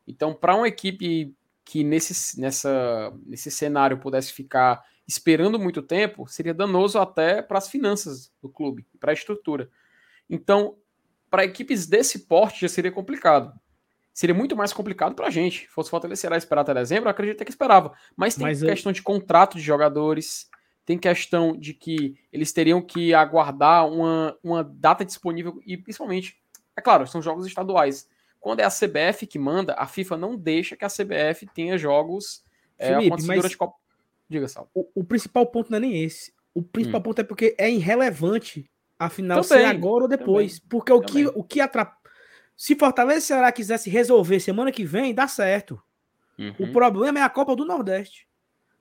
Então, 0.06 0.34
para 0.34 0.56
uma 0.56 0.68
equipe 0.68 1.34
que 1.64 1.82
nesse, 1.82 2.40
nessa, 2.40 3.12
nesse 3.24 3.50
cenário 3.50 3.98
pudesse 3.98 4.32
ficar 4.32 4.84
esperando 5.06 5.58
muito 5.58 5.82
tempo, 5.82 6.26
seria 6.26 6.54
danoso 6.54 6.98
até 6.98 7.42
para 7.42 7.58
as 7.58 7.68
finanças 7.68 8.32
do 8.42 8.48
clube, 8.48 8.86
para 8.98 9.12
a 9.12 9.14
estrutura. 9.14 9.70
Então, 10.28 10.76
para 11.30 11.44
equipes 11.44 11.86
desse 11.86 12.20
porte 12.26 12.62
já 12.62 12.68
seria 12.68 12.92
complicado 12.92 13.52
seria 14.14 14.34
muito 14.34 14.56
mais 14.56 14.72
complicado 14.72 15.14
para 15.14 15.26
a 15.26 15.30
gente. 15.30 15.68
Fosse 15.68 15.90
Fortaleza 15.90 16.32
e 16.32 16.36
esperar 16.36 16.60
até 16.60 16.72
dezembro, 16.72 17.08
eu 17.08 17.10
acredito 17.10 17.44
que 17.44 17.50
esperava. 17.50 17.92
Mas 18.16 18.36
tem 18.36 18.46
Mas 18.46 18.62
questão 18.62 18.90
eu... 18.90 18.94
de 18.94 19.02
contrato 19.02 19.56
de 19.56 19.62
jogadores, 19.62 20.48
tem 20.86 20.96
questão 20.96 21.56
de 21.56 21.74
que 21.74 22.14
eles 22.32 22.52
teriam 22.52 22.80
que 22.80 23.12
aguardar 23.12 23.88
uma, 23.88 24.38
uma 24.42 24.62
data 24.62 25.04
disponível 25.04 25.60
e 25.66 25.76
principalmente, 25.76 26.38
é 26.76 26.80
claro, 26.80 27.06
são 27.08 27.20
jogos 27.20 27.44
estaduais. 27.44 28.08
Quando 28.44 28.60
é 28.60 28.64
a 28.64 28.68
CBF 28.68 29.26
que 29.26 29.38
manda, 29.38 29.72
a 29.72 29.86
FIFA 29.86 30.18
não 30.18 30.36
deixa 30.36 30.76
que 30.76 30.84
a 30.84 30.88
CBF 30.88 31.46
tenha 31.54 31.78
jogos 31.78 32.44
é, 32.78 32.88
Felipe, 32.88 33.22
mas 33.22 33.48
de 33.48 33.56
Copa. 33.56 33.74
Diga, 34.28 34.46
Sal. 34.48 34.68
O, 34.74 34.86
o, 34.96 35.02
principal 35.02 35.46
ponto 35.46 35.70
não 35.70 35.78
é 35.78 35.80
nem 35.80 36.04
esse. 36.04 36.30
O 36.52 36.62
principal 36.62 37.00
hum. 37.00 37.04
ponto 37.04 37.20
é 37.22 37.24
porque 37.24 37.54
é 37.56 37.70
irrelevante 37.70 38.70
afinal 38.98 39.42
ser 39.42 39.64
agora 39.64 40.04
ou 40.04 40.08
depois. 40.08 40.58
Também. 40.58 40.68
Porque 40.68 40.92
o 40.92 41.00
que, 41.00 41.26
o 41.28 41.42
que 41.42 41.58
atrapalha 41.58 41.96
se 42.54 42.76
Fortaleza 42.76 43.20
e 43.20 43.22
Ceará 43.22 43.50
quisesse 43.50 43.88
resolver 43.88 44.38
semana 44.40 44.70
que 44.70 44.84
vem, 44.84 45.14
dá 45.14 45.26
certo. 45.26 45.82
Uhum. 46.38 46.54
O 46.58 46.70
problema 46.70 47.20
é 47.20 47.22
a 47.22 47.30
Copa 47.30 47.56
do 47.56 47.64
Nordeste. 47.64 48.28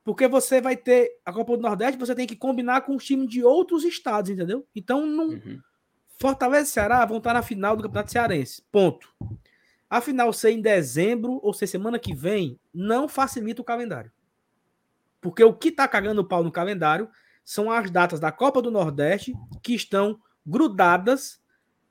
Porque 0.03 0.27
você 0.27 0.59
vai 0.59 0.75
ter 0.75 1.09
a 1.25 1.31
Copa 1.31 1.55
do 1.55 1.63
Nordeste, 1.63 1.97
você 1.97 2.13
tem 2.13 2.27
que 2.27 2.35
combinar 2.35 2.81
com 2.81 2.97
os 2.97 3.05
times 3.05 3.29
de 3.29 3.41
outros 3.45 3.85
estados, 3.85 4.29
entendeu? 4.29 4.67
Então, 4.75 5.05
não... 5.05 5.29
Uhum. 5.29 5.61
Fortaleza 6.19 6.69
e 6.69 6.73
Ceará 6.73 7.05
vão 7.05 7.19
estar 7.19 7.33
na 7.33 7.41
final 7.41 7.77
do 7.77 7.83
Campeonato 7.83 8.11
Cearense. 8.11 8.61
Ponto. 8.69 9.07
A 9.93 10.01
final 10.01 10.33
ser 10.33 10.49
em 10.49 10.59
dezembro, 10.59 11.39
ou 11.43 11.53
ser 11.53 11.67
semana 11.67 11.99
que 11.99 12.15
vem, 12.15 12.59
não 12.73 13.07
facilita 13.07 13.61
o 13.61 13.63
calendário. 13.63 14.11
Porque 15.21 15.43
o 15.43 15.53
que 15.53 15.69
está 15.69 15.87
cagando 15.87 16.21
o 16.21 16.27
pau 16.27 16.43
no 16.43 16.51
calendário 16.51 17.07
são 17.45 17.69
as 17.69 17.91
datas 17.91 18.19
da 18.19 18.31
Copa 18.31 18.59
do 18.59 18.71
Nordeste 18.71 19.35
que 19.61 19.75
estão 19.75 20.19
grudadas 20.43 21.39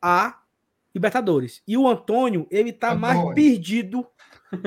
a 0.02 0.40
Libertadores. 0.92 1.62
E 1.64 1.76
o 1.76 1.86
Antônio, 1.86 2.48
ele 2.50 2.72
tá 2.72 2.88
Antônio. 2.88 3.22
mais 3.22 3.34
perdido. 3.36 4.04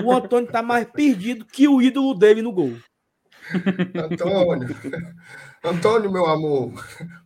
O 0.01 0.13
Antônio 0.13 0.49
tá 0.49 0.61
mais 0.63 0.87
perdido 0.89 1.43
que 1.43 1.67
o 1.67 1.81
ídolo 1.81 2.13
dele 2.13 2.41
no 2.41 2.53
gol. 2.53 2.77
Antônio, 3.93 4.73
Antônio, 5.61 6.09
meu 6.09 6.25
amor, 6.25 6.71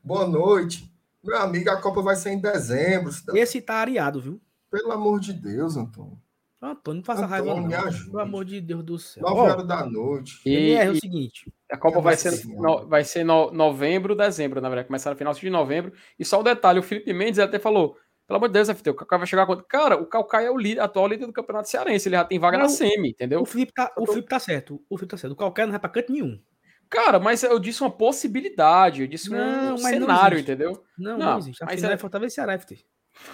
boa 0.03 0.28
noite. 0.28 0.91
Meu 1.24 1.38
amigo, 1.38 1.70
a 1.70 1.80
Copa 1.80 2.01
vai 2.01 2.16
ser 2.16 2.32
em 2.32 2.41
dezembro. 2.41 3.12
Esse 3.36 3.62
tá 3.62 3.76
areado, 3.76 4.20
viu? 4.20 4.41
Pelo 4.70 4.91
amor 4.91 5.20
de 5.20 5.34
Deus, 5.34 5.78
Antônio. 5.78 6.20
Antônio, 6.61 6.97
não 6.97 7.05
faça 7.05 7.26
Antônio, 7.26 7.45
raiva, 7.45 7.61
não. 7.61 7.67
Me 7.67 7.76
ajude. 7.76 8.11
Pelo 8.11 8.22
amor 8.22 8.45
de 8.45 8.61
Deus 8.61 8.84
do 8.84 8.99
céu. 8.99 9.24
9 9.24 9.39
horas 9.39 9.67
da 9.67 9.86
noite. 9.86 10.41
E 10.45 10.72
é 10.72 10.89
o 10.89 10.95
seguinte: 10.95 11.51
a 11.72 11.78
Copa 11.78 12.01
vai 12.01 12.17
ser, 12.17 12.45
no, 12.45 12.88
vai 12.88 13.03
ser 13.03 13.24
no, 13.24 13.51
novembro, 13.51 14.15
dezembro, 14.15 14.59
na 14.59 14.67
verdade. 14.67 14.88
Começar 14.88 15.09
no 15.11 15.15
final 15.15 15.34
de 15.34 15.49
novembro. 15.49 15.93
E 16.17 16.26
só 16.26 16.38
o 16.38 16.41
um 16.41 16.43
detalhe: 16.43 16.80
o 16.80 16.84
Felipe 16.84 17.13
Mendes 17.13 17.39
até 17.39 17.57
falou 17.57 17.95
pelo 18.30 18.38
amor 18.38 18.49
de 18.49 18.53
Deus, 18.53 18.70
FT, 18.70 18.91
o 18.91 18.93
Calcaia 18.93 19.17
vai 19.17 19.28
chegar 19.28 19.47
quando. 19.47 19.63
Cara, 19.63 19.95
o 19.95 20.05
Calcaia 20.05 20.45
é 20.45 20.51
o 20.51 20.57
líder, 20.57 20.82
atual 20.82 21.07
líder 21.07 21.26
do 21.26 21.34
Campeonato 21.34 21.67
Cearense. 21.67 22.07
Ele 22.07 22.15
já 22.15 22.24
tem 22.24 22.38
vaga 22.38 22.59
não, 22.59 22.65
na 22.65 22.70
semi, 22.70 23.09
entendeu? 23.09 23.41
O 23.41 23.45
Felipe 23.45 23.74
tá, 23.74 23.91
o 23.97 24.05
Felipe 24.05 24.28
tá 24.28 24.38
certo. 24.38 24.80
O 24.88 24.97
Felipe 24.97 25.09
tá 25.09 25.17
certo. 25.17 25.34
O 25.34 25.36
Calcaia 25.36 25.65
não 25.65 25.72
vai 25.72 25.80
pra 25.80 25.89
canto 25.89 26.13
nenhum. 26.13 26.39
Cara, 26.88 27.20
mas 27.20 27.41
eu 27.41 27.57
disse 27.57 27.82
uma 27.82 27.89
possibilidade, 27.89 29.01
eu 29.01 29.07
disse 29.07 29.32
não, 29.32 29.74
um 29.74 29.78
cenário, 29.78 30.36
não 30.36 30.41
entendeu? 30.43 30.84
Não, 30.95 31.17
não, 31.17 31.26
não 31.26 31.38
existe. 31.39 31.63
A 31.63 31.65
mas 31.65 31.78
final 31.78 31.91
é... 31.91 31.93
é 31.95 31.97
Fortaleza 31.97 32.34
e 32.34 32.36
Ceará, 32.36 32.59
FT. 32.59 32.86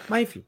Mas 0.07 0.23
enfim. 0.23 0.45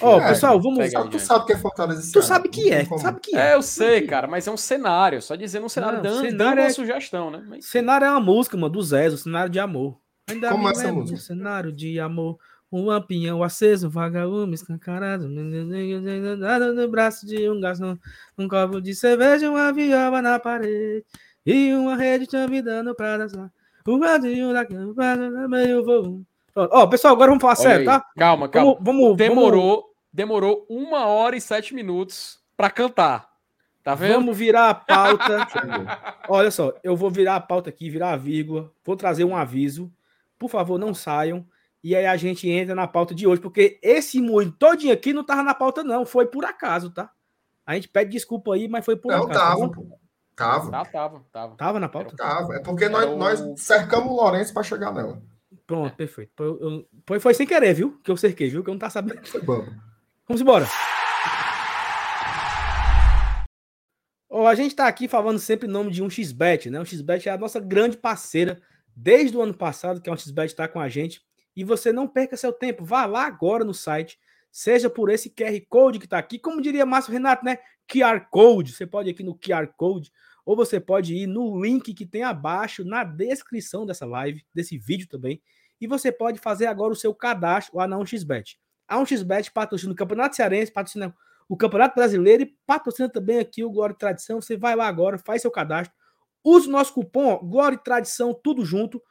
Ó, 0.00 0.16
oh, 0.16 0.20
é, 0.20 0.28
pessoal, 0.28 0.60
vamos. 0.60 0.90
Só 0.90 1.04
tu 1.06 1.18
sabe 1.18 1.46
que 1.46 1.52
é 1.52 1.58
Fortaleza 1.58 2.00
e 2.00 2.04
Ceará. 2.04 2.20
Tu 2.20 2.28
sabe 2.28 2.48
que 2.48 2.72
é, 2.72 2.84
tu 2.84 2.98
sabe 2.98 3.20
que 3.20 3.36
é. 3.36 3.50
É, 3.50 3.54
eu 3.54 3.62
sei, 3.62 4.06
cara, 4.06 4.26
mas 4.26 4.46
é 4.46 4.50
um 4.50 4.56
cenário. 4.56 5.20
Só 5.20 5.34
dizendo 5.34 5.66
um 5.66 5.68
cenário, 5.68 5.96
não, 5.96 6.02
dando, 6.02 6.16
cenário 6.16 6.38
dando 6.38 6.58
é... 6.58 6.62
uma 6.62 6.70
sugestão, 6.70 7.30
né? 7.30 7.44
Mas... 7.46 7.66
Cenário 7.66 8.06
é 8.06 8.10
uma 8.10 8.20
música, 8.20 8.56
mano, 8.56 8.72
do 8.72 8.82
Zé, 8.82 9.08
o 9.08 9.16
cenário 9.16 9.50
de 9.50 9.58
amor. 9.58 9.98
Ainda 10.28 10.50
Como 10.50 10.68
é 10.68 10.70
essa 10.70 10.92
música? 10.92 11.18
Cenário 11.18 11.72
de 11.72 12.00
amor. 12.00 12.38
Um 12.72 12.86
lampião 12.86 13.42
aceso, 13.42 13.88
vagalume 13.88 14.54
escancarado, 14.54 15.28
no 15.28 16.88
braço 16.88 17.24
de 17.24 17.48
um 17.48 17.60
garçom, 17.60 17.96
um 18.36 18.48
copo 18.48 18.80
de 18.80 18.94
cerveja, 18.96 19.48
uma 19.48 19.72
viola 19.72 20.20
na 20.20 20.40
parede, 20.40 21.04
e 21.46 21.72
uma 21.72 21.94
rede 21.94 22.26
dando 22.64 22.92
pra 22.94 23.16
dançar. 23.16 23.52
O 23.86 23.98
radinho 23.98 24.52
da 24.52 24.64
cama, 24.64 25.46
meio 25.46 25.84
voo. 25.84 26.24
Ó, 26.54 26.82
oh, 26.82 26.88
pessoal, 26.88 27.14
agora 27.14 27.30
vamos 27.30 27.42
falar 27.42 27.54
Olha 27.54 27.62
sério, 27.62 27.80
aí. 27.80 27.98
tá? 27.98 28.06
Calma, 28.16 28.48
calma. 28.48 28.76
Vamos, 28.80 29.02
vamos, 29.02 29.16
demorou, 29.16 29.70
vamos... 29.70 29.84
demorou 30.12 30.66
uma 30.68 31.06
hora 31.06 31.36
e 31.36 31.40
sete 31.40 31.74
minutos 31.74 32.38
para 32.56 32.70
cantar. 32.70 33.28
Tá 33.82 33.94
vendo? 33.94 34.14
Vamos 34.14 34.36
virar 34.36 34.70
a 34.70 34.74
pauta. 34.74 35.46
Olha 36.28 36.50
só, 36.50 36.72
eu 36.82 36.96
vou 36.96 37.10
virar 37.10 37.36
a 37.36 37.40
pauta 37.40 37.68
aqui, 37.68 37.90
virar 37.90 38.12
a 38.12 38.16
vírgula. 38.16 38.72
Vou 38.84 38.96
trazer 38.96 39.24
um 39.24 39.36
aviso. 39.36 39.92
Por 40.38 40.48
favor, 40.48 40.78
não 40.78 40.94
saiam. 40.94 41.44
E 41.82 41.94
aí 41.94 42.06
a 42.06 42.16
gente 42.16 42.48
entra 42.48 42.74
na 42.74 42.86
pauta 42.86 43.14
de 43.14 43.26
hoje, 43.26 43.42
porque 43.42 43.78
esse 43.82 44.22
moinho 44.22 44.52
todinho 44.52 44.94
aqui 44.94 45.12
não 45.12 45.22
tava 45.22 45.42
na 45.42 45.54
pauta, 45.54 45.84
não. 45.84 46.06
Foi 46.06 46.24
por 46.24 46.44
acaso, 46.46 46.90
tá? 46.90 47.10
A 47.66 47.74
gente 47.74 47.88
pede 47.88 48.10
desculpa 48.10 48.54
aí, 48.54 48.68
mas 48.68 48.84
foi 48.84 48.96
por 48.96 49.12
não, 49.12 49.24
acaso. 49.24 49.38
Tava, 49.38 49.70
pô. 49.70 49.98
Tava. 50.34 50.70
Tava, 50.70 50.90
tava, 50.90 51.24
tava. 51.30 51.56
Tava 51.56 51.80
na 51.80 51.88
pauta? 51.88 52.16
Tava. 52.16 52.56
É 52.56 52.60
porque 52.60 52.88
nós, 52.88 53.04
o... 53.10 53.16
nós 53.16 53.60
cercamos 53.60 54.10
o 54.10 54.16
Lourenço 54.16 54.54
para 54.54 54.62
chegar 54.62 54.92
nela. 54.92 55.20
Pronto, 55.66 55.96
perfeito. 55.96 56.32
Foi, 56.36 56.86
foi, 57.06 57.20
foi, 57.20 57.34
sem 57.34 57.46
querer, 57.46 57.74
viu? 57.74 57.98
Que 58.02 58.10
eu 58.10 58.16
cerquei, 58.16 58.50
viu? 58.50 58.62
Que 58.62 58.70
eu 58.70 58.74
não 58.74 58.78
tá 58.78 58.90
sabendo. 58.90 59.20
Vamos 60.26 60.40
embora. 60.40 60.66
Oh, 64.28 64.46
a 64.46 64.54
gente 64.54 64.74
tá 64.74 64.86
aqui 64.88 65.06
falando 65.06 65.38
sempre 65.38 65.68
em 65.68 65.70
nome 65.70 65.90
de 65.90 66.02
um 66.02 66.10
xbet, 66.10 66.68
né? 66.68 66.80
O 66.80 66.84
xbet 66.84 67.28
é 67.28 67.32
a 67.32 67.38
nossa 67.38 67.60
grande 67.60 67.96
parceira 67.96 68.60
desde 68.94 69.36
o 69.36 69.40
ano 69.40 69.54
passado, 69.54 70.00
que 70.00 70.10
é 70.10 70.12
um 70.12 70.16
xbet 70.16 70.50
está 70.50 70.68
com 70.68 70.80
a 70.80 70.88
gente. 70.88 71.22
E 71.56 71.64
você 71.64 71.92
não 71.92 72.08
perca 72.08 72.36
seu 72.36 72.52
tempo. 72.52 72.84
Vá 72.84 73.06
lá 73.06 73.26
agora 73.26 73.64
no 73.64 73.72
site, 73.72 74.18
seja 74.50 74.90
por 74.90 75.08
esse 75.08 75.30
QR 75.30 75.58
Code 75.68 75.98
que 75.98 76.06
está 76.06 76.18
aqui, 76.18 76.38
como 76.38 76.60
diria 76.60 76.84
Márcio 76.84 77.12
Renato, 77.12 77.44
né? 77.44 77.58
QR 77.88 78.26
Code. 78.28 78.72
Você 78.72 78.86
pode 78.86 79.08
ir 79.08 79.12
aqui 79.12 79.22
no 79.22 79.38
QR 79.38 79.68
Code, 79.76 80.12
ou 80.44 80.56
você 80.56 80.78
pode 80.78 81.14
ir 81.14 81.26
no 81.26 81.62
link 81.62 81.94
que 81.94 82.06
tem 82.06 82.22
abaixo 82.22 82.84
na 82.84 83.04
descrição 83.04 83.86
dessa 83.86 84.04
live, 84.04 84.44
desse 84.54 84.78
vídeo 84.78 85.08
também. 85.08 85.40
E 85.80 85.86
você 85.86 86.12
pode 86.12 86.38
fazer 86.38 86.66
agora 86.66 86.92
o 86.92 86.96
seu 86.96 87.14
cadastro 87.14 87.76
lá 87.76 87.88
na 87.88 87.96
1xBet. 87.96 88.56
A 88.86 88.98
1xBet 88.98 89.50
patrocina 89.52 89.92
o 89.92 89.96
Campeonato 89.96 90.36
Cearense, 90.36 90.72
patrocina 90.72 91.14
o 91.48 91.56
Campeonato 91.56 91.94
Brasileiro 91.94 92.42
e 92.42 92.54
patrocina 92.66 93.08
também 93.08 93.38
aqui 93.38 93.64
o 93.64 93.70
Glória 93.70 93.94
e 93.94 93.98
Tradição. 93.98 94.40
Você 94.40 94.56
vai 94.56 94.76
lá 94.76 94.86
agora, 94.86 95.18
faz 95.18 95.42
seu 95.42 95.50
cadastro, 95.50 95.94
use 96.42 96.68
o 96.68 96.70
nosso 96.70 96.92
cupom 96.92 97.38
Glória 97.38 97.76
e 97.76 97.82
Tradição, 97.82 98.32
tudo 98.34 98.64
junto 98.64 99.02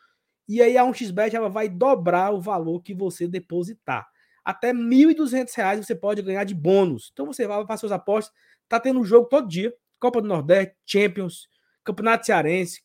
e 0.48 0.62
aí 0.62 0.78
a 0.78 0.84
1xBet 0.84 1.34
ela 1.34 1.50
vai 1.50 1.70
dobrar 1.70 2.32
o 2.32 2.42
valor 2.42 2.82
que 2.82 2.94
você 2.94 3.28
depositar. 3.28 4.08
Até 4.44 4.72
R$ 4.72 4.78
1.200 4.78 5.84
você 5.84 5.96
pode 5.96 6.22
ganhar 6.22 6.44
de 6.44 6.54
bônus. 6.54 7.10
Então 7.14 7.26
você 7.26 7.48
vai 7.48 7.66
para 7.66 7.78
suas 7.78 7.92
apostas. 7.92 8.34
Tá 8.68 8.80
tendo 8.80 9.00
um 9.00 9.06
jogo 9.06 9.28
todo 9.28 9.48
dia. 9.48 9.74
Copa 10.04 10.22
do 10.22 10.28
Nordeste, 10.28 10.76
Champions, 10.86 11.48
Campeonato 11.82 12.26
Cearense, 12.26 12.84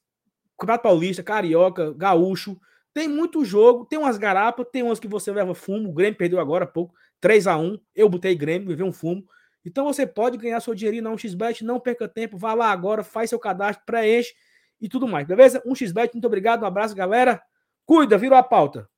Campeonato 0.57 0.85
Paulista, 0.85 1.21
Carioca, 1.21 1.93
Gaúcho. 1.93 2.57
Tem 2.95 3.09
muito 3.09 3.45
jogo, 3.45 3.85
tem 3.85 3.99
umas 3.99 4.17
garapas, 4.17 4.65
tem 4.71 4.85
umas 4.85 5.01
que 5.01 5.09
você 5.09 5.33
leva 5.33 5.53
fumo. 5.53 5.91
O 5.91 5.93
Grêmio 5.93 6.17
perdeu 6.17 6.39
agora 6.39 6.63
há 6.65 6.69
pouco, 6.69 6.95
3 7.21 7.49
a 7.49 7.57
1 7.57 7.77
Eu 7.93 8.09
botei 8.09 8.37
Grêmio, 8.37 8.69
levei 8.69 8.87
um 8.87 8.93
fumo. 8.93 9.27
Então 9.65 9.85
você 9.85 10.07
pode 10.07 10.39
ganhar 10.39 10.61
seu 10.61 10.77
dinheirinho 10.77 11.03
na 11.03 11.11
1xBet, 11.11 11.63
não 11.63 11.81
perca 11.81 12.07
tempo, 12.07 12.39
vá 12.39 12.55
lá 12.55 12.71
agora, 12.71 13.03
faz 13.03 13.31
seu 13.31 13.39
cadastro, 13.41 13.85
preenche 13.85 14.33
e 14.81 14.89
tudo 14.89 15.09
mais, 15.09 15.27
beleza? 15.27 15.61
1xBet, 15.67 16.13
muito 16.13 16.27
obrigado, 16.27 16.63
um 16.63 16.67
abraço, 16.67 16.95
galera. 16.95 17.43
Cuida, 17.85 18.17
virou 18.17 18.39
a 18.39 18.45
pauta. 18.45 18.89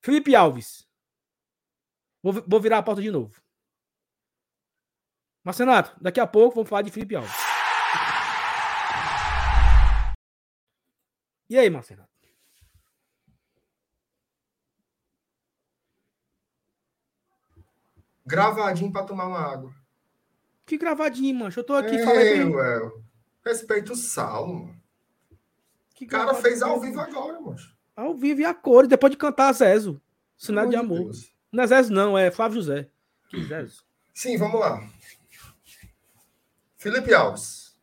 Felipe 0.00 0.34
Alves. 0.34 0.88
Vou, 2.22 2.42
vou 2.46 2.58
virar 2.58 2.78
a 2.78 2.82
porta 2.82 3.02
de 3.02 3.10
novo. 3.10 3.41
Marcenato, 5.44 5.92
daqui 6.00 6.20
a 6.20 6.26
pouco 6.26 6.54
vamos 6.56 6.68
falar 6.68 6.82
de 6.82 6.90
Felipe 6.90 7.16
Alves. 7.16 7.32
E 11.50 11.58
aí, 11.58 11.68
Marcenato? 11.68 12.10
Gravadinho 18.24 18.92
para 18.92 19.04
tomar 19.04 19.26
uma 19.26 19.40
água. 19.40 19.74
Que 20.64 20.78
gravadinho, 20.78 21.34
mancho? 21.38 21.60
Eu 21.60 21.64
tô 21.64 21.74
aqui 21.74 21.96
Ei, 21.96 22.04
falando. 22.04 22.54
Ué. 22.54 22.92
Respeito 23.44 23.92
o 23.92 23.96
Saulo, 23.96 24.72
Que 25.94 26.04
o 26.04 26.08
cara 26.08 26.32
fez 26.34 26.62
ao 26.62 26.80
vivo 26.80 27.00
agora, 27.00 27.40
mancho. 27.40 27.76
Ao 27.96 28.16
vivo 28.16 28.40
e 28.40 28.44
a 28.44 28.54
cores, 28.54 28.88
depois 28.88 29.10
de 29.10 29.16
cantar 29.16 29.52
Zezo. 29.52 30.00
Sinal 30.36 30.68
de 30.68 30.76
amor. 30.76 31.00
Deus. 31.00 31.32
Não 31.50 31.64
é 31.64 31.66
Zezo, 31.66 31.92
não, 31.92 32.16
é 32.16 32.30
Flávio 32.30 32.62
José. 32.62 32.88
Que 33.28 33.42
Zezo. 33.44 33.84
Sim, 34.14 34.38
vamos 34.38 34.60
lá. 34.60 34.80
Felipe 36.82 37.14
Alves. 37.14 37.76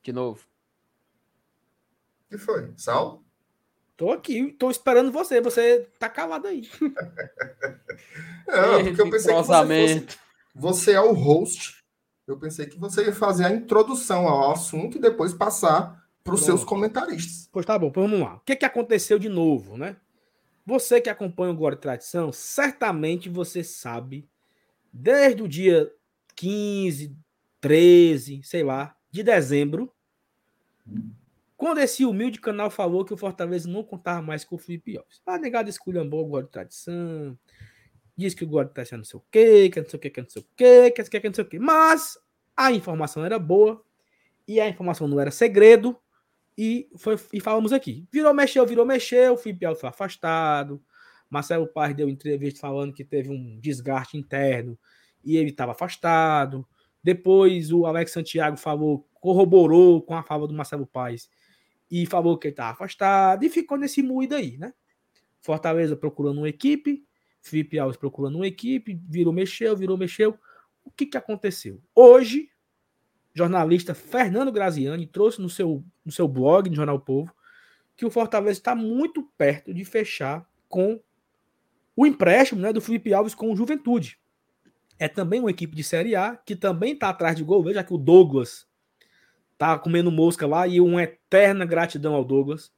De 0.00 0.12
novo. 0.12 0.46
O 2.26 2.30
que 2.30 2.38
foi? 2.38 2.72
Sal? 2.76 3.20
Tô 3.96 4.12
aqui, 4.12 4.52
tô 4.52 4.70
esperando 4.70 5.10
você. 5.10 5.40
Você 5.40 5.88
tá 5.98 6.08
calado 6.08 6.46
aí. 6.46 6.70
Não, 8.46 8.84
porque 8.84 9.00
eu 9.00 9.10
pensei 9.10 9.34
que 9.34 9.42
você, 9.42 9.66
fosse, 9.66 10.18
você 10.54 10.92
é 10.92 11.00
o 11.00 11.12
host. 11.12 11.82
Eu 12.28 12.38
pensei 12.38 12.66
que 12.66 12.78
você 12.78 13.06
ia 13.06 13.12
fazer 13.12 13.44
a 13.44 13.50
introdução 13.50 14.28
ao 14.28 14.52
assunto 14.52 14.98
e 14.98 15.00
depois 15.00 15.34
passar 15.34 16.00
para 16.22 16.34
os 16.34 16.44
seus 16.44 16.62
comentaristas. 16.62 17.48
Pois 17.50 17.66
tá 17.66 17.76
bom, 17.76 17.90
vamos 17.90 18.20
lá. 18.20 18.36
O 18.36 18.40
que, 18.40 18.54
que 18.54 18.64
aconteceu 18.64 19.18
de 19.18 19.28
novo, 19.28 19.76
né? 19.76 19.96
Você 20.64 21.00
que 21.00 21.10
acompanha 21.10 21.52
o 21.52 21.56
Glória 21.56 21.74
e 21.74 21.80
Tradição, 21.80 22.30
certamente 22.30 23.28
você 23.28 23.64
sabe, 23.64 24.28
desde 24.92 25.42
o 25.42 25.48
dia 25.48 25.92
15, 26.36 27.16
13, 27.62 28.42
sei 28.42 28.64
lá, 28.64 28.94
de 29.10 29.22
dezembro, 29.22 29.90
quando 31.56 31.78
esse 31.78 32.04
humilde 32.04 32.40
canal 32.40 32.68
falou 32.70 33.04
que 33.04 33.14
o 33.14 33.16
Fortaleza 33.16 33.70
não 33.70 33.84
contava 33.84 34.20
mais 34.20 34.44
com 34.44 34.56
o 34.56 34.58
Felipe 34.58 34.98
Alves. 34.98 35.22
Ah, 35.24 35.38
negado 35.38 35.70
esculhambou 35.70 36.24
o 36.24 36.28
Glória 36.28 36.46
e 36.46 36.50
Tradição, 36.50 37.38
diz 38.16 38.34
que 38.34 38.42
o 38.42 38.48
Glória 38.48 38.68
está 38.68 38.84
sendo 38.84 38.98
não 38.98 39.04
sei 39.04 39.18
o 39.20 39.22
quê, 39.30 39.70
que 39.70 39.80
não 39.80 39.88
sei 39.88 39.96
o 39.96 40.00
quê, 40.00 40.10
que 40.10 40.20
não 40.20 40.28
sei 40.28 40.42
o 40.42 40.46
quê, 40.56 40.90
que 40.90 40.98
não 41.00 41.06
sei 41.06 41.08
o 41.08 41.10
quê, 41.10 41.20
que 41.20 41.28
não 41.28 41.34
sei 41.34 41.44
o 41.44 41.48
quê. 41.48 41.58
Mas 41.60 42.18
a 42.56 42.72
informação 42.72 43.24
era 43.24 43.38
boa 43.38 43.80
e 44.46 44.60
a 44.60 44.68
informação 44.68 45.06
não 45.06 45.20
era 45.20 45.30
segredo 45.30 45.96
e, 46.58 46.90
foi, 46.96 47.16
e 47.32 47.40
falamos 47.40 47.72
aqui. 47.72 48.08
Virou, 48.10 48.34
mexeu, 48.34 48.66
virou, 48.66 48.84
mexeu. 48.84 49.34
O 49.34 49.36
Felipe 49.36 49.64
Alves 49.64 49.80
foi 49.80 49.88
afastado. 49.88 50.82
Marcelo 51.30 51.68
Paz 51.68 51.94
deu 51.94 52.08
entrevista 52.08 52.58
falando 52.58 52.92
que 52.92 53.04
teve 53.04 53.30
um 53.30 53.58
desgaste 53.60 54.18
interno 54.18 54.76
e 55.24 55.36
ele 55.36 55.50
estava 55.50 55.70
afastado. 55.72 56.66
Depois 57.02 57.72
o 57.72 57.84
Alex 57.86 58.12
Santiago 58.12 58.56
falou, 58.56 59.08
corroborou 59.14 60.02
com 60.02 60.14
a 60.14 60.22
fala 60.22 60.46
do 60.46 60.54
Marcelo 60.54 60.86
Paz 60.86 61.28
e 61.90 62.06
falou 62.06 62.38
que 62.38 62.48
ele 62.48 62.52
estava 62.52 62.72
afastado 62.72 63.44
e 63.44 63.50
ficou 63.50 63.76
nesse 63.76 64.02
moído 64.02 64.34
aí, 64.34 64.56
né? 64.56 64.72
Fortaleza 65.40 65.96
procurando 65.96 66.38
uma 66.38 66.48
equipe, 66.48 67.04
Felipe 67.40 67.78
Alves 67.78 67.96
procurando 67.96 68.36
uma 68.36 68.46
equipe, 68.46 68.98
virou, 69.08 69.32
mexeu, 69.32 69.76
virou, 69.76 69.98
mexeu. 69.98 70.38
O 70.84 70.90
que, 70.90 71.06
que 71.06 71.16
aconteceu? 71.16 71.82
Hoje, 71.94 72.48
jornalista 73.34 73.94
Fernando 73.94 74.52
Graziani 74.52 75.06
trouxe 75.06 75.40
no 75.40 75.48
seu, 75.48 75.84
no 76.04 76.12
seu 76.12 76.28
blog, 76.28 76.70
no 76.70 76.76
Jornal 76.76 77.00
Povo, 77.00 77.34
que 77.96 78.06
o 78.06 78.10
Fortaleza 78.10 78.58
está 78.58 78.74
muito 78.74 79.22
perto 79.36 79.74
de 79.74 79.84
fechar 79.84 80.48
com 80.68 81.00
o 81.94 82.06
empréstimo 82.06 82.60
né, 82.60 82.72
do 82.72 82.80
Felipe 82.80 83.12
Alves 83.12 83.34
com 83.34 83.52
o 83.52 83.56
Juventude. 83.56 84.18
É 85.02 85.08
também 85.08 85.40
uma 85.40 85.50
equipe 85.50 85.74
de 85.74 85.82
Série 85.82 86.14
A 86.14 86.36
que 86.36 86.54
também 86.54 86.92
está 86.92 87.08
atrás 87.08 87.36
de 87.36 87.42
gol, 87.42 87.72
já 87.72 87.82
que 87.82 87.94
o 87.94 87.98
Douglas 87.98 88.66
tá 89.58 89.78
comendo 89.78 90.10
mosca 90.10 90.46
lá 90.46 90.66
e 90.66 90.80
uma 90.80 91.02
eterna 91.02 91.64
gratidão 91.64 92.14
ao 92.14 92.24
Douglas, 92.24 92.72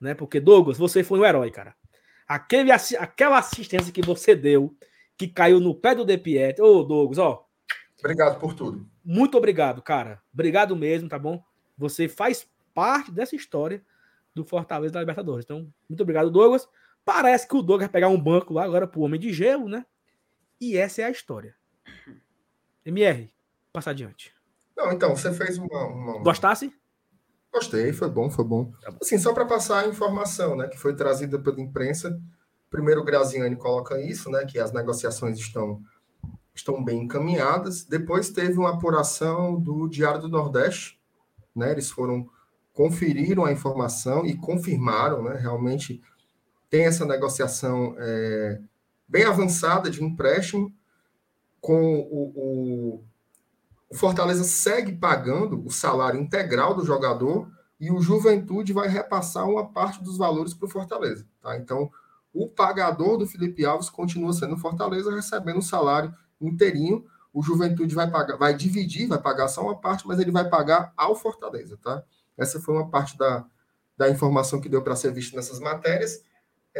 né? 0.00 0.14
Porque 0.14 0.40
Douglas, 0.40 0.78
você 0.78 1.02
foi 1.02 1.18
um 1.18 1.24
herói, 1.24 1.50
cara. 1.50 1.74
Aquele, 2.26 2.70
aquela 2.72 3.38
assistência 3.38 3.92
que 3.92 4.02
você 4.02 4.34
deu, 4.34 4.76
que 5.16 5.28
caiu 5.28 5.60
no 5.60 5.74
pé 5.74 5.94
do 5.94 6.04
De 6.04 6.18
Pietro. 6.18 6.64
Ô, 6.64 6.82
Douglas, 6.82 7.18
ó. 7.18 7.46
Obrigado 7.98 8.38
por 8.38 8.54
tudo 8.54 8.88
muito 9.10 9.38
obrigado, 9.38 9.80
cara. 9.80 10.22
Obrigado 10.34 10.76
mesmo, 10.76 11.08
tá 11.08 11.18
bom? 11.18 11.42
Você 11.78 12.08
faz 12.08 12.46
parte 12.74 13.10
dessa 13.10 13.34
história 13.34 13.82
do 14.34 14.44
Fortaleza 14.44 14.92
da 14.92 15.00
Libertadores. 15.00 15.46
Então, 15.46 15.72
muito 15.88 16.02
obrigado, 16.02 16.30
Douglas. 16.30 16.68
Parece 17.06 17.48
que 17.48 17.56
o 17.56 17.62
Douglas 17.62 17.86
vai 17.86 17.88
pegar 17.88 18.08
um 18.08 18.20
banco 18.20 18.52
lá 18.52 18.64
agora 18.64 18.86
pro 18.86 19.00
Homem 19.00 19.18
de 19.18 19.32
Gelo, 19.32 19.66
né? 19.66 19.86
E 20.60 20.76
essa 20.76 21.00
é 21.00 21.04
a 21.06 21.10
história. 21.10 21.54
MR, 22.88 23.30
passa 23.72 23.90
adiante. 23.90 24.32
Não, 24.76 24.92
então, 24.92 25.14
você 25.14 25.32
fez 25.32 25.58
uma. 25.58 25.86
uma... 25.86 26.18
Gostasse? 26.22 26.72
Gostei, 27.52 27.92
foi 27.92 28.08
bom, 28.08 28.30
foi 28.30 28.44
bom. 28.44 28.72
Tá. 28.80 28.94
Assim, 29.00 29.18
só 29.18 29.32
para 29.32 29.44
passar 29.44 29.84
a 29.84 29.88
informação, 29.88 30.56
né, 30.56 30.68
que 30.68 30.78
foi 30.78 30.94
trazida 30.94 31.38
pela 31.38 31.60
imprensa. 31.60 32.18
Primeiro, 32.70 33.00
o 33.00 33.04
Graziani 33.04 33.56
coloca 33.56 34.00
isso, 34.00 34.30
né, 34.30 34.44
que 34.44 34.58
as 34.58 34.72
negociações 34.72 35.38
estão 35.38 35.82
estão 36.54 36.82
bem 36.82 37.04
encaminhadas. 37.04 37.84
Depois 37.84 38.30
teve 38.30 38.58
uma 38.58 38.70
apuração 38.70 39.60
do 39.60 39.88
Diário 39.88 40.20
do 40.20 40.28
Nordeste, 40.28 41.00
né? 41.54 41.70
Eles 41.70 41.90
foram 41.90 42.28
conferiram 42.72 43.44
a 43.44 43.52
informação 43.52 44.24
e 44.24 44.36
confirmaram, 44.36 45.22
né? 45.22 45.36
Realmente 45.36 46.00
tem 46.68 46.84
essa 46.84 47.04
negociação 47.04 47.94
é, 47.98 48.60
bem 49.08 49.24
avançada 49.24 49.90
de 49.90 50.02
empréstimo 50.02 50.72
com 51.60 52.00
o, 52.00 52.32
o, 52.36 53.04
o 53.90 53.94
Fortaleza 53.94 54.44
segue 54.44 54.92
pagando 54.92 55.64
o 55.64 55.70
salário 55.70 56.20
integral 56.20 56.74
do 56.74 56.84
jogador 56.84 57.50
e 57.80 57.90
o 57.90 58.00
Juventude 58.00 58.72
vai 58.72 58.88
repassar 58.88 59.48
uma 59.48 59.66
parte 59.66 60.02
dos 60.02 60.16
valores 60.16 60.52
para 60.52 60.66
o 60.66 60.70
Fortaleza. 60.70 61.26
Tá? 61.40 61.56
Então, 61.56 61.90
o 62.32 62.48
pagador 62.48 63.16
do 63.16 63.26
Felipe 63.26 63.64
Alves 63.64 63.88
continua 63.88 64.32
sendo 64.32 64.56
Fortaleza, 64.56 65.14
recebendo 65.14 65.58
o 65.58 65.62
salário 65.62 66.14
inteirinho. 66.40 67.04
O 67.32 67.42
Juventude 67.42 67.94
vai 67.94 68.10
pagar, 68.10 68.36
vai 68.36 68.54
dividir, 68.54 69.06
vai 69.06 69.20
pagar 69.20 69.48
só 69.48 69.62
uma 69.62 69.76
parte, 69.76 70.06
mas 70.06 70.18
ele 70.18 70.30
vai 70.30 70.48
pagar 70.48 70.92
ao 70.96 71.14
Fortaleza, 71.14 71.78
tá? 71.82 72.02
Essa 72.36 72.60
foi 72.60 72.74
uma 72.74 72.88
parte 72.88 73.16
da, 73.16 73.44
da 73.96 74.08
informação 74.08 74.60
que 74.60 74.68
deu 74.68 74.82
para 74.82 74.96
ser 74.96 75.12
vista 75.12 75.36
nessas 75.36 75.60
matérias. 75.60 76.22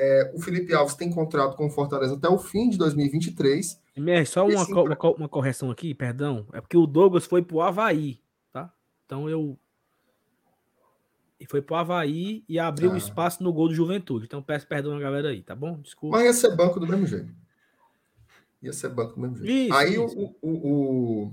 É, 0.00 0.32
o 0.34 0.40
Felipe 0.40 0.72
Alves 0.72 0.94
tem 0.94 1.10
contrato 1.10 1.56
com 1.56 1.66
o 1.66 1.70
Fortaleza 1.70 2.14
até 2.14 2.28
o 2.28 2.38
fim 2.38 2.70
de 2.70 2.78
2023. 2.78 3.80
MR, 3.96 4.24
só 4.26 4.46
uma, 4.46 4.64
sim, 4.64 4.72
uma, 4.72 4.96
uma, 5.16 5.28
correção 5.28 5.70
aqui, 5.70 5.92
perdão. 5.92 6.46
É 6.52 6.60
porque 6.60 6.76
o 6.76 6.86
Douglas 6.86 7.26
foi 7.26 7.42
pro 7.42 7.60
Havaí, 7.60 8.20
tá? 8.52 8.72
Então 9.04 9.28
eu. 9.28 9.58
E 11.40 11.46
foi 11.46 11.60
pro 11.60 11.76
Havaí 11.76 12.44
e 12.48 12.58
abriu 12.58 12.92
ah. 12.92 12.96
espaço 12.96 13.42
no 13.42 13.52
gol 13.52 13.68
do 13.68 13.74
Juventude. 13.74 14.26
Então 14.26 14.42
peço 14.42 14.66
perdão 14.66 14.96
a 14.96 15.00
galera 15.00 15.30
aí, 15.30 15.42
tá 15.42 15.54
bom? 15.54 15.78
Desculpa. 15.80 16.16
Mas 16.16 16.26
ia 16.26 16.32
ser 16.32 16.56
banco 16.56 16.78
do 16.78 16.86
mesmo 16.86 17.06
jeito. 17.06 17.32
Ia 18.62 18.72
ser 18.72 18.88
banco 18.88 19.14
do 19.14 19.20
mesmo 19.20 19.36
jeito. 19.36 19.50
Isso, 19.50 19.74
Aí 19.74 19.94
isso. 19.94 20.18
O, 20.18 20.36
o, 20.42 21.22
o, 21.22 21.32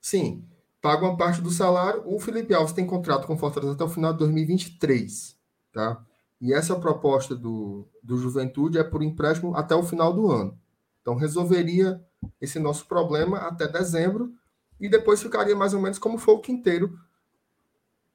Sim, 0.00 0.44
paga 0.80 1.04
uma 1.04 1.16
parte 1.16 1.40
do 1.40 1.50
salário. 1.50 2.02
O 2.06 2.18
Felipe 2.18 2.54
Alves 2.54 2.72
tem 2.72 2.86
contrato 2.86 3.26
com 3.26 3.34
o 3.34 3.38
Fortaleza 3.38 3.74
até 3.74 3.84
o 3.84 3.88
final 3.88 4.12
de 4.12 4.18
2023. 4.20 5.36
Tá? 5.72 6.04
E 6.40 6.54
essa 6.54 6.74
proposta 6.76 7.34
do, 7.36 7.86
do 8.02 8.16
Juventude 8.16 8.78
é 8.78 8.84
por 8.84 9.02
empréstimo 9.02 9.54
até 9.54 9.74
o 9.74 9.82
final 9.82 10.12
do 10.12 10.30
ano. 10.30 10.58
Então 11.02 11.14
resolveria 11.14 12.02
esse 12.40 12.58
nosso 12.58 12.86
problema 12.86 13.38
até 13.38 13.68
dezembro 13.68 14.32
e 14.80 14.88
depois 14.88 15.22
ficaria 15.22 15.54
mais 15.54 15.74
ou 15.74 15.80
menos 15.80 15.98
como 15.98 16.18
foi 16.18 16.34
o 16.34 16.40
Quinteiro, 16.40 16.98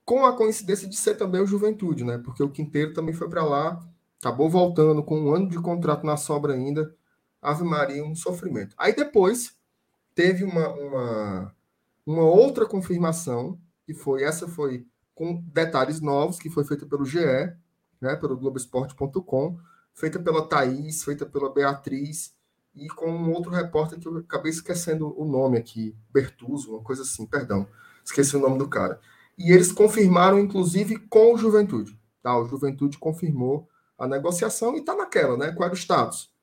com 0.03 0.25
a 0.25 0.35
coincidência 0.35 0.87
de 0.87 0.95
ser 0.95 1.15
também 1.15 1.41
o 1.41 1.47
Juventude, 1.47 2.03
né? 2.03 2.17
Porque 2.17 2.43
o 2.43 2.49
Quinteiro 2.49 2.93
também 2.93 3.13
foi 3.13 3.29
para 3.29 3.43
lá, 3.43 3.79
acabou 4.19 4.49
voltando 4.49 5.03
com 5.03 5.19
um 5.19 5.33
ano 5.33 5.49
de 5.49 5.59
contrato 5.59 6.05
na 6.05 6.17
sobra 6.17 6.53
ainda 6.53 6.95
Ave 7.41 7.63
Maria, 7.63 8.03
um 8.03 8.15
sofrimento. 8.15 8.75
Aí 8.77 8.95
depois 8.95 9.55
teve 10.15 10.43
uma, 10.43 10.69
uma, 10.69 11.55
uma 12.05 12.23
outra 12.23 12.65
confirmação, 12.65 13.59
que 13.85 13.93
foi, 13.93 14.23
essa 14.23 14.47
foi 14.47 14.85
com 15.13 15.43
detalhes 15.53 16.01
novos, 16.01 16.39
que 16.39 16.49
foi 16.49 16.63
feita 16.63 16.85
pelo 16.85 17.05
GE, 17.05 17.19
né, 18.01 18.15
pelo 18.15 18.37
Globoesporte.com, 18.37 19.57
feita 19.93 20.19
pela 20.19 20.47
Thaís, 20.47 21.03
feita 21.03 21.25
pela 21.25 21.53
Beatriz, 21.53 22.33
e 22.75 22.87
com 22.89 23.09
um 23.09 23.31
outro 23.31 23.51
repórter 23.51 23.99
que 23.99 24.07
eu 24.07 24.17
acabei 24.17 24.51
esquecendo 24.51 25.13
o 25.19 25.25
nome 25.25 25.57
aqui, 25.57 25.95
Bertuzzo, 26.11 26.73
uma 26.73 26.83
coisa 26.83 27.03
assim, 27.03 27.25
perdão, 27.25 27.67
esqueci 28.03 28.35
o 28.35 28.39
nome 28.39 28.57
do 28.57 28.67
cara. 28.67 28.99
E 29.37 29.51
eles 29.51 29.71
confirmaram, 29.71 30.39
inclusive, 30.39 30.97
com 31.07 31.33
o 31.33 31.37
Juventude. 31.37 31.97
Tá? 32.21 32.37
O 32.37 32.45
Juventude 32.45 32.97
confirmou 32.97 33.67
a 33.97 34.07
negociação 34.07 34.75
e 34.75 34.79
está 34.79 34.95
naquela, 34.95 35.37
né? 35.37 35.51
Qual 35.51 35.65
era 35.65 35.73
o 35.73 35.77
status? 35.77 36.33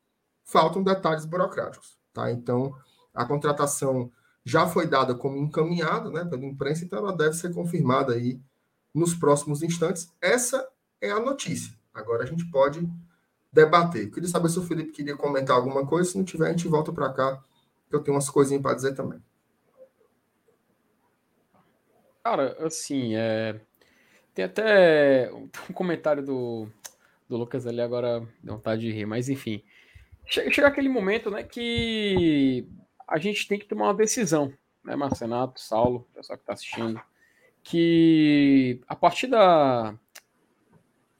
faltam 0.44 0.82
detalhes 0.82 1.24
burocráticos. 1.24 1.98
Tá? 2.12 2.30
Então, 2.30 2.74
a 3.14 3.24
contratação 3.24 4.10
já 4.44 4.66
foi 4.66 4.86
dada 4.86 5.14
como 5.14 5.38
encaminhada 5.38 6.10
né, 6.10 6.24
pela 6.24 6.44
imprensa, 6.44 6.84
então 6.84 6.98
ela 6.98 7.16
deve 7.16 7.34
ser 7.34 7.54
confirmada 7.54 8.12
aí 8.12 8.40
nos 8.94 9.14
próximos 9.14 9.62
instantes. 9.62 10.12
Essa 10.20 10.68
é 11.02 11.10
a 11.10 11.20
notícia. 11.20 11.76
Agora 11.92 12.22
a 12.22 12.26
gente 12.26 12.48
pode 12.50 12.88
debater. 13.52 14.10
Queria 14.10 14.28
saber 14.28 14.48
se 14.48 14.58
o 14.58 14.62
Felipe 14.62 14.92
queria 14.92 15.16
comentar 15.16 15.56
alguma 15.56 15.86
coisa. 15.86 16.10
Se 16.10 16.16
não 16.16 16.24
tiver, 16.24 16.46
a 16.46 16.50
gente 16.50 16.68
volta 16.68 16.92
para 16.92 17.12
cá, 17.12 17.42
eu 17.90 18.00
tenho 18.00 18.16
umas 18.16 18.30
coisinhas 18.30 18.62
para 18.62 18.74
dizer 18.74 18.94
também. 18.94 19.22
Cara, 22.24 22.56
assim, 22.64 23.16
é... 23.16 23.60
tem 24.32 24.44
até 24.44 25.30
um 25.68 25.72
comentário 25.74 26.24
do, 26.24 26.68
do 27.28 27.36
Lucas 27.36 27.66
ali 27.66 27.80
agora, 27.80 28.26
deu 28.42 28.54
vontade 28.54 28.82
de 28.82 28.92
rir, 28.92 29.04
mas 29.04 29.28
enfim. 29.28 29.62
Chega, 30.24 30.50
chega 30.52 30.68
aquele 30.68 30.88
momento, 30.88 31.30
né, 31.30 31.42
que 31.42 32.66
a 33.08 33.18
gente 33.18 33.46
tem 33.48 33.58
que 33.58 33.66
tomar 33.66 33.86
uma 33.86 33.94
decisão, 33.94 34.52
né, 34.84 34.94
Marcenato, 34.94 35.60
Saulo, 35.60 36.08
pessoal 36.14 36.38
que 36.38 36.44
está 36.44 36.52
assistindo, 36.52 37.02
que 37.60 38.80
a 38.86 38.94
partir 38.94 39.26
da, 39.26 39.98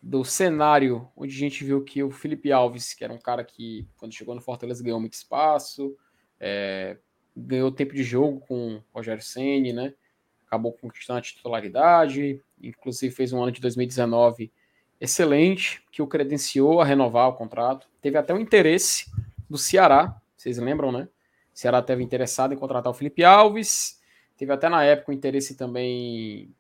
do 0.03 0.25
cenário 0.25 1.09
onde 1.17 1.35
a 1.35 1.39
gente 1.39 1.65
viu 1.65 1.85
que 1.85 2.03
o 2.03 2.11
Felipe 2.11 2.51
Alves, 2.51 2.93
que 2.93 3.05
era 3.05 3.13
um 3.13 3.19
cara 3.19 3.45
que, 3.45 3.87
quando 3.97 4.13
chegou 4.13 4.35
no 4.35 4.41
Fortaleza, 4.41 4.83
ganhou 4.83 4.99
muito 4.99 5.13
espaço, 5.13 5.97
é, 6.41 6.99
ganhou 7.37 7.71
tempo 7.71 7.95
de 7.95 8.03
jogo 8.03 8.41
com 8.41 8.77
o 8.77 8.83
Rogério 8.93 9.23
Senni, 9.23 9.73
né? 9.73 9.95
Acabou 10.47 10.73
conquistando 10.73 11.21
a 11.21 11.23
titularidade, 11.23 12.43
inclusive 12.61 13.15
fez 13.15 13.33
um 13.33 13.41
ano 13.41 13.53
de 13.53 13.61
2019 13.61 14.53
excelente, 15.01 15.83
que 15.91 16.03
o 16.03 16.07
credenciou 16.07 16.81
a 16.81 16.85
renovar 16.85 17.29
o 17.29 17.35
contrato. 17.35 17.89
Teve 18.01 18.19
até 18.19 18.35
um 18.35 18.39
interesse 18.41 19.07
do 19.49 19.57
Ceará, 19.57 20.21
vocês 20.37 20.59
lembram, 20.59 20.91
né? 20.91 21.09
O 21.55 21.59
Ceará 21.59 21.81
teve 21.81 22.03
interessado 22.03 22.53
em 22.53 22.57
contratar 22.57 22.91
o 22.91 22.95
Felipe 22.95 23.23
Alves. 23.23 24.01
Teve 24.37 24.53
até 24.53 24.69
na 24.69 24.83
época 24.83 25.13
o 25.13 25.15
interesse 25.15 25.57
também 25.57 26.53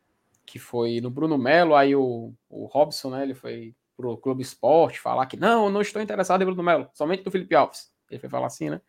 que 0.44 0.58
foi 0.58 1.00
no 1.00 1.10
Bruno 1.10 1.38
Melo, 1.38 1.74
aí 1.74 1.94
o, 1.94 2.32
o 2.48 2.66
Robson, 2.66 3.10
né? 3.10 3.22
Ele 3.22 3.34
foi 3.34 3.74
pro 3.96 4.16
Clube 4.16 4.42
Esporte 4.42 5.00
falar 5.00 5.26
que 5.26 5.36
não, 5.36 5.70
não 5.70 5.80
estou 5.80 6.02
interessado 6.02 6.42
em 6.42 6.44
Bruno 6.44 6.62
Melo, 6.62 6.88
somente 6.92 7.22
do 7.22 7.30
Felipe 7.30 7.54
Alves. 7.54 7.92
Ele 8.10 8.20
foi 8.20 8.28
falar 8.28 8.46
assim, 8.46 8.70
né? 8.70 8.80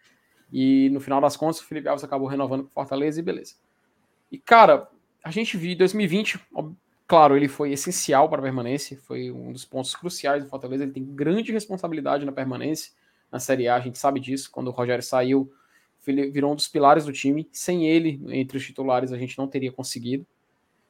E 0.51 0.89
no 0.89 0.99
final 0.99 1.19
das 1.19 1.37
contas, 1.37 1.59
o 1.59 1.65
Felipe 1.65 1.87
Alves 1.87 2.03
acabou 2.03 2.27
renovando 2.27 2.63
com 2.63 2.69
Fortaleza 2.69 3.19
e 3.19 3.23
beleza. 3.23 3.55
E, 4.31 4.37
cara, 4.37 4.87
a 5.23 5.31
gente 5.31 5.57
viu 5.57 5.71
em 5.71 5.77
2020, 5.77 6.39
Claro, 7.13 7.35
ele 7.35 7.47
foi 7.47 7.71
essencial 7.71 8.29
para 8.29 8.39
a 8.39 8.43
permanência, 8.43 8.97
foi 8.97 9.29
um 9.29 9.51
dos 9.51 9.65
pontos 9.65 9.93
cruciais 9.93 10.43
do 10.43 10.49
Fortaleza. 10.49 10.83
Ele 10.83 10.93
tem 10.93 11.03
grande 11.03 11.51
responsabilidade 11.51 12.25
na 12.25 12.31
permanência 12.31 12.91
na 13.31 13.39
Série 13.39 13.67
A, 13.67 13.75
a 13.75 13.79
gente 13.79 13.97
sabe 13.97 14.19
disso. 14.19 14.49
Quando 14.51 14.69
o 14.69 14.71
Rogério 14.71 15.03
saiu, 15.03 15.51
virou 16.05 16.51
um 16.51 16.55
dos 16.55 16.67
pilares 16.67 17.05
do 17.05 17.11
time. 17.11 17.47
Sem 17.51 17.87
ele, 17.87 18.21
entre 18.29 18.57
os 18.57 18.65
titulares, 18.65 19.11
a 19.11 19.17
gente 19.17 19.37
não 19.37 19.47
teria 19.47 19.71
conseguido. 19.71 20.25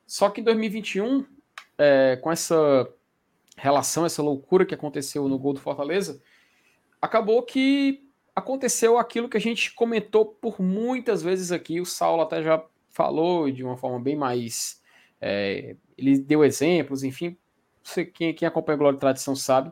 Só 0.06 0.30
que 0.30 0.42
em 0.42 0.44
2021, 0.44 1.26
é, 1.78 2.18
com 2.18 2.32
essa 2.32 2.88
relação, 3.58 4.06
essa 4.06 4.22
loucura 4.22 4.66
que 4.66 4.76
aconteceu 4.76 5.28
no 5.28 5.38
gol 5.40 5.54
do 5.54 5.60
Fortaleza, 5.60 6.22
acabou 7.02 7.44
que 7.44 8.08
aconteceu 8.36 8.98
aquilo 8.98 9.30
que 9.30 9.38
a 9.38 9.42
gente 9.42 9.74
comentou 9.74 10.26
por 10.26 10.62
muitas 10.62 11.22
vezes 11.22 11.52
aqui. 11.52 11.80
O 11.80 11.86
Saulo 11.86 12.24
até 12.24 12.42
já 12.44 12.64
falou 12.90 13.50
de 13.50 13.64
uma 13.64 13.78
forma 13.78 14.00
bem 14.00 14.16
mais 14.16 14.82
é, 15.26 15.78
ele 15.98 16.20
deu 16.20 16.44
exemplos, 16.44 17.02
enfim, 17.02 17.38
você, 17.82 18.04
quem, 18.04 18.34
quem 18.34 18.46
acompanha 18.46 18.78
Glória 18.78 18.98
e 18.98 19.00
Tradição 19.00 19.34
sabe. 19.36 19.72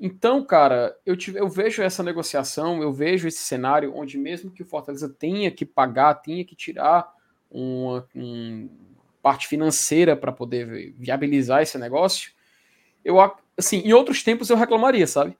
Então, 0.00 0.42
cara, 0.42 0.96
eu, 1.04 1.14
tive, 1.14 1.38
eu 1.38 1.46
vejo 1.46 1.82
essa 1.82 2.02
negociação, 2.02 2.82
eu 2.82 2.90
vejo 2.90 3.28
esse 3.28 3.38
cenário 3.38 3.94
onde 3.94 4.16
mesmo 4.16 4.50
que 4.50 4.62
o 4.62 4.66
Fortaleza 4.66 5.10
tenha 5.10 5.50
que 5.50 5.66
pagar, 5.66 6.14
tenha 6.14 6.42
que 6.42 6.56
tirar 6.56 7.12
uma, 7.50 8.08
uma 8.14 8.68
parte 9.22 9.46
financeira 9.46 10.16
para 10.16 10.32
poder 10.32 10.92
viabilizar 10.98 11.62
esse 11.62 11.78
negócio, 11.78 12.32
eu 13.04 13.18
assim, 13.56 13.78
em 13.78 13.92
outros 13.92 14.22
tempos 14.22 14.50
eu 14.50 14.56
reclamaria, 14.56 15.06
sabe? 15.06 15.38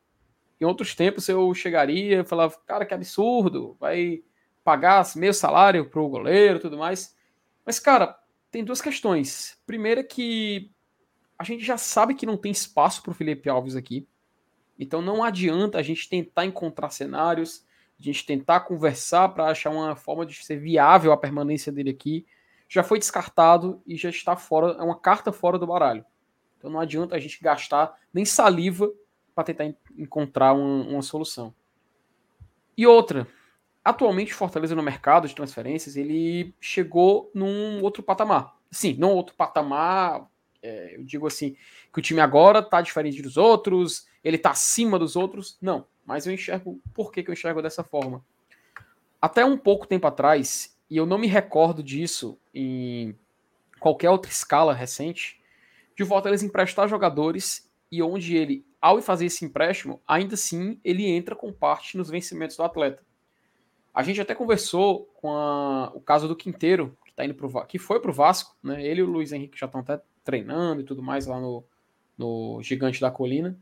Em 0.61 0.65
outros 0.65 0.95
tempos 0.95 1.29
eu 1.29 1.53
chegaria 1.55 2.21
e 2.21 2.25
falava, 2.25 2.57
cara, 2.67 2.87
que 2.87 2.95
absurdo, 2.95 3.77
vai 3.81 4.23
pagar 4.63 5.05
meio 5.17 5.35
salário 5.35 5.91
pro 5.91 6.09
goleiro, 6.09 6.61
tudo 6.61 6.79
mais. 6.79 7.17
Mas, 7.67 7.81
cara, 7.81 8.17
tem 8.51 8.65
duas 8.65 8.81
questões. 8.81 9.59
Primeira 9.67 10.05
que 10.05 10.71
a 11.39 11.45
gente 11.45 11.65
já 11.65 11.77
sabe 11.77 12.15
que 12.15 12.27
não 12.27 12.37
tem 12.37 12.53
espaço 12.53 13.03
para 13.03 13.11
o 13.11 13.15
Felipe 13.15 13.49
Alves 13.49 13.75
aqui. 13.75 14.07
Então 14.79 15.03
não 15.03 15.23
adianta 15.25 15.79
a 15.79 15.83
gente 15.83 16.09
tentar 16.09 16.45
encontrar 16.45 16.91
cenários, 16.91 17.65
a 17.99 18.03
gente 18.03 18.25
tentar 18.25 18.61
conversar 18.61 19.29
para 19.31 19.47
achar 19.47 19.71
uma 19.71 19.97
forma 19.97 20.25
de 20.25 20.35
ser 20.45 20.57
viável 20.57 21.13
a 21.13 21.17
permanência 21.17 21.73
dele 21.73 21.91
aqui. 21.91 22.27
Já 22.73 22.83
foi 22.83 22.99
descartado 22.99 23.83
e 23.87 23.99
já 23.99 24.09
está 24.09 24.35
fora, 24.35 24.79
é 24.79 24.83
uma 24.83 24.99
carta 24.99 25.31
fora 25.31 25.59
do 25.59 25.67
baralho. 25.67 26.03
Então 26.57 26.71
não 26.71 26.81
adianta 26.81 27.15
a 27.15 27.19
gente 27.19 27.39
gastar 27.43 27.95
nem 28.15 28.25
saliva 28.25 28.91
para 29.35 29.45
tentar 29.45 29.75
encontrar 29.95 30.55
uma, 30.55 30.83
uma 30.85 31.03
solução. 31.03 31.55
E 32.75 32.87
outra, 32.87 33.29
atualmente 33.85 34.33
Fortaleza 34.33 34.75
no 34.75 34.83
mercado 34.83 35.29
de 35.29 35.35
transferências 35.35 35.97
ele 35.97 36.55
chegou 36.59 37.31
num 37.35 37.83
outro 37.83 38.03
patamar. 38.03 38.57
Sim, 38.71 38.97
não 38.99 39.11
outro 39.11 39.35
patamar. 39.35 40.27
É, 40.63 40.97
eu 40.97 41.05
digo 41.05 41.27
assim 41.27 41.55
que 41.93 41.99
o 41.99 42.03
time 42.03 42.23
agora 42.23 42.61
está 42.61 42.81
diferente 42.81 43.21
dos 43.21 43.37
outros, 43.37 44.07
ele 44.25 44.37
está 44.37 44.53
acima 44.53 44.99
dos 44.99 45.15
outros. 45.15 45.59
Não, 45.61 45.87
mas 46.07 46.27
eu 46.27 46.33
enxergo. 46.33 46.81
Por 46.95 47.13
que, 47.13 47.23
que 47.23 47.29
eu 47.29 47.35
enxergo 47.35 47.61
dessa 47.61 47.85
forma? 47.85 48.25
Até 49.21 49.45
um 49.45 49.59
pouco 49.59 49.87
tempo 49.87 50.07
atrás, 50.07 50.72
e 50.93 50.97
eu 50.99 51.07
não 51.07 51.17
me 51.17 51.27
recordo 51.27 51.83
disso 51.83 52.39
em 52.53 53.17
qualquer 53.81 54.11
outra 54.11 54.31
escala 54.31 54.75
recente, 54.75 55.41
de 55.97 56.05
Fortaleza 56.05 56.45
emprestar 56.45 56.87
jogadores 56.87 57.67
e 57.91 58.03
onde 58.03 58.37
ele, 58.37 58.63
ao 58.79 59.01
fazer 59.01 59.25
esse 59.25 59.43
empréstimo, 59.43 60.03
ainda 60.07 60.35
assim 60.35 60.79
ele 60.85 61.07
entra 61.07 61.35
com 61.35 61.51
parte 61.51 61.97
nos 61.97 62.11
vencimentos 62.11 62.59
do 62.59 62.63
atleta. 62.63 63.03
A 63.95 64.03
gente 64.03 64.21
até 64.21 64.35
conversou 64.35 65.07
com 65.15 65.33
a, 65.33 65.91
o 65.95 66.01
caso 66.03 66.29
do 66.29 66.37
Quinteiro, 66.37 66.95
que 67.07 67.15
tá 67.15 67.25
indo 67.25 67.35
pro, 67.35 67.65
que 67.65 67.79
foi 67.79 67.99
pro 67.99 68.13
Vasco, 68.13 68.55
né? 68.63 68.85
Ele 68.85 69.01
e 69.01 69.03
o 69.03 69.11
Luiz 69.11 69.33
Henrique 69.33 69.59
já 69.59 69.65
estão 69.65 69.81
até 69.81 69.99
treinando 70.23 70.83
e 70.83 70.85
tudo 70.85 71.03
mais 71.03 71.25
lá 71.25 71.41
no, 71.41 71.65
no 72.19 72.63
Gigante 72.63 73.01
da 73.01 73.11
Colina. 73.11 73.59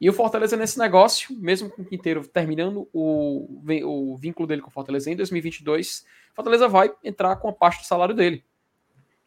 E 0.00 0.08
o 0.08 0.12
Fortaleza 0.14 0.56
nesse 0.56 0.78
negócio, 0.78 1.36
mesmo 1.38 1.68
com 1.68 1.82
o 1.82 1.84
Quinteiro 1.84 2.26
terminando 2.26 2.88
o, 2.90 3.62
o 3.84 4.16
vínculo 4.16 4.46
dele 4.46 4.62
com 4.62 4.68
o 4.68 4.72
Fortaleza 4.72 5.10
em 5.10 5.16
2022, 5.16 6.06
Fortaleza 6.34 6.66
vai 6.68 6.90
entrar 7.04 7.36
com 7.36 7.48
a 7.48 7.52
parte 7.52 7.82
do 7.82 7.86
salário 7.86 8.14
dele. 8.14 8.42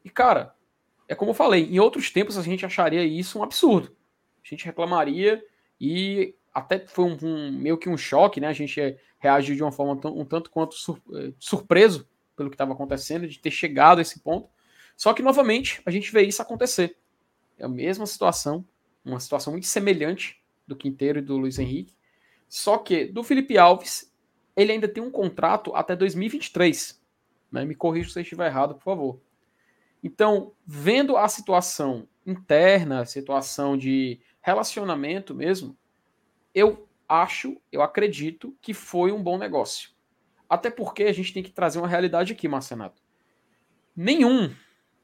E 0.04 0.10
cara, 0.10 0.56
é 1.08 1.14
como 1.14 1.30
eu 1.32 1.36
falei, 1.36 1.66
em 1.66 1.80
outros 1.80 2.10
tempos 2.10 2.38
a 2.38 2.42
gente 2.42 2.66
acharia 2.66 3.04
isso 3.04 3.38
um 3.38 3.44
absurdo. 3.44 3.96
A 4.44 4.48
gente 4.48 4.66
reclamaria 4.66 5.44
e 5.80 6.34
até 6.52 6.80
foi 6.80 7.06
um, 7.06 7.18
um, 7.22 7.52
meio 7.52 7.78
que 7.78 7.88
um 7.88 7.98
choque, 7.98 8.42
né? 8.42 8.48
A 8.48 8.54
gente 8.54 8.98
reagiu 9.20 9.56
de 9.56 9.64
uma 9.64 9.72
forma 9.72 9.94
um 10.10 10.26
tanto 10.26 10.50
quanto 10.50 10.76
sur, 10.76 11.00
eh, 11.14 11.34
surpreso 11.40 12.08
pelo 12.36 12.50
que 12.50 12.56
estava 12.56 12.74
acontecendo, 12.74 13.28
de 13.28 13.40
ter 13.40 13.52
chegado 13.52 14.00
a 14.00 14.02
esse 14.02 14.20
ponto. 14.20 14.50
Só 14.98 15.14
que, 15.14 15.24
novamente, 15.24 15.82
a 15.86 15.92
gente 15.92 16.12
vê 16.12 16.24
isso 16.24 16.42
acontecer. 16.42 16.98
É 17.58 17.66
a 17.66 17.70
mesma 17.70 18.06
situação, 18.06 18.66
uma 19.04 19.20
situação 19.20 19.54
muito 19.54 19.66
semelhante 19.66 20.43
do 20.68 20.76
Quinteiro 20.76 21.20
e 21.20 21.22
do 21.22 21.38
Luiz 21.38 21.60
Henrique. 21.60 21.94
Só 22.48 22.78
que 22.78 23.06
do 23.06 23.24
Felipe 23.24 23.58
Alves, 23.58 24.14
ele 24.56 24.72
ainda 24.72 24.88
tem 24.88 25.02
um 25.02 25.12
contrato 25.12 25.76
até 25.76 25.96
2023. 25.96 27.02
Né? 27.52 27.66
Me 27.66 27.76
corrija 27.76 28.10
se 28.10 28.20
eu 28.20 28.24
estiver 28.24 28.48
errado, 28.48 28.76
por 28.76 28.84
favor. 28.84 29.20
Então, 30.04 30.52
vendo 30.66 31.16
a 31.16 31.28
situação 31.28 32.08
interna, 32.26 33.06
situação 33.06 33.78
de 33.78 34.20
relacionamento 34.42 35.34
mesmo, 35.34 35.78
eu 36.54 36.88
acho, 37.08 37.58
eu 37.72 37.82
acredito 37.82 38.56
que 38.62 38.74
foi 38.74 39.12
um 39.12 39.24
bom 39.24 39.38
negócio. 39.38 39.92
Até 40.50 40.70
porque 40.70 41.04
a 41.04 41.14
gente 41.14 41.34
tem 41.34 41.42
que 41.42 41.52
trazer 41.52 41.80
uma 41.80 41.88
realidade 41.88 42.34
aqui, 42.34 42.48
Marcenato. 42.48 43.02
Nenhum, 43.96 44.54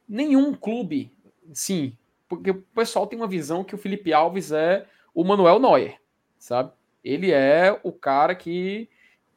nenhum 0.07 0.53
clube, 0.53 1.11
sim, 1.53 1.97
porque 2.27 2.51
o 2.51 2.61
pessoal 2.61 3.07
tem 3.07 3.17
uma 3.17 3.27
visão 3.27 3.63
que 3.63 3.73
o 3.73 3.77
Felipe 3.77 4.13
Alves 4.13 4.51
é 4.51 4.87
o 5.13 5.23
Manuel 5.23 5.59
Neuer, 5.59 5.99
sabe? 6.37 6.71
Ele 7.03 7.31
é 7.31 7.79
o 7.83 7.91
cara 7.91 8.35
que 8.35 8.89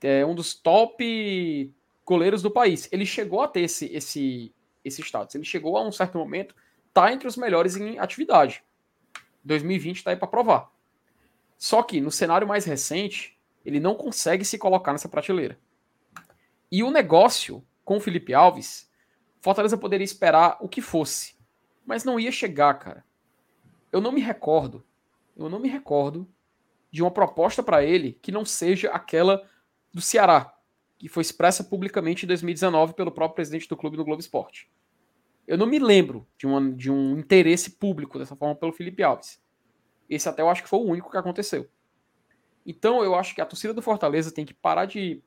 é 0.02 0.24
um 0.26 0.34
dos 0.34 0.54
top 0.54 1.72
goleiros 2.04 2.42
do 2.42 2.50
país. 2.50 2.88
Ele 2.90 3.06
chegou 3.06 3.42
a 3.42 3.48
ter 3.48 3.62
esse, 3.62 3.86
esse, 3.86 4.54
esse 4.84 5.00
status. 5.02 5.34
Ele 5.34 5.44
chegou 5.44 5.76
a 5.76 5.82
um 5.82 5.92
certo 5.92 6.18
momento, 6.18 6.54
tá 6.92 7.12
entre 7.12 7.28
os 7.28 7.36
melhores 7.36 7.76
em 7.76 7.98
atividade. 7.98 8.64
2020 9.44 9.96
está 9.96 10.10
aí 10.10 10.16
para 10.16 10.28
provar. 10.28 10.70
Só 11.56 11.82
que 11.82 12.00
no 12.00 12.10
cenário 12.10 12.46
mais 12.46 12.64
recente, 12.64 13.38
ele 13.64 13.78
não 13.78 13.94
consegue 13.94 14.44
se 14.44 14.58
colocar 14.58 14.92
nessa 14.92 15.08
prateleira. 15.08 15.58
E 16.70 16.82
o 16.82 16.90
negócio 16.90 17.64
com 17.84 17.96
o 17.96 18.00
Felipe 18.00 18.34
Alves, 18.34 18.90
Fortaleza 19.40 19.76
poderia 19.76 20.04
esperar 20.04 20.56
o 20.60 20.68
que 20.68 20.80
fosse, 20.80 21.34
mas 21.84 22.04
não 22.04 22.18
ia 22.18 22.30
chegar, 22.30 22.74
cara. 22.74 23.04
Eu 23.90 24.00
não 24.00 24.12
me 24.12 24.20
recordo, 24.20 24.84
eu 25.36 25.48
não 25.48 25.58
me 25.58 25.68
recordo 25.68 26.28
de 26.90 27.02
uma 27.02 27.10
proposta 27.10 27.62
para 27.62 27.82
ele 27.82 28.18
que 28.20 28.30
não 28.30 28.44
seja 28.44 28.90
aquela 28.90 29.42
do 29.92 30.00
Ceará, 30.00 30.54
que 30.98 31.08
foi 31.08 31.22
expressa 31.22 31.64
publicamente 31.64 32.24
em 32.24 32.28
2019 32.28 32.94
pelo 32.94 33.10
próprio 33.10 33.36
presidente 33.36 33.68
do 33.68 33.76
clube 33.76 33.96
do 33.96 34.04
Globo 34.04 34.20
Esporte. 34.20 34.70
Eu 35.46 35.58
não 35.58 35.66
me 35.66 35.78
lembro 35.78 36.26
de, 36.38 36.46
uma, 36.46 36.72
de 36.72 36.90
um 36.90 37.18
interesse 37.18 37.72
público 37.72 38.18
dessa 38.18 38.36
forma 38.36 38.54
pelo 38.54 38.72
Felipe 38.72 39.02
Alves. 39.02 39.42
Esse 40.08 40.28
até 40.28 40.42
eu 40.42 40.48
acho 40.48 40.62
que 40.62 40.68
foi 40.68 40.78
o 40.78 40.84
único 40.84 41.10
que 41.10 41.16
aconteceu. 41.16 41.68
Então 42.64 43.02
eu 43.02 43.14
acho 43.14 43.34
que 43.34 43.40
a 43.40 43.46
torcida 43.46 43.74
do 43.74 43.82
Fortaleza 43.82 44.32
tem 44.32 44.44
que 44.44 44.54
parar 44.54 44.86
de. 44.86 45.22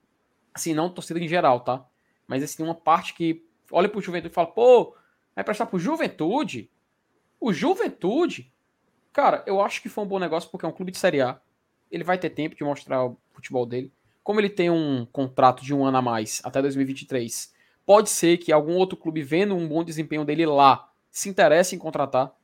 Assim, 0.53 0.73
não 0.73 0.89
torcida 0.89 1.19
em 1.19 1.27
geral, 1.27 1.59
tá? 1.59 1.85
Mas 2.25 2.41
assim, 2.41 2.63
uma 2.63 2.75
parte 2.75 3.13
que 3.13 3.45
olha 3.71 3.89
pro 3.89 4.01
Juventude 4.01 4.31
e 4.31 4.33
fala, 4.33 4.47
pô, 4.47 4.95
vai 5.35 5.43
prestar 5.43 5.65
pro 5.65 5.77
Juventude? 5.77 6.71
O 7.39 7.51
Juventude? 7.51 8.53
Cara, 9.15 9.41
eu 9.47 9.61
acho 9.61 9.81
que 9.81 9.87
foi 9.87 10.03
um 10.03 10.07
bom 10.07 10.19
negócio 10.19 10.49
porque 10.49 10.65
é 10.65 10.67
um 10.67 10.73
clube 10.73 10.91
de 10.91 10.97
Série 10.97 11.21
A. 11.21 11.39
Ele 11.89 12.03
vai 12.03 12.17
ter 12.17 12.29
tempo 12.31 12.53
de 12.53 12.65
mostrar 12.65 13.05
o 13.05 13.17
futebol 13.31 13.65
dele. 13.65 13.89
Como 14.21 14.41
ele 14.41 14.49
tem 14.49 14.69
um 14.69 15.05
contrato 15.05 15.63
de 15.63 15.73
um 15.73 15.85
ano 15.85 15.95
a 15.95 16.01
mais, 16.01 16.41
até 16.43 16.61
2023, 16.61 17.53
pode 17.85 18.09
ser 18.09 18.37
que 18.39 18.51
algum 18.51 18.75
outro 18.75 18.97
clube, 18.97 19.23
vendo 19.23 19.55
um 19.55 19.69
bom 19.69 19.85
desempenho 19.85 20.25
dele 20.25 20.45
lá, 20.45 20.91
se 21.09 21.29
interesse 21.29 21.73
em 21.73 21.79
contratar. 21.79 22.35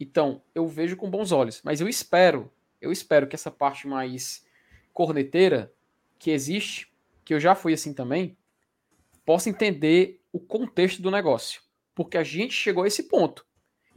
Então, 0.00 0.40
eu 0.54 0.66
vejo 0.66 0.96
com 0.96 1.10
bons 1.10 1.32
olhos. 1.32 1.60
Mas 1.62 1.82
eu 1.82 1.88
espero, 1.88 2.50
eu 2.80 2.90
espero 2.90 3.26
que 3.26 3.36
essa 3.36 3.50
parte 3.50 3.86
mais 3.86 4.46
corneteira 4.94 5.70
que 6.18 6.30
existe, 6.30 6.90
que 7.26 7.34
eu 7.34 7.38
já 7.38 7.54
fui 7.54 7.74
assim 7.74 7.92
também, 7.92 8.38
possa 9.22 9.50
entender 9.50 10.18
o 10.32 10.40
contexto 10.40 11.02
do 11.02 11.10
negócio. 11.10 11.60
Porque 11.94 12.16
a 12.16 12.24
gente 12.24 12.54
chegou 12.54 12.84
a 12.84 12.86
esse 12.86 13.02
ponto. 13.02 13.46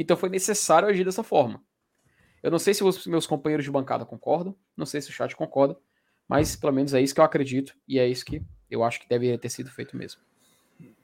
Então 0.01 0.17
foi 0.17 0.29
necessário 0.29 0.87
agir 0.87 1.05
dessa 1.05 1.21
forma. 1.21 1.63
Eu 2.41 2.49
não 2.49 2.57
sei 2.57 2.73
se 2.73 2.83
os 2.83 3.05
meus 3.05 3.27
companheiros 3.27 3.63
de 3.63 3.71
bancada 3.71 4.03
concordam, 4.03 4.55
não 4.75 4.85
sei 4.85 4.99
se 4.99 5.11
o 5.11 5.13
chat 5.13 5.35
concorda, 5.35 5.77
mas 6.27 6.55
pelo 6.55 6.73
menos 6.73 6.95
é 6.95 7.01
isso 7.01 7.13
que 7.13 7.21
eu 7.21 7.25
acredito 7.25 7.75
e 7.87 7.99
é 7.99 8.07
isso 8.07 8.25
que 8.25 8.41
eu 8.67 8.83
acho 8.83 8.99
que 8.99 9.07
deveria 9.07 9.37
ter 9.37 9.49
sido 9.49 9.69
feito 9.69 9.95
mesmo. 9.95 10.19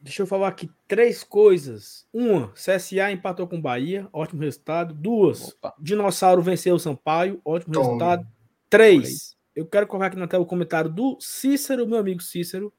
Deixa 0.01 0.23
eu 0.23 0.25
falar 0.25 0.47
aqui 0.47 0.67
três 0.87 1.23
coisas. 1.23 2.07
Uma, 2.11 2.51
CSA 2.53 3.11
empatou 3.11 3.47
com 3.47 3.61
Bahia, 3.61 4.09
ótimo 4.11 4.41
resultado. 4.41 4.95
Duas, 4.95 5.49
Opa. 5.49 5.75
Dinossauro 5.79 6.41
venceu 6.41 6.73
o 6.73 6.79
Sampaio, 6.79 7.39
ótimo 7.45 7.73
Tome. 7.73 7.85
resultado. 7.85 8.27
Três, 8.67 9.37
eu 9.55 9.67
quero 9.67 9.85
colocar 9.85 10.07
aqui 10.07 10.17
na 10.17 10.27
tela 10.27 10.41
o 10.41 10.47
comentário 10.47 10.89
do 10.89 11.17
Cícero, 11.19 11.87
meu 11.87 11.99
amigo 11.99 12.21
Cícero. 12.21 12.73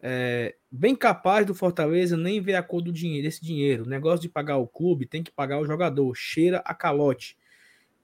É, 0.00 0.54
bem 0.70 0.94
capaz 0.94 1.46
do 1.46 1.54
Fortaleza 1.54 2.16
nem 2.16 2.40
ver 2.40 2.54
a 2.54 2.62
cor 2.62 2.80
do 2.80 2.92
dinheiro, 2.92 3.24
desse 3.24 3.44
dinheiro. 3.44 3.84
O 3.84 3.88
negócio 3.88 4.20
de 4.20 4.28
pagar 4.28 4.58
o 4.58 4.66
clube 4.66 5.06
tem 5.06 5.22
que 5.22 5.30
pagar 5.30 5.60
o 5.60 5.66
jogador. 5.66 6.14
Cheira 6.14 6.62
a 6.64 6.74
calote. 6.74 7.36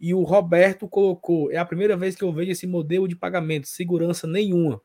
E 0.00 0.12
o 0.12 0.22
Roberto 0.22 0.88
colocou: 0.88 1.50
é 1.52 1.56
a 1.56 1.64
primeira 1.64 1.96
vez 1.96 2.16
que 2.16 2.24
eu 2.24 2.32
vejo 2.32 2.50
esse 2.50 2.66
modelo 2.66 3.06
de 3.06 3.14
pagamento, 3.14 3.68
segurança 3.68 4.26
nenhuma. 4.26 4.80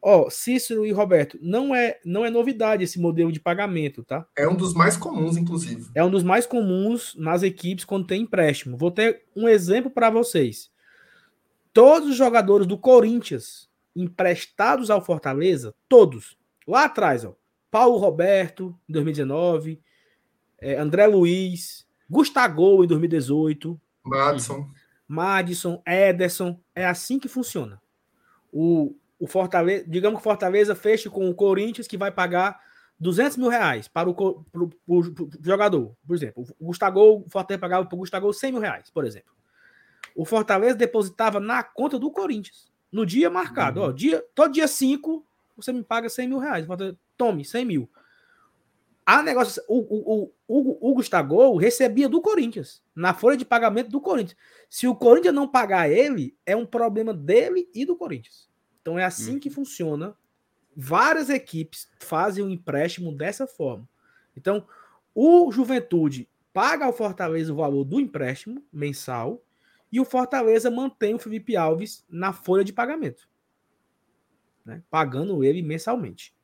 Ó, 0.00 0.30
Cícero 0.30 0.86
e 0.86 0.92
Roberto, 0.92 1.36
não 1.42 1.74
é 1.74 1.98
não 2.04 2.24
é 2.24 2.30
novidade 2.30 2.84
esse 2.84 3.00
modelo 3.00 3.32
de 3.32 3.40
pagamento, 3.40 4.04
tá? 4.04 4.26
É 4.36 4.48
um 4.48 4.54
dos 4.56 4.72
mais 4.72 4.96
comuns, 4.96 5.36
inclusive. 5.36 5.86
É 5.94 6.02
um 6.04 6.10
dos 6.10 6.22
mais 6.22 6.46
comuns 6.46 7.14
nas 7.16 7.42
equipes 7.42 7.84
quando 7.84 8.06
tem 8.06 8.22
empréstimo. 8.22 8.76
Vou 8.76 8.90
ter 8.90 9.24
um 9.36 9.48
exemplo 9.48 9.90
para 9.90 10.08
vocês. 10.08 10.70
Todos 11.72 12.08
os 12.08 12.16
jogadores 12.16 12.66
do 12.66 12.78
Corinthians 12.78 13.67
emprestados 14.00 14.90
ao 14.90 15.04
Fortaleza, 15.04 15.74
todos, 15.88 16.38
lá 16.66 16.84
atrás, 16.84 17.24
ó, 17.24 17.34
Paulo 17.70 17.98
Roberto 17.98 18.78
em 18.88 18.92
2019, 18.92 19.82
é, 20.60 20.76
André 20.76 21.06
Luiz, 21.06 21.86
Gustavo 22.08 22.84
em 22.84 22.86
2018, 22.86 23.80
Madison. 24.04 24.70
Madison, 25.06 25.82
Ederson. 25.86 26.60
É 26.74 26.86
assim 26.86 27.18
que 27.18 27.28
funciona. 27.28 27.80
O, 28.52 28.96
o 29.18 29.26
Fortaleza, 29.26 29.84
digamos 29.86 30.18
que 30.18 30.20
o 30.20 30.24
Fortaleza 30.30 30.74
feche 30.74 31.10
com 31.10 31.28
o 31.28 31.34
Corinthians, 31.34 31.86
que 31.86 31.96
vai 31.96 32.10
pagar 32.10 32.60
200 32.98 33.36
mil 33.36 33.48
reais 33.48 33.88
para 33.88 34.08
o 34.08 34.14
pro, 34.14 34.44
pro, 34.52 34.68
pro 34.86 35.30
jogador. 35.42 35.94
Por 36.06 36.16
exemplo, 36.16 36.46
o 36.58 36.66
Gustavo, 36.66 37.24
o 37.26 37.30
Fortaleza 37.30 37.60
pagava 37.60 37.86
para 37.86 37.96
o 37.96 37.98
Gustavo 37.98 38.32
100 38.32 38.52
mil 38.52 38.60
reais, 38.60 38.90
por 38.90 39.04
exemplo. 39.04 39.32
O 40.14 40.24
Fortaleza 40.24 40.74
depositava 40.74 41.38
na 41.38 41.62
conta 41.62 41.98
do 41.98 42.10
Corinthians, 42.10 42.67
no 42.90 43.04
dia 43.04 43.30
marcado. 43.30 43.80
Uhum. 43.80 43.88
Ó, 43.88 43.92
dia, 43.92 44.24
todo 44.34 44.52
dia 44.52 44.68
5, 44.68 45.24
você 45.56 45.72
me 45.72 45.82
paga 45.82 46.08
100 46.08 46.28
mil 46.28 46.38
reais. 46.38 46.66
Tome, 47.16 47.44
100 47.44 47.64
mil. 47.64 47.90
A 49.04 49.22
negócio, 49.22 49.62
o, 49.66 49.78
o, 49.78 50.32
o, 50.46 50.90
o 50.90 50.94
Gustavo 50.94 51.56
recebia 51.56 52.08
do 52.08 52.20
Corinthians, 52.20 52.82
na 52.94 53.14
folha 53.14 53.38
de 53.38 53.44
pagamento 53.44 53.90
do 53.90 54.02
Corinthians. 54.02 54.36
Se 54.68 54.86
o 54.86 54.94
Corinthians 54.94 55.34
não 55.34 55.48
pagar 55.48 55.90
ele, 55.90 56.36
é 56.44 56.54
um 56.54 56.66
problema 56.66 57.14
dele 57.14 57.68
e 57.74 57.86
do 57.86 57.96
Corinthians. 57.96 58.48
Então 58.82 58.98
é 58.98 59.04
assim 59.04 59.36
hum. 59.36 59.40
que 59.40 59.48
funciona. 59.48 60.14
Várias 60.76 61.30
equipes 61.30 61.88
fazem 61.98 62.44
o 62.44 62.48
um 62.48 62.50
empréstimo 62.50 63.10
dessa 63.10 63.46
forma. 63.46 63.88
Então, 64.36 64.66
o 65.14 65.50
Juventude 65.50 66.28
paga 66.52 66.84
ao 66.84 66.92
Fortaleza 66.92 67.52
o 67.52 67.56
valor 67.56 67.84
do 67.84 67.98
empréstimo 67.98 68.62
mensal 68.72 69.42
e 69.90 70.00
o 70.00 70.04
Fortaleza 70.04 70.70
mantém 70.70 71.14
o 71.14 71.18
Felipe 71.18 71.56
Alves 71.56 72.04
na 72.08 72.32
folha 72.32 72.64
de 72.64 72.72
pagamento, 72.72 73.28
né? 74.64 74.82
pagando 74.90 75.42
ele 75.42 75.62
mensalmente. 75.62 76.34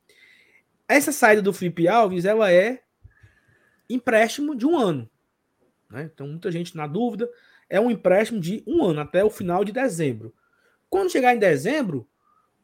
Essa 0.88 1.12
saída 1.12 1.42
do 1.42 1.52
Felipe 1.52 1.88
Alves, 1.88 2.24
ela 2.24 2.52
é 2.52 2.82
empréstimo 3.88 4.54
de 4.54 4.66
um 4.66 4.76
ano. 4.76 5.08
Né? 5.90 6.10
Então, 6.12 6.26
muita 6.26 6.50
gente 6.50 6.76
na 6.76 6.86
dúvida. 6.86 7.28
É 7.68 7.80
um 7.80 7.90
empréstimo 7.90 8.40
de 8.40 8.62
um 8.66 8.84
ano, 8.84 9.00
até 9.00 9.24
o 9.24 9.30
final 9.30 9.64
de 9.64 9.72
dezembro. 9.72 10.34
Quando 10.90 11.10
chegar 11.10 11.34
em 11.34 11.38
dezembro, 11.38 12.06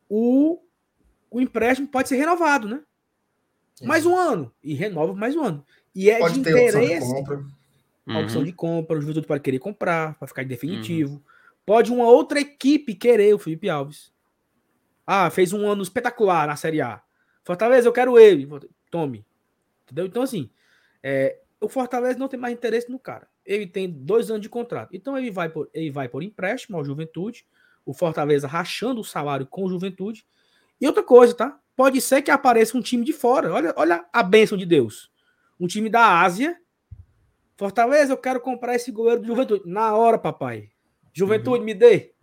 o, 0.08 0.62
o 1.30 1.40
empréstimo 1.40 1.88
pode 1.88 2.08
ser 2.08 2.16
renovado, 2.16 2.68
né? 2.68 2.82
Mais 3.82 4.04
um 4.04 4.14
ano. 4.14 4.52
E 4.62 4.74
renova 4.74 5.14
mais 5.14 5.34
um 5.34 5.42
ano. 5.42 5.64
E 5.94 6.10
é 6.10 6.18
pode 6.18 6.34
de 6.34 6.40
interesse. 6.40 7.08
Opção 8.06 8.12
de 8.12 8.12
compra. 8.12 8.14
A 8.14 8.22
opção 8.22 8.40
uhum. 8.40 8.46
de 8.46 8.52
compra, 8.52 8.98
o 8.98 9.00
Juventude 9.00 9.26
pode 9.26 9.42
querer 9.42 9.58
comprar, 9.58 10.14
para 10.14 10.28
ficar 10.28 10.42
em 10.42 10.46
definitivo. 10.46 11.14
Uhum. 11.14 11.22
Pode 11.66 11.92
uma 11.92 12.06
outra 12.06 12.40
equipe 12.40 12.94
querer 12.94 13.34
o 13.34 13.38
Felipe 13.38 13.68
Alves. 13.68 14.12
Ah, 15.06 15.30
fez 15.30 15.52
um 15.52 15.66
ano 15.68 15.82
espetacular 15.82 16.46
na 16.46 16.56
Série 16.56 16.80
A. 16.80 17.02
Fortaleza, 17.44 17.88
eu 17.88 17.92
quero 17.92 18.18
ele. 18.18 18.48
Tome. 18.90 19.24
Entendeu? 19.84 20.06
Então, 20.06 20.22
assim, 20.22 20.50
é, 21.02 21.38
o 21.60 21.68
Fortaleza 21.68 22.18
não 22.18 22.28
tem 22.28 22.38
mais 22.38 22.54
interesse 22.54 22.90
no 22.90 22.98
cara. 22.98 23.28
Ele 23.44 23.66
tem 23.66 23.90
dois 23.90 24.30
anos 24.30 24.42
de 24.42 24.48
contrato. 24.48 24.94
Então, 24.94 25.18
ele 25.18 25.30
vai 25.30 25.48
por, 25.48 25.68
ele 25.74 25.90
vai 25.90 26.08
por 26.08 26.22
empréstimo 26.22 26.76
ao 26.76 26.84
Juventude. 26.84 27.46
O 27.84 27.92
Fortaleza 27.92 28.46
rachando 28.46 29.00
o 29.00 29.04
salário 29.04 29.46
com 29.46 29.64
o 29.64 29.68
Juventude. 29.68 30.24
E 30.80 30.86
outra 30.86 31.02
coisa, 31.02 31.34
tá? 31.34 31.58
Pode 31.76 32.00
ser 32.00 32.22
que 32.22 32.30
apareça 32.30 32.76
um 32.76 32.82
time 32.82 33.04
de 33.04 33.12
fora. 33.12 33.52
Olha, 33.52 33.74
olha 33.76 34.04
a 34.12 34.22
bênção 34.22 34.56
de 34.56 34.66
Deus. 34.66 35.10
Um 35.58 35.66
time 35.66 35.88
da 35.88 36.20
Ásia. 36.20 36.56
Fortaleza, 37.60 38.14
eu 38.14 38.16
quero 38.16 38.40
comprar 38.40 38.74
esse 38.74 38.90
goleiro 38.90 39.20
do 39.20 39.26
Juventude. 39.26 39.64
Na 39.66 39.94
hora, 39.94 40.18
papai. 40.18 40.70
Juventude, 41.12 41.58
uhum. 41.58 41.66
me 41.66 41.74
dê. 41.74 42.14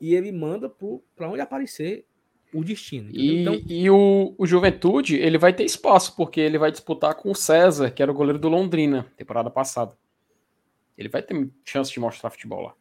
E 0.00 0.14
ele 0.14 0.32
manda 0.32 0.72
para 1.14 1.28
onde 1.28 1.42
aparecer 1.42 2.06
o 2.54 2.64
destino. 2.64 3.10
E, 3.12 3.42
então, 3.42 3.60
e 3.68 3.90
o, 3.90 4.34
o, 4.38 4.46
Juventude, 4.46 5.16
ele 5.16 5.36
vai 5.36 5.52
ter 5.52 5.64
espaço, 5.64 6.16
porque 6.16 6.40
ele 6.40 6.56
vai 6.56 6.70
disputar 6.70 7.14
com 7.16 7.30
o 7.30 7.34
César, 7.34 7.90
que 7.90 8.02
era 8.02 8.10
o 8.10 8.14
goleiro 8.14 8.38
do 8.38 8.48
Londrina, 8.48 9.06
temporada 9.14 9.50
passada. 9.50 9.94
Ele 10.96 11.10
vai 11.10 11.20
ter 11.20 11.50
chance 11.66 11.92
de 11.92 12.00
mostrar 12.00 12.30
futebol 12.30 12.62
lá. 12.62 12.74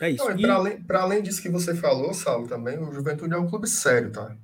É 0.00 0.08
isso. 0.08 0.24
Para 0.24 0.54
além, 0.54 0.82
além 0.88 1.22
disso 1.22 1.42
que 1.42 1.50
você 1.50 1.74
falou, 1.74 2.14
Saulo, 2.14 2.48
também, 2.48 2.78
o 2.78 2.90
Juventude 2.90 3.34
é 3.34 3.36
um 3.36 3.50
clube 3.50 3.68
sério, 3.68 4.10
tá? 4.10 4.34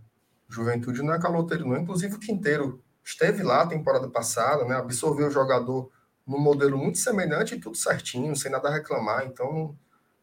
Juventude 0.50 1.00
não 1.00 1.14
é 1.14 1.18
caloteiro, 1.18 1.66
não. 1.66 1.78
Inclusive 1.78 2.16
o 2.16 2.20
Quinteiro 2.20 2.84
esteve 3.02 3.42
lá 3.42 3.66
temporada 3.66 4.06
passada, 4.10 4.66
né? 4.66 4.76
Absorveu 4.76 5.28
o 5.28 5.30
jogador 5.30 5.90
num 6.26 6.38
modelo 6.38 6.78
muito 6.78 6.98
semelhante 6.98 7.54
e 7.54 7.60
tudo 7.60 7.76
certinho, 7.76 8.34
sem 8.34 8.50
nada 8.50 8.68
a 8.68 8.72
reclamar. 8.72 9.26
Então, 9.26 9.52
não, 9.52 9.78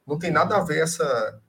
não 0.07 0.19
tem 0.19 0.32
nada 0.32 0.57
a 0.57 0.64
ver 0.64 0.82
essa 0.82 1.40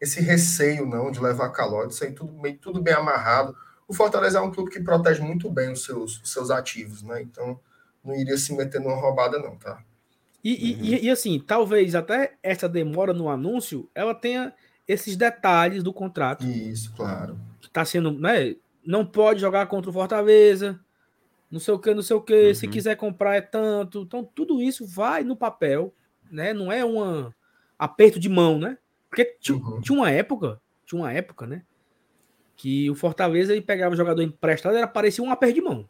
esse 0.00 0.20
receio 0.20 0.86
não 0.86 1.10
de 1.10 1.20
levar 1.20 1.50
calote, 1.50 1.92
isso 1.92 2.04
aí 2.04 2.12
tudo 2.12 2.32
bem, 2.32 2.56
tudo 2.56 2.80
bem 2.80 2.94
amarrado. 2.94 3.54
O 3.86 3.92
Fortaleza 3.92 4.38
é 4.38 4.40
um 4.40 4.50
clube 4.50 4.70
que 4.70 4.80
protege 4.80 5.20
muito 5.20 5.50
bem 5.50 5.72
os 5.72 5.84
seus, 5.84 6.22
os 6.22 6.32
seus 6.32 6.50
ativos, 6.50 7.02
né? 7.02 7.20
Então 7.20 7.60
não 8.02 8.14
iria 8.14 8.38
se 8.38 8.56
meter 8.56 8.80
numa 8.80 8.96
roubada, 8.96 9.38
não, 9.38 9.56
tá? 9.56 9.82
E, 10.42 10.52
uhum. 10.52 10.84
e, 10.84 11.04
e, 11.04 11.10
assim, 11.10 11.38
talvez 11.38 11.94
até 11.94 12.34
essa 12.42 12.66
demora 12.66 13.12
no 13.12 13.28
anúncio 13.28 13.90
ela 13.94 14.14
tenha 14.14 14.54
esses 14.88 15.16
detalhes 15.16 15.82
do 15.82 15.92
contrato. 15.92 16.46
Isso, 16.46 16.94
claro. 16.94 17.38
Que 17.60 17.68
tá 17.68 17.84
sendo, 17.84 18.10
né? 18.10 18.56
Não 18.84 19.04
pode 19.04 19.40
jogar 19.40 19.66
contra 19.66 19.90
o 19.90 19.92
Fortaleza, 19.92 20.80
não 21.50 21.58
sei 21.58 21.74
o 21.74 21.78
que, 21.78 21.92
não 21.92 22.02
sei 22.02 22.16
o 22.16 22.20
que. 22.20 22.48
Uhum. 22.48 22.54
Se 22.54 22.68
quiser 22.68 22.96
comprar 22.96 23.36
é 23.36 23.40
tanto. 23.40 24.02
Então, 24.02 24.24
tudo 24.24 24.62
isso 24.62 24.86
vai 24.86 25.24
no 25.24 25.36
papel, 25.36 25.92
né? 26.30 26.54
Não 26.54 26.70
é 26.70 26.84
um 26.84 27.32
aperto 27.78 28.20
de 28.20 28.28
mão, 28.28 28.58
né? 28.58 28.78
Porque 29.08 29.24
tinha, 29.40 29.58
uhum. 29.58 29.80
tinha 29.80 29.98
uma 29.98 30.10
época, 30.10 30.60
tinha 30.86 31.00
uma 31.00 31.12
época, 31.12 31.46
né? 31.46 31.64
Que 32.56 32.88
o 32.88 32.94
Fortaleza 32.94 33.52
ele 33.52 33.62
pegava 33.62 33.94
o 33.94 33.96
jogador 33.96 34.22
emprestado, 34.22 34.76
era 34.76 34.86
parecia 34.86 35.24
um 35.24 35.30
aperto 35.30 35.54
de 35.54 35.62
mão. 35.62 35.88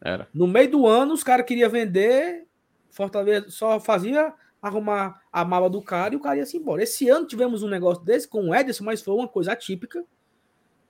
Era. 0.00 0.28
No 0.32 0.46
meio 0.46 0.70
do 0.70 0.86
ano, 0.86 1.12
os 1.14 1.24
caras 1.24 1.44
queriam 1.44 1.68
vender, 1.68 2.46
Fortaleza 2.90 3.50
só 3.50 3.80
fazia 3.80 4.32
arrumar 4.62 5.22
a 5.32 5.44
mala 5.44 5.68
do 5.68 5.82
cara 5.82 6.14
e 6.14 6.16
o 6.16 6.20
cara 6.20 6.36
ia 6.36 6.46
se 6.46 6.56
embora. 6.56 6.82
Esse 6.82 7.08
ano 7.08 7.26
tivemos 7.26 7.62
um 7.62 7.68
negócio 7.68 8.04
desse 8.04 8.28
com 8.28 8.50
o 8.50 8.54
Ederson, 8.54 8.84
mas 8.84 9.02
foi 9.02 9.14
uma 9.14 9.26
coisa 9.26 9.52
atípica 9.52 10.04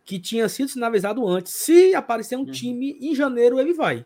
que 0.05 0.19
tinha 0.19 0.49
sido 0.49 0.69
sinalizado 0.69 1.27
antes. 1.27 1.53
Se 1.53 1.95
aparecer 1.95 2.37
um 2.37 2.41
uhum. 2.41 2.51
time 2.51 2.99
em 3.01 3.15
janeiro, 3.15 3.61
ele 3.61 3.73
vai. 3.73 4.05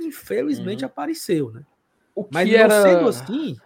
Infelizmente 0.00 0.84
uhum. 0.84 0.86
apareceu, 0.86 1.52
né? 1.52 1.64
O 2.14 2.24
que 2.24 2.30
mas 2.32 2.50
era... 2.50 2.82
sendo 2.82 3.08
assim. 3.08 3.56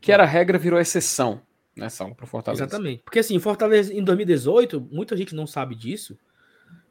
que 0.00 0.12
era 0.12 0.24
regra 0.24 0.58
virou 0.58 0.80
exceção. 0.80 1.42
nessa 1.76 2.04
aula 2.04 2.14
para 2.14 2.26
Fortaleza. 2.26 2.64
Exatamente. 2.64 3.02
Porque 3.02 3.18
assim, 3.18 3.38
Fortaleza 3.38 3.92
em 3.92 4.02
2018, 4.02 4.80
muita 4.90 5.16
gente 5.16 5.34
não 5.34 5.46
sabe 5.46 5.74
disso, 5.74 6.18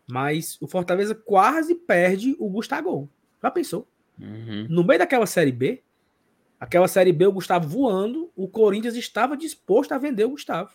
mas 0.09 0.57
o 0.61 0.67
Fortaleza 0.67 1.15
quase 1.15 1.75
perde 1.75 2.35
o 2.37 2.49
Gustavo. 2.49 3.09
Já 3.41 3.49
pensou? 3.49 3.87
Uhum. 4.19 4.67
No 4.69 4.83
meio 4.83 4.99
daquela 4.99 5.25
série 5.25 5.51
B, 5.51 5.81
aquela 6.59 6.87
série 6.87 7.13
B, 7.13 7.25
o 7.27 7.31
Gustavo 7.31 7.67
voando, 7.67 8.31
o 8.35 8.47
Corinthians 8.47 8.95
estava 8.95 9.37
disposto 9.37 9.93
a 9.93 9.97
vender 9.97 10.25
o 10.25 10.31
Gustavo. 10.31 10.71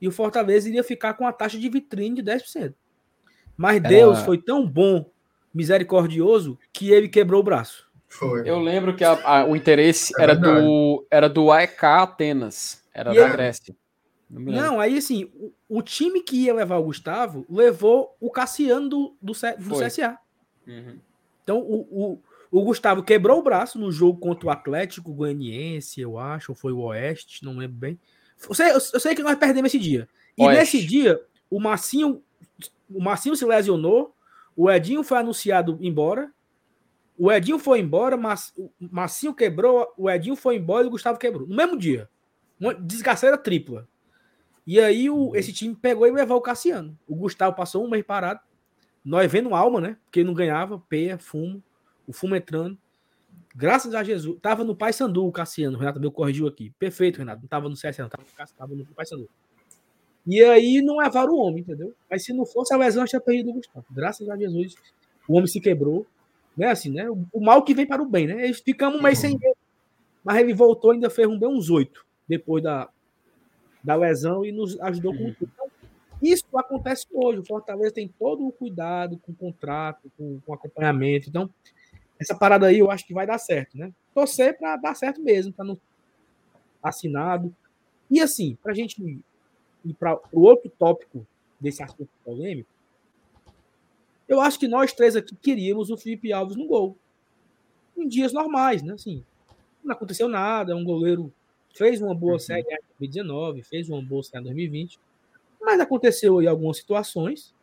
E 0.00 0.06
o 0.06 0.12
Fortaleza 0.12 0.68
iria 0.68 0.84
ficar 0.84 1.14
com 1.14 1.26
a 1.26 1.32
taxa 1.32 1.58
de 1.58 1.68
vitrine 1.68 2.16
de 2.16 2.22
10%. 2.22 2.74
Mas 3.56 3.76
Era... 3.76 3.88
Deus 3.88 4.20
foi 4.20 4.38
tão 4.38 4.66
bom, 4.66 5.10
misericordioso, 5.52 6.58
que 6.72 6.90
ele 6.90 7.08
quebrou 7.08 7.40
o 7.40 7.44
braço. 7.44 7.88
Foi. 8.08 8.48
Eu 8.48 8.58
lembro 8.58 8.96
que 8.96 9.04
a, 9.04 9.12
a, 9.22 9.44
o 9.44 9.54
interesse 9.54 10.12
é 10.18 10.22
era, 10.22 10.34
do, 10.34 11.06
era 11.10 11.28
do 11.28 11.50
AEK 11.50 11.84
Atenas. 11.84 12.82
Era 12.94 13.12
e 13.12 13.18
da 13.18 13.28
Grécia. 13.28 13.76
Não, 14.30 14.52
não, 14.52 14.80
aí 14.80 14.98
assim, 14.98 15.30
o, 15.34 15.52
o, 15.78 15.82
time 15.82 16.20
que 16.20 16.44
ia 16.44 16.54
levar 16.54 16.76
o 16.76 16.84
Gustavo 16.84 17.46
levou 17.48 18.14
o 18.20 18.30
Cassiano 18.30 18.88
do, 18.88 19.16
do, 19.22 19.32
do 19.32 19.80
CSA. 19.80 20.18
Uhum. 20.66 20.98
Então 21.42 21.60
o, 21.60 21.80
o, 21.90 22.22
o, 22.50 22.62
Gustavo 22.62 23.02
quebrou 23.02 23.38
o 23.38 23.42
braço 23.42 23.78
no 23.78 23.90
jogo 23.90 24.20
contra 24.20 24.46
o 24.46 24.50
Atlético 24.50 25.14
Goianiense, 25.14 26.00
eu 26.00 26.18
acho, 26.18 26.52
ou 26.52 26.56
foi 26.56 26.72
o 26.72 26.80
Oeste, 26.80 27.42
não 27.42 27.56
lembro 27.56 27.78
bem. 27.78 27.98
Eu 28.46 28.54
sei, 28.54 28.70
eu 28.72 29.00
sei 29.00 29.14
que 29.14 29.22
nós 29.22 29.36
perdemos 29.36 29.72
esse 29.72 29.78
dia. 29.78 30.08
E 30.36 30.44
Oeste. 30.44 30.58
nesse 30.58 30.86
dia, 30.86 31.20
o 31.50 31.58
Marcinho, 31.58 32.22
o 32.90 33.02
Marcinho 33.02 33.34
se 33.34 33.44
lesionou, 33.44 34.14
o 34.56 34.70
Edinho 34.70 35.02
foi 35.02 35.18
anunciado 35.18 35.78
embora, 35.80 36.30
o 37.18 37.32
Edinho 37.32 37.58
foi 37.58 37.80
embora, 37.80 38.16
mas 38.16 38.52
o 38.56 38.70
Marcinho 38.78 39.34
quebrou, 39.34 39.92
o 39.96 40.08
Edinho 40.08 40.36
foi 40.36 40.56
embora 40.56 40.84
e 40.84 40.86
o 40.86 40.90
Gustavo 40.90 41.18
quebrou. 41.18 41.46
No 41.46 41.56
mesmo 41.56 41.76
dia. 41.76 42.08
Uma 42.60 42.74
desgaceira 42.74 43.36
tripla. 43.36 43.88
E 44.66 44.78
aí 44.78 45.08
o, 45.08 45.34
esse 45.34 45.52
time 45.52 45.74
pegou 45.74 46.06
e 46.06 46.10
levou 46.10 46.36
o 46.36 46.42
Cassiano. 46.42 46.96
O 47.08 47.16
Gustavo 47.16 47.56
passou 47.56 47.84
um 47.84 47.88
mês 47.88 48.04
parado. 48.04 48.40
Nós 49.04 49.30
vendo 49.30 49.54
alma, 49.54 49.80
né? 49.80 49.96
Porque 50.04 50.22
não 50.22 50.34
ganhava, 50.34 50.78
peia, 50.88 51.18
fumo, 51.18 51.62
o 52.06 52.12
fumo 52.12 52.36
entrando. 52.36 52.78
Graças 53.54 53.94
a 53.94 54.04
Jesus. 54.04 54.38
Tava 54.40 54.64
no 54.64 54.76
Pai 54.76 54.92
Sandu 54.92 55.26
o 55.26 55.32
Cassiano. 55.32 55.76
O 55.76 55.80
Renato 55.80 56.00
meu 56.00 56.12
corrigiu 56.12 56.46
aqui. 56.46 56.70
Perfeito, 56.78 57.18
Renato. 57.18 57.42
Não 57.42 57.48
tava 57.48 57.68
no 57.68 57.74
CSA, 57.74 58.02
não. 58.02 58.08
Tava 58.08 58.22
no, 58.22 58.48
tava 58.56 58.74
no 58.74 58.84
Pai 58.86 59.06
Sandu. 59.06 59.28
E 60.26 60.42
aí 60.42 60.82
não 60.82 60.98
levaram 60.98 61.32
o 61.32 61.38
homem, 61.38 61.60
entendeu? 61.60 61.94
Mas 62.10 62.24
se 62.24 62.32
não 62.32 62.44
fosse 62.44 62.74
a 62.74 62.76
lesão, 62.76 63.04
tinha 63.06 63.20
perdido 63.20 63.50
o 63.50 63.54
Gustavo. 63.54 63.86
Graças 63.90 64.28
a 64.28 64.36
Jesus, 64.36 64.74
o 65.26 65.34
homem 65.34 65.46
se 65.46 65.60
quebrou. 65.60 66.06
Né, 66.56 66.66
assim, 66.66 66.90
né? 66.90 67.08
O, 67.32 67.40
mal 67.40 67.62
que 67.62 67.72
vem 67.72 67.86
para 67.86 68.02
o 68.02 68.06
bem, 68.06 68.26
né? 68.26 68.52
Ficamos 68.52 68.98
um 68.98 69.02
mês 69.02 69.18
sem 69.18 69.38
ele. 69.40 69.54
Mas 70.24 70.38
ele 70.38 70.52
voltou 70.52 70.90
ainda 70.90 71.08
fez 71.08 71.28
um 71.28 71.38
bem 71.38 71.48
uns 71.48 71.70
oito 71.70 72.04
depois 72.28 72.62
da, 72.62 72.88
da 73.82 73.94
lesão 73.94 74.44
e 74.44 74.52
nos 74.52 74.78
ajudou 74.80 75.16
com 75.16 75.32
tudo. 75.32 75.50
Então, 75.54 75.66
isso 76.20 76.44
acontece 76.56 77.06
hoje. 77.12 77.38
O 77.38 77.46
Fortaleza 77.46 77.94
tem 77.94 78.08
todo 78.18 78.46
o 78.46 78.52
cuidado 78.52 79.16
com 79.18 79.32
o 79.32 79.34
contrato, 79.34 80.10
com, 80.18 80.40
com 80.44 80.52
acompanhamento. 80.52 81.28
Então, 81.28 81.48
essa 82.18 82.34
parada 82.34 82.66
aí 82.66 82.78
eu 82.78 82.90
acho 82.90 83.06
que 83.06 83.14
vai 83.14 83.26
dar 83.26 83.38
certo, 83.38 83.76
né? 83.76 83.92
Torcer 84.14 84.56
para 84.58 84.76
dar 84.76 84.94
certo 84.94 85.22
mesmo, 85.22 85.52
para 85.52 85.64
não 85.64 85.78
assinado. 86.82 87.54
E 88.10 88.20
assim, 88.20 88.56
para 88.62 88.72
a 88.72 88.74
gente 88.74 89.00
ir 89.84 89.94
para 89.94 90.18
o 90.32 90.40
outro 90.40 90.70
tópico 90.78 91.26
desse 91.60 91.82
assunto 91.82 92.10
polêmico, 92.24 92.68
eu 94.28 94.40
acho 94.40 94.58
que 94.58 94.68
nós 94.68 94.92
três 94.92 95.16
aqui 95.16 95.34
queríamos 95.36 95.90
o 95.90 95.96
Felipe 95.96 96.32
Alves 96.32 96.56
no 96.56 96.66
gol. 96.66 96.96
Em 97.96 98.06
dias 98.06 98.32
normais, 98.32 98.82
né? 98.82 98.94
Assim, 98.94 99.24
não 99.82 99.92
aconteceu 99.92 100.28
nada, 100.28 100.72
é 100.72 100.74
um 100.74 100.84
goleiro 100.84 101.32
fez 101.78 102.00
uma 102.02 102.14
boa 102.14 102.34
uhum. 102.34 102.38
série 102.38 102.62
em 102.62 102.78
2019, 102.98 103.62
fez 103.62 103.88
uma 103.88 104.02
boa 104.02 104.22
série 104.22 104.42
em 104.42 104.46
2020, 104.46 104.98
mas 105.60 105.80
aconteceu 105.80 106.38
aí 106.38 106.46
algumas 106.48 106.78
situações 106.78 107.54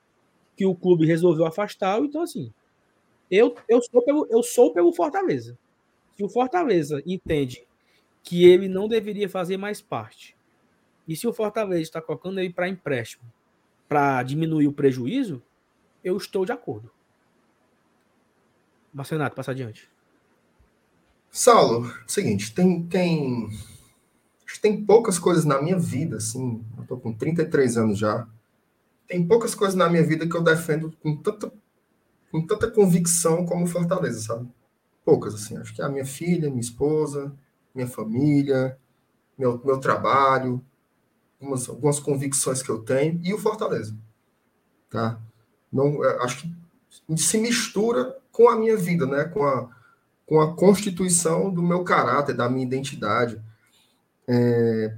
que 0.56 0.66
o 0.66 0.74
clube 0.74 1.06
resolveu 1.06 1.46
afastar, 1.46 2.00
então 2.00 2.22
assim, 2.22 2.54
eu, 3.30 3.56
eu, 3.68 3.82
sou 3.82 4.02
pelo, 4.04 4.28
eu 4.30 4.44
sou 4.44 4.74
pelo 4.74 4.94
Fortaleza. 4.94 5.58
Se 6.16 6.24
o 6.24 6.30
Fortaleza 6.30 7.02
entende 7.06 7.66
que 8.24 8.46
ele 8.46 8.68
não 8.68 8.88
deveria 8.88 9.30
fazer 9.30 9.58
mais 9.58 9.82
parte, 9.82 10.36
e 11.08 11.16
se 11.16 11.28
o 11.28 11.34
Fortaleza 11.34 11.82
está 11.82 12.02
colocando 12.02 12.40
ele 12.40 12.52
para 12.52 12.70
empréstimo 12.70 13.24
para 13.88 14.24
diminuir 14.24 14.68
o 14.68 14.74
prejuízo, 14.74 15.42
eu 16.04 16.18
estou 16.18 16.46
de 16.46 16.52
acordo. 16.52 16.92
Marcenato, 18.94 19.36
passa 19.36 19.52
adiante. 19.52 19.90
Saulo, 21.30 21.92
seguinte, 22.08 22.54
tem, 22.54 22.84
tem, 22.84 23.50
tem 24.62 24.86
poucas 24.86 25.20
coisas 25.20 25.44
na 25.44 25.62
minha 25.62 25.78
vida, 25.78 26.18
assim, 26.18 26.64
eu 26.78 26.86
tô 26.86 26.98
com 26.98 27.14
33 27.14 27.78
anos 27.78 28.00
já, 28.00 28.26
tem 29.08 29.28
poucas 29.28 29.54
coisas 29.54 29.76
na 29.76 29.90
minha 29.90 30.04
vida 30.04 30.28
que 30.28 30.36
eu 30.36 30.42
defendo 30.42 30.96
com 31.04 31.16
tanta, 31.18 31.52
com 32.36 32.46
tanta 32.46 32.70
convicção 32.70 33.46
como 33.46 33.66
Fortaleza, 33.66 34.20
sabe? 34.20 34.50
Poucas, 35.06 35.36
assim, 35.36 35.56
acho 35.58 35.74
que 35.74 35.82
a 35.82 35.88
minha 35.88 36.06
filha, 36.06 36.50
minha 36.50 36.60
esposa, 36.60 37.34
minha 37.74 37.88
família, 37.88 38.78
meu, 39.38 39.62
meu 39.64 39.80
trabalho, 39.80 40.62
algumas, 41.40 41.70
algumas 41.70 42.00
convicções 42.00 42.62
que 42.62 42.70
eu 42.70 42.80
tenho, 42.80 43.22
e 43.24 43.34
o 43.34 43.38
Fortaleza, 43.38 43.96
tá? 44.90 45.20
não 45.72 46.04
é, 46.04 46.24
acho 46.24 46.42
que 46.42 47.18
se 47.18 47.38
mistura 47.38 48.18
com 48.32 48.50
a 48.50 48.58
minha 48.58 48.76
vida, 48.76 49.06
né? 49.06 49.26
Com 49.26 49.44
a, 49.46 49.70
com 50.26 50.42
a 50.42 50.56
constituição 50.56 51.54
do 51.54 51.62
meu 51.62 51.84
caráter, 51.84 52.36
da 52.36 52.50
minha 52.50 52.66
identidade. 52.66 53.42
É... 54.28 54.96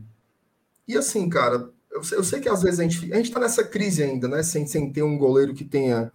E 0.88 0.98
assim, 0.98 1.28
cara, 1.30 1.70
eu 1.92 2.02
eu 2.12 2.24
sei, 2.24 2.40
que 2.40 2.50
às 2.50 2.62
vezes 2.62 2.80
a 2.80 2.84
gente 2.84 3.14
a 3.14 3.20
está 3.20 3.40
nessa 3.40 3.64
crise 3.64 4.04
ainda, 4.04 4.28
né? 4.28 4.42
Sem, 4.44 4.66
sem 4.66 4.92
ter 4.92 5.04
um 5.04 5.18
goleiro 5.18 5.54
que 5.54 5.66
tenha 5.66 6.12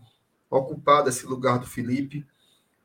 ocupado 0.56 1.08
esse 1.08 1.26
lugar 1.26 1.58
do 1.58 1.66
Felipe, 1.66 2.26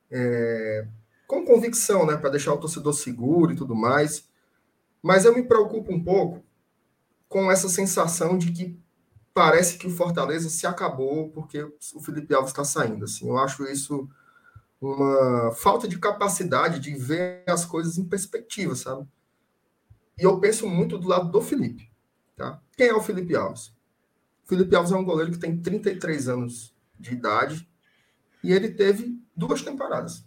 é... 0.10 0.88
com 1.28 1.46
convicção, 1.46 2.06
né? 2.06 2.16
Para 2.16 2.30
deixar 2.30 2.54
o 2.54 2.58
torcedor 2.58 2.94
seguro 2.94 3.52
e 3.52 3.56
tudo 3.56 3.76
mais. 3.76 4.28
Mas 5.04 5.26
eu 5.26 5.36
me 5.36 5.44
preocupo 5.44 5.94
um 5.94 6.04
pouco 6.04 6.44
com 7.28 7.52
essa 7.52 7.68
sensação 7.68 8.38
de 8.38 8.52
que 8.52 8.80
parece 9.34 9.78
que 9.78 9.86
o 9.86 9.92
Fortaleza 9.92 10.50
se 10.50 10.66
acabou 10.66 11.30
porque 11.30 11.62
o 11.94 12.00
Felipe 12.00 12.34
Alves 12.34 12.52
está 12.52 12.64
saindo. 12.64 13.06
Assim, 13.06 13.28
eu 13.28 13.38
acho 13.38 13.66
isso 13.66 14.10
uma 14.80 15.52
falta 15.52 15.88
de 15.88 16.00
capacidade 16.00 16.80
de 16.80 16.96
ver 16.96 17.44
as 17.48 17.66
coisas 17.66 17.98
em 17.98 18.06
perspectiva, 18.06 18.76
sabe? 18.76 19.08
E 20.18 20.24
eu 20.24 20.40
penso 20.40 20.68
muito 20.68 20.98
do 20.98 21.08
lado 21.08 21.30
do 21.30 21.42
Felipe. 21.42 21.92
Tá? 22.36 22.62
Quem 22.76 22.88
é 22.88 22.94
o 22.94 23.02
Felipe 23.02 23.36
Alves? 23.36 23.68
O 24.46 24.48
Felipe 24.48 24.76
Alves 24.76 24.92
é 24.92 24.96
um 24.96 25.04
goleiro 25.04 25.32
que 25.32 25.40
tem 25.40 25.58
33 25.58 26.30
anos 26.30 26.77
de 27.00 27.14
idade 27.14 27.70
e 28.44 28.52
ele 28.52 28.70
teve 28.70 29.22
duas 29.36 29.62
temporadas. 29.62 30.26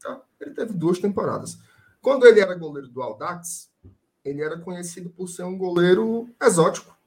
Tá? 0.00 0.20
Ele 0.40 0.52
teve 0.52 0.72
duas 0.72 0.98
temporadas. 0.98 1.58
Quando 2.00 2.26
ele 2.26 2.40
era 2.40 2.54
goleiro 2.54 2.88
do 2.88 3.02
Aldax, 3.02 3.70
ele 4.24 4.42
era 4.42 4.58
conhecido 4.58 5.10
por 5.10 5.28
ser 5.28 5.44
um 5.44 5.56
goleiro 5.56 6.28
exótico 6.40 6.98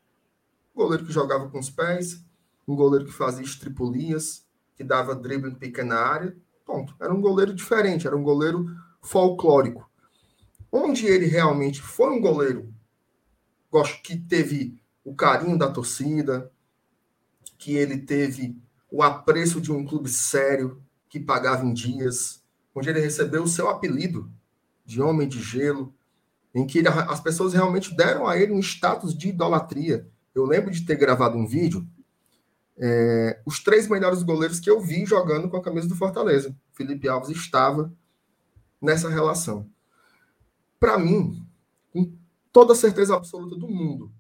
goleiro 0.82 1.06
que 1.06 1.12
jogava 1.12 1.50
com 1.50 1.60
os 1.60 1.70
pés, 1.70 2.24
um 2.68 2.76
goleiro 2.76 3.06
que 3.06 3.12
fazia 3.12 3.44
estripulias, 3.44 4.46
que 4.76 4.84
dava 4.84 5.16
drible 5.16 5.52
em 5.52 5.56
pequena 5.56 5.96
área. 5.96 6.36
Ponto. 6.66 6.96
Era 7.00 7.14
um 7.14 7.22
goleiro 7.22 7.54
diferente, 7.54 8.08
era 8.08 8.16
um 8.16 8.24
goleiro 8.24 8.66
folclórico. 9.02 9.90
Onde 10.72 11.06
ele 11.06 11.26
realmente 11.26 11.82
foi 11.82 12.10
um 12.10 12.22
goleiro 12.22 12.74
que 14.04 14.18
teve 14.18 14.82
o 15.04 15.16
carinho 15.16 15.58
da 15.58 15.72
torcida, 15.72 16.52
que 17.62 17.76
ele 17.76 17.98
teve 17.98 18.58
o 18.92 19.02
apreço 19.02 19.62
de 19.62 19.72
um 19.72 19.86
clube 19.86 20.10
sério 20.10 20.82
que 21.08 21.20
pagava 21.20 21.66
em 21.66 21.74
dias, 21.74 22.44
onde 22.76 22.90
ele 22.90 23.00
recebeu 23.00 23.44
o 23.44 23.48
seu 23.48 23.70
apelido 23.70 24.30
de 24.86 25.02
homem 25.02 25.28
de 25.28 25.42
gelo, 25.42 25.94
em 26.54 26.68
que 26.68 26.80
ele, 26.80 26.90
as 26.90 27.22
pessoas 27.22 27.54
realmente 27.54 27.96
deram 27.96 28.28
a 28.28 28.38
ele 28.38 28.52
um 28.52 28.60
status 28.60 29.18
de 29.18 29.30
idolatria 29.30 30.12
eu 30.34 30.46
lembro 30.46 30.72
de 30.72 30.86
ter 30.86 30.96
gravado 30.96 31.38
um 31.38 31.46
vídeo, 31.46 31.86
é, 32.78 33.42
os 33.46 33.60
três 33.60 33.88
melhores 33.88 34.24
goleiros 34.24 34.60
que 34.60 34.70
eu 34.70 34.80
vi 34.80 35.06
jogando 35.06 35.50
com 35.50 35.58
a 35.58 35.62
camisa 35.62 35.88
do 35.88 35.96
Fortaleza. 35.96 36.56
Felipe 36.74 37.08
Alves 37.08 37.30
estava 37.30 37.94
nessa 38.82 39.10
relação. 39.10 39.70
Para 40.80 40.98
mim, 40.98 41.46
com 41.92 42.12
toda 42.52 42.74
certeza 42.74 43.16
absoluta 43.16 43.56
do 43.56 43.68
mundo, 43.68 44.12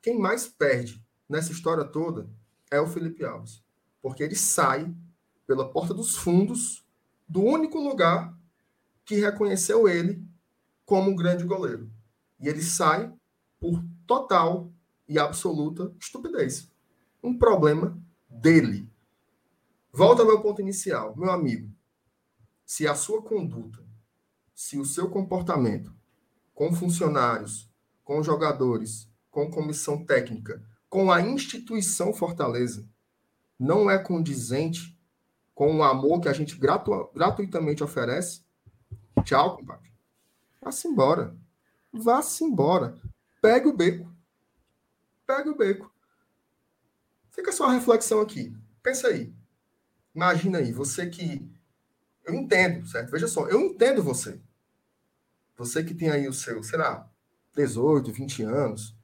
quem 0.00 0.18
mais 0.18 0.46
perde 0.46 1.04
nessa 1.28 1.52
história 1.52 1.84
toda 1.84 2.30
é 2.70 2.80
o 2.80 2.86
Felipe 2.86 3.24
Alves. 3.24 3.62
Porque 4.00 4.22
ele 4.22 4.36
sai 4.36 4.94
pela 5.46 5.68
porta 5.68 5.92
dos 5.92 6.16
fundos 6.16 6.86
do 7.28 7.42
único 7.42 7.78
lugar 7.78 8.36
que 9.04 9.16
reconheceu 9.16 9.88
ele 9.88 10.24
como 10.84 11.10
um 11.10 11.16
grande 11.16 11.44
goleiro. 11.44 11.90
E 12.38 12.48
ele 12.48 12.62
sai 12.62 13.12
por 13.58 13.82
total 14.06 14.72
e 15.08 15.18
absoluta 15.18 15.92
estupidez. 16.00 16.70
Um 17.22 17.36
problema 17.36 18.00
dele. 18.28 18.88
Volta 19.92 20.22
ao 20.22 20.28
meu 20.28 20.40
ponto 20.40 20.60
inicial. 20.60 21.16
Meu 21.16 21.30
amigo, 21.30 21.70
se 22.64 22.86
a 22.86 22.94
sua 22.94 23.20
conduta, 23.20 23.84
se 24.54 24.78
o 24.78 24.84
seu 24.84 25.10
comportamento 25.10 25.92
com 26.54 26.72
funcionários, 26.72 27.68
com 28.04 28.22
jogadores, 28.22 29.10
com 29.30 29.50
comissão 29.50 30.04
técnica, 30.04 30.62
com 30.90 31.12
a 31.12 31.22
instituição 31.22 32.12
Fortaleza, 32.12 32.86
não 33.56 33.88
é 33.88 33.96
condizente 33.96 34.98
com 35.54 35.76
o 35.76 35.82
amor 35.84 36.20
que 36.20 36.28
a 36.28 36.32
gente 36.32 36.56
gratu 36.56 37.10
gratuitamente 37.14 37.84
oferece, 37.84 38.42
tchau, 39.24 39.56
compadre. 39.56 39.90
Vá-se 40.60 40.88
embora. 40.88 41.36
Vá-se 41.92 42.44
embora. 42.44 43.00
Pegue 43.40 43.68
o 43.68 43.76
beco. 43.76 44.12
Pegue 45.26 45.48
o 45.48 45.56
beco. 45.56 45.90
Fica 47.30 47.52
só 47.52 47.66
a 47.66 47.72
reflexão 47.72 48.20
aqui. 48.20 48.54
Pensa 48.82 49.08
aí. 49.08 49.32
Imagina 50.14 50.58
aí, 50.58 50.72
você 50.72 51.06
que. 51.08 51.48
Eu 52.24 52.34
entendo, 52.34 52.86
certo? 52.86 53.10
Veja 53.10 53.28
só, 53.28 53.48
eu 53.48 53.60
entendo 53.60 54.02
você. 54.02 54.40
Você 55.56 55.84
que 55.84 55.94
tem 55.94 56.10
aí 56.10 56.28
o 56.28 56.32
seu, 56.32 56.62
sei 56.62 56.78
lá, 56.78 57.08
18, 57.54 58.12
20 58.12 58.42
anos. 58.42 58.99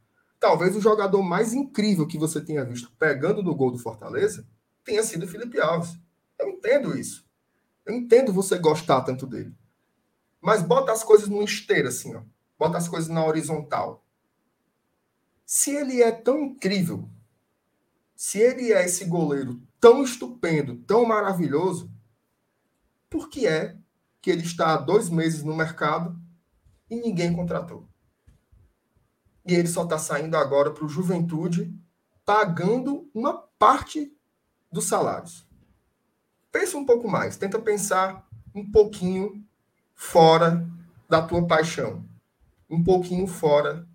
Talvez 0.47 0.77
o 0.77 0.81
jogador 0.81 1.25
mais 1.25 1.53
incrível 1.53 2.07
que 2.07 2.17
você 2.17 2.41
tenha 2.41 2.65
visto 2.65 2.89
pegando 3.01 3.43
no 3.43 3.53
gol 3.53 3.73
do 3.73 3.81
Fortaleza 3.81 4.47
tenha 4.85 5.03
sido 5.03 5.25
o 5.25 5.29
Felipe 5.29 5.61
Alves. 5.61 5.99
Eu 6.39 6.51
entendo 6.51 6.97
isso. 6.97 7.29
Eu 7.85 7.93
entendo 7.97 8.33
você 8.33 8.57
gostar 8.57 9.01
tanto 9.01 9.27
dele. 9.27 9.53
Mas 10.41 10.63
bota 10.63 10.93
as 10.93 11.03
coisas 11.03 11.29
no 11.29 11.43
esteira, 11.43 11.89
assim, 11.89 12.15
ó. 12.15 12.23
Bota 12.57 12.79
as 12.79 12.87
coisas 12.87 13.09
na 13.09 13.27
horizontal. 13.27 14.07
Se 15.45 15.73
ele 15.73 16.01
é 16.01 16.13
tão 16.13 16.39
incrível, 16.39 17.11
se 18.15 18.39
ele 18.39 18.73
é 18.73 18.85
esse 18.85 19.05
goleiro 19.05 19.61
tão 19.81 20.05
estupendo, 20.05 20.77
tão 20.77 21.05
maravilhoso, 21.05 21.91
por 23.11 23.29
que 23.29 23.49
é 23.49 23.77
que 24.23 24.31
ele 24.31 24.43
está 24.43 24.75
há 24.75 24.77
dois 24.77 25.11
meses 25.11 25.43
no 25.43 25.57
mercado 25.57 26.17
e 26.89 26.95
ninguém 26.95 27.35
contratou? 27.35 27.89
E 29.47 29.55
ele 29.55 29.69
só 29.69 29.85
está 29.85 29.99
saindo 29.99 30.37
agora 30.37 30.73
para 30.73 30.85
o 30.85 30.89
Juventude, 30.89 31.73
pagando 32.25 33.09
uma 33.15 33.35
parte 33.59 34.13
dos 34.73 34.87
salários. 34.87 35.47
Pensa 36.51 36.77
um 36.77 36.85
pouco 36.85 37.09
mais, 37.09 37.37
tenta 37.37 37.59
pensar 37.59 38.29
um 38.55 38.69
pouquinho 38.71 39.45
fora 39.95 40.69
da 41.09 41.23
tua 41.23 41.47
paixão, 41.47 42.05
um 42.69 42.83
pouquinho 42.83 43.27
fora 43.27 43.87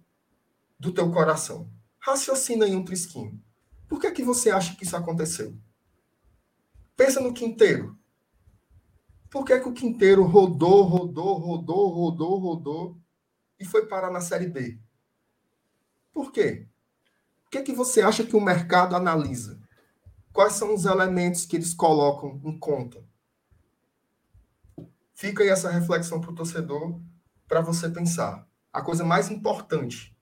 do 0.79 0.91
teu 0.91 1.11
coração. 1.11 1.69
Raciocina 1.99 2.67
em 2.67 2.75
um 2.75 2.85
trisquinho. 2.85 3.39
Por 3.87 3.99
que, 3.99 4.07
é 4.07 4.11
que 4.11 4.23
você 4.23 4.49
acha 4.49 4.75
que 4.75 4.83
isso 4.83 4.95
aconteceu? 4.95 5.53
Pensa 6.95 7.19
no 7.19 7.33
Quinteiro. 7.33 7.97
Por 9.29 9.43
que, 9.43 9.53
é 9.53 9.59
que 9.59 9.67
o 9.67 9.73
Quinteiro 9.73 10.23
rodou, 10.23 10.83
rodou, 10.83 11.37
rodou, 11.37 11.89
rodou, 11.89 12.39
rodou 12.39 12.97
e 13.59 13.65
foi 13.65 13.85
parar 13.85 14.09
na 14.09 14.21
Série 14.21 14.47
B? 14.47 14.79
Por 16.13 16.31
quê? 16.31 16.67
O 17.45 17.49
que, 17.49 17.57
é 17.57 17.61
que 17.61 17.73
você 17.73 18.01
acha 18.01 18.23
que 18.23 18.35
o 18.35 18.41
mercado 18.41 18.95
analisa? 18.95 19.59
Quais 20.31 20.53
são 20.53 20.73
os 20.73 20.85
elementos 20.85 21.45
que 21.45 21.55
eles 21.55 21.73
colocam 21.73 22.39
em 22.43 22.57
conta? 22.57 23.03
Fica 25.13 25.43
aí 25.43 25.49
essa 25.49 25.69
reflexão 25.69 26.21
para 26.21 26.31
o 26.31 26.35
torcedor, 26.35 26.99
para 27.47 27.61
você 27.61 27.89
pensar. 27.89 28.47
A 28.71 28.81
coisa 28.81 29.03
mais 29.03 29.29
importante 29.29 30.15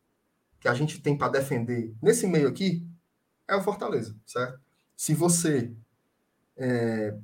que 0.59 0.67
a 0.67 0.73
gente 0.73 0.99
tem 0.99 1.17
para 1.17 1.31
defender 1.31 1.95
nesse 2.01 2.27
meio 2.27 2.49
aqui 2.49 2.85
é 3.47 3.55
o 3.55 3.61
Fortaleza, 3.61 4.15
certo? 4.25 4.59
Se 4.95 5.13
você 5.13 5.71
é, 6.57 7.15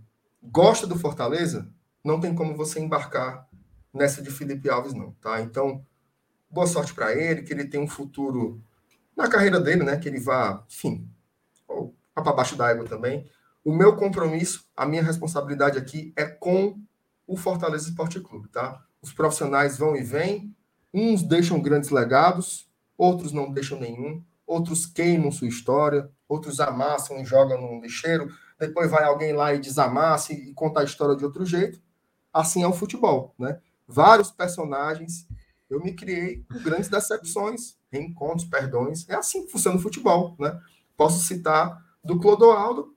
gosta 0.42 0.88
do 0.88 0.98
Fortaleza, 0.98 1.70
não 2.04 2.20
tem 2.20 2.34
como 2.34 2.56
você 2.56 2.80
embarcar 2.80 3.48
nessa 3.94 4.22
de 4.22 4.30
Felipe 4.30 4.70
Alves, 4.70 4.94
não, 4.94 5.12
tá? 5.14 5.42
Então, 5.42 5.86
boa 6.50 6.68
sorte 6.68 6.94
para 6.94 7.14
ele, 7.14 7.44
que 7.44 7.54
ele 7.54 7.66
tenha 7.66 7.84
um 7.84 7.88
futuro 7.88 8.62
na 9.16 9.28
carreira 9.28 9.60
dele, 9.60 9.84
né? 9.84 9.98
Que 9.98 10.08
ele 10.08 10.20
vá, 10.20 10.64
enfim, 10.70 11.10
para 12.14 12.34
baixo 12.34 12.56
da 12.56 12.68
água 12.68 12.86
também. 12.86 13.30
O 13.64 13.74
meu 13.74 13.96
compromisso, 13.96 14.66
a 14.76 14.86
minha 14.86 15.04
responsabilidade 15.04 15.78
aqui 15.78 16.14
é 16.16 16.26
com 16.26 16.80
o 17.28 17.36
Fortaleza 17.36 17.90
Esporte 17.90 18.20
Clube, 18.20 18.48
tá? 18.50 18.84
Os 19.02 19.12
profissionais 19.12 19.78
vão 19.78 19.96
e 19.96 20.04
vêm, 20.04 20.56
uns 20.94 21.24
deixam 21.24 21.62
grandes 21.62 21.90
legados, 21.90 22.70
outros 22.98 23.32
não 23.32 23.52
deixam 23.52 23.80
nenhum, 23.80 24.24
outros 24.46 24.86
queimam 24.86 25.32
sua 25.32 25.48
história, 25.48 26.10
outros 26.28 26.60
amassam 26.60 27.20
e 27.20 27.26
jogam 27.26 27.60
no 27.60 27.82
lixeiro, 27.82 28.32
depois 28.60 28.90
vai 28.90 29.04
alguém 29.04 29.34
lá 29.34 29.54
e 29.54 29.60
desamassa 29.60 30.34
e 30.34 30.54
conta 30.54 30.80
a 30.80 30.84
história 30.84 31.16
de 31.16 31.26
outro 31.26 31.46
jeito. 31.46 31.82
Assim 32.32 32.64
é 32.64 32.68
o 32.68 32.74
futebol, 32.74 33.34
né? 33.38 33.60
Vários 33.88 34.32
personagens, 34.32 35.28
eu 35.70 35.80
me 35.82 35.94
criei 35.94 36.44
com 36.52 36.62
grandes 36.62 36.90
decepções, 36.90 37.78
reencontros, 37.92 38.46
perdões. 38.46 39.08
É 39.10 39.16
assim 39.16 39.46
que 39.46 39.52
funciona 39.52 39.78
o 39.78 39.82
futebol, 39.82 40.36
né? 40.40 40.60
Posso 40.96 41.24
citar 41.24 41.84
do 42.04 42.20
Clodoaldo 42.20 42.96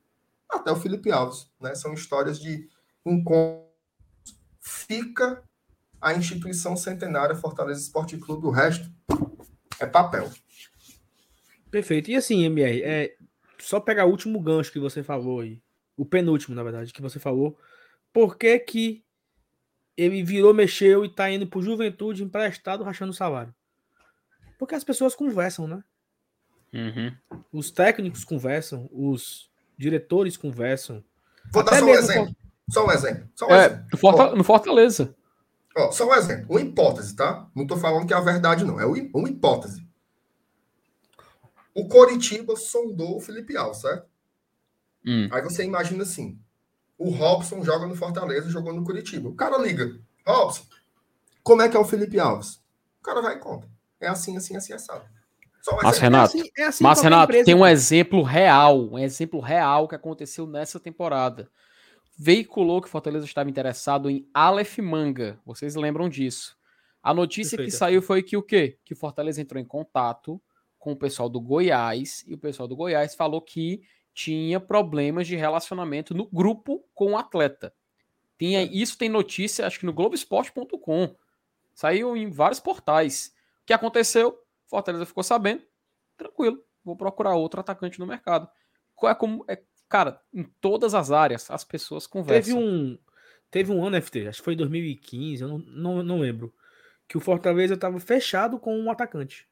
até 0.49 0.71
o 0.71 0.77
Felipe 0.77 1.11
Alves, 1.11 1.51
né? 1.61 1.75
São 1.75 1.93
histórias 1.93 2.39
de 2.39 2.69
encontros. 3.05 3.69
Fica 4.61 5.43
a 6.01 6.15
instituição 6.15 6.77
centenária 6.77 7.35
Fortaleza 7.35 7.81
Esporte 7.81 8.17
Clube, 8.19 8.47
o 8.47 8.51
resto 8.51 8.89
é 9.81 9.87
papel. 9.87 10.31
Perfeito. 11.71 12.11
E 12.11 12.17
assim, 12.17 12.45
MR, 12.45 12.83
é 12.83 13.17
só 13.59 13.81
pegar 13.81 14.07
o 14.07 14.11
último 14.11 14.41
gancho 14.41 14.73
que 14.73 14.79
você 14.79 15.03
falou 15.03 15.41
aí, 15.41 15.61
o 15.97 16.05
penúltimo, 16.05 16.55
na 16.55 16.63
verdade, 16.63 16.93
que 16.93 17.03
você 17.03 17.19
falou. 17.19 17.59
Por 18.13 18.37
que 18.37 18.59
que 18.61 19.05
ele 19.99 20.23
virou, 20.23 20.55
mexeu 20.55 21.05
e 21.05 21.09
tá 21.09 21.29
indo 21.29 21.49
pro 21.49 21.61
Juventude 21.61 22.23
emprestado 22.23 22.85
rachando 22.85 23.11
o 23.11 23.15
salário? 23.15 23.53
Porque 24.57 24.77
as 24.77 24.85
pessoas 24.85 25.13
conversam, 25.13 25.67
né? 25.67 25.83
Uhum. 26.73 27.13
Os 27.53 27.73
técnicos 27.73 28.25
conversam, 28.25 28.89
os 28.93 29.51
diretores 29.77 30.37
conversam. 30.37 31.03
Vou 31.53 31.65
dar 31.65 31.79
só 31.81 31.85
um 31.85 31.89
exemplo. 31.89 32.37
Só 32.71 32.87
um 32.87 32.93
exemplo. 32.93 33.29
Só 33.35 33.47
um 33.47 33.51
é, 33.51 33.67
exemplo. 33.67 33.87
No, 33.93 33.99
Fortaleza, 33.99 34.37
no 34.37 34.45
Fortaleza. 34.45 35.15
Ó, 35.77 35.91
só 35.91 36.09
um 36.09 36.15
exemplo. 36.15 36.47
Uma 36.49 36.61
hipótese, 36.61 37.17
tá? 37.17 37.49
Não 37.53 37.67
tô 37.67 37.77
falando 37.77 38.07
que 38.07 38.15
é 38.15 38.17
a 38.17 38.21
verdade, 38.21 38.65
não. 38.65 38.81
É 38.81 38.87
uma 38.87 39.29
hipótese. 39.29 39.85
O 41.75 41.89
Coritiba 41.89 42.55
sondou 42.55 43.17
o 43.17 43.21
Felipe 43.21 43.57
Alves, 43.57 43.81
certo? 43.81 44.07
Hum. 45.05 45.29
Aí 45.33 45.43
você 45.43 45.65
imagina 45.65 46.05
assim: 46.05 46.39
o 46.99 47.11
Robson 47.11 47.63
joga 47.63 47.87
no 47.87 47.95
Fortaleza, 47.95 48.51
jogou 48.51 48.75
no 48.75 48.85
Curitiba. 48.85 49.29
O 49.29 49.35
cara 49.35 49.57
liga: 49.57 49.99
Robson, 50.27 50.65
como 51.43 51.63
é 51.63 51.69
que 51.69 51.77
é 51.77 51.81
o 51.81 51.85
Felipe 51.85 52.19
Alves? 52.19 52.57
O 53.01 53.03
cara 53.03 53.23
vai 53.23 53.37
e 53.37 53.39
conta. 53.39 53.67
É 54.01 54.09
assim, 54.09 54.37
assim, 54.37 54.57
assim, 54.57 54.73
assado. 54.73 55.05
Mas, 55.83 55.99
Renato, 55.99 56.37
é 56.37 56.41
assim, 56.41 56.51
é 56.57 56.65
assim 56.65 56.85
mas, 56.85 57.01
Renato 57.01 57.25
empresa, 57.33 57.45
tem 57.45 57.55
um 57.55 57.67
exemplo 57.67 58.23
real, 58.23 58.91
um 58.93 58.99
exemplo 58.99 59.41
real 59.41 59.87
que 59.89 59.95
aconteceu 59.95 60.47
nessa 60.47 60.81
temporada. 60.81 61.51
Veiculou 62.19 62.81
que 62.81 62.89
Fortaleza 62.89 63.25
estava 63.25 63.49
interessado 63.49 64.11
em 64.11 64.29
Aleph 64.33 64.79
Manga. 64.79 65.39
Vocês 65.45 65.75
lembram 65.75 66.09
disso? 66.09 66.57
A 67.03 67.15
notícia 67.15 67.57
Perfeito. 67.57 67.73
que 67.73 67.79
saiu 67.79 68.03
foi 68.03 68.23
que 68.23 68.37
o 68.37 68.43
quê? 68.43 68.79
Que 68.85 68.95
Fortaleza 68.95 69.41
entrou 69.41 69.61
em 69.61 69.65
contato 69.65 70.41
com 70.79 70.93
o 70.93 70.97
pessoal 70.97 71.29
do 71.29 71.41
Goiás 71.41 72.25
e 72.27 72.35
o 72.35 72.39
pessoal 72.39 72.69
do 72.69 72.77
Goiás 72.77 73.15
falou 73.15 73.41
que 73.41 73.83
tinha 74.19 74.59
problemas 74.59 75.29
de 75.29 75.37
relacionamento 75.37 76.13
no 76.13 76.27
grupo 76.27 76.85
com 76.93 77.13
o 77.13 77.17
atleta. 77.17 77.73
Tinha, 78.37 78.65
isso 78.65 78.99
tem 78.99 79.09
notícia, 79.09 79.65
acho 79.65 79.79
que 79.79 79.87
no 79.87 79.93
Globoesporte.com. 79.93 81.15
Saiu 81.73 82.17
em 82.17 82.29
vários 82.29 82.59
portais. 82.59 83.33
O 83.63 83.67
que 83.67 83.73
aconteceu? 83.73 84.37
Fortaleza 84.67 85.07
ficou 85.07 85.23
sabendo, 85.23 85.63
tranquilo, 86.17 86.61
vou 86.85 86.97
procurar 86.97 87.37
outro 87.37 87.61
atacante 87.61 88.01
no 88.01 88.09
mercado. 88.09 88.51
É 89.05 89.15
como, 89.15 89.45
é, 89.47 89.63
cara, 89.89 90.21
em 90.35 90.43
todas 90.61 90.95
as 90.95 91.13
áreas 91.13 91.49
as 91.49 91.63
pessoas 91.63 92.05
conversam. 92.05 92.57
Teve 92.57 92.67
um, 92.67 92.99
teve 93.53 93.71
um 93.71 93.87
ano 93.87 94.03
FT, 94.03 94.27
acho 94.27 94.39
que 94.39 94.45
foi 94.45 94.55
em 94.55 94.57
2015, 94.57 95.43
eu 95.43 95.49
não, 95.49 95.59
não, 95.59 96.03
não 96.03 96.19
lembro, 96.19 96.53
que 97.07 97.17
o 97.17 97.21
Fortaleza 97.21 97.75
estava 97.75 98.01
fechado 98.01 98.59
com 98.59 98.77
um 98.77 98.91
atacante. 98.91 99.49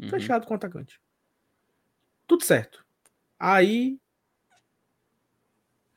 Uhum. 0.00 0.08
Fechado 0.08 0.46
com 0.46 0.54
o 0.54 0.56
atacante. 0.56 0.98
Tudo 2.26 2.42
certo. 2.42 2.82
Aí. 3.38 4.00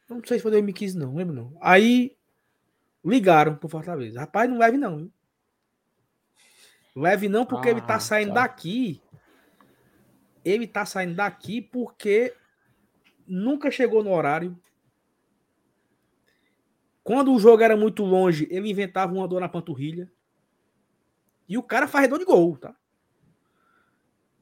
Não 0.10 0.22
sei 0.26 0.38
se 0.38 0.44
foi 0.44 0.52
2015, 0.52 0.98
não, 0.98 1.16
lembro 1.16 1.36
não. 1.36 1.58
Aí 1.62 2.18
ligaram 3.04 3.56
pro 3.56 3.70
Fortaleza. 3.70 4.20
Rapaz, 4.20 4.50
não 4.50 4.58
leve, 4.58 4.78
não. 4.78 5.12
Leve 6.96 7.30
não, 7.30 7.46
porque 7.46 7.68
ah, 7.70 7.72
ele 7.72 7.82
tá 7.82 7.96
ah, 7.96 8.00
saindo 8.00 8.34
tá. 8.34 8.42
daqui. 8.42 9.02
Ele 10.44 10.66
tá 10.66 10.86
saindo 10.86 11.16
daqui 11.16 11.62
porque 11.62 12.34
nunca 13.28 13.70
chegou 13.70 14.04
no 14.04 14.12
horário. 14.12 14.58
Quando 17.04 17.34
o 17.34 17.40
jogo 17.40 17.64
era 17.64 17.78
muito 17.78 18.04
longe, 18.04 18.48
ele 18.50 18.70
inventava 18.70 19.14
uma 19.14 19.28
dor 19.28 19.40
na 19.40 19.48
panturrilha. 19.48 20.12
E 21.48 21.58
o 21.58 21.64
cara 21.64 21.88
faz 21.88 22.10
dor 22.10 22.20
de 22.20 22.26
gol, 22.26 22.58
tá? 22.58 22.76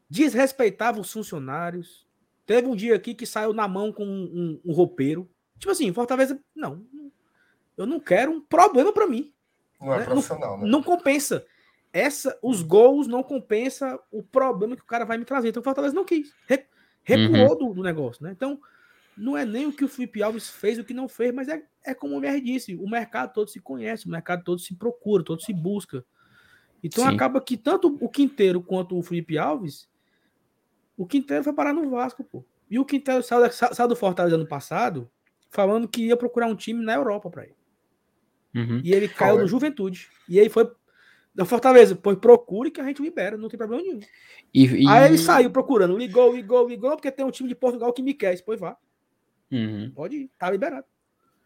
Desrespeitava 0.09 0.99
os 0.99 1.11
funcionários. 1.11 2.04
Teve 2.45 2.67
um 2.67 2.75
dia 2.75 2.95
aqui 2.95 3.13
que 3.13 3.25
saiu 3.25 3.53
na 3.53 3.67
mão 3.67 3.91
com 3.91 4.05
um, 4.05 4.59
um, 4.65 4.71
um 4.71 4.73
roupeiro. 4.73 5.29
Tipo 5.57 5.71
assim, 5.71 5.91
Fortaleza, 5.93 6.39
não. 6.55 6.85
Eu 7.77 7.85
não 7.85 7.99
quero 7.99 8.31
um 8.31 8.41
problema 8.41 8.93
para 8.93 9.07
mim. 9.07 9.33
Não 9.81 9.93
é 9.93 9.99
né? 9.99 10.05
profissional, 10.05 10.57
não, 10.57 10.63
né? 10.63 10.69
Não 10.69 10.83
compensa 10.83 11.45
essa, 11.95 12.37
os 12.41 12.61
gols 12.61 13.07
não 13.07 13.23
compensa 13.23 13.97
o 14.11 14.21
problema 14.21 14.75
que 14.75 14.81
o 14.81 14.85
cara 14.85 15.05
vai 15.05 15.17
me 15.17 15.23
trazer. 15.23 15.47
Então 15.47 15.61
o 15.61 15.63
Fortaleza 15.63 15.95
não 15.95 16.03
quis. 16.03 16.33
Re, 16.45 16.65
recuou 17.01 17.51
uhum. 17.51 17.69
do, 17.69 17.73
do, 17.75 17.83
negócio, 17.83 18.21
né? 18.21 18.33
Então, 18.33 18.59
não 19.17 19.37
é 19.37 19.45
nem 19.45 19.67
o 19.67 19.71
que 19.71 19.85
o 19.85 19.87
Felipe 19.87 20.21
Alves 20.21 20.49
fez, 20.49 20.77
o 20.77 20.83
que 20.83 20.93
não 20.93 21.07
fez, 21.07 21.33
mas 21.33 21.47
é, 21.47 21.63
é 21.85 21.93
como 21.93 22.17
o 22.17 22.19
Mer 22.19 22.41
disse: 22.41 22.75
o 22.75 22.89
mercado 22.89 23.31
todo 23.31 23.49
se 23.49 23.61
conhece, 23.61 24.07
o 24.07 24.09
mercado 24.09 24.43
todo 24.43 24.59
se 24.59 24.75
procura, 24.75 25.23
todo 25.23 25.41
se 25.41 25.53
busca. 25.53 26.03
Então 26.83 27.05
Sim. 27.05 27.15
acaba 27.15 27.39
que 27.39 27.55
tanto 27.55 27.97
o 28.01 28.09
Quinteiro 28.09 28.61
quanto 28.61 28.97
o 28.97 29.01
Felipe 29.01 29.37
Alves, 29.37 29.87
o 30.97 31.05
Quinteiro 31.05 31.43
foi 31.43 31.53
parar 31.53 31.73
no 31.73 31.89
Vasco, 31.89 32.23
pô. 32.23 32.45
E 32.69 32.79
o 32.79 32.85
Quinteiro 32.85 33.21
saiu, 33.21 33.51
saiu 33.51 33.87
do 33.87 33.95
Fortaleza 33.95 34.35
ano 34.35 34.47
passado 34.47 35.09
falando 35.49 35.87
que 35.87 36.07
ia 36.07 36.17
procurar 36.17 36.47
um 36.47 36.55
time 36.55 36.83
na 36.83 36.95
Europa 36.95 37.29
para 37.29 37.43
ele. 37.43 37.55
Uhum. 38.55 38.81
E 38.83 38.93
ele 38.93 39.07
caiu 39.07 39.39
no 39.39 39.47
Juventude. 39.47 40.09
E 40.27 40.39
aí 40.39 40.49
foi 40.49 40.69
da 41.33 41.43
Fortaleza, 41.43 41.95
pois 41.95 42.17
procure 42.17 42.71
que 42.71 42.79
a 42.79 42.83
gente 42.85 43.01
libera, 43.01 43.35
não 43.35 43.49
tem 43.49 43.57
problema 43.57 43.83
nenhum. 43.83 43.99
E, 44.53 44.65
e... 44.65 44.87
Aí 44.87 45.05
ele 45.05 45.17
saiu 45.17 45.51
procurando, 45.51 45.97
ligou, 45.97 46.33
ligou, 46.33 46.67
ligou, 46.67 46.91
porque 46.91 47.11
tem 47.11 47.25
um 47.25 47.31
time 47.31 47.49
de 47.49 47.55
Portugal 47.55 47.91
que 47.91 48.01
me 48.01 48.13
quer, 48.13 48.41
pois 48.43 48.59
vá. 48.59 48.77
Uhum. 49.51 49.91
Pode 49.93 50.15
ir, 50.15 50.31
tá 50.39 50.49
liberado. 50.49 50.85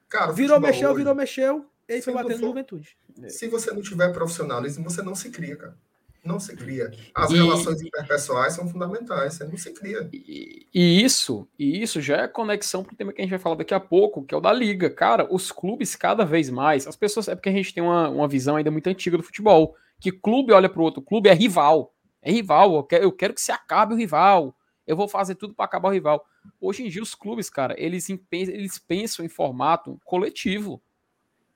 Cara, 0.08 0.32
virou, 0.32 0.60
mexeu, 0.60 0.90
hoje, 0.90 0.98
virou, 1.00 1.16
mexeu, 1.16 1.66
ele 1.88 2.02
foi 2.04 2.14
batendo 2.14 2.40
for, 2.40 2.48
juventude. 2.48 2.98
Se 3.28 3.48
você 3.48 3.72
não 3.72 3.82
tiver 3.82 4.14
profissionalismo, 4.14 4.84
você 4.84 5.02
não 5.02 5.16
se 5.16 5.32
cria, 5.32 5.56
cara. 5.56 5.78
Não 6.24 6.40
se 6.40 6.56
cria. 6.56 6.92
As 7.16 7.32
e... 7.32 7.36
relações 7.36 7.82
interpessoais 7.82 8.54
são 8.54 8.68
fundamentais, 8.68 9.36
você 9.36 9.46
não 9.46 9.58
se 9.58 9.72
cria. 9.74 10.10
E, 10.12 10.68
e 10.74 11.04
isso, 11.04 11.48
e 11.58 11.82
isso 11.82 12.02
já 12.02 12.18
é 12.18 12.28
conexão 12.28 12.84
para 12.84 12.94
o 12.94 12.96
tema 12.96 13.14
que 13.14 13.22
a 13.22 13.24
gente 13.24 13.32
vai 13.32 13.40
falar 13.40 13.56
daqui 13.56 13.74
a 13.74 13.80
pouco, 13.80 14.24
que 14.24 14.34
é 14.34 14.38
o 14.38 14.42
da 14.42 14.52
liga. 14.52 14.90
Cara, 14.90 15.28
os 15.34 15.52
clubes 15.52 15.96
cada 15.96 16.26
vez 16.26 16.50
mais, 16.50 16.88
as 16.88 16.96
pessoas, 16.96 17.28
é 17.28 17.36
porque 17.36 17.50
a 17.50 17.54
gente 17.54 17.74
tem 17.74 17.82
uma, 17.82 18.10
uma 18.10 18.28
visão 18.28 18.56
ainda 18.56 18.72
muito 18.72 18.88
antiga 18.88 19.18
do 19.18 19.24
futebol, 19.24 19.76
que 20.00 20.12
clube 20.12 20.54
olha 20.54 20.70
para 20.70 20.82
o 20.82 20.84
outro 20.84 21.02
clube 21.02 21.30
é 21.30 21.34
rival. 21.34 21.94
É 22.22 22.32
rival, 22.32 22.76
eu 22.76 22.84
quero, 22.84 23.04
eu 23.04 23.12
quero 23.12 23.34
que 23.34 23.42
se 23.42 23.52
acabe 23.52 23.94
o 23.94 23.98
rival. 23.98 24.56
Eu 24.86 24.96
vou 24.96 25.08
fazer 25.08 25.36
tudo 25.36 25.54
para 25.54 25.66
acabar 25.66 25.90
o 25.90 25.94
rival. 25.94 26.26
Hoje 26.60 26.84
em 26.84 26.90
dia, 26.90 27.02
os 27.02 27.14
clubes, 27.14 27.50
cara, 27.50 27.76
eles, 27.78 28.08
eles 28.32 28.80
pensam 28.80 29.24
em 29.24 29.30
formato 29.30 30.00
coletivo. 30.04 30.82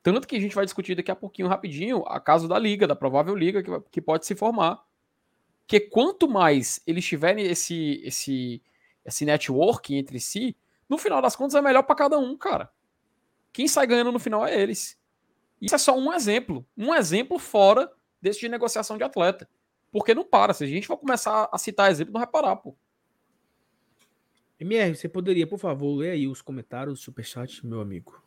Tanto 0.04 0.28
que 0.28 0.36
a 0.36 0.40
gente 0.40 0.54
vai 0.54 0.66
discutir 0.66 0.96
daqui 0.96 1.10
a 1.10 1.16
pouquinho, 1.16 1.48
rapidinho, 1.48 2.04
a 2.06 2.20
caso 2.20 2.46
da 2.46 2.60
liga, 2.60 2.86
da 2.86 2.96
provável 2.96 3.34
liga 3.34 3.64
que, 3.64 3.72
que 3.90 4.02
pode 4.02 4.26
se 4.26 4.36
formar. 4.36 4.84
Que 5.66 5.80
quanto 5.80 6.28
mais 6.28 6.84
eles 6.86 7.06
tiverem 7.06 7.46
esse, 7.46 8.02
esse, 8.04 8.62
esse 9.06 9.24
networking 9.24 9.96
entre 9.96 10.20
si, 10.20 10.58
no 10.90 10.98
final 10.98 11.22
das 11.22 11.38
contas 11.38 11.56
é 11.56 11.62
melhor 11.62 11.84
para 11.84 11.96
cada 11.96 12.20
um, 12.20 12.36
cara. 12.36 12.70
Quem 13.54 13.66
sai 13.66 13.88
ganhando 13.88 14.12
no 14.12 14.20
final 14.20 14.46
é 14.46 14.62
eles. 14.62 15.00
Isso 15.62 15.76
é 15.76 15.78
só 15.78 15.98
um 15.98 16.12
exemplo. 16.12 16.66
Um 16.76 16.94
exemplo 16.94 17.40
fora 17.40 17.90
desse 18.22 18.42
de 18.42 18.50
negociação 18.50 18.98
de 18.98 19.04
atleta. 19.06 19.48
Porque 19.90 20.14
não 20.14 20.26
para. 20.26 20.54
Se 20.54 20.66
a 20.66 20.68
gente 20.68 20.88
for 20.88 20.98
começar 20.98 21.48
a 21.50 21.58
citar 21.58 21.90
exemplo, 21.90 22.12
não 22.12 22.20
vai 22.20 22.28
parar, 22.28 22.58
pô. 22.58 22.76
MR, 24.60 24.96
você 24.96 25.08
poderia, 25.08 25.48
por 25.48 25.60
favor, 25.60 25.96
ler 25.96 26.12
aí 26.12 26.28
os 26.28 26.42
comentários 26.42 27.00
do 27.00 27.04
Superchat, 27.04 27.66
meu 27.66 27.80
amigo? 27.80 28.23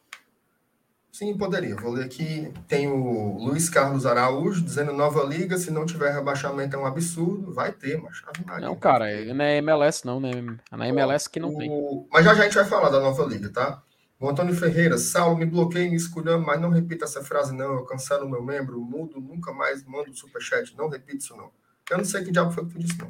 Sim, 1.16 1.34
poderia. 1.34 1.74
Vou 1.76 1.92
ler 1.92 2.04
aqui. 2.04 2.52
Tem 2.68 2.86
o 2.88 3.38
Luiz 3.38 3.70
Carlos 3.70 4.04
Araújo 4.04 4.60
dizendo 4.60 4.92
nova 4.92 5.24
liga, 5.24 5.56
se 5.56 5.70
não 5.70 5.86
tiver 5.86 6.12
rebaixamento 6.12 6.76
é 6.76 6.78
um 6.78 6.84
absurdo. 6.84 7.54
Vai 7.54 7.72
ter, 7.72 7.98
mas 8.02 8.20
Não, 8.60 8.76
cara, 8.76 9.06
não 9.32 9.42
é 9.42 9.56
MLS 9.56 10.04
não, 10.04 10.20
né? 10.20 10.30
É 10.70 10.76
na 10.76 10.88
MLS 10.88 11.30
que 11.30 11.40
não 11.40 11.54
o... 11.54 11.56
tem. 11.56 12.06
Mas 12.12 12.22
já, 12.22 12.34
já 12.34 12.42
a 12.42 12.44
gente 12.44 12.54
vai 12.56 12.66
falar 12.66 12.90
da 12.90 13.00
nova 13.00 13.24
liga, 13.24 13.48
tá? 13.48 13.82
O 14.20 14.28
Antônio 14.28 14.54
Ferreira, 14.54 14.98
Saulo, 14.98 15.38
me 15.38 15.46
bloqueei, 15.46 15.88
me 15.88 15.96
escolhendo, 15.96 16.44
mas 16.44 16.60
não 16.60 16.68
repita 16.68 17.06
essa 17.06 17.24
frase, 17.24 17.54
não. 17.54 17.76
Eu 17.76 17.84
cancelo 17.86 18.28
meu 18.28 18.42
membro, 18.42 18.78
mudo, 18.78 19.18
nunca 19.18 19.54
mais 19.54 19.82
mando 19.84 20.14
superchat. 20.14 20.76
Não 20.76 20.90
repita 20.90 21.16
isso, 21.16 21.34
não. 21.34 21.50
Eu 21.90 21.96
não 21.96 22.04
sei 22.04 22.24
que 22.24 22.30
diabo 22.30 22.52
foi 22.52 22.66
que 22.66 22.74
tu 22.74 22.78
disse, 22.78 22.98
não. 22.98 23.08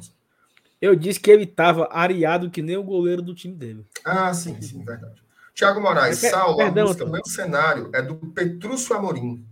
Eu 0.81 0.95
disse 0.95 1.19
que 1.19 1.29
ele 1.29 1.43
estava 1.43 1.89
areado 1.91 2.49
que 2.49 2.61
nem 2.61 2.77
o 2.77 2.83
goleiro 2.83 3.21
do 3.21 3.35
time 3.35 3.53
dele. 3.53 3.85
Ah, 4.05 4.33
sim, 4.33 4.61
sim, 4.61 4.81
verdade. 4.81 5.26
Tiago 5.57 5.81
Moraes, 5.81 6.21
per 6.21 6.29
Saulo, 6.29 6.55
perdão, 6.55 6.83
a 6.83 6.85
música 6.85 7.05
Meu 7.07 7.25
Cenário 7.25 7.89
é 7.91 7.99
do 7.99 8.15
Petrúcio 8.15 8.95
Amorim. 8.95 9.43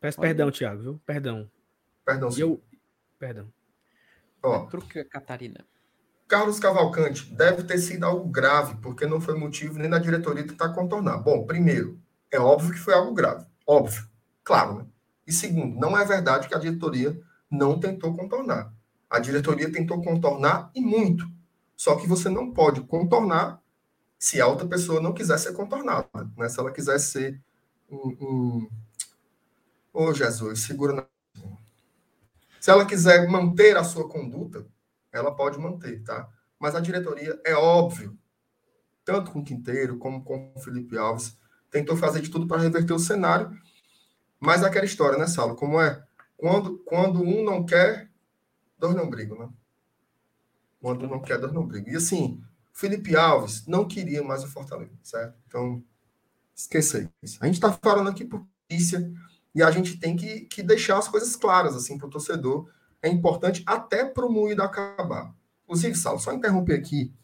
Peço 0.00 0.20
perdão, 0.20 0.50
Tiago, 0.50 0.82
viu? 0.82 1.00
Perdão. 1.06 1.48
Perdão, 2.04 2.28
sim. 2.28 2.40
Eu... 2.40 2.60
Perdão. 3.20 3.46
Ó, 4.42 4.66
Catarina. 5.08 5.64
Carlos 6.26 6.58
Cavalcante, 6.58 7.32
deve 7.32 7.62
ter 7.62 7.78
sido 7.78 8.02
algo 8.02 8.28
grave, 8.28 8.74
porque 8.82 9.06
não 9.06 9.20
foi 9.20 9.38
motivo 9.38 9.78
nem 9.78 9.88
da 9.88 10.00
diretoria 10.00 10.44
tentar 10.44 10.70
contornar. 10.70 11.18
Bom, 11.18 11.46
primeiro, 11.46 12.00
é 12.32 12.40
óbvio 12.40 12.72
que 12.72 12.80
foi 12.80 12.92
algo 12.92 13.14
grave. 13.14 13.46
Óbvio. 13.64 14.08
Claro, 14.42 14.78
né? 14.78 14.86
E 15.24 15.32
segundo, 15.32 15.78
não 15.78 15.96
é 15.96 16.04
verdade 16.04 16.48
que 16.48 16.54
a 16.56 16.58
diretoria 16.58 17.16
não 17.48 17.78
tentou 17.78 18.12
contornar. 18.12 18.74
A 19.08 19.20
diretoria 19.20 19.70
tentou 19.70 20.02
contornar 20.02 20.72
e 20.74 20.80
muito. 20.80 21.24
Só 21.76 21.94
que 21.94 22.08
você 22.08 22.28
não 22.28 22.52
pode 22.52 22.80
contornar 22.80 23.62
se 24.18 24.40
a 24.40 24.46
outra 24.46 24.66
pessoa 24.66 25.00
não 25.00 25.12
quiser 25.12 25.38
ser 25.38 25.52
contornada, 25.52 26.08
né? 26.36 26.48
Se 26.48 26.58
ela 26.58 26.72
quiser 26.72 26.98
ser 26.98 27.40
um, 27.90 28.08
um... 28.20 28.70
Oh, 29.92 30.12
Jesus, 30.12 30.60
segura 30.60 30.92
na... 30.92 31.06
Se 32.60 32.70
ela 32.70 32.86
quiser 32.86 33.28
manter 33.28 33.76
a 33.76 33.84
sua 33.84 34.08
conduta, 34.08 34.66
ela 35.12 35.34
pode 35.34 35.58
manter, 35.58 36.02
tá? 36.02 36.28
Mas 36.58 36.74
a 36.74 36.80
diretoria, 36.80 37.38
é 37.44 37.54
óbvio, 37.54 38.18
tanto 39.04 39.30
com 39.30 39.40
o 39.40 39.44
Quinteiro 39.44 39.98
como 39.98 40.24
com 40.24 40.52
o 40.54 40.60
Felipe 40.60 40.96
Alves, 40.96 41.36
tentou 41.70 41.96
fazer 41.96 42.20
de 42.22 42.30
tudo 42.30 42.46
para 42.46 42.62
reverter 42.62 42.94
o 42.94 42.98
cenário, 42.98 43.50
mas 44.40 44.62
aquela 44.62 44.84
história, 44.84 45.18
né, 45.18 45.26
Saulo? 45.26 45.54
Como 45.54 45.80
é? 45.80 46.02
Quando, 46.36 46.78
quando 46.78 47.22
um 47.22 47.44
não 47.44 47.64
quer, 47.64 48.10
dois 48.78 48.94
não 48.94 49.08
brigam, 49.08 49.38
né? 49.38 49.48
Quando 50.80 51.06
um 51.06 51.08
não 51.08 51.20
quer, 51.20 51.38
dois 51.38 51.52
não 51.52 51.66
brigam. 51.66 51.92
E 51.92 51.96
assim, 51.96 52.42
Felipe 52.74 53.14
Alves 53.14 53.64
não 53.68 53.86
queria 53.86 54.22
mais 54.22 54.42
o 54.42 54.48
Fortaleza, 54.48 54.90
certo? 55.00 55.38
Então, 55.46 55.82
esqueça 56.54 57.08
isso. 57.22 57.38
A 57.40 57.46
gente 57.46 57.54
está 57.54 57.72
falando 57.72 58.10
aqui 58.10 58.24
por 58.24 58.44
notícia 58.68 59.12
e 59.54 59.62
a 59.62 59.70
gente 59.70 59.96
tem 59.96 60.16
que, 60.16 60.40
que 60.40 60.60
deixar 60.60 60.98
as 60.98 61.06
coisas 61.06 61.36
claras 61.36 61.76
assim 61.76 61.96
para 61.96 62.08
o 62.08 62.10
torcedor. 62.10 62.68
É 63.00 63.08
importante 63.08 63.62
até 63.64 64.04
para 64.04 64.26
o 64.26 64.32
moído 64.32 64.60
acabar. 64.60 65.32
Inclusive, 65.62 65.94
Salo, 65.94 66.18
só 66.18 66.32
interromper 66.32 66.74
aqui. 66.74 67.14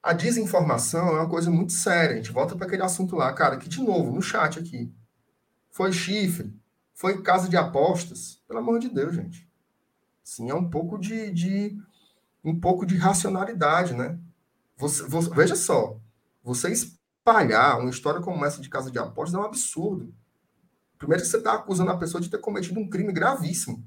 A 0.00 0.12
desinformação 0.12 1.08
é 1.08 1.20
uma 1.20 1.28
coisa 1.28 1.50
muito 1.50 1.72
séria. 1.72 2.14
A 2.14 2.16
gente 2.16 2.30
volta 2.30 2.54
para 2.54 2.66
aquele 2.66 2.84
assunto 2.84 3.16
lá, 3.16 3.32
cara, 3.32 3.56
que 3.56 3.68
de 3.68 3.82
novo, 3.82 4.12
no 4.12 4.22
chat 4.22 4.56
aqui. 4.56 4.94
Foi 5.68 5.92
chifre, 5.92 6.54
foi 6.94 7.22
casa 7.22 7.48
de 7.48 7.56
apostas. 7.56 8.40
Pelo 8.46 8.60
amor 8.60 8.78
de 8.78 8.88
Deus, 8.88 9.16
gente. 9.16 9.50
Sim, 10.22 10.48
é 10.48 10.54
um 10.54 10.70
pouco 10.70 10.96
de, 10.96 11.32
de 11.32 11.76
um 12.44 12.58
pouco 12.58 12.86
de 12.86 12.96
racionalidade, 12.96 13.94
né? 13.94 14.18
Você, 14.76 15.02
você, 15.04 15.30
veja 15.30 15.56
só, 15.56 15.98
você 16.42 16.70
espalhar 16.70 17.78
uma 17.78 17.90
história 17.90 18.20
como 18.20 18.44
essa 18.44 18.60
de 18.60 18.68
casa 18.68 18.90
de 18.90 18.98
apostas 18.98 19.34
é 19.34 19.42
um 19.42 19.46
absurdo. 19.46 20.14
Primeiro 20.98 21.24
você 21.24 21.36
está 21.36 21.54
acusando 21.54 21.90
a 21.90 21.96
pessoa 21.96 22.20
de 22.20 22.30
ter 22.30 22.38
cometido 22.38 22.80
um 22.80 22.88
crime 22.88 23.12
gravíssimo. 23.12 23.84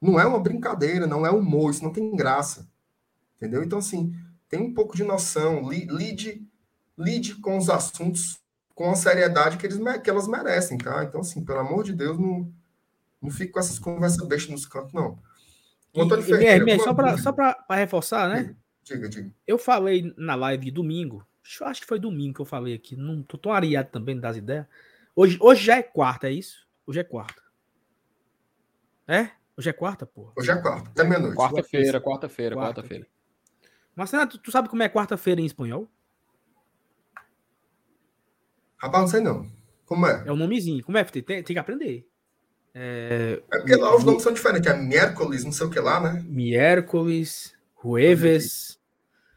Não 0.00 0.18
é 0.18 0.26
uma 0.26 0.40
brincadeira, 0.40 1.06
não 1.06 1.26
é 1.26 1.30
humor, 1.30 1.70
isso 1.70 1.84
não 1.84 1.92
tem 1.92 2.14
graça. 2.16 2.68
Entendeu? 3.36 3.62
Então, 3.62 3.78
assim, 3.78 4.14
tem 4.48 4.60
um 4.60 4.74
pouco 4.74 4.96
de 4.96 5.04
noção, 5.04 5.68
lide, 5.68 6.46
lide 6.96 7.34
com 7.36 7.56
os 7.56 7.68
assuntos 7.68 8.40
com 8.74 8.90
a 8.90 8.94
seriedade 8.94 9.58
que, 9.58 9.66
eles, 9.66 9.78
que 10.02 10.08
elas 10.08 10.26
merecem, 10.26 10.78
tá? 10.78 11.04
Então, 11.04 11.20
assim, 11.20 11.44
pelo 11.44 11.58
amor 11.58 11.84
de 11.84 11.92
Deus, 11.92 12.18
não, 12.18 12.50
não 13.20 13.30
fique 13.30 13.52
com 13.52 13.60
essas 13.60 13.78
conversas 13.78 14.26
bestas 14.26 14.50
nos 14.50 14.64
cantos, 14.64 14.94
não. 14.94 15.18
Antônio 15.96 16.24
Ferreira, 16.24 16.78
só 16.78 16.94
para 16.94 17.18
só 17.18 17.34
reforçar, 17.70 18.28
né? 18.28 18.54
Diga, 18.84 19.08
diga. 19.08 19.30
Eu 19.46 19.58
falei 19.58 20.12
na 20.16 20.34
live 20.34 20.66
de 20.66 20.70
domingo, 20.70 21.26
acho 21.62 21.80
que 21.80 21.86
foi 21.86 21.98
domingo 21.98 22.34
que 22.34 22.40
eu 22.40 22.46
falei 22.46 22.74
aqui, 22.74 22.96
não 22.96 23.22
tô 23.22 23.36
tão 23.36 23.52
areado 23.52 23.90
também 23.90 24.18
das 24.18 24.36
ideias. 24.36 24.66
Hoje, 25.14 25.38
hoje 25.40 25.64
já 25.64 25.76
é 25.76 25.82
quarta, 25.82 26.28
é 26.28 26.32
isso? 26.32 26.66
Hoje 26.86 27.00
é 27.00 27.04
quarta. 27.04 27.42
É? 29.06 29.30
Hoje 29.56 29.68
é 29.68 29.72
quarta, 29.72 30.06
pô. 30.06 30.32
Hoje 30.36 30.50
é 30.50 30.56
quarta, 30.56 30.88
até 30.90 31.04
meia-noite. 31.04 31.36
Quarta-feira, 31.36 32.00
quarta-feira, 32.00 32.56
quarta-feira. 32.56 33.06
Mas, 33.94 34.10
tu, 34.30 34.38
tu 34.38 34.50
sabe 34.50 34.68
como 34.68 34.82
é 34.82 34.88
quarta-feira 34.88 35.40
em 35.40 35.46
espanhol? 35.46 35.90
Rapaz, 38.76 39.02
não 39.02 39.08
sei 39.08 39.20
não. 39.20 39.50
Como 39.84 40.06
é? 40.06 40.24
É 40.26 40.30
o 40.30 40.34
um 40.34 40.36
nomezinho. 40.36 40.82
Como 40.82 40.96
é? 40.96 41.04
Tem, 41.04 41.22
tem 41.22 41.42
que 41.44 41.58
aprender. 41.58 42.09
É, 42.74 43.42
é 43.52 43.58
porque 43.58 43.74
lá 43.74 43.94
os 43.96 44.04
nomes 44.04 44.22
são 44.22 44.32
diferentes. 44.32 44.70
É 44.70 44.76
miércoles, 44.76 45.44
não 45.44 45.52
sei 45.52 45.66
o 45.66 45.70
que 45.70 45.80
lá, 45.80 46.00
né? 46.00 46.24
Miércoles, 46.26 47.54
jueves. 47.82 48.78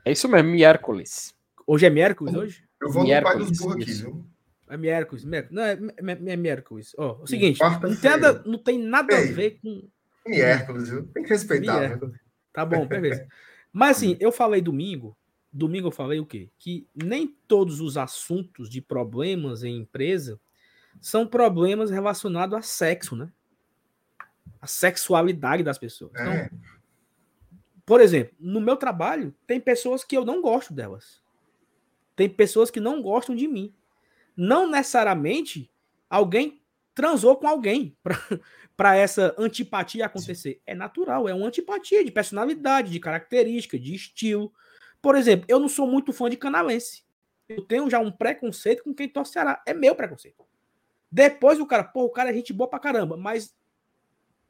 É 0.05 0.11
isso 0.11 0.27
mesmo, 0.27 0.49
miércoles. 0.49 1.33
Hoje 1.65 1.85
é 1.85 1.89
miércoles 1.89 2.35
hoje? 2.35 2.63
Eu 2.81 2.91
vou 2.91 3.03
miércoles, 3.03 3.35
no 3.35 3.41
pai 3.41 3.49
dos 3.49 3.59
burros 3.59 3.81
aqui, 3.81 3.93
viu? 3.93 4.25
É 4.69 4.77
miércoles, 4.77 5.23
miércoles. 5.23 5.55
Não, 5.55 5.63
é, 5.63 5.73
é, 5.73 6.33
é 6.33 6.35
miércoles. 6.35 6.93
Ó, 6.97 7.21
o 7.21 7.27
seguinte, 7.27 7.59
não 7.61 7.95
tem, 7.95 8.09
nada, 8.09 8.43
não 8.45 8.57
tem 8.57 8.79
nada 8.79 9.13
Ei, 9.13 9.29
a 9.29 9.31
ver 9.31 9.59
com. 9.61 9.87
Miércoles, 10.25 10.89
viu? 10.89 11.07
Tem 11.07 11.23
que 11.23 11.29
respeitar. 11.29 11.79
Miércoles. 11.79 12.19
Tá 12.53 12.65
bom, 12.65 12.85
beleza. 12.85 13.25
Mas 13.71 13.97
assim, 13.97 14.17
eu 14.19 14.31
falei 14.31 14.61
domingo. 14.61 15.17
Domingo 15.51 15.87
eu 15.87 15.91
falei 15.91 16.19
o 16.19 16.25
quê? 16.25 16.49
Que 16.57 16.87
nem 16.95 17.35
todos 17.47 17.79
os 17.79 17.97
assuntos 17.97 18.69
de 18.69 18.81
problemas 18.81 19.63
em 19.63 19.77
empresa 19.77 20.39
são 21.01 21.27
problemas 21.27 21.89
relacionados 21.89 22.57
a 22.57 22.61
sexo, 22.61 23.15
né? 23.15 23.31
a 24.63 24.67
sexualidade 24.67 25.61
das 25.61 25.77
pessoas. 25.77 26.13
Então, 26.13 26.31
é. 26.31 26.49
por 27.85 27.99
exemplo, 27.99 28.33
no 28.39 28.61
meu 28.61 28.77
trabalho, 28.77 29.35
tem 29.45 29.59
pessoas 29.59 30.05
que 30.05 30.15
eu 30.15 30.23
não 30.23 30.41
gosto 30.41 30.73
delas. 30.73 31.21
Tem 32.15 32.29
pessoas 32.29 32.71
que 32.71 32.79
não 32.79 33.01
gostam 33.01 33.35
de 33.35 33.45
mim. 33.45 33.75
Não 34.37 34.65
necessariamente 34.65 35.69
alguém 36.09 36.61
transou 36.95 37.35
com 37.35 37.45
alguém 37.45 37.97
para 38.77 38.95
essa 38.95 39.35
antipatia 39.37 40.05
acontecer. 40.05 40.61
É 40.65 40.73
natural, 40.73 41.27
é 41.27 41.33
uma 41.33 41.47
antipatia 41.47 42.01
de 42.01 42.09
personalidade, 42.09 42.89
de 42.89 43.01
característica, 43.01 43.77
de 43.77 43.93
estilo. 43.93 44.53
Por 45.01 45.17
exemplo, 45.17 45.45
eu 45.49 45.59
não 45.59 45.67
sou 45.67 45.85
muito 45.85 46.13
fã 46.13 46.29
de 46.29 46.37
canalense. 46.37 47.03
Eu 47.49 47.63
tenho 47.63 47.89
já 47.89 47.99
um 47.99 48.09
preconceito 48.09 48.81
com 48.81 48.93
quem 48.93 49.09
torce 49.09 49.33
Ceará. 49.33 49.61
É 49.65 49.73
meu 49.73 49.93
preconceito. 49.93 50.45
Depois 51.13 51.59
o 51.59 51.67
cara, 51.67 51.83
pô, 51.83 52.05
o 52.05 52.09
cara 52.09 52.31
é 52.31 52.33
gente 52.33 52.51
boa 52.51 52.67
pra 52.67 52.79
caramba, 52.79 53.15
mas 53.15 53.55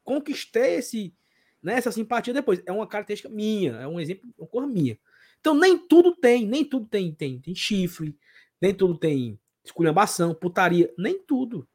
conquistei 0.02 0.76
esse, 0.76 1.14
né, 1.62 1.74
essa 1.74 1.92
simpatia 1.92 2.32
depois. 2.32 2.62
É 2.64 2.72
uma 2.72 2.86
característica 2.86 3.28
minha, 3.28 3.72
é 3.72 3.86
um 3.86 4.00
exemplo, 4.00 4.30
uma 4.38 4.48
coisa 4.48 4.66
minha. 4.66 4.98
Então 5.38 5.54
nem 5.54 5.76
tudo 5.76 6.16
tem, 6.16 6.46
nem 6.46 6.64
tudo 6.64 6.86
tem, 6.86 7.12
tem, 7.12 7.38
tem 7.38 7.54
chifre, 7.54 8.16
nem 8.58 8.72
tudo 8.72 8.96
tem 8.96 9.38
esculhambação, 9.62 10.34
putaria, 10.34 10.90
nem 10.96 11.18
tudo. 11.18 11.68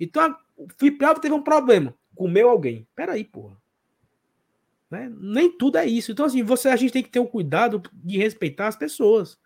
Então 0.00 0.34
o 0.56 0.66
Felipe 0.74 1.04
Alves 1.04 1.20
teve 1.20 1.34
um 1.34 1.42
problema, 1.42 1.94
comeu 2.14 2.48
alguém. 2.48 2.88
Peraí, 2.96 3.24
porra. 3.24 3.60
Né? 4.90 5.12
Nem 5.20 5.52
tudo 5.52 5.76
é 5.76 5.84
isso. 5.84 6.12
Então, 6.12 6.24
assim, 6.24 6.42
você, 6.42 6.70
a 6.70 6.76
gente 6.76 6.94
tem 6.94 7.02
que 7.02 7.10
ter 7.10 7.20
o 7.20 7.28
cuidado 7.28 7.82
de 7.92 8.16
respeitar 8.16 8.68
as 8.68 8.76
pessoas. 8.76 9.38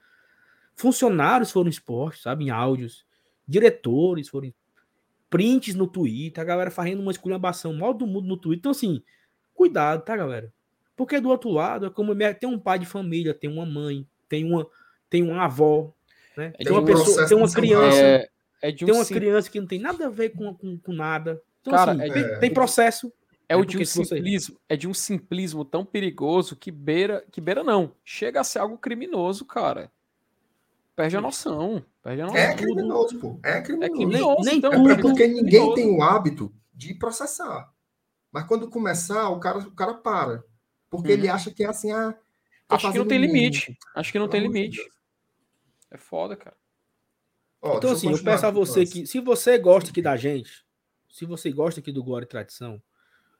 Funcionários 0.77 1.51
foram 1.51 1.69
expostos, 1.69 2.23
sabe, 2.23 2.45
em 2.45 2.51
áudios. 2.51 3.05
Diretores 3.47 4.29
foram 4.29 4.55
prints 5.35 5.75
no 5.75 5.89
Twitter, 5.89 6.41
a 6.41 6.47
galera 6.47 6.71
fazendo 6.71 7.03
uma 7.03 7.11
esculhambação 7.11 7.73
mal 7.73 7.93
do 7.93 8.07
mundo 8.07 8.29
no 8.29 8.37
Twitter. 8.37 8.61
Então, 8.61 8.71
assim, 8.71 9.03
cuidado, 9.53 10.05
tá, 10.05 10.17
galera? 10.17 10.53
Porque 10.97 11.19
do 11.19 11.29
outro 11.29 11.51
lado, 11.51 11.87
é 11.87 11.91
como 11.91 12.15
tem 12.39 12.49
um 12.49 12.57
pai 12.57 12.79
de 12.79 12.87
família, 12.87 13.35
tem 13.35 13.51
uma 13.51 13.67
mãe, 13.67 14.07
tem 14.29 14.45
uma, 14.45 14.65
tem 15.11 15.25
uma 15.25 15.45
avó, 15.45 15.93
né? 16.37 16.53
É 16.57 16.63
tem 16.63 16.73
uma 16.73 16.85
pessoa, 16.85 17.27
tem 17.27 17.37
uma 17.37 17.51
criança. 17.51 17.99
É, 17.99 18.29
é 18.63 18.69
um 18.69 18.77
tem 18.77 18.95
uma 18.95 19.05
sim... 19.05 19.15
criança 19.15 19.51
que 19.51 19.59
não 19.59 19.67
tem 19.67 19.81
nada 19.81 20.07
a 20.07 20.09
ver 20.09 20.29
com, 20.31 20.55
com, 20.55 20.79
com 20.79 20.93
nada. 20.93 21.43
Então, 21.61 21.73
Cara, 21.73 21.93
assim, 21.93 22.03
é 22.03 22.13
tem, 22.13 22.39
tem, 22.39 22.55
processo. 22.55 23.13
É, 23.49 23.57
o 23.57 23.65
de 23.65 23.77
um 23.77 23.85
simplismo, 23.85 24.57
é 24.69 24.77
de 24.77 24.87
um 24.87 24.95
simplismo 24.95 25.65
tão 25.65 25.85
perigoso 25.85 26.55
que 26.55 26.71
beira, 26.71 27.25
que 27.33 27.41
beira 27.41 27.65
não, 27.65 27.93
chega 28.05 28.41
a 28.41 28.45
ser 28.45 28.61
algo 28.61 28.79
criminoso, 28.79 29.45
cara. 29.45 29.91
Perde 30.97 31.17
a 31.17 31.21
noção. 31.21 31.85
Perde 32.03 32.23
a 32.23 32.27
noção. 32.27 32.41
É 32.41 32.55
criminoso, 32.55 33.19
pô. 33.19 33.41
É 33.43 33.61
criminoso. 33.61 33.93
É 33.93 33.97
criminoso 33.97 34.45
nem, 34.45 34.59
então, 34.59 34.91
é 34.91 35.01
porque 35.01 35.27
ninguém 35.27 35.75
tem 35.75 35.91
o 35.91 36.03
hábito 36.03 36.55
de 36.73 36.95
processar. 36.95 37.73
Mas 38.31 38.45
quando 38.47 38.69
começar, 38.69 39.29
o 39.31 39.41
cara, 39.41 39.59
o 39.59 39.73
cara 39.73 39.95
para. 39.95 40.45
Porque 40.89 41.09
hum. 41.09 41.13
ele 41.13 41.29
acha 41.29 41.51
que 41.51 41.65
é 41.65 41.69
assim, 41.69 41.93
ah. 41.93 42.17
Acho 42.69 42.93
que 42.93 42.99
não 42.99 43.07
tem 43.07 43.19
limite. 43.19 43.77
Acho 43.95 44.13
que 44.13 44.19
não 44.19 44.29
tem 44.29 44.41
limite. 44.41 44.81
É 45.91 45.97
foda, 45.97 46.37
cara. 46.37 46.57
Ó, 47.61 47.79
então, 47.79 47.93
assim, 47.93 48.11
eu 48.11 48.23
peço 48.23 48.47
a 48.47 48.51
você 48.51 48.85
que, 48.85 49.07
se 49.07 49.21
você 49.21 49.57
gosta 49.59 49.91
aqui 49.91 50.03
da 50.03 50.17
gente, 50.17 50.65
se 51.09 51.25
você 51.25 51.51
gosta 51.51 51.81
aqui 51.81 51.93
do 51.93 52.03
Glória 52.03 52.27
e 52.27 52.29
Tradição, 52.29 52.83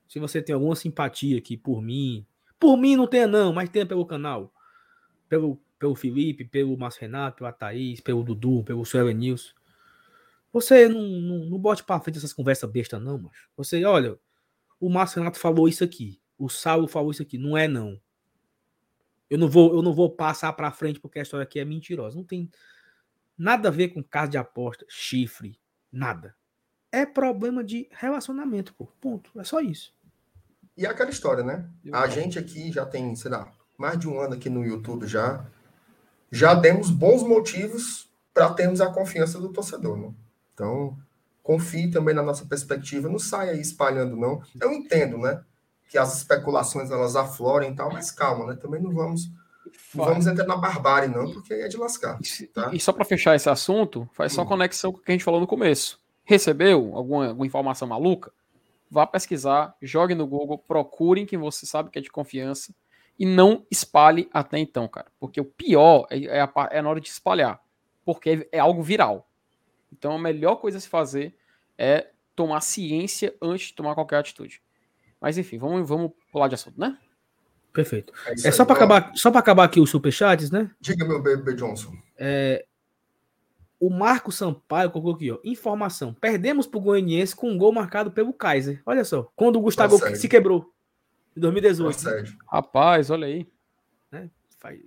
se 0.09 0.19
você 0.19 0.41
tem 0.41 0.55
alguma 0.55 0.77
simpatia 0.77 1.39
aqui 1.39 1.57
por 1.57 1.83
mim, 1.83 2.27
por 2.59 2.77
mim 2.77 2.97
não 2.97 3.07
tenha 3.07 3.27
não, 3.27 3.53
mas 3.53 3.69
tenha 3.69 3.85
pelo 3.85 4.07
canal, 4.07 4.53
pelo, 5.29 5.61
pelo 5.85 5.95
Felipe, 5.95 6.47
pelo 6.47 6.79
Márcio 6.79 7.03
Renato, 7.03 7.37
pelo 7.37 7.53
Thaís, 7.53 8.01
pelo 8.01 8.25
Dudu, 8.25 8.65
pelo 8.65 8.87
Suelen 8.87 9.15
News. 9.15 9.55
Você 10.51 10.89
não, 10.89 11.03
não, 11.03 11.45
não 11.45 11.59
bote 11.59 11.85
para 11.85 12.01
frente 12.01 12.17
essas 12.17 12.33
conversas 12.33 12.71
bestas, 12.71 13.03
não, 13.03 13.19
mas 13.19 13.33
Você, 13.55 13.85
olha, 13.85 14.19
o 14.81 14.89
Márcio 14.89 15.19
Renato 15.19 15.39
falou 15.39 15.69
isso 15.69 15.85
aqui, 15.85 16.19
o 16.39 16.49
Saulo 16.49 16.89
falou 16.89 17.11
isso 17.11 17.21
aqui. 17.21 17.37
Não 17.37 17.57
é, 17.57 17.69
não. 17.69 18.01
Eu 19.29 19.37
não 19.37 19.47
vou, 19.47 19.75
eu 19.75 19.83
não 19.83 19.93
vou 19.93 20.11
passar 20.11 20.53
para 20.55 20.73
frente 20.73 20.99
porque 20.99 21.19
a 21.19 21.23
história 21.23 21.45
aqui 21.45 21.61
é 21.61 21.65
mentirosa. 21.67 22.17
Não 22.17 22.25
tem 22.25 22.51
nada 23.37 23.69
a 23.69 23.73
ver 23.73 23.89
com 23.89 24.03
caso 24.03 24.31
de 24.31 24.39
aposta, 24.39 24.87
chifre, 24.89 25.61
nada. 25.93 26.35
É 26.91 27.05
problema 27.05 27.63
de 27.63 27.89
relacionamento, 27.91 28.73
pô. 28.75 28.87
Ponto. 29.01 29.39
É 29.39 29.45
só 29.45 29.61
isso. 29.61 29.93
E 30.77 30.87
é 30.87 30.89
aquela 30.89 31.11
história, 31.11 31.45
né? 31.45 31.69
A 31.93 32.07
gente 32.07 32.39
aqui 32.39 32.73
já 32.73 32.87
tem, 32.87 33.15
sei 33.17 33.31
lá, 33.31 33.53
mais 33.77 33.99
de 33.99 34.09
um 34.09 34.19
ano 34.19 34.35
aqui 34.35 34.49
no 34.49 34.65
YouTube 34.65 35.07
já 35.07 35.45
já 36.35 36.53
demos 36.53 36.91
bons 36.91 37.23
motivos 37.23 38.11
para 38.33 38.53
termos 38.53 38.81
a 38.81 38.91
confiança 38.91 39.39
do 39.39 39.51
torcedor. 39.51 39.97
Né? 39.97 40.13
Então, 40.53 40.99
confie 41.45 41.89
também 41.89 42.13
na 42.13 42.23
nossa 42.23 42.45
perspectiva, 42.45 43.09
não 43.09 43.21
saia 43.21 43.53
aí 43.53 43.61
espalhando, 43.61 44.17
não. 44.17 44.43
Eu 44.61 44.73
entendo, 44.73 45.17
né? 45.17 45.43
Que 45.89 45.97
as 45.97 46.17
especulações 46.17 46.91
elas 46.91 47.15
aflorem 47.15 47.71
e 47.71 47.77
tal, 47.77 47.93
mas 47.93 48.11
calma, 48.11 48.47
né? 48.47 48.59
Também 48.61 48.83
não 48.83 48.93
vamos. 48.93 49.31
Não 49.95 50.05
vamos 50.05 50.27
entrar 50.27 50.45
na 50.45 50.57
barbárie, 50.57 51.09
não, 51.09 51.33
porque 51.33 51.55
é 51.55 51.69
de 51.69 51.77
lascar. 51.77 52.19
Tá? 52.53 52.71
E 52.73 52.81
só 52.81 52.93
para 52.93 53.05
fechar 53.05 53.37
esse 53.37 53.49
assunto, 53.49 54.09
faz 54.13 54.33
só 54.33 54.43
hum. 54.43 54.47
conexão 54.47 54.93
com 54.93 54.99
o 54.99 55.03
que 55.03 55.13
a 55.13 55.15
gente 55.15 55.25
falou 55.25 55.41
no 55.41 55.47
começo. 55.47 56.01
Recebeu 56.25 56.97
alguma, 56.97 57.29
alguma 57.29 57.47
informação 57.47 57.87
maluca? 57.87 58.33
Vá 58.91 59.07
pesquisar, 59.07 59.75
jogue 59.81 60.15
no 60.15 60.27
Google, 60.27 60.59
procurem 60.59 61.27
quem 61.27 61.39
você 61.39 61.65
sabe 61.65 61.91
que 61.91 61.99
é 61.99 62.03
de 62.03 62.11
confiança 62.11 62.75
e 63.19 63.25
não 63.25 63.65
espalhe 63.71 64.29
até 64.33 64.59
então, 64.59 64.89
cara. 64.89 65.07
Porque 65.19 65.41
o 65.41 65.45
pior 65.45 66.07
é, 66.11 66.25
é, 66.25 66.41
a, 66.41 66.69
é 66.71 66.83
na 66.83 66.91
hora 66.91 67.01
de 67.01 67.09
espalhar, 67.09 67.61
porque 68.05 68.47
é, 68.53 68.57
é 68.57 68.59
algo 68.59 68.83
viral. 68.83 69.29
Então 69.93 70.13
a 70.13 70.19
melhor 70.19 70.57
coisa 70.57 70.79
a 70.79 70.81
se 70.81 70.89
fazer 70.89 71.37
é 71.79 72.09
tomar 72.35 72.61
ciência 72.61 73.35
antes 73.41 73.69
de 73.69 73.75
tomar 73.75 73.95
qualquer 73.95 74.19
atitude. 74.19 74.61
Mas 75.21 75.39
enfim, 75.39 75.59
vamos, 75.59 75.89
vamos 75.89 76.13
pular 76.31 76.49
de 76.49 76.55
assunto, 76.55 76.79
né? 76.79 76.99
Perfeito. 77.73 78.13
É, 78.27 78.49
é 78.49 78.53
só 78.53 78.65
para 78.65 78.77
acabar, 78.77 79.13
só 79.15 79.31
para 79.31 79.41
acabar 79.41 79.65
aqui 79.65 79.81
os 79.81 79.91
superchats, 79.91 80.51
né? 80.51 80.71
Diga 80.81 81.05
meu 81.05 81.23
bebê 81.23 81.55
Johnson. 81.55 81.93
É, 82.17 82.65
o 83.81 83.91
Marco 83.91 84.31
Sampaio 84.31 84.91
colocou 84.91 85.15
aqui, 85.15 85.31
ó. 85.31 85.39
Informação: 85.45 86.15
perdemos 86.15 86.67
pro 86.67 86.81
Goianiense 86.81 87.35
com 87.35 87.51
um 87.51 87.59
gol 87.59 87.73
marcado 87.73 88.11
pelo 88.11 88.33
Kaiser. 88.33 88.83
Olha 88.87 89.05
só, 89.05 89.31
quando 89.35 89.57
o 89.57 89.61
Gustavo 89.61 89.99
se 90.17 90.29
quebrou 90.29 90.74
de 91.35 91.41
2018. 91.41 92.05
Né? 92.05 92.25
Rapaz, 92.49 93.11
olha 93.11 93.27
aí. 93.27 93.47
Né? 94.11 94.31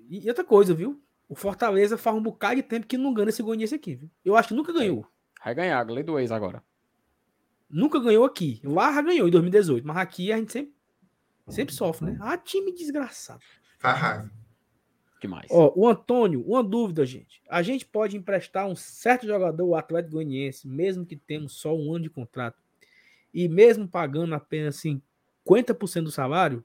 E 0.09 0.27
outra 0.27 0.43
coisa, 0.43 0.73
viu? 0.73 1.01
O 1.29 1.35
Fortaleza 1.35 1.97
faz 1.97 2.15
um 2.15 2.21
bocado 2.21 2.55
de 2.55 2.63
tempo 2.63 2.87
que 2.87 2.97
não 2.97 3.13
ganha 3.13 3.29
esse 3.29 3.43
Goianiense 3.43 3.75
aqui, 3.75 3.95
viu? 3.95 4.09
Eu 4.23 4.35
acho 4.35 4.49
que 4.49 4.53
nunca 4.53 4.71
ganhou. 4.71 5.05
Vai 5.43 5.53
ganhar, 5.53 5.87
lei 5.89 6.03
do 6.03 6.17
ex 6.17 6.31
agora. 6.31 6.63
Nunca 7.69 7.99
ganhou 7.99 8.23
aqui. 8.23 8.61
Lá 8.63 8.93
já 8.93 9.01
ganhou 9.01 9.27
em 9.27 9.31
2018, 9.31 9.85
mas 9.85 9.97
aqui 9.97 10.31
a 10.31 10.37
gente 10.37 10.53
sempre, 10.53 10.73
sempre 11.49 11.75
sofre, 11.75 12.11
né? 12.11 12.17
Ah, 12.21 12.37
time 12.37 12.73
desgraçado. 12.73 13.41
Faz 13.77 13.99
raiva. 13.99 14.31
Demais. 15.19 15.47
Ó, 15.51 15.73
o 15.75 15.87
Antônio, 15.87 16.43
uma 16.47 16.63
dúvida, 16.63 17.05
gente. 17.05 17.41
A 17.49 17.61
gente 17.61 17.85
pode 17.85 18.15
emprestar 18.15 18.67
um 18.67 18.75
certo 18.75 19.25
jogador, 19.25 19.65
o 19.65 19.75
Atlético 19.75 20.13
Goianiense, 20.13 20.67
mesmo 20.67 21.05
que 21.05 21.15
temos 21.15 21.53
só 21.53 21.75
um 21.75 21.93
ano 21.93 22.03
de 22.03 22.09
contrato, 22.09 22.57
e 23.33 23.49
mesmo 23.49 23.87
pagando 23.87 24.33
apenas 24.33 24.77
assim 24.77 25.01
50% 25.47 26.03
do 26.03 26.11
salário, 26.11 26.63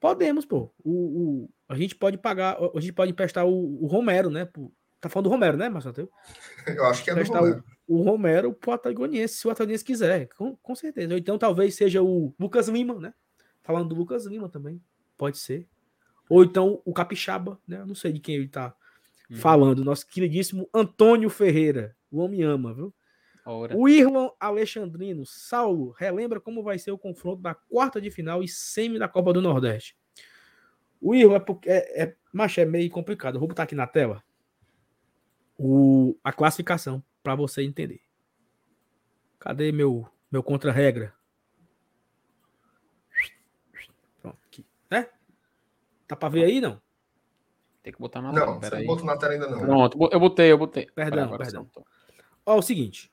podemos, 0.00 0.44
pô. 0.44 0.70
O, 0.84 0.90
o, 0.90 1.50
a 1.68 1.76
gente 1.76 1.94
pode 1.94 2.18
pagar, 2.18 2.56
a 2.74 2.80
gente 2.80 2.92
pode 2.92 3.12
emprestar 3.12 3.46
o, 3.46 3.82
o 3.82 3.86
Romero, 3.86 4.30
né? 4.30 4.48
tá 5.00 5.08
falando 5.08 5.24
do 5.24 5.30
Romero, 5.30 5.56
né, 5.56 5.68
Marcelo? 5.68 6.10
Eu 6.66 6.84
acho 6.86 7.04
que 7.04 7.10
é 7.10 7.14
do 7.14 7.22
Romero. 7.32 7.64
O, 7.86 7.96
o 7.98 8.02
Romero 8.02 8.52
pro 8.52 8.72
Atagoniense, 8.72 9.34
se 9.34 9.46
o 9.46 9.50
Atagoniense 9.50 9.84
quiser, 9.84 10.28
com, 10.36 10.56
com 10.56 10.74
certeza. 10.74 11.12
Ou 11.12 11.18
então 11.18 11.38
talvez 11.38 11.74
seja 11.74 12.02
o 12.02 12.34
Lucas 12.38 12.68
Lima, 12.68 12.94
né? 12.98 13.14
Falando 13.62 13.88
do 13.88 13.94
Lucas 13.94 14.26
Lima 14.26 14.48
também, 14.48 14.80
pode 15.16 15.38
ser. 15.38 15.66
Ou 16.28 16.44
então 16.44 16.80
o 16.84 16.92
Capixaba, 16.92 17.58
né? 17.66 17.80
Eu 17.80 17.86
não 17.86 17.94
sei 17.94 18.12
de 18.12 18.20
quem 18.20 18.36
ele 18.36 18.48
tá 18.48 18.74
hum. 19.30 19.36
falando. 19.36 19.84
Nosso 19.84 20.06
queridíssimo 20.06 20.68
Antônio 20.74 21.30
Ferreira. 21.30 21.96
O 22.10 22.18
homem 22.18 22.42
ama, 22.42 22.72
viu? 22.72 22.92
Ora. 23.48 23.76
O 23.76 23.88
Irlon 23.88 24.30
Alexandrino, 24.40 25.24
Saulo, 25.24 25.92
relembra 25.92 26.40
como 26.40 26.64
vai 26.64 26.80
ser 26.80 26.90
o 26.90 26.98
confronto 26.98 27.40
da 27.40 27.54
quarta 27.54 28.00
de 28.00 28.10
final 28.10 28.42
e 28.42 28.48
semi 28.48 28.98
da 28.98 29.08
Copa 29.08 29.32
do 29.32 29.40
Nordeste. 29.40 29.96
O 31.00 31.14
Irlon 31.14 31.36
é 31.36 31.38
porque 31.38 31.70
é, 31.70 32.02
é, 32.02 32.16
macho, 32.32 32.60
é 32.60 32.64
meio 32.64 32.90
complicado. 32.90 33.36
Eu 33.36 33.38
vou 33.38 33.48
botar 33.48 33.62
aqui 33.62 33.76
na 33.76 33.86
tela 33.86 34.20
o, 35.56 36.16
a 36.24 36.32
classificação 36.32 37.00
para 37.22 37.36
você 37.36 37.62
entender. 37.62 38.00
Cadê 39.38 39.70
meu 39.70 40.08
meu 40.28 40.42
contra-regra? 40.42 41.14
Pronto, 44.20 44.38
aqui. 44.44 44.66
Né? 44.90 45.08
Tá 46.08 46.16
para 46.16 46.30
ver 46.30 46.46
aí, 46.46 46.60
não? 46.60 46.82
Tem 47.80 47.92
que 47.92 48.00
botar 48.00 48.20
na 48.20 48.32
tela. 48.32 48.46
Não, 48.46 48.60
você 48.60 48.76
não 48.78 48.86
botou 48.86 49.06
na 49.06 49.16
tela 49.16 49.32
ainda 49.34 49.48
não. 49.48 49.60
Pronto, 49.60 50.08
eu 50.10 50.18
botei, 50.18 50.50
eu 50.50 50.58
botei. 50.58 50.86
Perdão, 50.86 51.38
perdão. 51.38 51.70
Ó, 52.44 52.58
o 52.58 52.62
seguinte. 52.62 53.08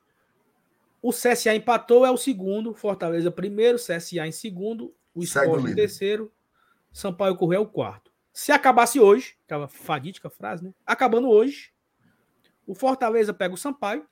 O 1.04 1.12
CSA 1.12 1.54
empatou, 1.54 2.06
é 2.06 2.12
o 2.12 2.16
segundo. 2.16 2.74
Fortaleza 2.74 3.30
primeiro, 3.30 3.78
CSA 3.78 4.26
em 4.26 4.32
segundo. 4.32 4.96
O 5.14 5.22
Sport 5.22 5.66
em 5.66 5.76
terceiro. 5.76 6.32
Sampaio 6.94 7.36
Correia 7.36 7.60
é 7.60 7.62
o 7.62 7.68
quarto. 7.68 8.10
Se 8.32 8.54
acabasse 8.54 9.02
hoje, 9.02 9.36
aquela 9.46 9.68
fadídica 9.68 10.30
frase, 10.30 10.64
né? 10.64 10.74
Acabando 10.86 11.30
hoje, 11.30 11.74
o 12.66 12.74
Fortaleza 12.74 13.34
pega 13.34 13.54
o 13.54 13.58
Sampaio 13.58 14.08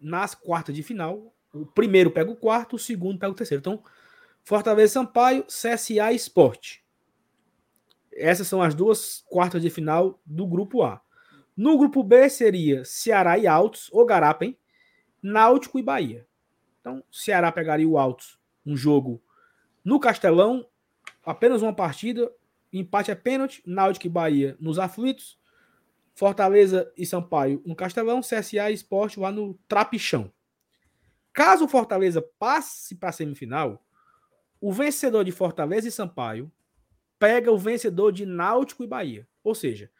nas 0.00 0.34
quartas 0.34 0.74
de 0.74 0.82
final. 0.82 1.32
O 1.54 1.64
primeiro 1.64 2.10
pega 2.10 2.32
o 2.32 2.36
quarto, 2.36 2.74
o 2.74 2.78
segundo 2.80 3.20
pega 3.20 3.30
o 3.30 3.36
terceiro. 3.36 3.60
Então, 3.60 3.84
Fortaleza 4.42 4.94
Sampaio, 4.94 5.44
CSA 5.44 6.12
Esporte. 6.12 6.84
Essas 8.12 8.48
são 8.48 8.60
as 8.60 8.74
duas 8.74 9.24
quartas 9.28 9.62
de 9.62 9.70
final 9.70 10.20
do 10.26 10.48
grupo 10.48 10.82
A. 10.82 11.00
No 11.56 11.78
grupo 11.78 12.02
B 12.02 12.28
seria 12.28 12.84
Ceará 12.84 13.38
e 13.38 13.46
Altos, 13.46 13.88
ou 13.92 14.04
Garapem, 14.04 14.58
Náutico 15.22 15.78
e 15.78 15.82
Bahia. 15.82 16.26
Então, 16.80 17.02
Ceará 17.10 17.50
pegaria 17.52 17.88
o 17.88 17.98
Altos, 17.98 18.38
um 18.64 18.76
jogo 18.76 19.22
no 19.84 19.98
Castelão, 19.98 20.66
apenas 21.24 21.62
uma 21.62 21.72
partida, 21.72 22.30
empate 22.72 23.10
é 23.10 23.14
pênalti, 23.14 23.62
Náutico 23.66 24.06
e 24.06 24.10
Bahia 24.10 24.56
nos 24.60 24.78
aflitos, 24.78 25.38
Fortaleza 26.14 26.92
e 26.96 27.06
Sampaio 27.06 27.62
no 27.64 27.76
Castelão, 27.76 28.20
CSA 28.20 28.70
e 28.70 28.74
Esporte 28.74 29.20
lá 29.20 29.30
no 29.30 29.54
Trapichão. 29.68 30.32
Caso 31.32 31.66
o 31.66 31.68
Fortaleza 31.68 32.20
passe 32.38 32.96
para 32.96 33.10
a 33.10 33.12
semifinal, 33.12 33.84
o 34.60 34.72
vencedor 34.72 35.24
de 35.24 35.30
Fortaleza 35.30 35.86
e 35.86 35.92
Sampaio 35.92 36.50
pega 37.18 37.52
o 37.52 37.58
vencedor 37.58 38.12
de 38.12 38.26
Náutico 38.26 38.82
e 38.82 38.86
Bahia. 38.86 39.28
Ou 39.44 39.54
seja, 39.54 39.90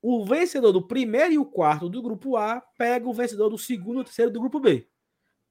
o 0.00 0.24
vencedor 0.24 0.72
do 0.72 0.86
primeiro 0.86 1.32
e 1.32 1.38
o 1.38 1.44
quarto 1.44 1.88
do 1.88 2.02
grupo 2.02 2.36
A 2.36 2.60
pega 2.76 3.08
o 3.08 3.12
vencedor 3.12 3.50
do 3.50 3.58
segundo 3.58 4.00
e 4.00 4.04
terceiro 4.04 4.30
do 4.30 4.40
grupo 4.40 4.60
B. 4.60 4.88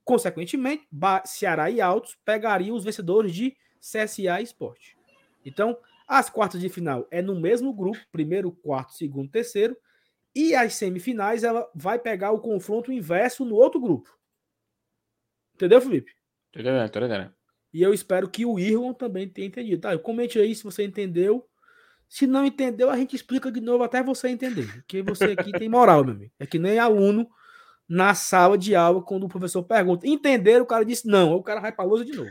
Consequentemente, 0.03 0.88
Ceará 1.26 1.69
e 1.69 1.82
Altos 1.82 2.18
pegariam 2.24 2.76
os 2.76 2.84
vencedores 2.84 3.34
de 3.34 3.57
CSA 3.80 4.40
e 4.40 4.44
Esporte. 4.44 4.98
Então, 5.45 5.78
as 6.07 6.30
quartas 6.30 6.61
de 6.61 6.69
final 6.69 7.06
é 7.11 7.22
no 7.22 7.38
mesmo 7.40 7.74
grupo, 7.74 7.99
primeiro, 8.11 8.52
quarto, 8.52 8.94
segundo, 8.94 9.30
terceiro, 9.30 9.76
e 10.34 10.56
as 10.56 10.76
semifinais 10.76 11.44
ela 11.44 11.69
vai 11.76 11.99
pegar 11.99 12.32
o 12.32 12.40
confronto 12.40 12.91
inverso 12.91 13.44
no 13.44 13.56
outro 13.56 13.82
grupo. 13.82 14.18
Entendeu, 15.56 15.82
Felipe? 15.82 16.11
Entendeu, 16.56 16.86
entendeu. 16.86 17.32
E 17.74 17.82
eu 17.82 17.94
espero 17.94 18.30
que 18.30 18.45
o 18.45 18.57
Irlon 18.57 18.94
também 18.94 19.28
tenha 19.28 19.48
entendido. 19.48 19.82
Tá, 19.82 19.98
comente 19.98 20.40
aí 20.40 20.56
se 20.56 20.64
você 20.64 20.84
entendeu. 20.84 21.48
Se 22.10 22.26
não 22.26 22.46
entendeu, 22.46 22.90
a 22.90 22.98
gente 22.98 23.16
explica 23.16 23.52
de 23.52 23.60
novo 23.60 23.84
até 23.84 24.02
você 24.02 24.30
entender. 24.30 24.72
Porque 24.74 25.02
você 25.02 25.36
aqui 25.38 25.52
tem 25.52 25.68
moral, 25.68 26.04
meu 26.04 26.14
amigo. 26.14 26.32
É 26.40 26.46
que 26.46 26.58
nem 26.58 26.80
aluno 26.80 27.28
na 27.88 28.14
sala 28.14 28.58
de 28.58 28.76
aula, 28.76 29.02
quando 29.02 29.26
o 29.26 29.30
professor 29.30 29.64
pergunta. 29.64 30.08
Entenderam? 30.08 30.64
O 30.64 30.68
cara 30.68 30.86
disse 30.86 31.08
não. 31.08 31.34
O 31.34 31.44
cara 31.44 31.60
vai 31.60 31.72
pra 31.72 31.86
lousa 31.86 32.06
de 32.06 32.14
novo. 32.14 32.30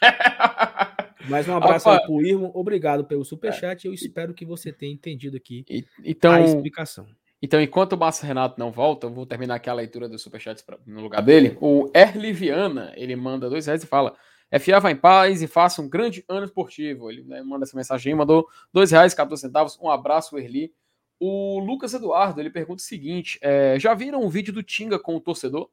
Mais 1.28 1.48
um 1.48 1.56
abraço 1.56 1.88
Opa. 1.88 1.98
aí 1.98 2.06
pro 2.06 2.22
Irmão. 2.24 2.50
Obrigado 2.54 3.04
pelo 3.04 3.24
superchat. 3.24 3.86
Eu 3.86 3.92
espero 3.92 4.32
que 4.32 4.44
você 4.44 4.72
tenha 4.72 4.92
entendido 4.92 5.36
aqui 5.36 5.64
então, 6.04 6.32
a 6.32 6.40
explicação. 6.40 7.06
Então, 7.42 7.60
enquanto 7.60 7.92
o 7.92 7.98
Márcio 7.98 8.26
Renato 8.26 8.58
não 8.58 8.70
volta, 8.70 9.06
eu 9.06 9.12
vou 9.12 9.26
terminar 9.26 9.56
aqui 9.56 9.68
a 9.68 9.74
leitura 9.74 10.08
do 10.08 10.18
superchat 10.18 10.62
no 10.86 11.00
lugar 11.00 11.22
dele. 11.22 11.56
O 11.60 11.90
Erliviana, 11.94 12.92
ele 12.96 13.14
manda 13.14 13.50
dois 13.50 13.66
reais 13.66 13.82
e 13.82 13.86
fala: 13.86 14.14
FA 14.60 14.80
vai 14.80 14.92
em 14.92 14.96
paz 14.96 15.42
e 15.42 15.46
faça 15.46 15.82
um 15.82 15.88
grande 15.88 16.24
ano 16.28 16.46
esportivo. 16.46 17.10
Ele 17.10 17.22
né, 17.24 17.42
manda 17.42 17.64
essa 17.64 17.76
mensagem, 17.76 18.14
mandou 18.14 18.48
dois 18.72 18.90
reais, 18.90 19.14
14 19.14 19.40
centavos. 19.40 19.78
Um 19.80 19.90
abraço, 19.90 20.38
Erli. 20.38 20.72
O 21.18 21.58
Lucas 21.60 21.94
Eduardo, 21.94 22.40
ele 22.40 22.50
pergunta 22.50 22.80
o 22.80 22.84
seguinte: 22.84 23.38
é, 23.42 23.78
já 23.78 23.94
viram 23.94 24.22
o 24.22 24.30
vídeo 24.30 24.52
do 24.52 24.62
Tinga 24.62 24.98
com 24.98 25.16
o 25.16 25.20
torcedor? 25.20 25.70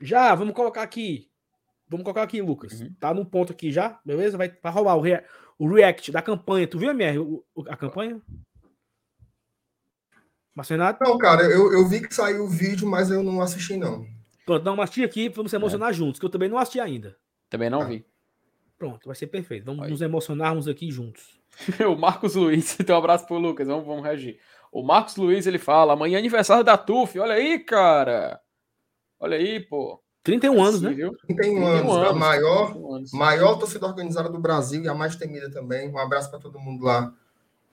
Já, 0.00 0.34
vamos 0.34 0.54
colocar 0.54 0.82
aqui. 0.82 1.28
Vamos 1.88 2.04
colocar 2.04 2.22
aqui, 2.22 2.40
Lucas. 2.40 2.80
Uhum. 2.80 2.94
Tá 3.00 3.12
no 3.12 3.26
ponto 3.26 3.52
aqui 3.52 3.72
já, 3.72 3.98
beleza? 4.04 4.38
Vai 4.38 4.48
para 4.48 4.70
rolar 4.70 4.94
o, 4.94 5.00
rea 5.00 5.24
o 5.58 5.68
react 5.68 6.12
da 6.12 6.22
campanha. 6.22 6.68
Tu 6.68 6.78
viu, 6.78 6.90
MR, 6.90 7.18
o, 7.18 7.44
a 7.66 7.76
campanha? 7.76 8.20
Marcenato? 10.54 11.02
Não, 11.02 11.18
cara, 11.18 11.42
eu, 11.42 11.72
eu 11.72 11.86
vi 11.88 12.00
que 12.00 12.14
saiu 12.14 12.44
o 12.44 12.48
vídeo, 12.48 12.88
mas 12.88 13.10
eu 13.10 13.22
não 13.22 13.40
assisti, 13.40 13.76
não. 13.76 14.06
Pronto, 14.48 14.64
não 14.64 14.80
assisti 14.80 15.04
aqui, 15.04 15.28
vamos 15.28 15.50
se 15.50 15.56
emocionar 15.56 15.90
é. 15.90 15.92
juntos, 15.92 16.18
que 16.18 16.24
eu 16.24 16.30
também 16.30 16.48
não 16.48 16.56
assisti 16.56 16.80
ainda. 16.80 17.14
Também 17.50 17.68
não 17.68 17.82
ah. 17.82 17.84
vi. 17.84 18.02
Pronto, 18.78 19.04
vai 19.04 19.14
ser 19.14 19.26
perfeito. 19.26 19.66
Vamos 19.66 19.84
Aí. 19.84 19.90
nos 19.90 20.00
emocionarmos 20.00 20.66
aqui 20.66 20.90
juntos. 20.90 21.38
o 21.86 21.94
Marcos 21.94 22.34
Luiz, 22.34 22.74
então 22.80 22.96
um 22.96 22.98
abraço 22.98 23.26
pro 23.26 23.36
Lucas, 23.36 23.68
vamos, 23.68 23.84
vamos 23.84 24.02
reagir. 24.02 24.38
O 24.72 24.82
Marcos 24.82 25.16
Luiz, 25.16 25.46
ele 25.46 25.58
fala, 25.58 25.92
amanhã 25.92 26.16
é 26.16 26.18
aniversário 26.18 26.64
da 26.64 26.78
TUF, 26.78 27.18
olha 27.18 27.34
aí, 27.34 27.58
cara. 27.58 28.40
Olha 29.20 29.36
aí, 29.36 29.60
pô. 29.60 30.02
31 30.22 30.64
anos, 30.64 30.80
né? 30.80 30.94
31, 30.94 31.12
31 31.26 31.66
anos, 31.66 31.92
anos, 31.94 32.08
a 32.08 32.14
maior, 32.14 32.94
anos. 32.94 33.12
maior 33.12 33.58
torcida 33.58 33.84
organizada 33.84 34.30
do 34.30 34.38
Brasil 34.38 34.82
e 34.82 34.88
a 34.88 34.94
mais 34.94 35.14
temida 35.14 35.50
também. 35.50 35.90
Um 35.90 35.98
abraço 35.98 36.30
para 36.30 36.38
todo 36.38 36.58
mundo 36.58 36.84
lá 36.84 37.12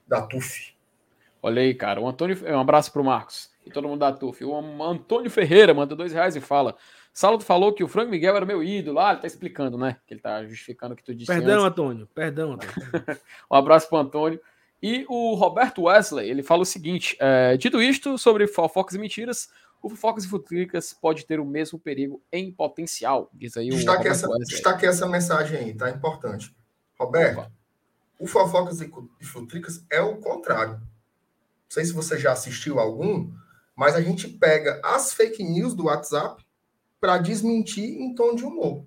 da 0.06 0.20
TUF. 0.20 0.74
Olha 1.42 1.62
aí, 1.62 1.74
cara. 1.74 2.02
O 2.02 2.06
Antônio, 2.06 2.38
um 2.46 2.60
abraço 2.60 2.92
pro 2.92 3.02
Marcos 3.02 3.55
e 3.66 3.70
todo 3.70 3.88
mundo 3.88 4.00
da 4.00 4.12
TUF. 4.12 4.44
O 4.44 4.82
Antônio 4.84 5.30
Ferreira 5.30 5.74
manda 5.74 5.96
dois 5.96 6.12
reais 6.12 6.36
e 6.36 6.40
fala: 6.40 6.76
Saulo 7.12 7.40
falou 7.40 7.72
que 7.72 7.82
o 7.82 7.88
Frank 7.88 8.10
Miguel 8.10 8.36
era 8.36 8.46
meu 8.46 8.62
ídolo. 8.62 9.00
Ah, 9.00 9.12
ele 9.12 9.20
tá 9.20 9.26
explicando, 9.26 9.76
né? 9.76 9.96
Que 10.06 10.14
ele 10.14 10.20
tá 10.20 10.44
justificando 10.44 10.94
o 10.94 10.96
que 10.96 11.02
tu 11.02 11.14
disse. 11.14 11.26
Perdão, 11.26 11.64
antes. 11.64 11.66
Antônio. 11.66 12.08
Perdão, 12.14 12.52
Antônio. 12.52 12.74
um 13.50 13.56
abraço 13.56 13.88
pro 13.88 13.98
Antônio. 13.98 14.40
E 14.82 15.04
o 15.08 15.34
Roberto 15.34 15.84
Wesley, 15.84 16.30
ele 16.30 16.42
fala 16.42 16.62
o 16.62 16.66
seguinte: 16.66 17.16
é, 17.18 17.56
dito 17.56 17.82
isto 17.82 18.16
sobre 18.16 18.46
fofocas 18.46 18.94
e 18.94 18.98
mentiras, 18.98 19.48
o 19.82 19.88
Fofocas 19.88 20.24
e 20.24 20.28
Futricas 20.28 20.92
pode 20.92 21.24
ter 21.26 21.38
o 21.38 21.44
mesmo 21.44 21.78
perigo 21.78 22.20
em 22.32 22.50
potencial, 22.50 23.30
diz 23.32 23.56
aí 23.56 23.68
o 23.68 23.76
destaque 23.76 24.08
essa, 24.08 24.28
destaque 24.40 24.86
essa 24.86 25.06
mensagem 25.06 25.58
aí, 25.58 25.74
tá? 25.74 25.90
Importante. 25.90 26.54
Roberto, 26.98 27.38
Opa. 27.38 27.52
o 28.18 28.26
Fofocas 28.26 28.80
e 28.80 29.24
Futricas 29.24 29.84
é 29.90 30.00
o 30.00 30.16
contrário. 30.16 30.74
Não 30.74 31.70
sei 31.70 31.84
se 31.84 31.92
você 31.92 32.18
já 32.18 32.32
assistiu 32.32 32.80
algum, 32.80 33.32
mas 33.76 33.94
a 33.94 34.00
gente 34.00 34.26
pega 34.26 34.80
as 34.82 35.12
fake 35.12 35.44
news 35.44 35.74
do 35.74 35.84
WhatsApp 35.84 36.44
para 36.98 37.18
desmentir 37.18 38.00
em 38.00 38.14
tom 38.14 38.34
de 38.34 38.44
humor. 38.44 38.86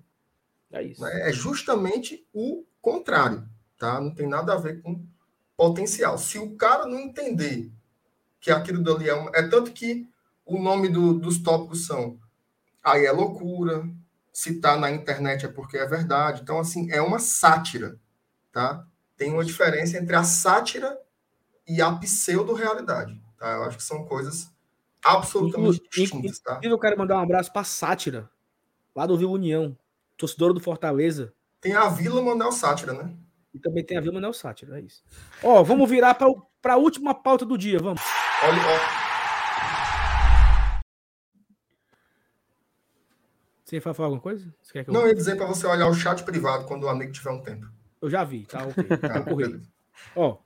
É 0.72 0.82
isso. 0.82 1.00
Né? 1.00 1.28
É 1.28 1.32
justamente 1.32 2.26
o 2.32 2.64
contrário, 2.82 3.48
tá? 3.78 4.00
Não 4.00 4.12
tem 4.12 4.26
nada 4.26 4.52
a 4.52 4.56
ver 4.56 4.82
com 4.82 5.02
potencial. 5.56 6.18
Se 6.18 6.38
o 6.38 6.56
cara 6.56 6.86
não 6.86 6.98
entender 6.98 7.70
que 8.40 8.50
aquilo 8.50 8.82
dali 8.82 9.08
é, 9.08 9.14
uma... 9.14 9.30
é 9.34 9.46
tanto 9.46 9.72
que 9.72 10.08
o 10.44 10.58
nome 10.58 10.88
do, 10.88 11.14
dos 11.14 11.38
tópicos 11.38 11.86
são 11.86 12.18
aí 12.82 13.04
é 13.04 13.12
loucura, 13.12 13.88
se 14.32 14.58
tá 14.60 14.76
na 14.76 14.90
internet 14.90 15.44
é 15.44 15.48
porque 15.48 15.76
é 15.76 15.86
verdade. 15.86 16.40
Então, 16.42 16.58
assim, 16.58 16.90
é 16.90 17.00
uma 17.00 17.18
sátira, 17.18 17.98
tá? 18.50 18.86
Tem 19.16 19.32
uma 19.32 19.44
diferença 19.44 19.98
entre 19.98 20.16
a 20.16 20.24
sátira 20.24 20.98
e 21.68 21.80
a 21.82 21.92
pseudo-realidade, 21.92 23.20
tá? 23.38 23.52
Eu 23.52 23.64
acho 23.64 23.76
que 23.76 23.82
são 23.82 24.04
coisas 24.04 24.50
absolutamente 25.04 25.82
distintas, 25.90 26.38
tá? 26.38 26.60
Eu 26.62 26.78
quero 26.78 26.98
mandar 26.98 27.18
um 27.18 27.22
abraço 27.22 27.52
para 27.52 27.64
Sátira, 27.64 28.30
lá 28.94 29.06
do 29.06 29.16
Vila 29.16 29.32
União, 29.32 29.76
torcedor 30.16 30.52
do 30.52 30.60
Fortaleza. 30.60 31.32
Tem 31.60 31.74
a 31.74 31.88
Vila 31.88 32.22
Manel 32.22 32.52
Sátira, 32.52 32.92
né? 32.92 33.14
E 33.52 33.58
também 33.58 33.84
tem 33.84 33.98
a 33.98 34.00
Vila 34.00 34.14
Manel 34.14 34.32
Sátira, 34.32 34.78
é 34.78 34.82
isso. 34.82 35.02
Ó, 35.42 35.62
vamos 35.62 35.88
virar 35.88 36.14
para 36.14 36.74
a 36.74 36.76
última 36.76 37.14
pauta 37.14 37.44
do 37.44 37.58
dia, 37.58 37.78
vamos. 37.78 38.02
Olha, 38.42 38.62
olha. 38.62 39.10
Você 43.64 43.76
ia 43.76 43.80
falar 43.82 44.06
alguma 44.06 44.20
coisa? 44.20 44.52
Eu... 44.74 44.92
Não, 44.92 45.02
eu 45.02 45.08
ia 45.08 45.14
dizer 45.14 45.36
para 45.36 45.46
você 45.46 45.64
olhar 45.64 45.86
o 45.86 45.94
chat 45.94 46.24
privado 46.24 46.64
quando 46.64 46.84
o 46.84 46.88
amigo 46.88 47.12
tiver 47.12 47.30
um 47.30 47.40
tempo. 47.40 47.68
Eu 48.02 48.10
já 48.10 48.24
vi, 48.24 48.44
tá 48.44 48.64
ok. 48.64 48.84
Tá, 48.98 49.24
Ó, 50.16 50.38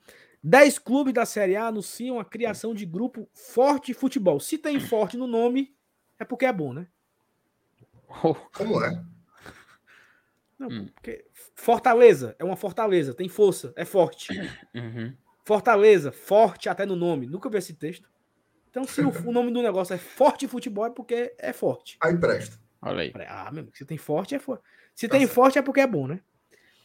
10 0.47 0.79
clubes 0.79 1.15
da 1.15 1.25
Série 1.25 1.57
A 1.57 1.69
anunciam 1.69 2.21
a 2.21 2.25
criação 2.25 2.75
de 2.75 2.85
grupo 2.85 3.27
Forte 3.33 3.95
Futebol. 3.95 4.39
Se 4.39 4.59
tem 4.59 4.79
forte 4.79 5.17
no 5.17 5.27
nome, 5.27 5.75
é 6.19 6.25
porque 6.25 6.45
é 6.45 6.53
bom, 6.53 6.75
né? 6.75 6.87
Como 8.55 8.85
é? 8.85 9.03
Não, 10.59 10.69
hum. 10.69 10.87
porque 10.95 11.25
Fortaleza 11.55 12.37
é 12.39 12.45
uma 12.45 12.57
fortaleza, 12.57 13.15
tem 13.15 13.27
força, 13.27 13.73
é 13.75 13.87
forte. 13.87 14.29
Uhum. 14.75 15.17
Fortaleza, 15.47 16.13
forte 16.13 16.69
até 16.69 16.85
no 16.85 16.95
nome. 16.95 17.27
Nunca 17.27 17.49
vi 17.49 17.57
esse 17.57 17.73
texto. 17.73 18.09
Então, 18.69 18.85
se 18.85 19.01
o, 19.01 19.09
o 19.27 19.33
nome 19.33 19.51
do 19.51 19.63
negócio 19.63 19.95
é 19.95 19.99
Forte 19.99 20.47
Futebol, 20.47 20.85
é 20.85 20.91
porque 20.91 21.35
é 21.39 21.53
forte. 21.53 21.97
Aí 22.03 22.17
presta. 22.19 22.59
Olha 22.83 23.03
aí. 23.03 23.13
Ah, 23.27 23.51
meu, 23.51 23.69
se 23.73 23.87
tem 23.87 23.97
forte, 23.97 24.35
é 24.35 24.39
forte. 24.39 24.63
Se 24.95 25.09
tá 25.09 25.13
tem 25.13 25.23
certo. 25.23 25.35
forte, 25.35 25.59
é 25.59 25.63
porque 25.63 25.81
é 25.81 25.87
bom, 25.87 26.07
né? 26.07 26.21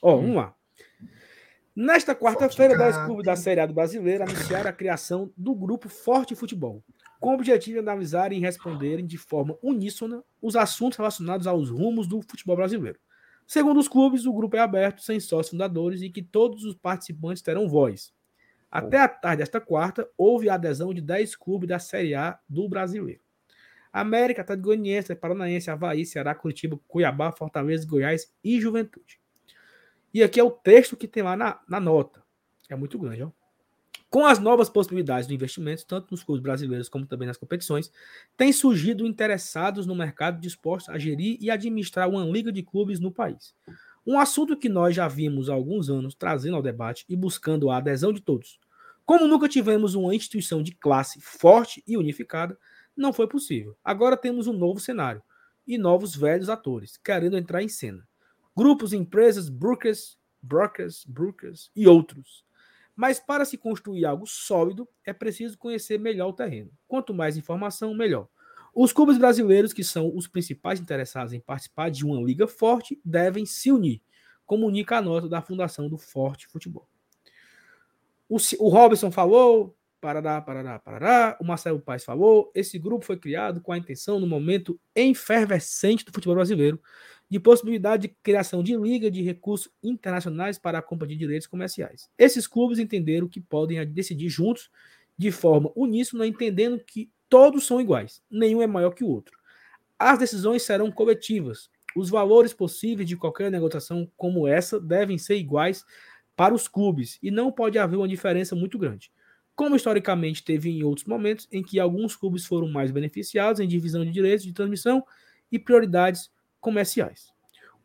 Ó, 0.01 0.15
hum. 0.15 0.21
vamos 0.21 0.35
lá. 0.37 0.55
Nesta 1.81 2.13
quarta-feira, 2.13 2.77
10 2.77 3.05
clubes 3.05 3.25
da 3.25 3.37
Série 3.37 3.61
A 3.61 3.65
do 3.65 3.73
Brasileiro 3.73 4.25
anunciaram 4.25 4.69
a 4.69 4.73
criação 4.73 5.31
do 5.37 5.55
grupo 5.55 5.87
Forte 5.87 6.35
Futebol, 6.35 6.83
com 7.21 7.29
o 7.29 7.33
objetivo 7.33 7.75
de 7.75 7.79
analisarem 7.79 8.37
e 8.37 8.41
responderem 8.41 9.05
de 9.05 9.17
forma 9.17 9.57
uníssona 9.63 10.21
os 10.41 10.57
assuntos 10.57 10.97
relacionados 10.97 11.47
aos 11.47 11.69
rumos 11.69 12.05
do 12.05 12.21
futebol 12.21 12.57
brasileiro. 12.57 12.99
Segundo 13.47 13.79
os 13.79 13.87
clubes, 13.87 14.25
o 14.25 14.33
grupo 14.33 14.57
é 14.57 14.59
aberto, 14.59 15.01
sem 15.01 15.21
sócios 15.21 15.51
fundadores 15.51 16.01
e 16.01 16.09
que 16.09 16.21
todos 16.21 16.65
os 16.65 16.75
participantes 16.75 17.41
terão 17.41 17.69
voz. 17.69 18.11
Até 18.69 18.99
a 18.99 19.07
tarde 19.07 19.37
desta 19.37 19.61
quarta, 19.61 20.05
houve 20.17 20.49
a 20.49 20.55
adesão 20.55 20.93
de 20.93 20.99
10 20.99 21.37
clubes 21.37 21.69
da 21.69 21.79
Série 21.79 22.13
A 22.13 22.37
do 22.49 22.67
Brasileiro. 22.67 23.21
América, 23.93 24.41
Atlético 24.41 24.67
Goianiense, 24.67 25.15
Paranaense, 25.15 25.71
Havaí, 25.71 26.05
Ceará, 26.05 26.35
Curitiba, 26.35 26.77
Cuiabá, 26.89 27.31
Fortaleza, 27.31 27.87
Goiás 27.87 28.33
e 28.43 28.59
Juventude. 28.59 29.18
E 30.13 30.23
aqui 30.23 30.39
é 30.39 30.43
o 30.43 30.51
texto 30.51 30.97
que 30.97 31.07
tem 31.07 31.23
lá 31.23 31.35
na, 31.35 31.59
na 31.67 31.79
nota. 31.79 32.23
É 32.69 32.75
muito 32.75 32.97
grande, 32.97 33.23
ó. 33.23 33.31
Com 34.09 34.25
as 34.25 34.39
novas 34.39 34.69
possibilidades 34.69 35.27
de 35.27 35.35
investimento, 35.35 35.85
tanto 35.85 36.07
nos 36.09 36.23
clubes 36.23 36.41
brasileiros 36.41 36.89
como 36.89 37.05
também 37.05 37.27
nas 37.27 37.37
competições, 37.37 37.91
tem 38.35 38.51
surgido 38.51 39.05
interessados 39.05 39.85
no 39.85 39.93
mercado 39.93 40.41
dispostos 40.41 40.89
a 40.89 40.97
gerir 40.97 41.37
e 41.39 41.51
administrar 41.51 42.09
uma 42.09 42.25
liga 42.25 42.51
de 42.51 42.63
clubes 42.63 42.99
no 42.99 43.11
país. 43.11 43.53
Um 44.07 44.19
assunto 44.19 44.57
que 44.57 44.67
nós 44.67 44.95
já 44.95 45.07
vimos 45.07 45.47
há 45.47 45.53
alguns 45.53 45.91
anos 45.91 46.15
trazendo 46.15 46.55
ao 46.55 46.63
debate 46.63 47.05
e 47.07 47.15
buscando 47.15 47.69
a 47.69 47.77
adesão 47.77 48.11
de 48.11 48.19
todos. 48.19 48.59
Como 49.05 49.27
nunca 49.27 49.47
tivemos 49.47 49.93
uma 49.93 50.15
instituição 50.15 50.63
de 50.63 50.71
classe 50.71 51.21
forte 51.21 51.83
e 51.85 51.95
unificada, 51.95 52.57
não 52.97 53.13
foi 53.13 53.27
possível. 53.27 53.77
Agora 53.83 54.17
temos 54.17 54.47
um 54.47 54.53
novo 54.53 54.79
cenário 54.79 55.21
e 55.67 55.77
novos 55.77 56.15
velhos 56.15 56.49
atores 56.49 56.97
querendo 56.97 57.37
entrar 57.37 57.61
em 57.61 57.69
cena. 57.69 58.08
Grupos, 58.59 58.93
empresas, 58.93 59.47
brokers, 59.47 60.17
brokers, 60.41 61.05
brokers 61.05 61.71
e 61.75 61.87
outros 61.87 62.43
mas 62.99 63.17
para 63.17 63.45
se 63.45 63.57
construir 63.57 64.03
algo 64.03 64.27
sólido, 64.27 64.85
é 65.05 65.13
preciso 65.13 65.57
conhecer 65.57 65.97
melhor 65.97 66.27
o 66.27 66.33
terreno. 66.33 66.69
Quanto 66.85 67.13
mais 67.13 67.37
informação, 67.37 67.93
melhor. 67.93 68.27
Os 68.75 68.91
clubes 68.91 69.17
brasileiros, 69.17 69.71
que 69.71 69.85
são 69.85 70.13
os 70.13 70.27
principais 70.27 70.81
interessados 70.81 71.31
em 71.31 71.39
participar 71.39 71.89
de 71.89 72.05
uma 72.05 72.21
liga 72.21 72.45
forte, 72.45 72.99
devem 73.05 73.45
se 73.45 73.71
unir, 73.71 74.01
comunica 74.45 74.97
a 74.97 75.01
nota 75.01 75.29
da 75.29 75.41
Fundação 75.41 75.87
do 75.87 75.97
Forte 75.97 76.45
Futebol. 76.47 76.89
O, 78.27 78.35
o 78.59 78.67
Robson 78.67 79.09
falou, 79.09 79.73
parará, 80.01 80.41
parará, 80.41 80.77
parará, 80.77 81.37
o 81.39 81.45
Marcelo 81.45 81.79
Paes 81.79 82.03
falou, 82.03 82.51
esse 82.53 82.77
grupo 82.77 83.05
foi 83.05 83.15
criado 83.15 83.61
com 83.61 83.71
a 83.71 83.77
intenção, 83.77 84.19
no 84.19 84.27
momento 84.27 84.77
efervescente 84.93 86.03
do 86.03 86.11
futebol 86.11 86.35
brasileiro, 86.35 86.81
de 87.29 87.39
possibilidade 87.39 88.07
de 88.07 88.15
criação 88.23 88.63
de 88.63 88.75
liga 88.75 89.11
de 89.11 89.21
recursos 89.21 89.71
internacionais 89.83 90.57
para 90.57 90.79
a 90.79 90.81
compra 90.81 91.07
de 91.07 91.15
direitos 91.15 91.47
comerciais. 91.47 92.09
Esses 92.17 92.47
clubes 92.47 92.79
entenderam 92.79 93.27
que 93.27 93.39
podem 93.39 93.85
decidir 93.85 94.29
juntos, 94.29 94.71
de 95.17 95.31
forma 95.31 95.71
uníssona, 95.75 96.25
entendendo 96.25 96.79
que 96.79 97.11
todos 97.29 97.65
são 97.67 97.79
iguais, 97.79 98.23
nenhum 98.31 98.61
é 98.61 98.67
maior 98.67 98.91
que 98.91 99.03
o 99.03 99.07
outro. 99.07 99.37
As 99.97 100.17
decisões 100.17 100.63
serão 100.63 100.89
coletivas. 100.91 101.69
Os 101.95 102.09
valores 102.09 102.53
possíveis 102.53 103.07
de 103.07 103.17
qualquer 103.17 103.51
negociação 103.51 104.09
como 104.15 104.47
essa 104.47 104.79
devem 104.79 105.17
ser 105.17 105.35
iguais 105.35 105.83
para 106.35 106.53
os 106.53 106.67
clubes 106.67 107.19
e 107.21 107.29
não 107.29 107.51
pode 107.51 107.77
haver 107.77 107.97
uma 107.97 108.07
diferença 108.07 108.55
muito 108.55 108.79
grande. 108.79 109.11
Como 109.55 109.75
historicamente 109.75 110.41
teve 110.41 110.69
em 110.69 110.83
outros 110.83 111.05
momentos 111.05 111.47
em 111.51 111.61
que 111.61 111.79
alguns 111.79 112.15
clubes 112.15 112.45
foram 112.45 112.69
mais 112.69 112.91
beneficiados 112.91 113.59
em 113.59 113.67
divisão 113.67 114.05
de 114.05 114.11
direitos 114.11 114.45
de 114.45 114.53
transmissão 114.53 115.03
e 115.51 115.59
prioridades 115.59 116.31
comerciais. 116.59 117.31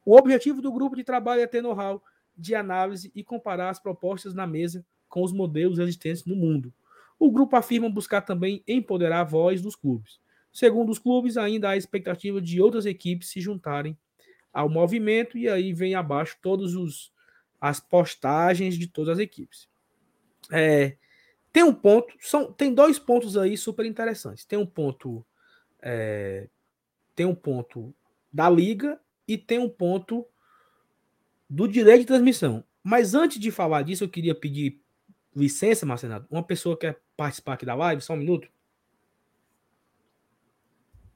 O 0.04 0.16
objetivo 0.16 0.60
do 0.60 0.72
grupo 0.72 0.96
de 0.96 1.04
trabalho 1.04 1.40
é 1.40 1.46
ter 1.46 1.62
know-how 1.62 2.02
de 2.36 2.54
análise 2.54 3.10
e 3.14 3.22
comparar 3.22 3.70
as 3.70 3.78
propostas 3.78 4.34
na 4.34 4.46
mesa 4.46 4.84
com 5.08 5.22
os 5.22 5.32
modelos 5.32 5.78
existentes 5.78 6.24
no 6.24 6.36
mundo. 6.36 6.72
O 7.18 7.30
grupo 7.30 7.56
afirma 7.56 7.88
buscar 7.88 8.20
também 8.22 8.62
empoderar 8.66 9.20
a 9.20 9.24
voz 9.24 9.62
dos 9.62 9.76
clubes. 9.76 10.18
Segundo 10.52 10.90
os 10.90 10.98
clubes, 10.98 11.36
ainda 11.36 11.70
há 11.70 11.76
expectativa 11.76 12.40
de 12.40 12.60
outras 12.60 12.86
equipes 12.86 13.30
se 13.30 13.40
juntarem 13.40 13.96
ao 14.52 14.68
movimento 14.68 15.36
e 15.36 15.48
aí 15.48 15.72
vem 15.72 15.94
abaixo 15.94 16.36
todos 16.40 16.74
os 16.74 17.12
as 17.60 17.80
postagens 17.80 18.76
de 18.76 18.86
todas 18.86 19.14
as 19.14 19.18
equipes. 19.18 19.66
É, 20.52 20.96
tem 21.50 21.62
um 21.62 21.72
ponto, 21.72 22.14
são, 22.20 22.52
tem 22.52 22.74
dois 22.74 22.98
pontos 22.98 23.38
aí 23.38 23.56
super 23.56 23.86
interessantes. 23.86 24.44
Tem 24.44 24.58
um 24.58 24.66
ponto, 24.66 25.24
é, 25.80 26.48
tem 27.14 27.24
um 27.24 27.34
ponto 27.34 27.94
da 28.34 28.50
liga 28.50 29.00
e 29.28 29.38
tem 29.38 29.60
um 29.60 29.68
ponto 29.68 30.26
do 31.48 31.68
direito 31.68 32.00
de 32.00 32.06
transmissão. 32.06 32.64
Mas 32.82 33.14
antes 33.14 33.38
de 33.38 33.52
falar 33.52 33.82
disso, 33.82 34.02
eu 34.02 34.08
queria 34.08 34.34
pedir 34.34 34.82
licença, 35.34 35.86
Marcelo. 35.86 36.26
Uma 36.28 36.42
pessoa 36.42 36.76
quer 36.76 37.00
participar 37.16 37.52
aqui 37.54 37.64
da 37.64 37.76
live, 37.76 38.02
só 38.02 38.14
um 38.14 38.16
minuto. 38.16 38.48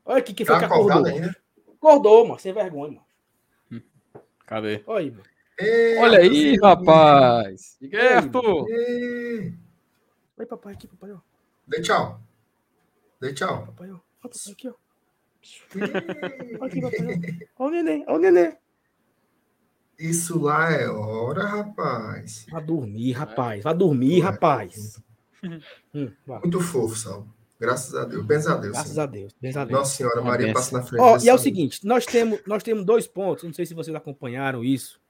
Olha 0.05 0.19
aqui 0.19 0.33
quem 0.33 0.47
foi 0.47 0.55
tá 0.55 0.61
que 0.61 0.73
acordou. 0.73 1.05
Ainda. 1.05 1.37
Acordou, 1.75 2.29
mano, 2.29 2.39
sem 2.39 2.53
vergonha, 2.53 3.01
mano. 3.71 3.83
Cadê? 4.47 4.83
Olha 4.87 5.01
aí, 5.01 5.11
mano. 5.11 5.25
Ei, 5.59 5.99
Olha 5.99 6.19
aí, 6.21 6.57
rapaz. 6.57 7.77
Diga 7.81 7.99
aí, 8.01 8.09
Arthur. 8.15 8.65
Oi, 10.37 10.47
papai, 10.49 10.75
aqui, 10.75 10.87
papai, 10.87 11.11
ó. 11.11 11.19
Dê 11.67 11.83
tchau. 11.83 12.21
Dê 13.21 13.35
tchau. 13.35 13.67
Papai, 13.67 13.91
ó. 13.91 13.97
Ó, 13.97 14.29
papai, 14.29 14.53
aqui, 14.53 14.69
ó. 14.69 14.88
Olha 17.59 17.71
o 17.71 17.71
neném, 17.71 18.05
olha 18.07 18.17
o 18.17 18.19
neném. 18.19 18.57
Isso 19.99 20.41
lá 20.41 20.71
é 20.71 20.89
hora, 20.89 21.45
rapaz. 21.45 22.47
Vai 22.51 22.63
dormir, 22.63 23.13
rapaz. 23.13 23.63
Vai 23.63 23.75
dormir, 23.75 24.21
rapaz. 24.21 25.03
Hum, 25.95 26.11
Muito 26.43 26.61
fofo, 26.61 26.97
Salvo. 26.97 27.33
Graças 27.61 27.95
a 27.95 28.05
Deus. 28.05 28.27
Benza 28.27 28.55
a 28.55 28.57
Deus. 28.57 28.73
Graças 28.73 28.93
sim. 28.93 29.01
a 29.01 29.07
Deus. 29.07 29.37
Benza 29.41 29.61
a 29.61 29.65
Deus. 29.65 29.79
Nossa 29.79 29.97
Senhora, 29.97 30.21
Maria 30.21 30.53
passa 30.53 30.77
na 30.77 30.83
frente. 30.83 31.01
Oh, 31.01 31.17
e 31.17 31.29
é 31.29 31.35
o 31.35 31.39
seguinte: 31.39 31.87
nós 31.87 32.05
temos, 32.05 32.41
nós 32.45 32.65
temos 32.65 32.85
dois 32.85 33.07
pontos. 33.07 33.45
Não 33.45 33.53
sei 33.53 33.65
se 33.65 33.73
vocês 33.73 33.95
acompanharam 33.95 34.65
isso. 34.65 35.01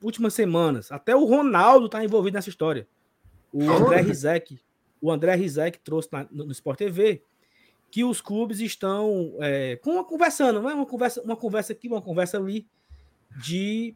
Últimas 0.00 0.32
semanas. 0.32 0.92
Até 0.92 1.14
o 1.16 1.24
Ronaldo 1.24 1.86
está 1.86 2.04
envolvido 2.04 2.36
nessa 2.36 2.48
história. 2.48 2.86
O 3.52 3.68
André 3.68 4.00
Rizek. 4.00 4.60
O 5.00 5.10
André 5.10 5.34
Rizek 5.34 5.80
trouxe 5.80 6.08
na, 6.12 6.26
no 6.30 6.52
Sport 6.52 6.78
TV 6.78 7.22
que 7.94 8.02
os 8.02 8.20
clubes 8.20 8.58
estão 8.58 9.36
é, 9.38 9.76
com 9.76 9.92
uma 9.92 10.04
conversando, 10.04 10.60
né? 10.60 10.74
uma 10.74 10.84
conversa, 10.84 11.22
uma 11.22 11.36
conversa 11.36 11.72
aqui, 11.72 11.86
uma 11.86 12.02
conversa 12.02 12.36
ali, 12.36 12.66
de 13.40 13.94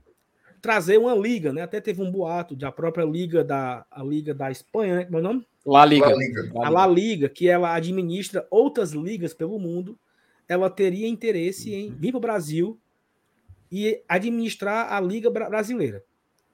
trazer 0.63 0.99
uma 0.99 1.17
liga, 1.17 1.53
né? 1.53 1.63
Até 1.63 1.81
teve 1.81 2.01
um 2.01 2.09
boato 2.09 2.55
de 2.55 2.65
a 2.65 2.71
própria 2.71 3.05
liga 3.05 3.43
da 3.43 3.85
a 3.91 4.05
liga 4.05 4.33
da 4.33 4.53
Espanha, 4.53 4.95
né? 4.95 5.05
Como 5.05 5.17
é 5.17 5.21
o 5.21 5.25
nome? 5.25 5.45
La 5.67 5.85
Liga. 5.85 6.11
La 6.11 6.15
Liga. 6.15 6.51
A 6.55 6.69
La 6.69 6.87
Liga, 6.87 7.29
que 7.29 7.49
ela 7.49 7.75
administra 7.75 8.47
outras 8.53 8.93
ligas 8.93 9.35
pelo 9.35 9.59
mundo, 9.59 9.99
ela 10.49 10.71
teria 10.71 11.09
interesse 11.09 11.75
em 11.75 11.91
vir 11.91 12.13
para 12.13 12.19
o 12.19 12.21
Brasil 12.21 12.79
e 13.69 14.01
administrar 14.09 14.93
a 14.93 15.01
liga 15.01 15.29
brasileira. 15.29 16.05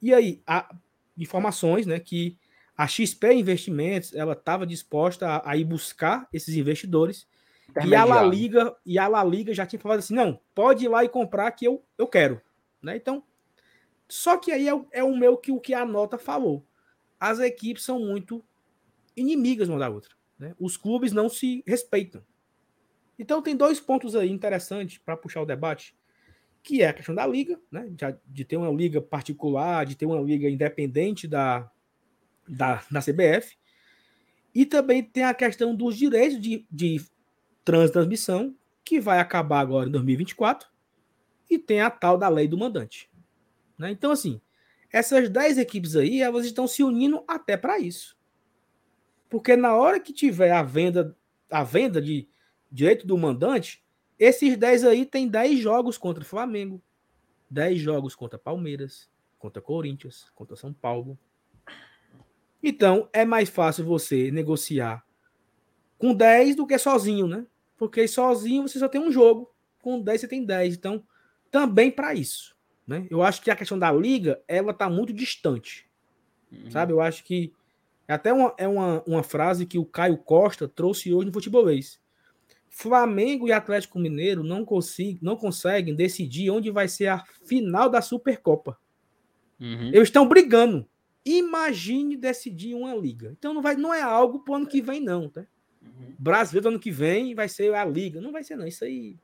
E 0.00 0.14
aí, 0.14 0.40
há 0.46 0.74
informações, 1.18 1.84
né, 1.84 2.00
que 2.00 2.38
a 2.74 2.88
XP 2.88 3.34
Investimentos 3.34 4.14
ela 4.14 4.32
estava 4.32 4.66
disposta 4.66 5.28
a, 5.28 5.50
a, 5.50 5.56
ir 5.58 5.64
buscar 5.64 6.26
esses 6.32 6.54
investidores 6.56 7.26
e 7.86 7.94
a 7.94 8.04
La 8.04 8.22
Liga 8.22 8.76
e 8.84 8.98
a 8.98 9.08
La 9.08 9.24
Liga 9.24 9.52
já 9.52 9.66
tinha 9.66 9.80
falado 9.80 9.98
assim, 9.98 10.14
não, 10.14 10.40
pode 10.54 10.84
ir 10.84 10.88
lá 10.88 11.04
e 11.04 11.08
comprar 11.08 11.50
que 11.52 11.66
eu, 11.66 11.82
eu 11.98 12.06
quero, 12.06 12.40
né? 12.82 12.96
Então, 12.96 13.24
só 14.08 14.36
que 14.36 14.52
aí 14.52 14.68
é, 14.68 14.84
é 14.92 15.02
o 15.02 15.16
meu 15.16 15.36
que 15.36 15.50
o 15.50 15.60
que 15.60 15.74
a 15.74 15.84
nota 15.84 16.18
falou. 16.18 16.66
As 17.18 17.40
equipes 17.40 17.84
são 17.84 17.98
muito 17.98 18.44
inimigas 19.16 19.68
uma 19.68 19.78
da 19.78 19.88
outra, 19.88 20.14
né? 20.38 20.54
Os 20.58 20.76
clubes 20.76 21.12
não 21.12 21.28
se 21.28 21.64
respeitam. 21.66 22.22
Então 23.18 23.40
tem 23.42 23.56
dois 23.56 23.80
pontos 23.80 24.14
aí 24.14 24.30
interessantes 24.30 24.98
para 24.98 25.16
puxar 25.16 25.42
o 25.42 25.46
debate, 25.46 25.96
que 26.62 26.82
é 26.82 26.88
a 26.88 26.92
questão 26.92 27.14
da 27.14 27.26
liga, 27.26 27.60
né? 27.70 27.88
De, 27.90 28.04
de 28.26 28.44
ter 28.44 28.56
uma 28.56 28.70
liga 28.70 29.00
particular, 29.00 29.86
de 29.86 29.96
ter 29.96 30.06
uma 30.06 30.20
liga 30.20 30.48
independente 30.48 31.26
da, 31.26 31.70
da, 32.46 32.82
da 32.90 33.00
CBF. 33.00 33.56
E 34.54 34.64
também 34.64 35.02
tem 35.02 35.24
a 35.24 35.34
questão 35.34 35.74
dos 35.74 35.96
direitos 35.96 36.40
de, 36.40 36.66
de 36.70 37.00
transmissão, 37.64 38.54
que 38.84 39.00
vai 39.00 39.18
acabar 39.18 39.60
agora 39.60 39.88
em 39.88 39.92
2024, 39.92 40.68
e 41.50 41.58
tem 41.58 41.80
a 41.80 41.90
tal 41.90 42.18
da 42.18 42.28
lei 42.28 42.46
do 42.46 42.58
mandante. 42.58 43.10
Né? 43.78 43.90
Então, 43.90 44.10
assim, 44.10 44.40
essas 44.92 45.28
10 45.28 45.58
equipes 45.58 45.96
aí, 45.96 46.20
elas 46.20 46.44
estão 46.44 46.68
se 46.68 46.82
unindo 46.82 47.24
até 47.26 47.56
para 47.56 47.78
isso. 47.78 48.16
Porque 49.28 49.56
na 49.56 49.74
hora 49.74 49.98
que 49.98 50.12
tiver 50.12 50.52
a 50.52 50.62
venda, 50.62 51.16
a 51.50 51.64
venda 51.64 52.00
de 52.00 52.28
direito 52.70 53.06
do 53.06 53.18
mandante, 53.18 53.84
esses 54.18 54.56
10 54.56 54.84
aí 54.84 55.06
tem 55.06 55.26
10 55.26 55.58
jogos 55.58 55.98
contra 55.98 56.22
o 56.22 56.26
Flamengo, 56.26 56.80
10 57.50 57.80
jogos 57.80 58.14
contra 58.14 58.38
Palmeiras, 58.38 59.10
contra 59.38 59.60
Corinthians, 59.60 60.30
contra 60.34 60.56
São 60.56 60.72
Paulo. 60.72 61.18
Então, 62.62 63.08
é 63.12 63.24
mais 63.24 63.48
fácil 63.48 63.84
você 63.84 64.30
negociar 64.30 65.04
com 65.98 66.14
10 66.14 66.56
do 66.56 66.66
que 66.66 66.78
sozinho, 66.78 67.26
né? 67.26 67.46
Porque 67.76 68.06
sozinho 68.06 68.66
você 68.66 68.78
só 68.78 68.88
tem 68.88 69.00
um 69.00 69.10
jogo, 69.10 69.52
com 69.82 70.00
10 70.00 70.20
você 70.20 70.28
tem 70.28 70.44
10. 70.44 70.74
Então, 70.74 71.04
também 71.50 71.90
para 71.90 72.14
isso. 72.14 72.54
Né? 72.86 73.06
Eu 73.10 73.22
acho 73.22 73.42
que 73.42 73.50
a 73.50 73.56
questão 73.56 73.78
da 73.78 73.90
liga, 73.90 74.40
ela 74.46 74.74
tá 74.74 74.88
muito 74.88 75.12
distante. 75.12 75.88
Uhum. 76.50 76.70
Sabe? 76.70 76.92
Eu 76.92 77.00
acho 77.00 77.24
que 77.24 77.52
é 78.06 78.14
até 78.14 78.32
uma, 78.32 78.54
é 78.58 78.68
uma, 78.68 79.02
uma 79.06 79.22
frase 79.22 79.66
que 79.66 79.78
o 79.78 79.84
Caio 79.84 80.18
Costa 80.18 80.68
trouxe 80.68 81.12
hoje 81.12 81.26
no 81.26 81.32
futebolês. 81.32 82.00
Flamengo 82.68 83.46
e 83.46 83.52
Atlético 83.52 83.98
Mineiro 83.98 84.42
não, 84.42 84.64
consigo, 84.64 85.20
não 85.22 85.36
conseguem 85.36 85.94
decidir 85.94 86.50
onde 86.50 86.70
vai 86.70 86.88
ser 86.88 87.06
a 87.06 87.24
final 87.44 87.88
da 87.88 88.02
Supercopa. 88.02 88.76
Uhum. 89.60 89.88
Eles 89.88 90.08
estão 90.08 90.28
brigando. 90.28 90.86
Imagine 91.24 92.16
decidir 92.16 92.74
uma 92.74 92.94
liga. 92.94 93.34
Então 93.38 93.54
não, 93.54 93.62
vai, 93.62 93.76
não 93.76 93.94
é 93.94 94.02
algo 94.02 94.40
para 94.40 94.52
o 94.52 94.56
ano 94.56 94.66
que 94.66 94.82
vem, 94.82 95.00
não. 95.00 95.28
Tá? 95.28 95.46
Uhum. 95.84 96.14
Brasileiro 96.18 96.68
ano 96.68 96.78
que 96.78 96.90
vem 96.90 97.34
vai 97.34 97.48
ser 97.48 97.74
a 97.74 97.84
liga. 97.84 98.20
Não 98.20 98.32
vai 98.32 98.42
ser, 98.42 98.56
não. 98.56 98.66
Isso 98.66 98.84
aí. 98.84 99.16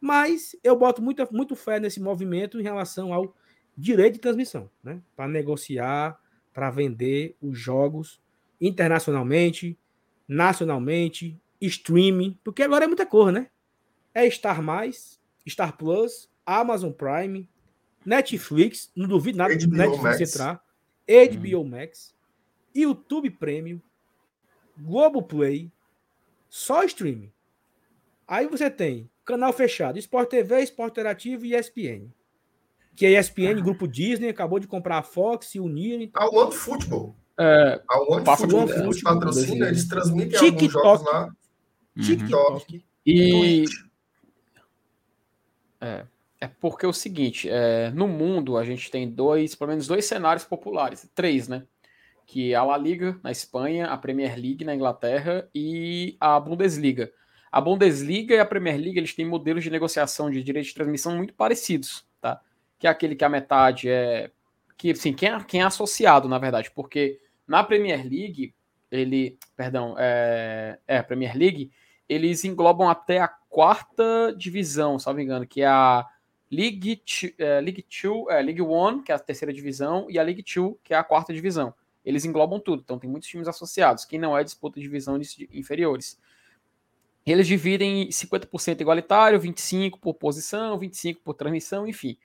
Mas 0.00 0.56
eu 0.62 0.76
boto 0.76 1.02
muito, 1.02 1.26
muito 1.32 1.56
fé 1.56 1.80
nesse 1.80 2.00
movimento 2.00 2.60
em 2.60 2.62
relação 2.62 3.12
ao 3.12 3.34
direito 3.76 4.14
de 4.14 4.20
transmissão, 4.20 4.70
né? 4.82 5.00
Para 5.16 5.28
negociar, 5.28 6.18
para 6.52 6.70
vender 6.70 7.36
os 7.40 7.58
jogos 7.58 8.20
internacionalmente, 8.60 9.78
nacionalmente, 10.26 11.40
streaming, 11.60 12.38
porque 12.42 12.62
agora 12.62 12.84
é 12.84 12.88
muita 12.88 13.06
cor, 13.06 13.32
né? 13.32 13.48
É 14.14 14.28
Star 14.30 14.62
Mais, 14.62 15.20
Star 15.48 15.76
Plus, 15.76 16.28
Amazon 16.44 16.90
Prime, 16.90 17.48
Netflix, 18.04 18.90
não 18.94 19.06
duvido 19.06 19.38
nada 19.38 19.56
de 19.56 19.66
Netflix 19.66 20.02
Max. 20.02 20.20
entrar, 20.20 20.64
HBO 21.06 21.60
hum. 21.60 21.68
Max, 21.68 22.14
YouTube 22.74 23.30
Premium, 23.30 23.80
Globoplay, 24.76 25.70
só 26.48 26.84
streaming. 26.84 27.32
Aí 28.26 28.46
você 28.46 28.70
tem 28.70 29.10
canal 29.24 29.52
fechado, 29.52 29.98
Sport 29.98 30.30
TV, 30.30 30.62
Sport 30.62 30.92
Interativo 30.92 31.44
e 31.44 31.54
ESPN. 31.54 32.10
Que 32.96 33.06
a 33.06 33.20
ESPN, 33.20 33.58
ah. 33.58 33.60
grupo 33.62 33.86
Disney, 33.86 34.28
acabou 34.28 34.58
de 34.58 34.66
comprar 34.66 34.98
a 34.98 35.02
Fox, 35.02 35.48
se 35.48 35.60
uniram. 35.60 36.10
A 36.14 36.28
One 36.28 36.52
Football. 36.52 37.14
É, 37.38 37.80
a 37.88 38.00
One 38.00 38.24
Football, 38.24 38.68
Football 38.68 39.02
patrocina, 39.02 39.68
eles 39.68 39.86
transmitem 39.86 40.38
TikTok. 40.38 40.54
alguns 40.54 40.72
jogos 40.72 41.12
lá. 41.12 41.24
Uhum. 41.96 42.02
TikTok. 42.02 42.84
E... 43.06 43.64
É, 45.80 46.04
é 46.40 46.48
porque 46.48 46.84
é 46.84 46.88
o 46.88 46.92
seguinte, 46.92 47.48
é, 47.48 47.90
no 47.90 48.08
mundo 48.08 48.56
a 48.56 48.64
gente 48.64 48.90
tem 48.90 49.08
dois, 49.08 49.54
pelo 49.54 49.70
menos 49.70 49.86
dois 49.86 50.04
cenários 50.04 50.44
populares, 50.44 51.08
três, 51.14 51.48
né? 51.48 51.64
Que 52.28 52.52
é 52.52 52.56
a 52.56 52.62
La 52.62 52.76
Liga 52.76 53.18
na 53.24 53.32
Espanha, 53.32 53.86
a 53.86 53.96
Premier 53.96 54.36
League 54.36 54.64
na 54.64 54.74
Inglaterra 54.74 55.48
e 55.54 56.14
a 56.20 56.38
Bundesliga. 56.38 57.10
A 57.50 57.60
Bundesliga 57.60 58.34
e 58.34 58.38
a 58.38 58.44
Premier 58.44 58.76
League 58.76 58.98
eles 58.98 59.14
têm 59.14 59.26
modelos 59.26 59.64
de 59.64 59.70
negociação 59.70 60.30
de 60.30 60.44
direito 60.44 60.66
de 60.66 60.74
transmissão 60.74 61.16
muito 61.16 61.32
parecidos, 61.32 62.06
tá? 62.20 62.40
Que 62.78 62.86
é 62.86 62.90
aquele 62.90 63.16
que 63.16 63.24
a 63.24 63.28
metade 63.30 63.88
é 63.88 64.30
que 64.76 64.92
assim, 64.92 65.12
quem 65.12 65.30
é, 65.30 65.44
quem 65.44 65.60
é 65.60 65.64
associado, 65.64 66.28
na 66.28 66.38
verdade, 66.38 66.70
porque 66.70 67.18
na 67.46 67.64
Premier 67.64 68.06
League, 68.06 68.54
ele, 68.90 69.36
perdão, 69.56 69.96
é, 69.98 70.78
é 70.86 71.02
Premier 71.02 71.36
League, 71.36 71.72
eles 72.08 72.44
englobam 72.44 72.88
até 72.88 73.18
a 73.18 73.28
quarta 73.28 74.32
divisão, 74.36 74.98
se 74.98 75.06
não 75.06 75.14
me 75.14 75.24
engano, 75.24 75.46
que 75.46 75.62
é 75.62 75.66
a 75.66 76.06
League, 76.50 77.02
é, 77.38 77.60
League 77.60 77.82
Two, 77.82 78.30
é, 78.30 78.40
League 78.40 78.62
One, 78.62 79.02
que 79.02 79.10
é 79.10 79.14
a 79.14 79.18
terceira 79.18 79.52
divisão, 79.52 80.06
e 80.08 80.18
a 80.18 80.22
League 80.22 80.42
Two, 80.42 80.78
que 80.84 80.94
é 80.94 80.96
a 80.96 81.04
quarta 81.04 81.32
divisão. 81.32 81.74
Eles 82.08 82.24
englobam 82.24 82.58
tudo, 82.58 82.80
então 82.82 82.98
tem 82.98 83.10
muitos 83.10 83.28
times 83.28 83.46
associados. 83.46 84.06
Quem 84.06 84.18
não 84.18 84.36
é 84.36 84.42
disputa 84.42 84.80
de 84.80 84.86
divisões 84.86 85.36
inferiores. 85.52 86.18
Eles 87.26 87.46
dividem 87.46 88.08
50% 88.08 88.80
igualitário, 88.80 89.38
25% 89.38 89.98
por 90.00 90.14
posição, 90.14 90.78
25% 90.78 91.18
por 91.22 91.34
transmissão, 91.34 91.86
enfim. 91.86 92.16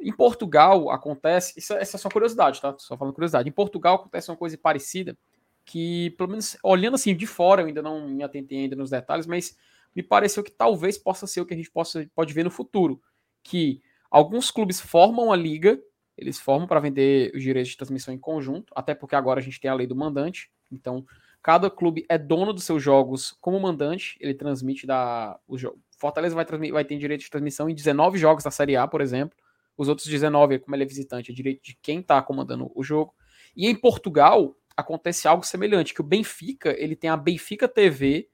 Em 0.00 0.12
Portugal 0.12 0.90
acontece, 0.90 1.56
isso, 1.56 1.72
essa 1.74 1.96
é 1.96 2.00
só 2.00 2.08
curiosidade, 2.08 2.60
tá? 2.60 2.74
Só 2.76 2.96
falando 2.96 3.14
curiosidade. 3.14 3.48
Em 3.48 3.52
Portugal 3.52 3.94
acontece 3.94 4.32
uma 4.32 4.36
coisa 4.36 4.58
parecida, 4.58 5.16
que 5.64 6.10
pelo 6.18 6.30
menos 6.30 6.56
olhando 6.64 6.96
assim 6.96 7.14
de 7.14 7.24
fora, 7.24 7.62
eu 7.62 7.68
ainda 7.68 7.82
não 7.82 8.08
me 8.08 8.24
atentei 8.24 8.62
ainda 8.62 8.74
nos 8.74 8.90
detalhes, 8.90 9.28
mas 9.28 9.56
me 9.94 10.02
pareceu 10.02 10.42
que 10.42 10.50
talvez 10.50 10.98
possa 10.98 11.28
ser 11.28 11.40
o 11.40 11.46
que 11.46 11.54
a 11.54 11.56
gente 11.56 11.70
possa, 11.70 12.04
pode 12.16 12.34
ver 12.34 12.42
no 12.42 12.50
futuro, 12.50 13.00
que 13.44 13.80
alguns 14.10 14.50
clubes 14.50 14.80
formam 14.80 15.30
a 15.30 15.36
liga, 15.36 15.80
eles 16.20 16.38
formam 16.38 16.68
para 16.68 16.78
vender 16.78 17.32
os 17.34 17.42
direitos 17.42 17.72
de 17.72 17.76
transmissão 17.76 18.14
em 18.14 18.18
conjunto, 18.18 18.72
até 18.76 18.94
porque 18.94 19.16
agora 19.16 19.40
a 19.40 19.42
gente 19.42 19.58
tem 19.58 19.70
a 19.70 19.74
lei 19.74 19.86
do 19.86 19.96
mandante, 19.96 20.50
então 20.70 21.04
Cada 21.42 21.70
clube 21.70 22.04
é 22.08 22.18
dono 22.18 22.52
dos 22.52 22.64
seus 22.64 22.82
jogos 22.82 23.34
como 23.40 23.58
mandante, 23.58 24.16
ele 24.20 24.34
transmite 24.34 24.86
da 24.86 25.38
o 25.48 25.56
jogo. 25.56 25.80
Fortaleza 25.96 26.34
vai, 26.34 26.44
vai 26.70 26.84
ter 26.84 26.98
direito 26.98 27.22
de 27.22 27.30
transmissão 27.30 27.68
em 27.68 27.74
19 27.74 28.18
jogos 28.18 28.44
da 28.44 28.50
Série 28.50 28.76
A, 28.76 28.86
por 28.86 29.00
exemplo. 29.00 29.36
Os 29.76 29.88
outros 29.88 30.06
19, 30.06 30.58
como 30.58 30.76
ele 30.76 30.82
é 30.82 30.86
visitante, 30.86 31.32
é 31.32 31.34
direito 31.34 31.62
de 31.62 31.78
quem 31.80 32.00
está 32.00 32.20
comandando 32.20 32.70
o 32.74 32.82
jogo. 32.82 33.14
E 33.56 33.66
em 33.66 33.74
Portugal 33.74 34.54
acontece 34.76 35.26
algo 35.26 35.44
semelhante, 35.44 35.94
que 35.94 36.02
o 36.02 36.04
Benfica, 36.04 36.74
ele 36.78 36.94
tem 36.94 37.08
a 37.08 37.16
Benfica 37.16 37.66
TV, 37.66 38.28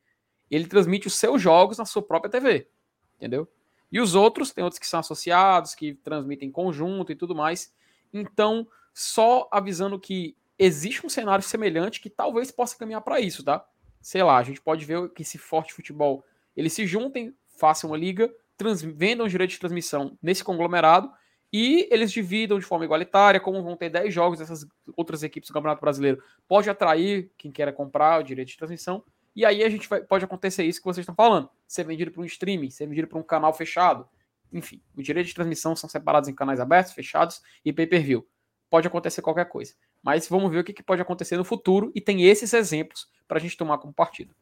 ele 0.50 0.66
transmite 0.66 1.06
os 1.06 1.14
seus 1.14 1.40
jogos 1.40 1.78
na 1.78 1.84
sua 1.84 2.02
própria 2.02 2.30
TV, 2.30 2.68
entendeu? 3.16 3.48
E 3.90 4.00
os 4.00 4.14
outros, 4.14 4.52
tem 4.52 4.64
outros 4.64 4.78
que 4.78 4.86
são 4.86 5.00
associados, 5.00 5.74
que 5.74 5.94
transmitem 5.94 6.50
conjunto 6.50 7.12
e 7.12 7.16
tudo 7.16 7.34
mais. 7.34 7.72
Então, 8.12 8.66
só 8.92 9.48
avisando 9.52 9.98
que 9.98 10.36
existe 10.58 11.04
um 11.04 11.08
cenário 11.08 11.44
semelhante 11.44 12.00
que 12.00 12.10
talvez 12.10 12.50
possa 12.50 12.76
caminhar 12.76 13.02
para 13.02 13.20
isso, 13.20 13.44
tá? 13.44 13.64
Sei 14.00 14.22
lá, 14.22 14.38
a 14.38 14.42
gente 14.42 14.60
pode 14.60 14.84
ver 14.84 15.10
que 15.10 15.22
esse 15.22 15.38
forte 15.38 15.74
futebol 15.74 16.24
eles 16.56 16.72
se 16.72 16.86
juntem, 16.86 17.34
façam 17.58 17.90
uma 17.90 17.96
liga, 17.96 18.32
trans, 18.56 18.80
vendam 18.82 19.28
direito 19.28 19.50
de 19.50 19.58
transmissão 19.58 20.16
nesse 20.22 20.42
conglomerado 20.42 21.10
e 21.52 21.86
eles 21.90 22.10
dividam 22.10 22.58
de 22.58 22.64
forma 22.64 22.84
igualitária, 22.84 23.38
como 23.38 23.62
vão 23.62 23.76
ter 23.76 23.90
10 23.90 24.12
jogos 24.12 24.38
dessas 24.38 24.66
outras 24.96 25.22
equipes 25.22 25.48
do 25.48 25.52
Campeonato 25.52 25.80
Brasileiro, 25.80 26.22
pode 26.48 26.68
atrair 26.68 27.30
quem 27.36 27.52
queira 27.52 27.72
comprar 27.72 28.20
o 28.20 28.24
direito 28.24 28.48
de 28.48 28.56
transmissão. 28.56 29.04
E 29.36 29.44
aí 29.44 29.62
a 29.62 29.68
gente 29.68 29.86
vai, 29.86 30.00
pode 30.00 30.24
acontecer 30.24 30.64
isso 30.64 30.80
que 30.80 30.86
vocês 30.86 31.04
estão 31.04 31.14
falando, 31.14 31.50
ser 31.68 31.84
vendido 31.84 32.10
para 32.10 32.22
um 32.22 32.24
streaming, 32.24 32.70
ser 32.70 32.86
vendido 32.86 33.06
para 33.06 33.18
um 33.18 33.22
canal 33.22 33.52
fechado. 33.52 34.08
Enfim, 34.50 34.80
os 34.96 35.04
direitos 35.04 35.28
de 35.28 35.34
transmissão 35.34 35.76
são 35.76 35.90
separados 35.90 36.28
em 36.28 36.34
canais 36.34 36.58
abertos, 36.58 36.94
fechados 36.94 37.42
e 37.62 37.70
pay-per-view. 37.70 38.26
Pode 38.70 38.88
acontecer 38.88 39.20
qualquer 39.20 39.44
coisa. 39.44 39.74
Mas 40.02 40.26
vamos 40.26 40.50
ver 40.50 40.60
o 40.60 40.64
que 40.64 40.82
pode 40.82 41.02
acontecer 41.02 41.36
no 41.36 41.44
futuro 41.44 41.92
e 41.94 42.00
tem 42.00 42.24
esses 42.24 42.54
exemplos 42.54 43.08
para 43.28 43.36
a 43.36 43.40
gente 43.40 43.56
tomar 43.56 43.76
como 43.76 43.92
partido. 43.92 44.34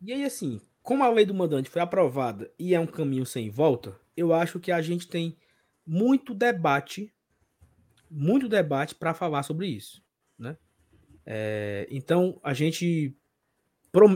E 0.00 0.12
aí, 0.12 0.24
assim, 0.24 0.60
como 0.82 1.04
a 1.04 1.10
lei 1.10 1.26
do 1.26 1.34
mandante 1.34 1.68
foi 1.68 1.82
aprovada 1.82 2.50
e 2.58 2.74
é 2.74 2.80
um 2.80 2.86
caminho 2.86 3.26
sem 3.26 3.50
volta, 3.50 4.00
eu 4.16 4.32
acho 4.32 4.58
que 4.58 4.72
a 4.72 4.80
gente 4.80 5.06
tem 5.06 5.36
muito 5.86 6.32
debate, 6.32 7.12
muito 8.10 8.48
debate 8.48 8.94
para 8.94 9.12
falar 9.12 9.42
sobre 9.42 9.66
isso, 9.66 10.02
né? 10.38 10.56
É, 11.26 11.86
então, 11.90 12.40
a 12.42 12.54
gente, 12.54 13.14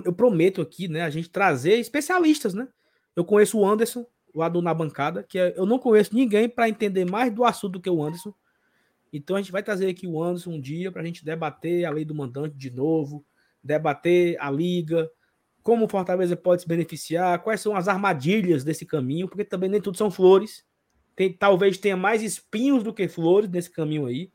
eu 0.05 0.12
prometo 0.12 0.61
aqui, 0.61 0.89
né, 0.89 1.03
a 1.03 1.11
gente 1.11 1.31
trazer 1.31 1.78
especialistas, 1.78 2.55
né? 2.55 2.69
Eu 3.16 3.24
conheço 3.24 3.59
o 3.59 3.66
Anderson, 3.66 4.07
lá 4.35 4.49
do 4.49 4.62
Na 4.62 4.73
Bancada, 4.73 5.23
que 5.23 5.39
é, 5.39 5.55
eu 5.57 5.66
não 5.66 5.78
conheço 5.78 6.15
ninguém 6.15 6.49
para 6.49 6.69
entender 6.69 7.05
mais 7.05 7.32
do 7.32 7.44
assunto 7.44 7.74
do 7.74 7.81
que 7.81 7.90
o 7.90 8.03
Anderson. 8.03 8.32
Então 9.12 9.36
a 9.36 9.40
gente 9.40 9.53
vai 9.53 9.62
trazer 9.62 9.89
aqui 9.89 10.07
o 10.07 10.23
Anderson 10.23 10.53
um 10.53 10.61
dia 10.61 10.90
para 10.90 11.03
a 11.03 11.05
gente 11.05 11.24
debater 11.24 11.85
a 11.85 11.90
lei 11.90 12.05
do 12.05 12.15
mandante 12.15 12.57
de 12.57 12.70
novo, 12.70 13.24
debater 13.62 14.36
a 14.40 14.51
liga, 14.51 15.11
como 15.62 15.85
o 15.85 15.89
Fortaleza 15.89 16.36
pode 16.36 16.62
se 16.62 16.69
beneficiar, 16.69 17.43
quais 17.43 17.61
são 17.61 17.77
as 17.77 17.89
armadilhas 17.89 18.65
desse 18.65 18.86
caminho, 18.86 19.28
porque 19.28 19.44
também 19.44 19.69
nem 19.69 19.81
tudo 19.81 19.99
são 19.99 20.11
flores. 20.11 20.65
Tem, 21.15 21.31
talvez 21.31 21.77
tenha 21.77 21.97
mais 21.97 22.23
espinhos 22.23 22.82
do 22.82 22.93
que 22.93 23.07
flores 23.07 23.51
nesse 23.51 23.70
caminho 23.70 24.07
aí. 24.07 24.32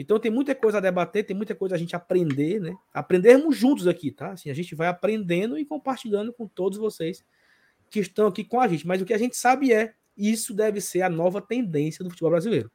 Então 0.00 0.18
tem 0.18 0.30
muita 0.30 0.54
coisa 0.54 0.78
a 0.78 0.80
debater, 0.80 1.24
tem 1.24 1.36
muita 1.36 1.54
coisa 1.54 1.74
a 1.74 1.78
gente 1.78 1.94
aprender, 1.94 2.60
né? 2.60 2.74
Aprendermos 2.92 3.56
juntos 3.56 3.86
aqui, 3.86 4.10
tá? 4.10 4.32
Assim, 4.32 4.50
a 4.50 4.54
gente 4.54 4.74
vai 4.74 4.88
aprendendo 4.88 5.58
e 5.58 5.64
compartilhando 5.64 6.32
com 6.32 6.46
todos 6.46 6.78
vocês 6.78 7.24
que 7.90 8.00
estão 8.00 8.26
aqui 8.26 8.44
com 8.44 8.60
a 8.60 8.68
gente. 8.68 8.86
Mas 8.86 9.02
o 9.02 9.04
que 9.04 9.12
a 9.12 9.18
gente 9.18 9.36
sabe 9.36 9.72
é, 9.72 9.94
isso 10.16 10.54
deve 10.54 10.80
ser 10.80 11.02
a 11.02 11.10
nova 11.10 11.42
tendência 11.42 12.02
do 12.02 12.10
futebol 12.10 12.30
brasileiro 12.30 12.70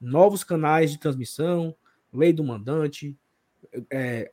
novos 0.00 0.44
canais 0.44 0.90
de 0.90 0.98
transmissão, 0.98 1.74
lei 2.12 2.32
do 2.32 2.44
mandante, 2.44 3.16
é, 3.90 4.30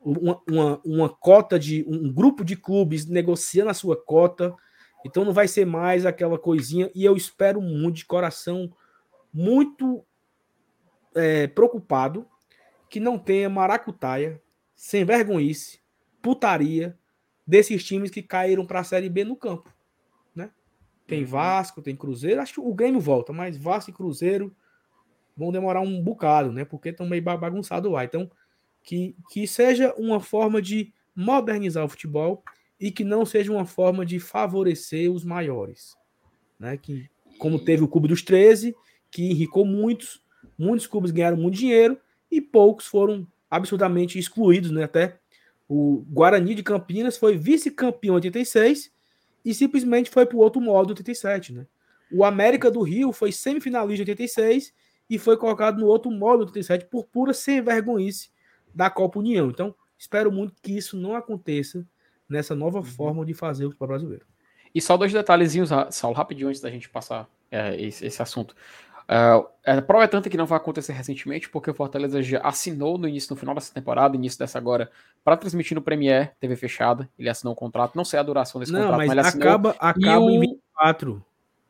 uma, 0.00 0.40
uma, 0.48 0.80
uma, 0.84 1.08
cota 1.08 1.58
de 1.58 1.84
um 1.88 2.12
grupo 2.12 2.44
de 2.44 2.56
clubes 2.56 3.06
negociando 3.06 3.70
a 3.70 3.74
sua 3.74 3.96
cota. 3.96 4.54
Então 5.04 5.24
não 5.24 5.32
vai 5.32 5.48
ser 5.48 5.64
mais 5.64 6.04
aquela 6.04 6.38
coisinha. 6.38 6.90
E 6.94 7.04
eu 7.04 7.16
espero 7.16 7.60
muito, 7.60 7.96
de 7.96 8.06
coração, 8.06 8.70
muito 9.32 10.04
é, 11.14 11.46
preocupado, 11.46 12.26
que 12.88 13.00
não 13.00 13.18
tenha 13.18 13.48
maracutaia, 13.48 14.40
sem 14.74 15.04
vergonhice, 15.04 15.80
putaria 16.22 16.98
desses 17.46 17.84
times 17.84 18.10
que 18.10 18.22
caíram 18.22 18.64
para 18.64 18.80
a 18.80 18.84
Série 18.84 19.08
B 19.08 19.24
no 19.24 19.36
campo. 19.36 19.72
Né? 20.34 20.50
Tem 21.06 21.22
uhum. 21.22 21.28
Vasco, 21.28 21.82
tem 21.82 21.96
Cruzeiro. 21.96 22.40
Acho 22.40 22.54
que 22.54 22.60
o 22.60 22.74
Grêmio 22.74 23.00
volta, 23.00 23.32
mas 23.32 23.56
Vasco 23.56 23.90
e 23.90 23.94
Cruzeiro 23.94 24.54
vão 25.36 25.50
demorar 25.50 25.80
um 25.80 26.02
bocado, 26.02 26.52
né? 26.52 26.64
Porque 26.64 26.90
estão 26.90 27.06
meio 27.06 27.22
bagunçado 27.22 27.90
lá. 27.90 28.04
Então, 28.04 28.30
que, 28.82 29.16
que 29.30 29.46
seja 29.46 29.94
uma 29.96 30.20
forma 30.20 30.60
de 30.60 30.92
modernizar 31.14 31.84
o 31.84 31.88
futebol 31.88 32.42
e 32.78 32.90
que 32.90 33.04
não 33.04 33.24
seja 33.24 33.52
uma 33.52 33.64
forma 33.64 34.04
de 34.06 34.18
favorecer 34.18 35.10
os 35.10 35.24
maiores, 35.24 35.96
né? 36.58 36.76
Que 36.76 37.08
como 37.38 37.58
teve 37.58 37.82
o 37.82 37.88
Clube 37.88 38.08
dos 38.08 38.22
13, 38.22 38.74
que 39.10 39.30
enricou 39.30 39.64
muitos, 39.64 40.22
muitos 40.60 40.86
clubes 40.86 41.10
ganharam 41.10 41.36
muito 41.36 41.56
dinheiro 41.56 41.98
e 42.30 42.40
poucos 42.40 42.86
foram 42.86 43.26
absurdamente 43.50 44.18
excluídos, 44.18 44.70
né? 44.70 44.84
Até 44.84 45.18
o 45.68 46.04
Guarani 46.08 46.54
de 46.54 46.62
Campinas 46.62 47.16
foi 47.16 47.36
vice-campeão 47.36 48.14
em 48.14 48.16
86 48.16 48.92
e 49.44 49.54
simplesmente 49.54 50.10
foi 50.10 50.26
para 50.26 50.36
o 50.36 50.40
outro 50.40 50.60
modo 50.60 50.90
87, 50.90 51.52
né? 51.52 51.66
O 52.12 52.24
América 52.24 52.70
do 52.70 52.82
Rio 52.82 53.12
foi 53.12 53.32
semifinalista 53.32 54.02
em 54.02 54.10
86 54.10 54.72
e 55.08 55.18
foi 55.18 55.36
colocado 55.36 55.78
no 55.78 55.86
outro 55.86 56.10
módulo 56.10 56.50
37 56.50 56.86
por 56.86 57.04
pura 57.06 57.32
sem 57.32 57.62
vergonhice 57.62 58.30
da 58.74 58.90
Copa 58.90 59.18
União. 59.18 59.48
Então, 59.48 59.74
espero 59.96 60.30
muito 60.30 60.54
que 60.62 60.76
isso 60.76 60.96
não 60.96 61.14
aconteça 61.14 61.86
nessa 62.28 62.54
nova 62.54 62.78
uhum. 62.78 62.84
forma 62.84 63.24
de 63.24 63.34
fazer 63.34 63.64
o 63.64 63.68
futebol 63.68 63.88
brasileiro. 63.88 64.26
E 64.74 64.80
só 64.80 64.96
dois 64.96 65.12
detalhezinhos, 65.12 65.70
Saulo, 65.90 66.16
rapidinho 66.16 66.48
antes 66.48 66.60
da 66.60 66.70
gente 66.70 66.88
passar 66.88 67.28
é, 67.50 67.80
esse, 67.80 68.06
esse, 68.06 68.22
assunto. 68.22 68.54
Uh, 69.10 69.44
a 69.66 69.82
prova 69.82 70.04
é 70.04 70.06
tanta 70.06 70.30
que 70.30 70.36
não 70.36 70.46
vai 70.46 70.56
acontecer 70.56 70.92
recentemente, 70.92 71.48
porque 71.48 71.68
o 71.68 71.74
Fortaleza 71.74 72.22
já 72.22 72.38
assinou 72.44 72.96
no 72.96 73.08
início, 73.08 73.34
no 73.34 73.36
final 73.36 73.56
dessa 73.56 73.74
temporada, 73.74 74.14
início 74.14 74.38
dessa 74.38 74.56
agora, 74.56 74.88
para 75.24 75.36
transmitir 75.36 75.74
no 75.74 75.82
Premier, 75.82 76.32
TV 76.38 76.54
fechada. 76.54 77.10
Ele 77.18 77.28
assinou 77.28 77.52
o 77.52 77.56
um 77.56 77.58
contrato, 77.58 77.96
não 77.96 78.04
sei 78.04 78.20
a 78.20 78.22
duração 78.22 78.60
desse 78.60 78.70
não, 78.70 78.82
contrato, 78.82 78.98
mas, 78.98 79.08
mas 79.08 79.18
ele 79.18 79.26
assinou. 79.26 79.48
Acaba, 79.48 79.70
acaba 79.80 80.20
o... 80.20 80.30
em 80.30 80.40
24. 80.40 81.24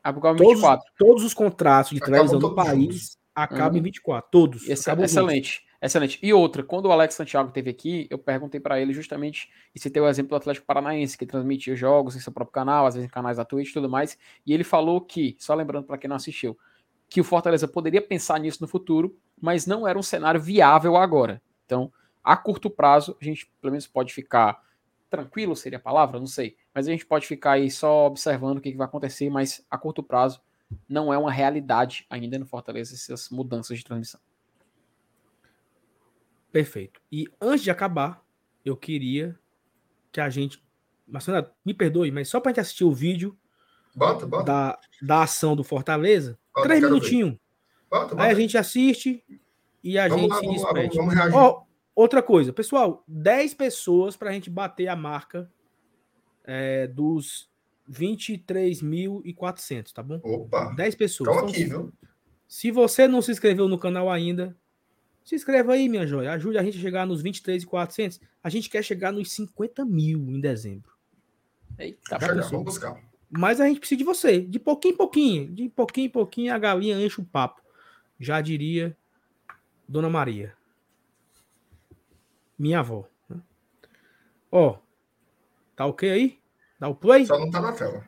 Acaba 0.04 0.34
em 0.34 0.36
todos, 0.36 0.52
24. 0.52 0.92
Todos 0.98 1.24
os 1.24 1.32
contratos 1.32 1.92
de 1.92 2.00
televisão 2.00 2.38
do 2.38 2.54
país 2.54 3.18
acabam 3.34 3.72
uhum. 3.72 3.78
em 3.78 3.82
24. 3.82 4.30
Todos. 4.30 4.68
Esse, 4.68 4.90
excelente. 4.90 5.64
Excelente. 5.82 6.18
E 6.22 6.34
outra, 6.34 6.62
quando 6.62 6.86
o 6.86 6.92
Alex 6.92 7.14
Santiago 7.14 7.50
teve 7.50 7.70
aqui, 7.70 8.06
eu 8.10 8.18
perguntei 8.18 8.60
para 8.60 8.78
ele 8.78 8.92
justamente, 8.92 9.48
e 9.74 9.80
citei 9.80 10.02
o 10.02 10.06
exemplo 10.06 10.28
do 10.28 10.36
Atlético 10.36 10.66
Paranaense, 10.66 11.16
que 11.16 11.24
transmitia 11.24 11.74
jogos 11.74 12.14
em 12.14 12.20
seu 12.20 12.32
próprio 12.32 12.52
canal, 12.52 12.84
às 12.84 12.94
vezes 12.94 13.08
em 13.08 13.10
canais 13.10 13.38
da 13.38 13.46
Twitch 13.46 13.70
e 13.70 13.72
tudo 13.72 13.88
mais, 13.88 14.18
e 14.46 14.52
ele 14.52 14.62
falou 14.62 15.00
que, 15.00 15.36
só 15.38 15.54
lembrando 15.54 15.86
para 15.86 15.96
quem 15.96 16.06
não 16.06 16.16
assistiu, 16.16 16.58
que 17.10 17.20
o 17.20 17.24
Fortaleza 17.24 17.66
poderia 17.66 18.00
pensar 18.00 18.38
nisso 18.38 18.62
no 18.62 18.68
futuro, 18.68 19.18
mas 19.38 19.66
não 19.66 19.86
era 19.86 19.98
um 19.98 20.02
cenário 20.02 20.40
viável 20.40 20.96
agora. 20.96 21.42
Então, 21.66 21.92
a 22.22 22.36
curto 22.36 22.70
prazo, 22.70 23.16
a 23.20 23.24
gente 23.24 23.50
pelo 23.60 23.72
menos 23.72 23.88
pode 23.88 24.14
ficar 24.14 24.62
tranquilo, 25.10 25.56
seria 25.56 25.78
a 25.78 25.82
palavra? 25.82 26.20
Não 26.20 26.26
sei. 26.28 26.56
Mas 26.72 26.86
a 26.86 26.92
gente 26.92 27.04
pode 27.04 27.26
ficar 27.26 27.52
aí 27.52 27.68
só 27.68 28.06
observando 28.06 28.58
o 28.58 28.60
que, 28.60 28.72
vai 28.76 28.86
acontecer, 28.86 29.28
mas 29.28 29.66
a 29.68 29.76
curto 29.76 30.04
prazo 30.04 30.40
não 30.88 31.12
é 31.12 31.18
uma 31.18 31.32
realidade 31.32 32.06
ainda 32.08 32.38
no 32.38 32.46
Fortaleza 32.46 32.94
essas 32.94 33.28
mudanças 33.28 33.76
de 33.76 33.84
transmissão. 33.84 34.20
Perfeito. 36.52 37.00
E 37.10 37.26
antes 37.40 37.64
de 37.64 37.72
acabar, 37.72 38.24
eu 38.64 38.76
queria 38.76 39.36
que 40.12 40.20
a 40.20 40.30
gente. 40.30 40.62
Marcelo, 41.08 41.50
me 41.64 41.74
perdoe, 41.74 42.12
mas 42.12 42.28
só 42.28 42.38
para 42.38 42.50
a 42.50 42.52
gente 42.52 42.60
assistir 42.60 42.84
o 42.84 42.92
vídeo 42.92 43.36
bota, 43.96 44.26
bota. 44.26 44.44
Da, 44.44 44.78
da 45.02 45.22
ação 45.24 45.56
do 45.56 45.64
Fortaleza, 45.64 46.38
Bota, 46.54 46.68
Três 46.68 46.82
minutinhos. 46.82 47.36
Bota, 47.90 48.14
bota. 48.14 48.22
Aí 48.22 48.30
a 48.30 48.34
gente 48.34 48.58
assiste 48.58 49.24
e 49.82 49.98
a 49.98 50.06
vamos 50.08 50.22
gente 50.22 50.30
lá, 50.30 50.40
se 50.40 50.48
despede. 50.48 50.96
Vamos, 50.96 51.14
vamos 51.14 51.34
oh, 51.34 51.62
outra 51.94 52.22
coisa, 52.22 52.50
pessoal, 52.52 53.04
10 53.08 53.54
pessoas 53.54 54.16
para 54.16 54.30
a 54.30 54.32
gente 54.32 54.48
bater 54.50 54.88
a 54.88 54.96
marca 54.96 55.50
é, 56.44 56.86
dos 56.86 57.50
23.400, 57.90 59.92
tá 59.92 60.02
bom? 60.02 60.20
Opa! 60.22 60.74
10 60.76 60.94
pessoas. 60.94 61.30
Estão 61.30 61.48
aqui, 61.48 61.64
viu? 61.64 61.90
Se 62.46 62.70
você 62.70 63.08
não 63.08 63.22
se 63.22 63.30
inscreveu 63.30 63.66
no 63.68 63.78
canal 63.78 64.10
ainda, 64.10 64.54
se 65.24 65.36
inscreva 65.36 65.74
aí, 65.74 65.88
minha 65.88 66.06
joia. 66.06 66.32
Ajude 66.32 66.58
a 66.58 66.62
gente 66.62 66.78
a 66.78 66.80
chegar 66.80 67.06
nos 67.06 67.22
23.400. 67.22 68.20
A 68.42 68.48
gente 68.48 68.68
quer 68.68 68.82
chegar 68.82 69.12
nos 69.12 69.30
50 69.32 69.84
mil 69.84 70.18
em 70.30 70.40
dezembro. 70.40 70.90
Eita, 71.78 72.18
tá 72.18 72.18
vamos 72.18 72.64
buscar. 72.64 73.00
Mas 73.30 73.60
a 73.60 73.66
gente 73.66 73.78
precisa 73.78 73.98
de 73.98 74.04
você, 74.04 74.40
de 74.40 74.58
pouquinho 74.58 74.94
em 74.94 74.96
pouquinho, 74.96 75.52
de 75.52 75.68
pouquinho 75.68 76.06
em 76.06 76.10
pouquinho 76.10 76.54
a 76.54 76.58
galinha 76.58 77.00
enche 77.00 77.20
o 77.20 77.24
papo. 77.24 77.62
Já 78.18 78.40
diria 78.40 78.96
Dona 79.88 80.10
Maria. 80.10 80.54
Minha 82.58 82.80
avó. 82.80 83.08
Né? 83.28 83.40
Ó, 84.50 84.78
tá 85.76 85.86
ok 85.86 86.10
aí? 86.10 86.40
Dá 86.78 86.88
o 86.88 86.94
play? 86.94 87.24
Só 87.24 87.38
não 87.38 87.50
tá 87.50 87.60
na 87.60 87.72
tela. 87.72 88.06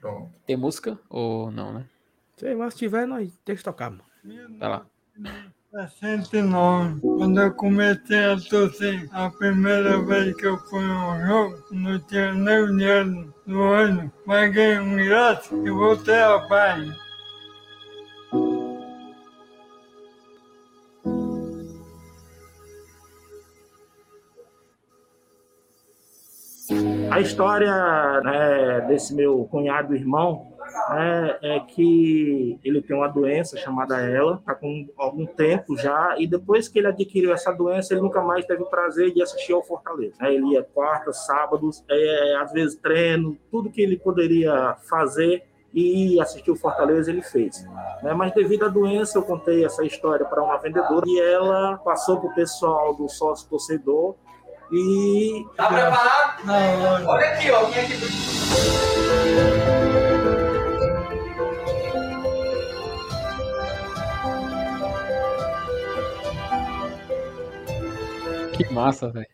Pronto. 0.00 0.32
Tem 0.44 0.56
música 0.56 0.98
ou 1.08 1.50
não, 1.50 1.72
né? 1.72 1.88
Sei, 2.36 2.54
mas 2.54 2.74
se 2.74 2.80
tiver, 2.80 3.06
nós 3.06 3.32
tem 3.44 3.56
que 3.56 3.62
tocar, 3.62 3.90
mano. 3.90 4.04
Tá 4.58 4.68
lá. 4.68 4.86
69, 5.72 7.00
quando 7.00 7.40
eu 7.40 7.54
comecei 7.54 8.24
a 8.26 8.36
torcer, 8.38 9.08
a 9.10 9.30
primeira 9.30 9.98
vez 10.02 10.36
que 10.36 10.44
eu 10.44 10.58
fui 10.58 10.84
ao 10.84 11.18
jogo, 11.22 11.64
não 11.70 11.98
tinha 12.00 12.34
nem 12.34 12.66
dinheiro 12.76 13.34
no 13.46 13.62
ano, 13.72 14.12
paguei 14.26 14.78
um 14.78 15.00
ingresso 15.00 15.66
e 15.66 15.70
voltei 15.70 16.20
a 16.20 16.40
paz. 16.40 16.92
A 27.10 27.20
história 27.20 28.20
né, 28.20 28.80
desse 28.88 29.14
meu 29.14 29.48
cunhado 29.50 29.94
irmão 29.94 30.52
é, 30.90 31.38
é, 31.42 31.60
que 31.60 32.58
ele 32.64 32.82
tem 32.82 32.96
uma 32.96 33.08
doença 33.08 33.56
chamada 33.56 34.00
ela, 34.00 34.36
está 34.36 34.54
com 34.54 34.88
algum 34.96 35.26
tempo 35.26 35.76
já, 35.76 36.14
e 36.18 36.26
depois 36.26 36.68
que 36.68 36.78
ele 36.78 36.88
adquiriu 36.88 37.32
essa 37.32 37.52
doença, 37.52 37.94
ele 37.94 38.02
nunca 38.02 38.20
mais 38.20 38.44
teve 38.44 38.62
o 38.62 38.66
prazer 38.66 39.12
de 39.12 39.22
assistir 39.22 39.52
ao 39.52 39.62
Fortaleza. 39.62 40.16
É, 40.20 40.34
ele 40.34 40.52
ia 40.52 40.62
quarta, 40.62 41.12
sábados, 41.12 41.84
é, 41.90 42.36
às 42.36 42.52
vezes 42.52 42.76
treino, 42.76 43.36
tudo 43.50 43.70
que 43.70 43.80
ele 43.80 43.96
poderia 43.96 44.76
fazer 44.88 45.44
e 45.74 46.20
assistir 46.20 46.50
o 46.50 46.56
Fortaleza 46.56 47.10
ele 47.10 47.22
fez. 47.22 47.64
Né? 48.02 48.12
Mas 48.12 48.34
devido 48.34 48.66
à 48.66 48.68
doença, 48.68 49.18
eu 49.18 49.22
contei 49.22 49.64
essa 49.64 49.82
história 49.84 50.26
para 50.26 50.42
uma 50.42 50.58
vendedora 50.58 51.04
e 51.06 51.20
ela 51.20 51.78
passou 51.78 52.20
para 52.20 52.30
o 52.30 52.34
pessoal 52.34 52.94
do 52.94 53.08
sócio 53.08 53.48
torcedor 53.48 54.14
e. 54.70 55.46
Tá 55.56 55.68
preparado? 55.68 56.44
Não. 56.44 57.08
Olha 57.08 57.28
aqui, 57.28 57.50
ó. 57.50 57.64
Quem 57.66 57.78
é 57.78 57.86
massa, 68.72 69.10
velho. 69.10 69.26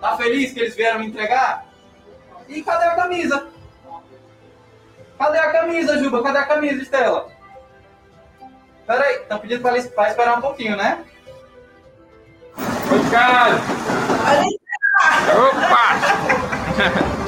Tá 0.00 0.16
feliz 0.16 0.52
que 0.52 0.60
eles 0.60 0.76
vieram 0.76 1.00
me 1.00 1.06
entregar? 1.06 1.66
E 2.48 2.62
cadê 2.62 2.84
a 2.84 2.94
camisa? 2.94 3.48
Cadê 5.18 5.38
a 5.38 5.52
camisa, 5.52 5.98
Juba? 5.98 6.22
Cadê 6.22 6.38
a 6.38 6.46
camisa, 6.46 6.82
Estela? 6.82 7.28
Pera 8.86 9.04
aí, 9.04 9.16
estão 9.16 9.38
pedindo 9.38 9.62
pra, 9.62 9.72
pra 9.82 10.10
esperar 10.10 10.38
um 10.38 10.40
pouquinho, 10.40 10.76
né? 10.76 11.04
Obrigado! 12.86 13.60
Opa! 15.36 17.16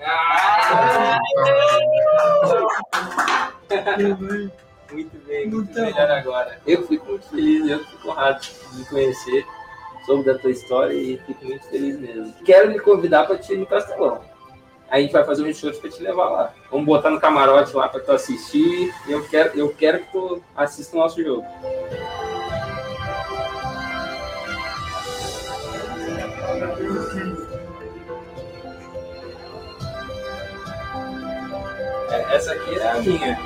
Ah! 0.00 1.18
muito 4.92 5.18
bem, 5.26 5.48
muito 5.48 5.70
então, 5.70 5.84
melhor 5.84 6.10
agora. 6.10 6.60
Eu 6.66 6.86
fico 6.86 7.06
muito 7.06 7.28
feliz, 7.28 7.70
eu 7.70 7.78
fico 7.84 8.08
honrado 8.08 8.40
de 8.72 8.84
conhecer, 8.86 9.46
soube 10.04 10.24
da 10.24 10.38
tua 10.38 10.50
história 10.50 10.92
e 10.92 11.16
fico 11.18 11.44
muito 11.44 11.64
feliz 11.68 11.98
mesmo. 11.98 12.34
Quero 12.44 12.70
lhe 12.70 12.80
convidar 12.80 13.24
para 13.26 13.38
te 13.38 13.52
ir 13.54 13.58
no 13.58 13.66
Castelão. 13.66 14.20
A 14.90 15.00
gente 15.00 15.12
vai 15.12 15.24
fazer 15.24 15.44
um 15.44 15.54
show 15.54 15.72
para 15.72 15.88
te 15.88 16.02
levar 16.02 16.28
lá. 16.30 16.52
Vamos 16.70 16.86
botar 16.86 17.10
no 17.10 17.20
camarote 17.20 17.74
lá 17.76 17.88
para 17.88 18.00
tu 18.00 18.10
assistir. 18.10 18.92
Eu 19.08 19.26
quero, 19.28 19.56
eu 19.58 19.72
quero 19.72 20.00
que 20.00 20.10
tu 20.10 20.42
assista 20.56 20.96
o 20.96 20.98
nosso 20.98 21.22
jogo. 21.22 21.46
Essa 32.10 32.54
aqui 32.54 32.74
é 32.74 32.90
a 32.90 32.98
minha. 33.00 33.38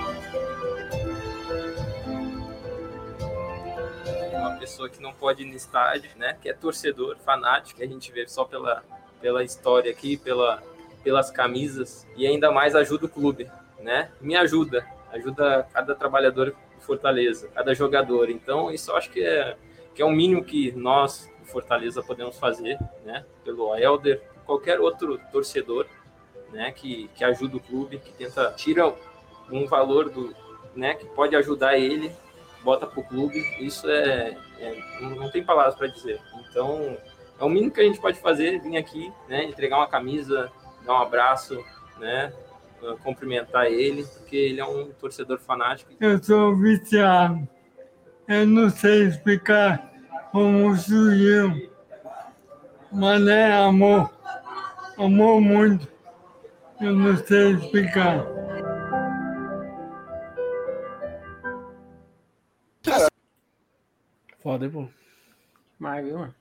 Uma 4.32 4.56
pessoa 4.58 4.88
que 4.88 5.02
não 5.02 5.12
pode 5.12 5.42
ir 5.42 5.46
no 5.46 5.54
estádio, 5.54 6.10
né? 6.16 6.38
Que 6.40 6.48
é 6.48 6.54
torcedor, 6.54 7.18
fanático, 7.18 7.78
que 7.78 7.84
a 7.84 7.86
gente 7.86 8.10
vê 8.10 8.26
só 8.26 8.42
pela, 8.46 8.82
pela 9.20 9.44
história 9.44 9.90
aqui, 9.90 10.16
pela, 10.16 10.62
pelas 11.02 11.30
camisas 11.30 12.06
e 12.16 12.26
ainda 12.26 12.50
mais 12.50 12.74
ajuda 12.74 13.04
o 13.04 13.08
clube, 13.08 13.50
né? 13.80 14.10
Me 14.18 14.34
ajuda, 14.34 14.86
ajuda 15.12 15.68
cada 15.70 15.94
trabalhador 15.94 16.54
de 16.78 16.84
Fortaleza, 16.86 17.48
cada 17.48 17.74
jogador. 17.74 18.30
Então, 18.30 18.70
isso 18.70 18.90
eu 18.90 18.96
acho 18.96 19.10
que 19.10 19.22
é, 19.22 19.58
que 19.94 20.00
é 20.00 20.06
o 20.06 20.10
mínimo 20.10 20.42
que 20.42 20.72
nós, 20.72 21.30
Fortaleza, 21.44 22.02
podemos 22.02 22.38
fazer, 22.38 22.78
né? 23.04 23.26
Pelo 23.44 23.76
Helder, 23.76 24.22
qualquer 24.46 24.80
outro 24.80 25.20
torcedor 25.30 25.86
né, 26.54 26.70
que, 26.70 27.10
que 27.14 27.24
ajuda 27.24 27.56
o 27.56 27.60
clube, 27.60 27.98
que 27.98 28.12
tenta 28.12 28.52
tira 28.56 28.94
um 29.50 29.66
valor 29.66 30.08
do, 30.08 30.34
né, 30.74 30.94
que 30.94 31.04
pode 31.06 31.36
ajudar 31.36 31.76
ele, 31.76 32.10
bota 32.62 32.86
para 32.86 33.00
o 33.00 33.04
clube. 33.04 33.38
Isso 33.60 33.88
é, 33.90 34.36
é, 34.58 34.82
não 35.00 35.30
tem 35.30 35.44
palavras 35.44 35.74
para 35.74 35.88
dizer. 35.88 36.20
Então 36.48 36.96
é 37.38 37.44
o 37.44 37.48
mínimo 37.48 37.72
que 37.72 37.80
a 37.80 37.84
gente 37.84 38.00
pode 38.00 38.18
fazer, 38.20 38.60
vir 38.60 38.76
aqui, 38.76 39.12
né, 39.28 39.44
entregar 39.44 39.76
uma 39.76 39.88
camisa, 39.88 40.50
dar 40.86 40.94
um 40.94 41.02
abraço, 41.02 41.62
né, 41.98 42.32
cumprimentar 43.02 43.66
ele, 43.66 44.04
porque 44.04 44.36
ele 44.36 44.60
é 44.60 44.64
um 44.64 44.92
torcedor 44.92 45.38
fanático. 45.40 45.92
Eu 46.00 46.22
sou 46.22 46.56
viciado. 46.56 47.48
Eu 48.28 48.46
não 48.46 48.70
sei 48.70 49.04
explicar 49.04 49.92
como 50.30 50.74
surgiu, 50.76 51.70
mas 52.92 53.26
é 53.26 53.52
amor. 53.52 54.10
Amor 54.96 55.40
muito. 55.40 55.93
Eu 56.80 56.92
não 56.92 57.16
sei 57.16 57.52
explicar. 57.52 58.26
Foda, 64.40 64.68
pô. 64.68 64.86
Mas, 65.78 66.04
viu, 66.04 66.18
mano? 66.18 66.34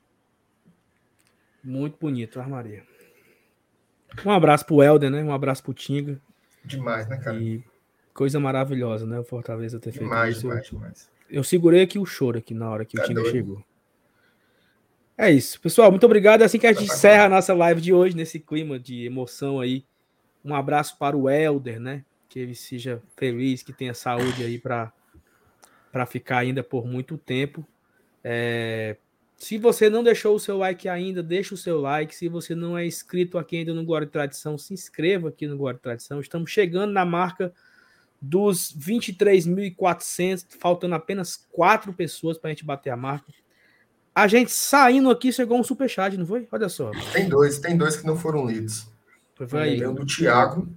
Muito 1.64 1.98
bonito, 2.00 2.40
a 2.40 2.44
armaria. 2.44 2.84
Um 4.26 4.32
abraço 4.32 4.66
pro 4.66 4.84
Helder, 4.84 5.10
né? 5.10 5.24
Um 5.24 5.32
abraço 5.32 5.64
pro 5.64 5.74
Tinga. 5.74 6.20
Demais, 6.66 7.08
né, 7.08 7.18
cara? 7.18 7.38
E 7.38 7.64
coisa 8.14 8.40
maravilhosa, 8.40 9.06
né? 9.06 9.20
O 9.20 9.24
Fortaleza 9.24 9.80
ter 9.80 9.92
feito 9.92 10.04
demais, 10.04 10.38
isso. 10.38 10.48
Demais, 10.48 10.68
demais. 10.68 11.10
Eu 11.30 11.44
segurei 11.44 11.82
aqui 11.82 11.98
o 11.98 12.06
choro 12.06 12.38
aqui 12.38 12.54
na 12.54 12.70
hora 12.70 12.84
que 12.84 12.98
tá 12.98 13.04
o 13.04 13.08
Tinga 13.08 13.22
doido. 13.22 13.34
chegou. 13.34 13.64
É 15.18 15.32
isso. 15.32 15.60
Pessoal, 15.62 15.90
muito 15.90 16.06
obrigado. 16.06 16.42
É 16.42 16.46
assim 16.46 16.60
que 16.60 16.68
a 16.68 16.74
gente 16.74 16.86
encerra 16.86 17.26
a 17.26 17.30
nossa 17.30 17.54
live 17.54 17.80
de 17.80 17.94
hoje, 17.94 18.16
nesse 18.16 18.40
clima 18.40 18.78
de 18.78 19.06
emoção 19.06 19.60
aí 19.60 19.86
um 20.44 20.54
abraço 20.54 20.98
para 20.98 21.16
o 21.16 21.30
Helder, 21.30 21.80
né? 21.80 22.04
Que 22.28 22.40
ele 22.40 22.56
seja 22.56 23.02
feliz, 23.16 23.64
que 23.64 23.72
tenha 23.72 23.94
saúde 23.94 24.44
aí 24.44 24.60
para 24.60 24.92
ficar 26.08 26.40
ainda 26.40 26.64
por 26.64 26.86
muito 26.86 27.18
tempo. 27.18 27.66
É... 28.24 28.98
Se 29.38 29.58
você 29.58 29.90
não 29.90 30.04
deixou 30.04 30.36
o 30.36 30.40
seu 30.40 30.58
like 30.58 30.88
ainda, 30.88 31.22
deixa 31.22 31.54
o 31.54 31.58
seu 31.58 31.82
like. 31.82 32.16
Se 32.16 32.30
você 32.30 32.56
não 32.56 32.78
é 32.78 32.86
inscrito 32.86 33.38
aqui 33.38 33.58
ainda 33.58 33.74
no 33.74 34.02
e 34.02 34.06
Tradição, 34.06 34.58
se 34.58 34.74
inscreva 34.74 35.30
aqui 35.30 35.48
no 35.48 35.70
e 35.70 35.74
Tradição. 35.74 36.20
Estamos 36.20 36.50
chegando 36.50 36.94
na 36.94 37.04
marca 37.04 37.54
dos 38.22 38.74
23.400, 38.78 40.46
faltando 40.58 40.96
apenas 40.96 41.36
quatro 41.36 41.92
pessoas 41.92 42.38
para 42.38 42.50
a 42.50 42.54
gente 42.54 42.64
bater 42.64 42.90
a 42.90 42.96
marca. 42.96 43.34
A 44.16 44.28
gente 44.28 44.52
saindo 44.52 45.10
aqui 45.10 45.32
chegou 45.34 45.60
um 45.60 45.64
superchat, 45.64 46.16
não 46.16 46.26
foi? 46.26 46.48
Olha 46.50 46.70
só. 46.70 46.92
Tem 47.12 47.28
dois, 47.28 47.60
tem 47.60 47.76
dois 47.76 47.98
que 47.98 48.06
não 48.08 48.16
foram 48.16 48.46
lidos. 48.48 48.93
Tem 49.48 49.86
o 49.86 49.94
do 49.94 50.06
Thiago. 50.06 50.68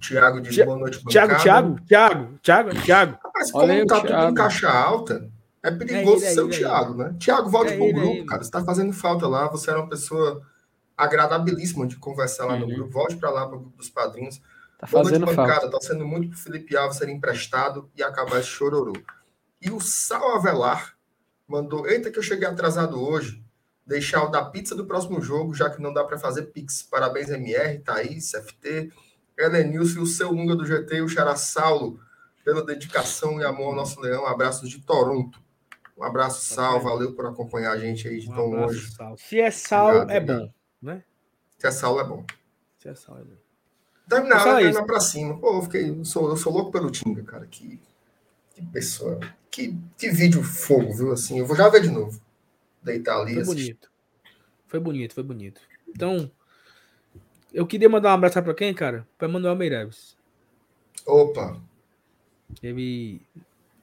Thiago 0.00 0.40
diz 0.40 0.64
boa 0.64 0.78
noite, 0.78 1.02
Thiago, 1.04 1.42
Thiago, 1.42 1.80
Thiago, 1.86 2.38
Thiago, 2.42 2.82
Thiago. 2.82 3.18
Mas 3.34 3.50
como 3.50 3.64
Olha 3.64 3.86
tá 3.86 4.00
tudo 4.00 4.12
em 4.12 4.34
caixa 4.34 4.70
alta, 4.70 5.30
é 5.62 5.70
perigoso 5.70 6.24
é 6.24 6.28
ele, 6.28 6.34
ser 6.34 6.40
o 6.42 6.50
Thiago, 6.50 6.94
né? 6.94 7.16
Thiago, 7.18 7.48
volte 7.48 7.72
é 7.72 7.76
pro 7.76 7.86
ele, 7.86 7.92
grupo, 7.94 8.26
cara. 8.26 8.44
Você 8.44 8.50
tá 8.50 8.62
fazendo 8.62 8.92
falta 8.92 9.26
lá. 9.26 9.48
Você 9.48 9.70
era 9.70 9.80
uma 9.80 9.88
pessoa 9.88 10.42
agradabilíssima 10.96 11.86
de 11.86 11.96
conversar 11.96 12.44
lá 12.44 12.54
uhum. 12.54 12.60
no 12.60 12.66
grupo. 12.66 12.90
Volte 12.90 13.16
para 13.16 13.30
lá, 13.30 13.46
pro 13.48 13.58
grupo 13.58 13.76
dos 13.78 13.88
padrinhos. 13.88 14.40
Tá 14.78 14.86
Boa 14.86 15.04
fazendo 15.04 15.24
noite, 15.24 15.36
bancada. 15.36 15.70
Tá 15.70 15.78
sendo 15.80 16.06
muito 16.06 16.28
pro 16.28 16.38
Felipe 16.38 16.76
Alves 16.76 16.98
ser 16.98 17.08
emprestado 17.08 17.90
e 17.96 18.02
acabar 18.02 18.40
esse 18.40 18.48
chororô. 18.48 18.92
E 19.60 19.70
o 19.70 19.80
Sal 19.80 20.36
Avelar 20.36 20.94
mandou: 21.48 21.86
Eita, 21.86 22.10
que 22.10 22.18
eu 22.18 22.22
cheguei 22.22 22.46
atrasado 22.46 23.02
hoje. 23.02 23.43
Deixar 23.86 24.24
o 24.24 24.28
da 24.28 24.44
pizza 24.44 24.74
do 24.74 24.86
próximo 24.86 25.20
jogo, 25.20 25.52
já 25.52 25.68
que 25.68 25.82
não 25.82 25.92
dá 25.92 26.02
para 26.04 26.18
fazer 26.18 26.44
Pix. 26.44 26.82
Parabéns, 26.82 27.28
MR, 27.28 27.78
Thaís, 27.80 28.30
FT, 28.30 28.90
Helenilson 29.38 30.00
e 30.00 30.02
o 30.02 30.06
seu 30.06 30.30
Lunga 30.30 30.56
do 30.56 30.64
GT 30.64 30.96
e 30.96 31.02
o 31.02 31.08
Xará 31.08 31.36
Saulo, 31.36 32.00
pela 32.44 32.64
dedicação 32.64 33.40
e 33.40 33.44
amor 33.44 33.68
ao 33.68 33.74
nosso 33.74 34.00
leão. 34.00 34.26
Abraços 34.26 34.70
de 34.70 34.80
Toronto. 34.80 35.42
Um 35.96 36.02
abraço, 36.02 36.44
Sal. 36.44 36.80
Valeu 36.80 37.12
por 37.14 37.26
acompanhar 37.26 37.72
a 37.72 37.78
gente 37.78 38.08
aí 38.08 38.20
de 38.20 38.30
um 38.30 38.34
tão 38.34 38.46
longe. 38.46 38.90
Sal. 38.90 39.16
Se 39.16 39.40
é 39.40 39.50
sal, 39.50 40.02
Obrigado, 40.02 40.10
é 40.10 40.20
bom, 40.20 40.52
né? 40.82 41.04
Se 41.58 41.66
é 41.66 41.70
sal, 41.70 42.00
é 42.00 42.04
bom. 42.04 42.24
Se 42.78 42.88
é 42.88 42.94
sal, 42.94 43.18
é 43.18 43.22
bom. 43.22 43.36
Terminar, 44.08 44.44
terminar 44.44 44.84
pra 44.84 45.00
cima. 45.00 45.38
Pô, 45.38 45.58
eu, 45.58 45.62
fiquei, 45.62 45.90
eu, 45.90 46.04
sou, 46.04 46.28
eu 46.28 46.36
sou 46.36 46.52
louco 46.52 46.72
pelo 46.72 46.90
Tinga, 46.90 47.22
cara. 47.22 47.46
Que, 47.46 47.80
que 48.54 48.66
pessoa. 48.66 49.20
Que, 49.50 49.78
que 49.96 50.10
vídeo 50.10 50.42
fogo, 50.42 50.92
viu? 50.92 51.12
Assim, 51.12 51.38
eu 51.38 51.46
vou 51.46 51.56
já 51.56 51.68
ver 51.68 51.80
de 51.80 51.90
novo. 51.90 52.20
Deitar 52.84 53.20
ali. 53.20 53.34
Foi 53.34 53.44
bonito. 53.44 53.90
Foi 54.66 54.80
bonito, 54.80 55.14
foi 55.14 55.22
bonito. 55.22 55.60
Então, 55.88 56.30
eu 57.52 57.66
queria 57.66 57.88
mandar 57.88 58.10
um 58.10 58.14
abraço 58.14 58.42
para 58.42 58.54
quem, 58.54 58.74
cara? 58.74 59.06
Para 59.16 59.28
Manuel 59.28 59.56
Meireles. 59.56 60.16
Opa! 61.06 61.60
Ele, 62.62 63.20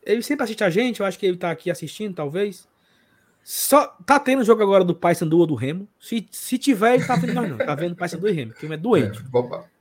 ele 0.05 0.21
sempre 0.21 0.43
assiste 0.43 0.63
a 0.63 0.69
gente, 0.69 0.99
eu 0.99 1.05
acho 1.05 1.17
que 1.17 1.25
ele 1.25 1.37
tá 1.37 1.51
aqui 1.51 1.71
assistindo, 1.71 2.13
talvez. 2.13 2.67
Só 3.43 3.87
tá 4.05 4.19
tendo 4.19 4.43
jogo 4.43 4.61
agora 4.61 4.83
do 4.83 4.93
Paysandu 4.93 5.39
ou 5.39 5.47
do 5.47 5.55
Remo. 5.55 5.87
Se, 5.99 6.27
se 6.31 6.59
tiver, 6.59 6.95
ele 6.95 7.05
tá 7.05 7.15
vendo 7.15 7.33
nós 7.33 7.49
não. 7.49 7.57
Tá 7.57 7.73
vendo 7.73 7.95
Paysandu 7.95 8.27
e 8.27 8.31
Remo, 8.31 8.53
que 8.53 8.71
é 8.71 8.77
doente. 8.77 9.19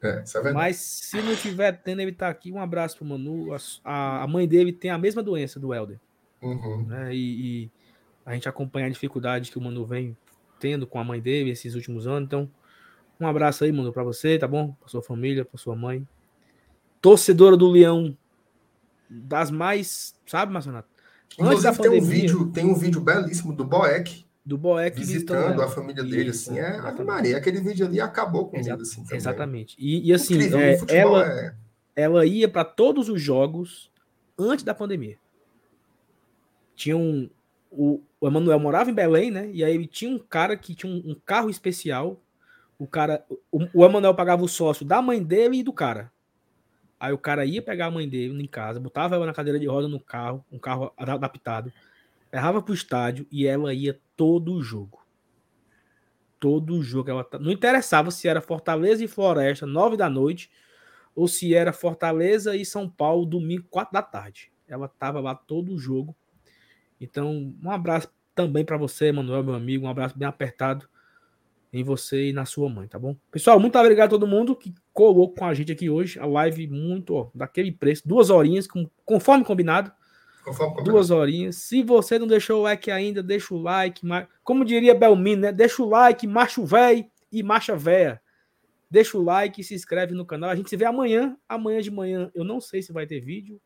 É, 0.03 0.09
é, 0.09 0.49
é 0.49 0.53
Mas 0.53 0.77
se 0.77 1.21
não 1.21 1.37
tiver 1.37 1.73
tendo, 1.73 2.01
ele 2.01 2.13
tá 2.13 2.29
aqui. 2.29 2.51
Um 2.51 2.59
abraço 2.59 2.97
pro 2.97 3.05
Manu. 3.05 3.55
A, 3.85 4.23
a 4.23 4.27
mãe 4.27 4.49
dele 4.49 4.73
tem 4.73 4.91
a 4.91 4.97
mesma 4.97 5.23
doença 5.23 5.61
do 5.61 5.75
Helder. 5.75 5.99
Uhum. 6.41 6.87
Né? 6.87 7.15
E, 7.15 7.65
e, 7.65 7.71
a 8.25 8.35
gente 8.35 8.49
acompanha 8.49 8.87
a 8.87 8.91
dificuldade 8.91 9.51
que 9.51 9.59
o 9.59 9.61
Manu 9.61 9.85
vem 9.85 10.17
tendo 10.59 10.87
com 10.87 10.99
a 10.99 11.05
mãe 11.05 11.21
dele 11.21 11.51
esses 11.51 11.75
últimos 11.75 12.07
anos. 12.07 12.27
Então, 12.27 12.51
um 13.19 13.27
abraço 13.27 13.65
aí, 13.65 13.73
Manu, 13.73 13.93
pra 13.93 14.03
você, 14.03 14.39
tá 14.39 14.47
bom? 14.47 14.73
Pra 14.79 14.89
sua 14.89 15.03
família, 15.03 15.45
pra 15.45 15.59
sua 15.59 15.75
mãe. 15.75 16.07
Torcedora 17.01 17.57
do 17.57 17.69
Leão 17.69 18.17
das 19.11 19.51
mais, 19.51 20.15
sabe, 20.25 20.53
Marcionato? 20.53 20.89
Antes 21.39 21.65
da 21.65 21.73
pandemia, 21.73 22.01
tem 22.01 22.03
um 22.03 22.11
vídeo, 22.11 22.53
tem 22.53 22.65
um 22.67 22.75
vídeo 22.75 23.01
belíssimo 23.01 23.53
do 23.53 23.65
Boeck. 23.65 24.25
Do 24.45 24.57
Boeck 24.57 24.99
visitando 24.99 25.61
a 25.63 25.69
família 25.69 26.03
dele, 26.03 26.31
Isso, 26.31 26.51
assim. 26.51 26.61
É, 26.61 26.79
Ave 26.79 27.05
Maria, 27.05 27.37
aquele 27.37 27.61
vídeo 27.61 27.87
ali 27.87 28.01
acabou 28.01 28.49
com 28.49 28.57
ele, 28.57 28.71
assim. 28.71 29.03
Também. 29.03 29.17
Exatamente. 29.17 29.77
E, 29.79 30.09
e 30.09 30.13
assim, 30.13 30.39
é, 30.55 30.79
ela, 30.89 31.27
é... 31.27 31.55
ela 31.95 32.27
ia 32.27 32.49
para 32.49 32.65
todos 32.65 33.09
os 33.09 33.21
jogos 33.21 33.91
antes 34.39 34.65
da 34.65 34.75
pandemia. 34.75 35.19
Tinha 36.75 36.97
um. 36.97 37.29
O, 37.71 38.03
o 38.21 38.27
Emanuel 38.27 38.59
morava 38.59 38.91
em 38.91 38.95
Belém, 38.95 39.31
né? 39.31 39.51
E 39.53 39.63
aí 39.63 39.87
tinha 39.87 40.11
um 40.11 40.19
cara 40.19 40.57
que 40.57 40.75
tinha 40.75 40.93
um, 40.93 41.13
um 41.13 41.15
carro 41.15 41.49
especial. 41.49 42.21
O 42.79 42.87
cara. 42.87 43.25
O, 43.51 43.67
o 43.75 43.85
Emanuel 43.85 44.15
pagava 44.15 44.43
o 44.43 44.49
sócio 44.49 44.85
da 44.85 45.01
mãe 45.01 45.23
dele 45.23 45.59
e 45.59 45.63
do 45.63 45.73
cara. 45.73 46.11
Aí 47.01 47.15
o 47.15 47.19
cara 47.19 47.47
ia 47.47 47.63
pegar 47.63 47.87
a 47.87 47.91
mãe 47.91 48.07
dele 48.07 48.43
em 48.43 48.47
casa, 48.47 48.79
botava 48.79 49.15
ela 49.15 49.25
na 49.25 49.33
cadeira 49.33 49.59
de 49.59 49.67
roda 49.67 49.89
no 49.89 49.99
carro, 49.99 50.45
um 50.53 50.59
carro 50.59 50.93
adaptado, 50.99 51.73
levava 52.31 52.61
pro 52.61 52.75
estádio 52.75 53.27
e 53.33 53.47
ela 53.47 53.73
ia 53.73 53.99
todo 54.15 54.53
o 54.53 54.63
jogo. 54.63 55.01
Todo 56.39 56.75
o 56.75 56.83
jogo. 56.83 57.11
Ela 57.11 57.27
não 57.41 57.51
interessava 57.51 58.11
se 58.11 58.29
era 58.29 58.43
Fortaleza 58.43 59.03
e 59.03 59.09
Floresta, 59.09 59.65
nove 59.65 59.97
da 59.97 60.11
noite, 60.11 60.51
ou 61.15 61.27
se 61.27 61.55
era 61.55 61.73
Fortaleza 61.73 62.55
e 62.55 62.67
São 62.67 62.89
Paulo, 62.89 63.25
domingo, 63.25 63.67
quatro 63.71 63.95
da 63.95 64.03
tarde. 64.03 64.53
Ela 64.69 64.87
tava 64.87 65.21
lá 65.21 65.35
todo 65.35 65.73
o 65.73 65.79
jogo. 65.79 66.15
Então, 67.01 67.55
um 67.63 67.71
abraço 67.71 68.09
também 68.35 68.65
para 68.65 68.77
você, 68.77 69.11
Manuel, 69.11 69.43
meu 69.43 69.55
amigo. 69.55 69.87
Um 69.87 69.89
abraço 69.89 70.19
bem 70.19 70.29
apertado 70.29 70.89
em 71.73 71.85
você 71.85 72.31
e 72.31 72.33
na 72.33 72.45
sua 72.45 72.69
mãe, 72.69 72.89
tá 72.89 72.99
bom? 72.99 73.17
Pessoal, 73.31 73.59
muito 73.61 73.79
obrigado 73.79 74.09
a 74.09 74.11
todo 74.11 74.27
mundo 74.27 74.57
que 74.57 74.75
colou 74.93 75.33
com 75.33 75.45
a 75.45 75.55
gente 75.55 75.71
aqui 75.71 75.89
hoje. 75.89 76.19
A 76.19 76.27
live 76.27 76.67
muito, 76.67 77.15
ó, 77.15 77.31
daquele 77.35 77.71
preço, 77.71 78.07
duas 78.07 78.29
horinhas, 78.29 78.67
conforme 79.05 79.45
combinado. 79.45 79.93
Conforme 80.45 80.75
combinado. 80.75 80.91
Duas 80.91 81.11
horinhas. 81.11 81.57
Se 81.57 81.83
você 81.83 82.19
não 82.19 82.27
deixou 82.27 82.61
o 82.61 82.63
like 82.63 82.91
ainda, 82.91 83.23
deixa 83.23 83.55
o 83.55 83.63
like. 83.63 84.03
Como 84.43 84.65
diria 84.65 84.95
Belmino, 84.95 85.43
né? 85.43 85.53
Deixa 85.53 85.83
o 85.83 85.89
like, 85.89 86.27
macho 86.27 86.65
véi 86.65 87.09
e 87.31 87.43
marcha 87.43 87.77
véia. 87.77 88.21
Deixa 88.91 89.17
o 89.17 89.23
like 89.23 89.61
e 89.61 89.65
se 89.65 89.75
inscreve 89.75 90.13
no 90.13 90.27
canal. 90.27 90.51
A 90.51 90.57
gente 90.57 90.69
se 90.69 90.77
vê 90.77 90.85
amanhã. 90.85 91.37
Amanhã 91.49 91.81
de 91.81 91.91
manhã 91.91 92.31
eu 92.35 92.43
não 92.43 92.61
sei 92.61 92.83
se 92.83 92.93
vai 92.93 93.07
ter 93.07 93.21
vídeo. 93.21 93.61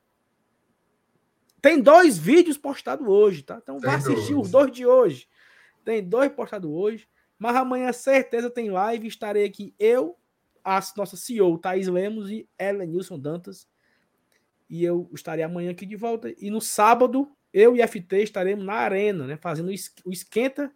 Tem 1.65 1.81
dois 1.81 2.19
vídeos 2.19 2.59
postados 2.59 3.09
hoje, 3.09 3.43
tá? 3.43 3.59
Então 3.63 3.81
vai 3.81 3.95
assistir 3.95 4.35
dois. 4.35 4.45
os 4.45 4.51
dois 4.51 4.71
de 4.71 4.85
hoje. 4.85 5.27
Tem 5.83 6.07
dois 6.07 6.31
postados 6.31 6.71
hoje. 6.71 7.09
Mas 7.39 7.57
amanhã, 7.57 7.91
certeza, 7.91 8.51
tem 8.51 8.69
live. 8.69 9.09
Estarei 9.09 9.47
aqui 9.47 9.75
eu, 9.79 10.15
a 10.63 10.79
nossa 10.95 11.17
CEO, 11.17 11.57
Thaís 11.57 11.89
Lemos 11.89 12.31
e 12.31 12.47
Ellen 12.59 12.89
Nilson 12.89 13.19
Dantas. 13.19 13.67
E 14.69 14.85
eu 14.85 15.09
estarei 15.15 15.43
amanhã 15.43 15.71
aqui 15.71 15.87
de 15.87 15.97
volta. 15.97 16.35
E 16.39 16.51
no 16.51 16.61
sábado, 16.61 17.35
eu 17.51 17.75
e 17.75 17.89
FT 17.89 18.19
estaremos 18.19 18.63
na 18.63 18.75
arena, 18.75 19.27
né? 19.27 19.39
Fazendo 19.39 19.71
o 20.05 20.13
esquenta 20.13 20.71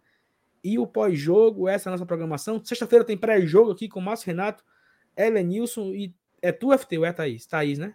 e 0.63 0.79
o 0.79 0.87
pós-jogo. 0.87 1.67
Essa 1.67 1.87
é 1.87 1.91
a 1.91 1.93
nossa 1.93 2.05
programação. 2.07 2.65
Sexta-feira 2.65 3.05
tem 3.05 3.15
pré-jogo 3.15 3.69
aqui 3.69 3.87
com 3.87 3.99
o 3.99 4.03
Márcio 4.03 4.25
Renato, 4.25 4.63
Ellen 5.15 5.43
Nilson 5.43 5.93
e. 5.93 6.15
É 6.41 6.51
tu, 6.51 6.75
FT, 6.75 6.97
ou 6.97 7.05
é 7.05 7.09
a 7.09 7.13
Thaís? 7.13 7.45
Thaís, 7.45 7.77
né? 7.77 7.93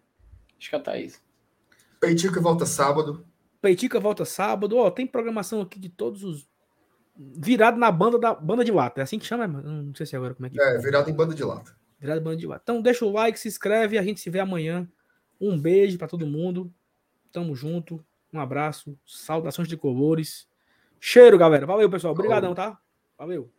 Acho 0.56 0.70
que 0.70 0.76
é 0.76 0.78
a 0.78 0.82
Thaís. 0.82 1.23
Peitica 2.04 2.40
volta 2.40 2.66
sábado. 2.66 3.24
Peitica 3.60 4.00
volta 4.00 4.24
sábado. 4.24 4.76
Ó, 4.76 4.90
tem 4.90 5.06
programação 5.06 5.60
aqui 5.60 5.78
de 5.78 5.88
todos 5.88 6.22
os 6.22 6.48
virado 7.16 7.78
na 7.78 7.90
banda 7.90 8.18
da 8.18 8.34
banda 8.34 8.64
de 8.64 8.72
lata. 8.72 9.00
É 9.00 9.04
assim 9.04 9.18
que 9.18 9.26
chama? 9.26 9.46
Não 9.46 9.94
sei 9.94 10.06
se 10.06 10.16
agora 10.16 10.34
como 10.34 10.46
é 10.46 10.50
que 10.50 10.60
É, 10.60 10.78
virado 10.78 11.08
em 11.10 11.14
banda 11.14 11.34
de 11.34 11.44
lata. 11.44 11.76
Virado 11.98 12.20
em 12.20 12.24
banda 12.24 12.36
de 12.36 12.46
lata. 12.46 12.62
Então 12.64 12.82
deixa 12.82 13.04
o 13.04 13.12
like, 13.12 13.38
se 13.38 13.48
inscreve, 13.48 13.96
a 13.96 14.02
gente 14.02 14.20
se 14.20 14.30
vê 14.30 14.40
amanhã. 14.40 14.88
Um 15.40 15.58
beijo 15.58 15.98
para 15.98 16.08
todo 16.08 16.26
mundo. 16.26 16.72
Tamo 17.32 17.54
junto. 17.54 18.04
Um 18.32 18.40
abraço. 18.40 18.98
Saudações 19.06 19.68
de 19.68 19.76
colores. 19.76 20.48
Cheiro, 21.00 21.38
galera. 21.38 21.66
Valeu, 21.66 21.88
pessoal. 21.88 22.12
Obrigadão, 22.12 22.54
tá? 22.54 22.78
Valeu. 23.16 23.50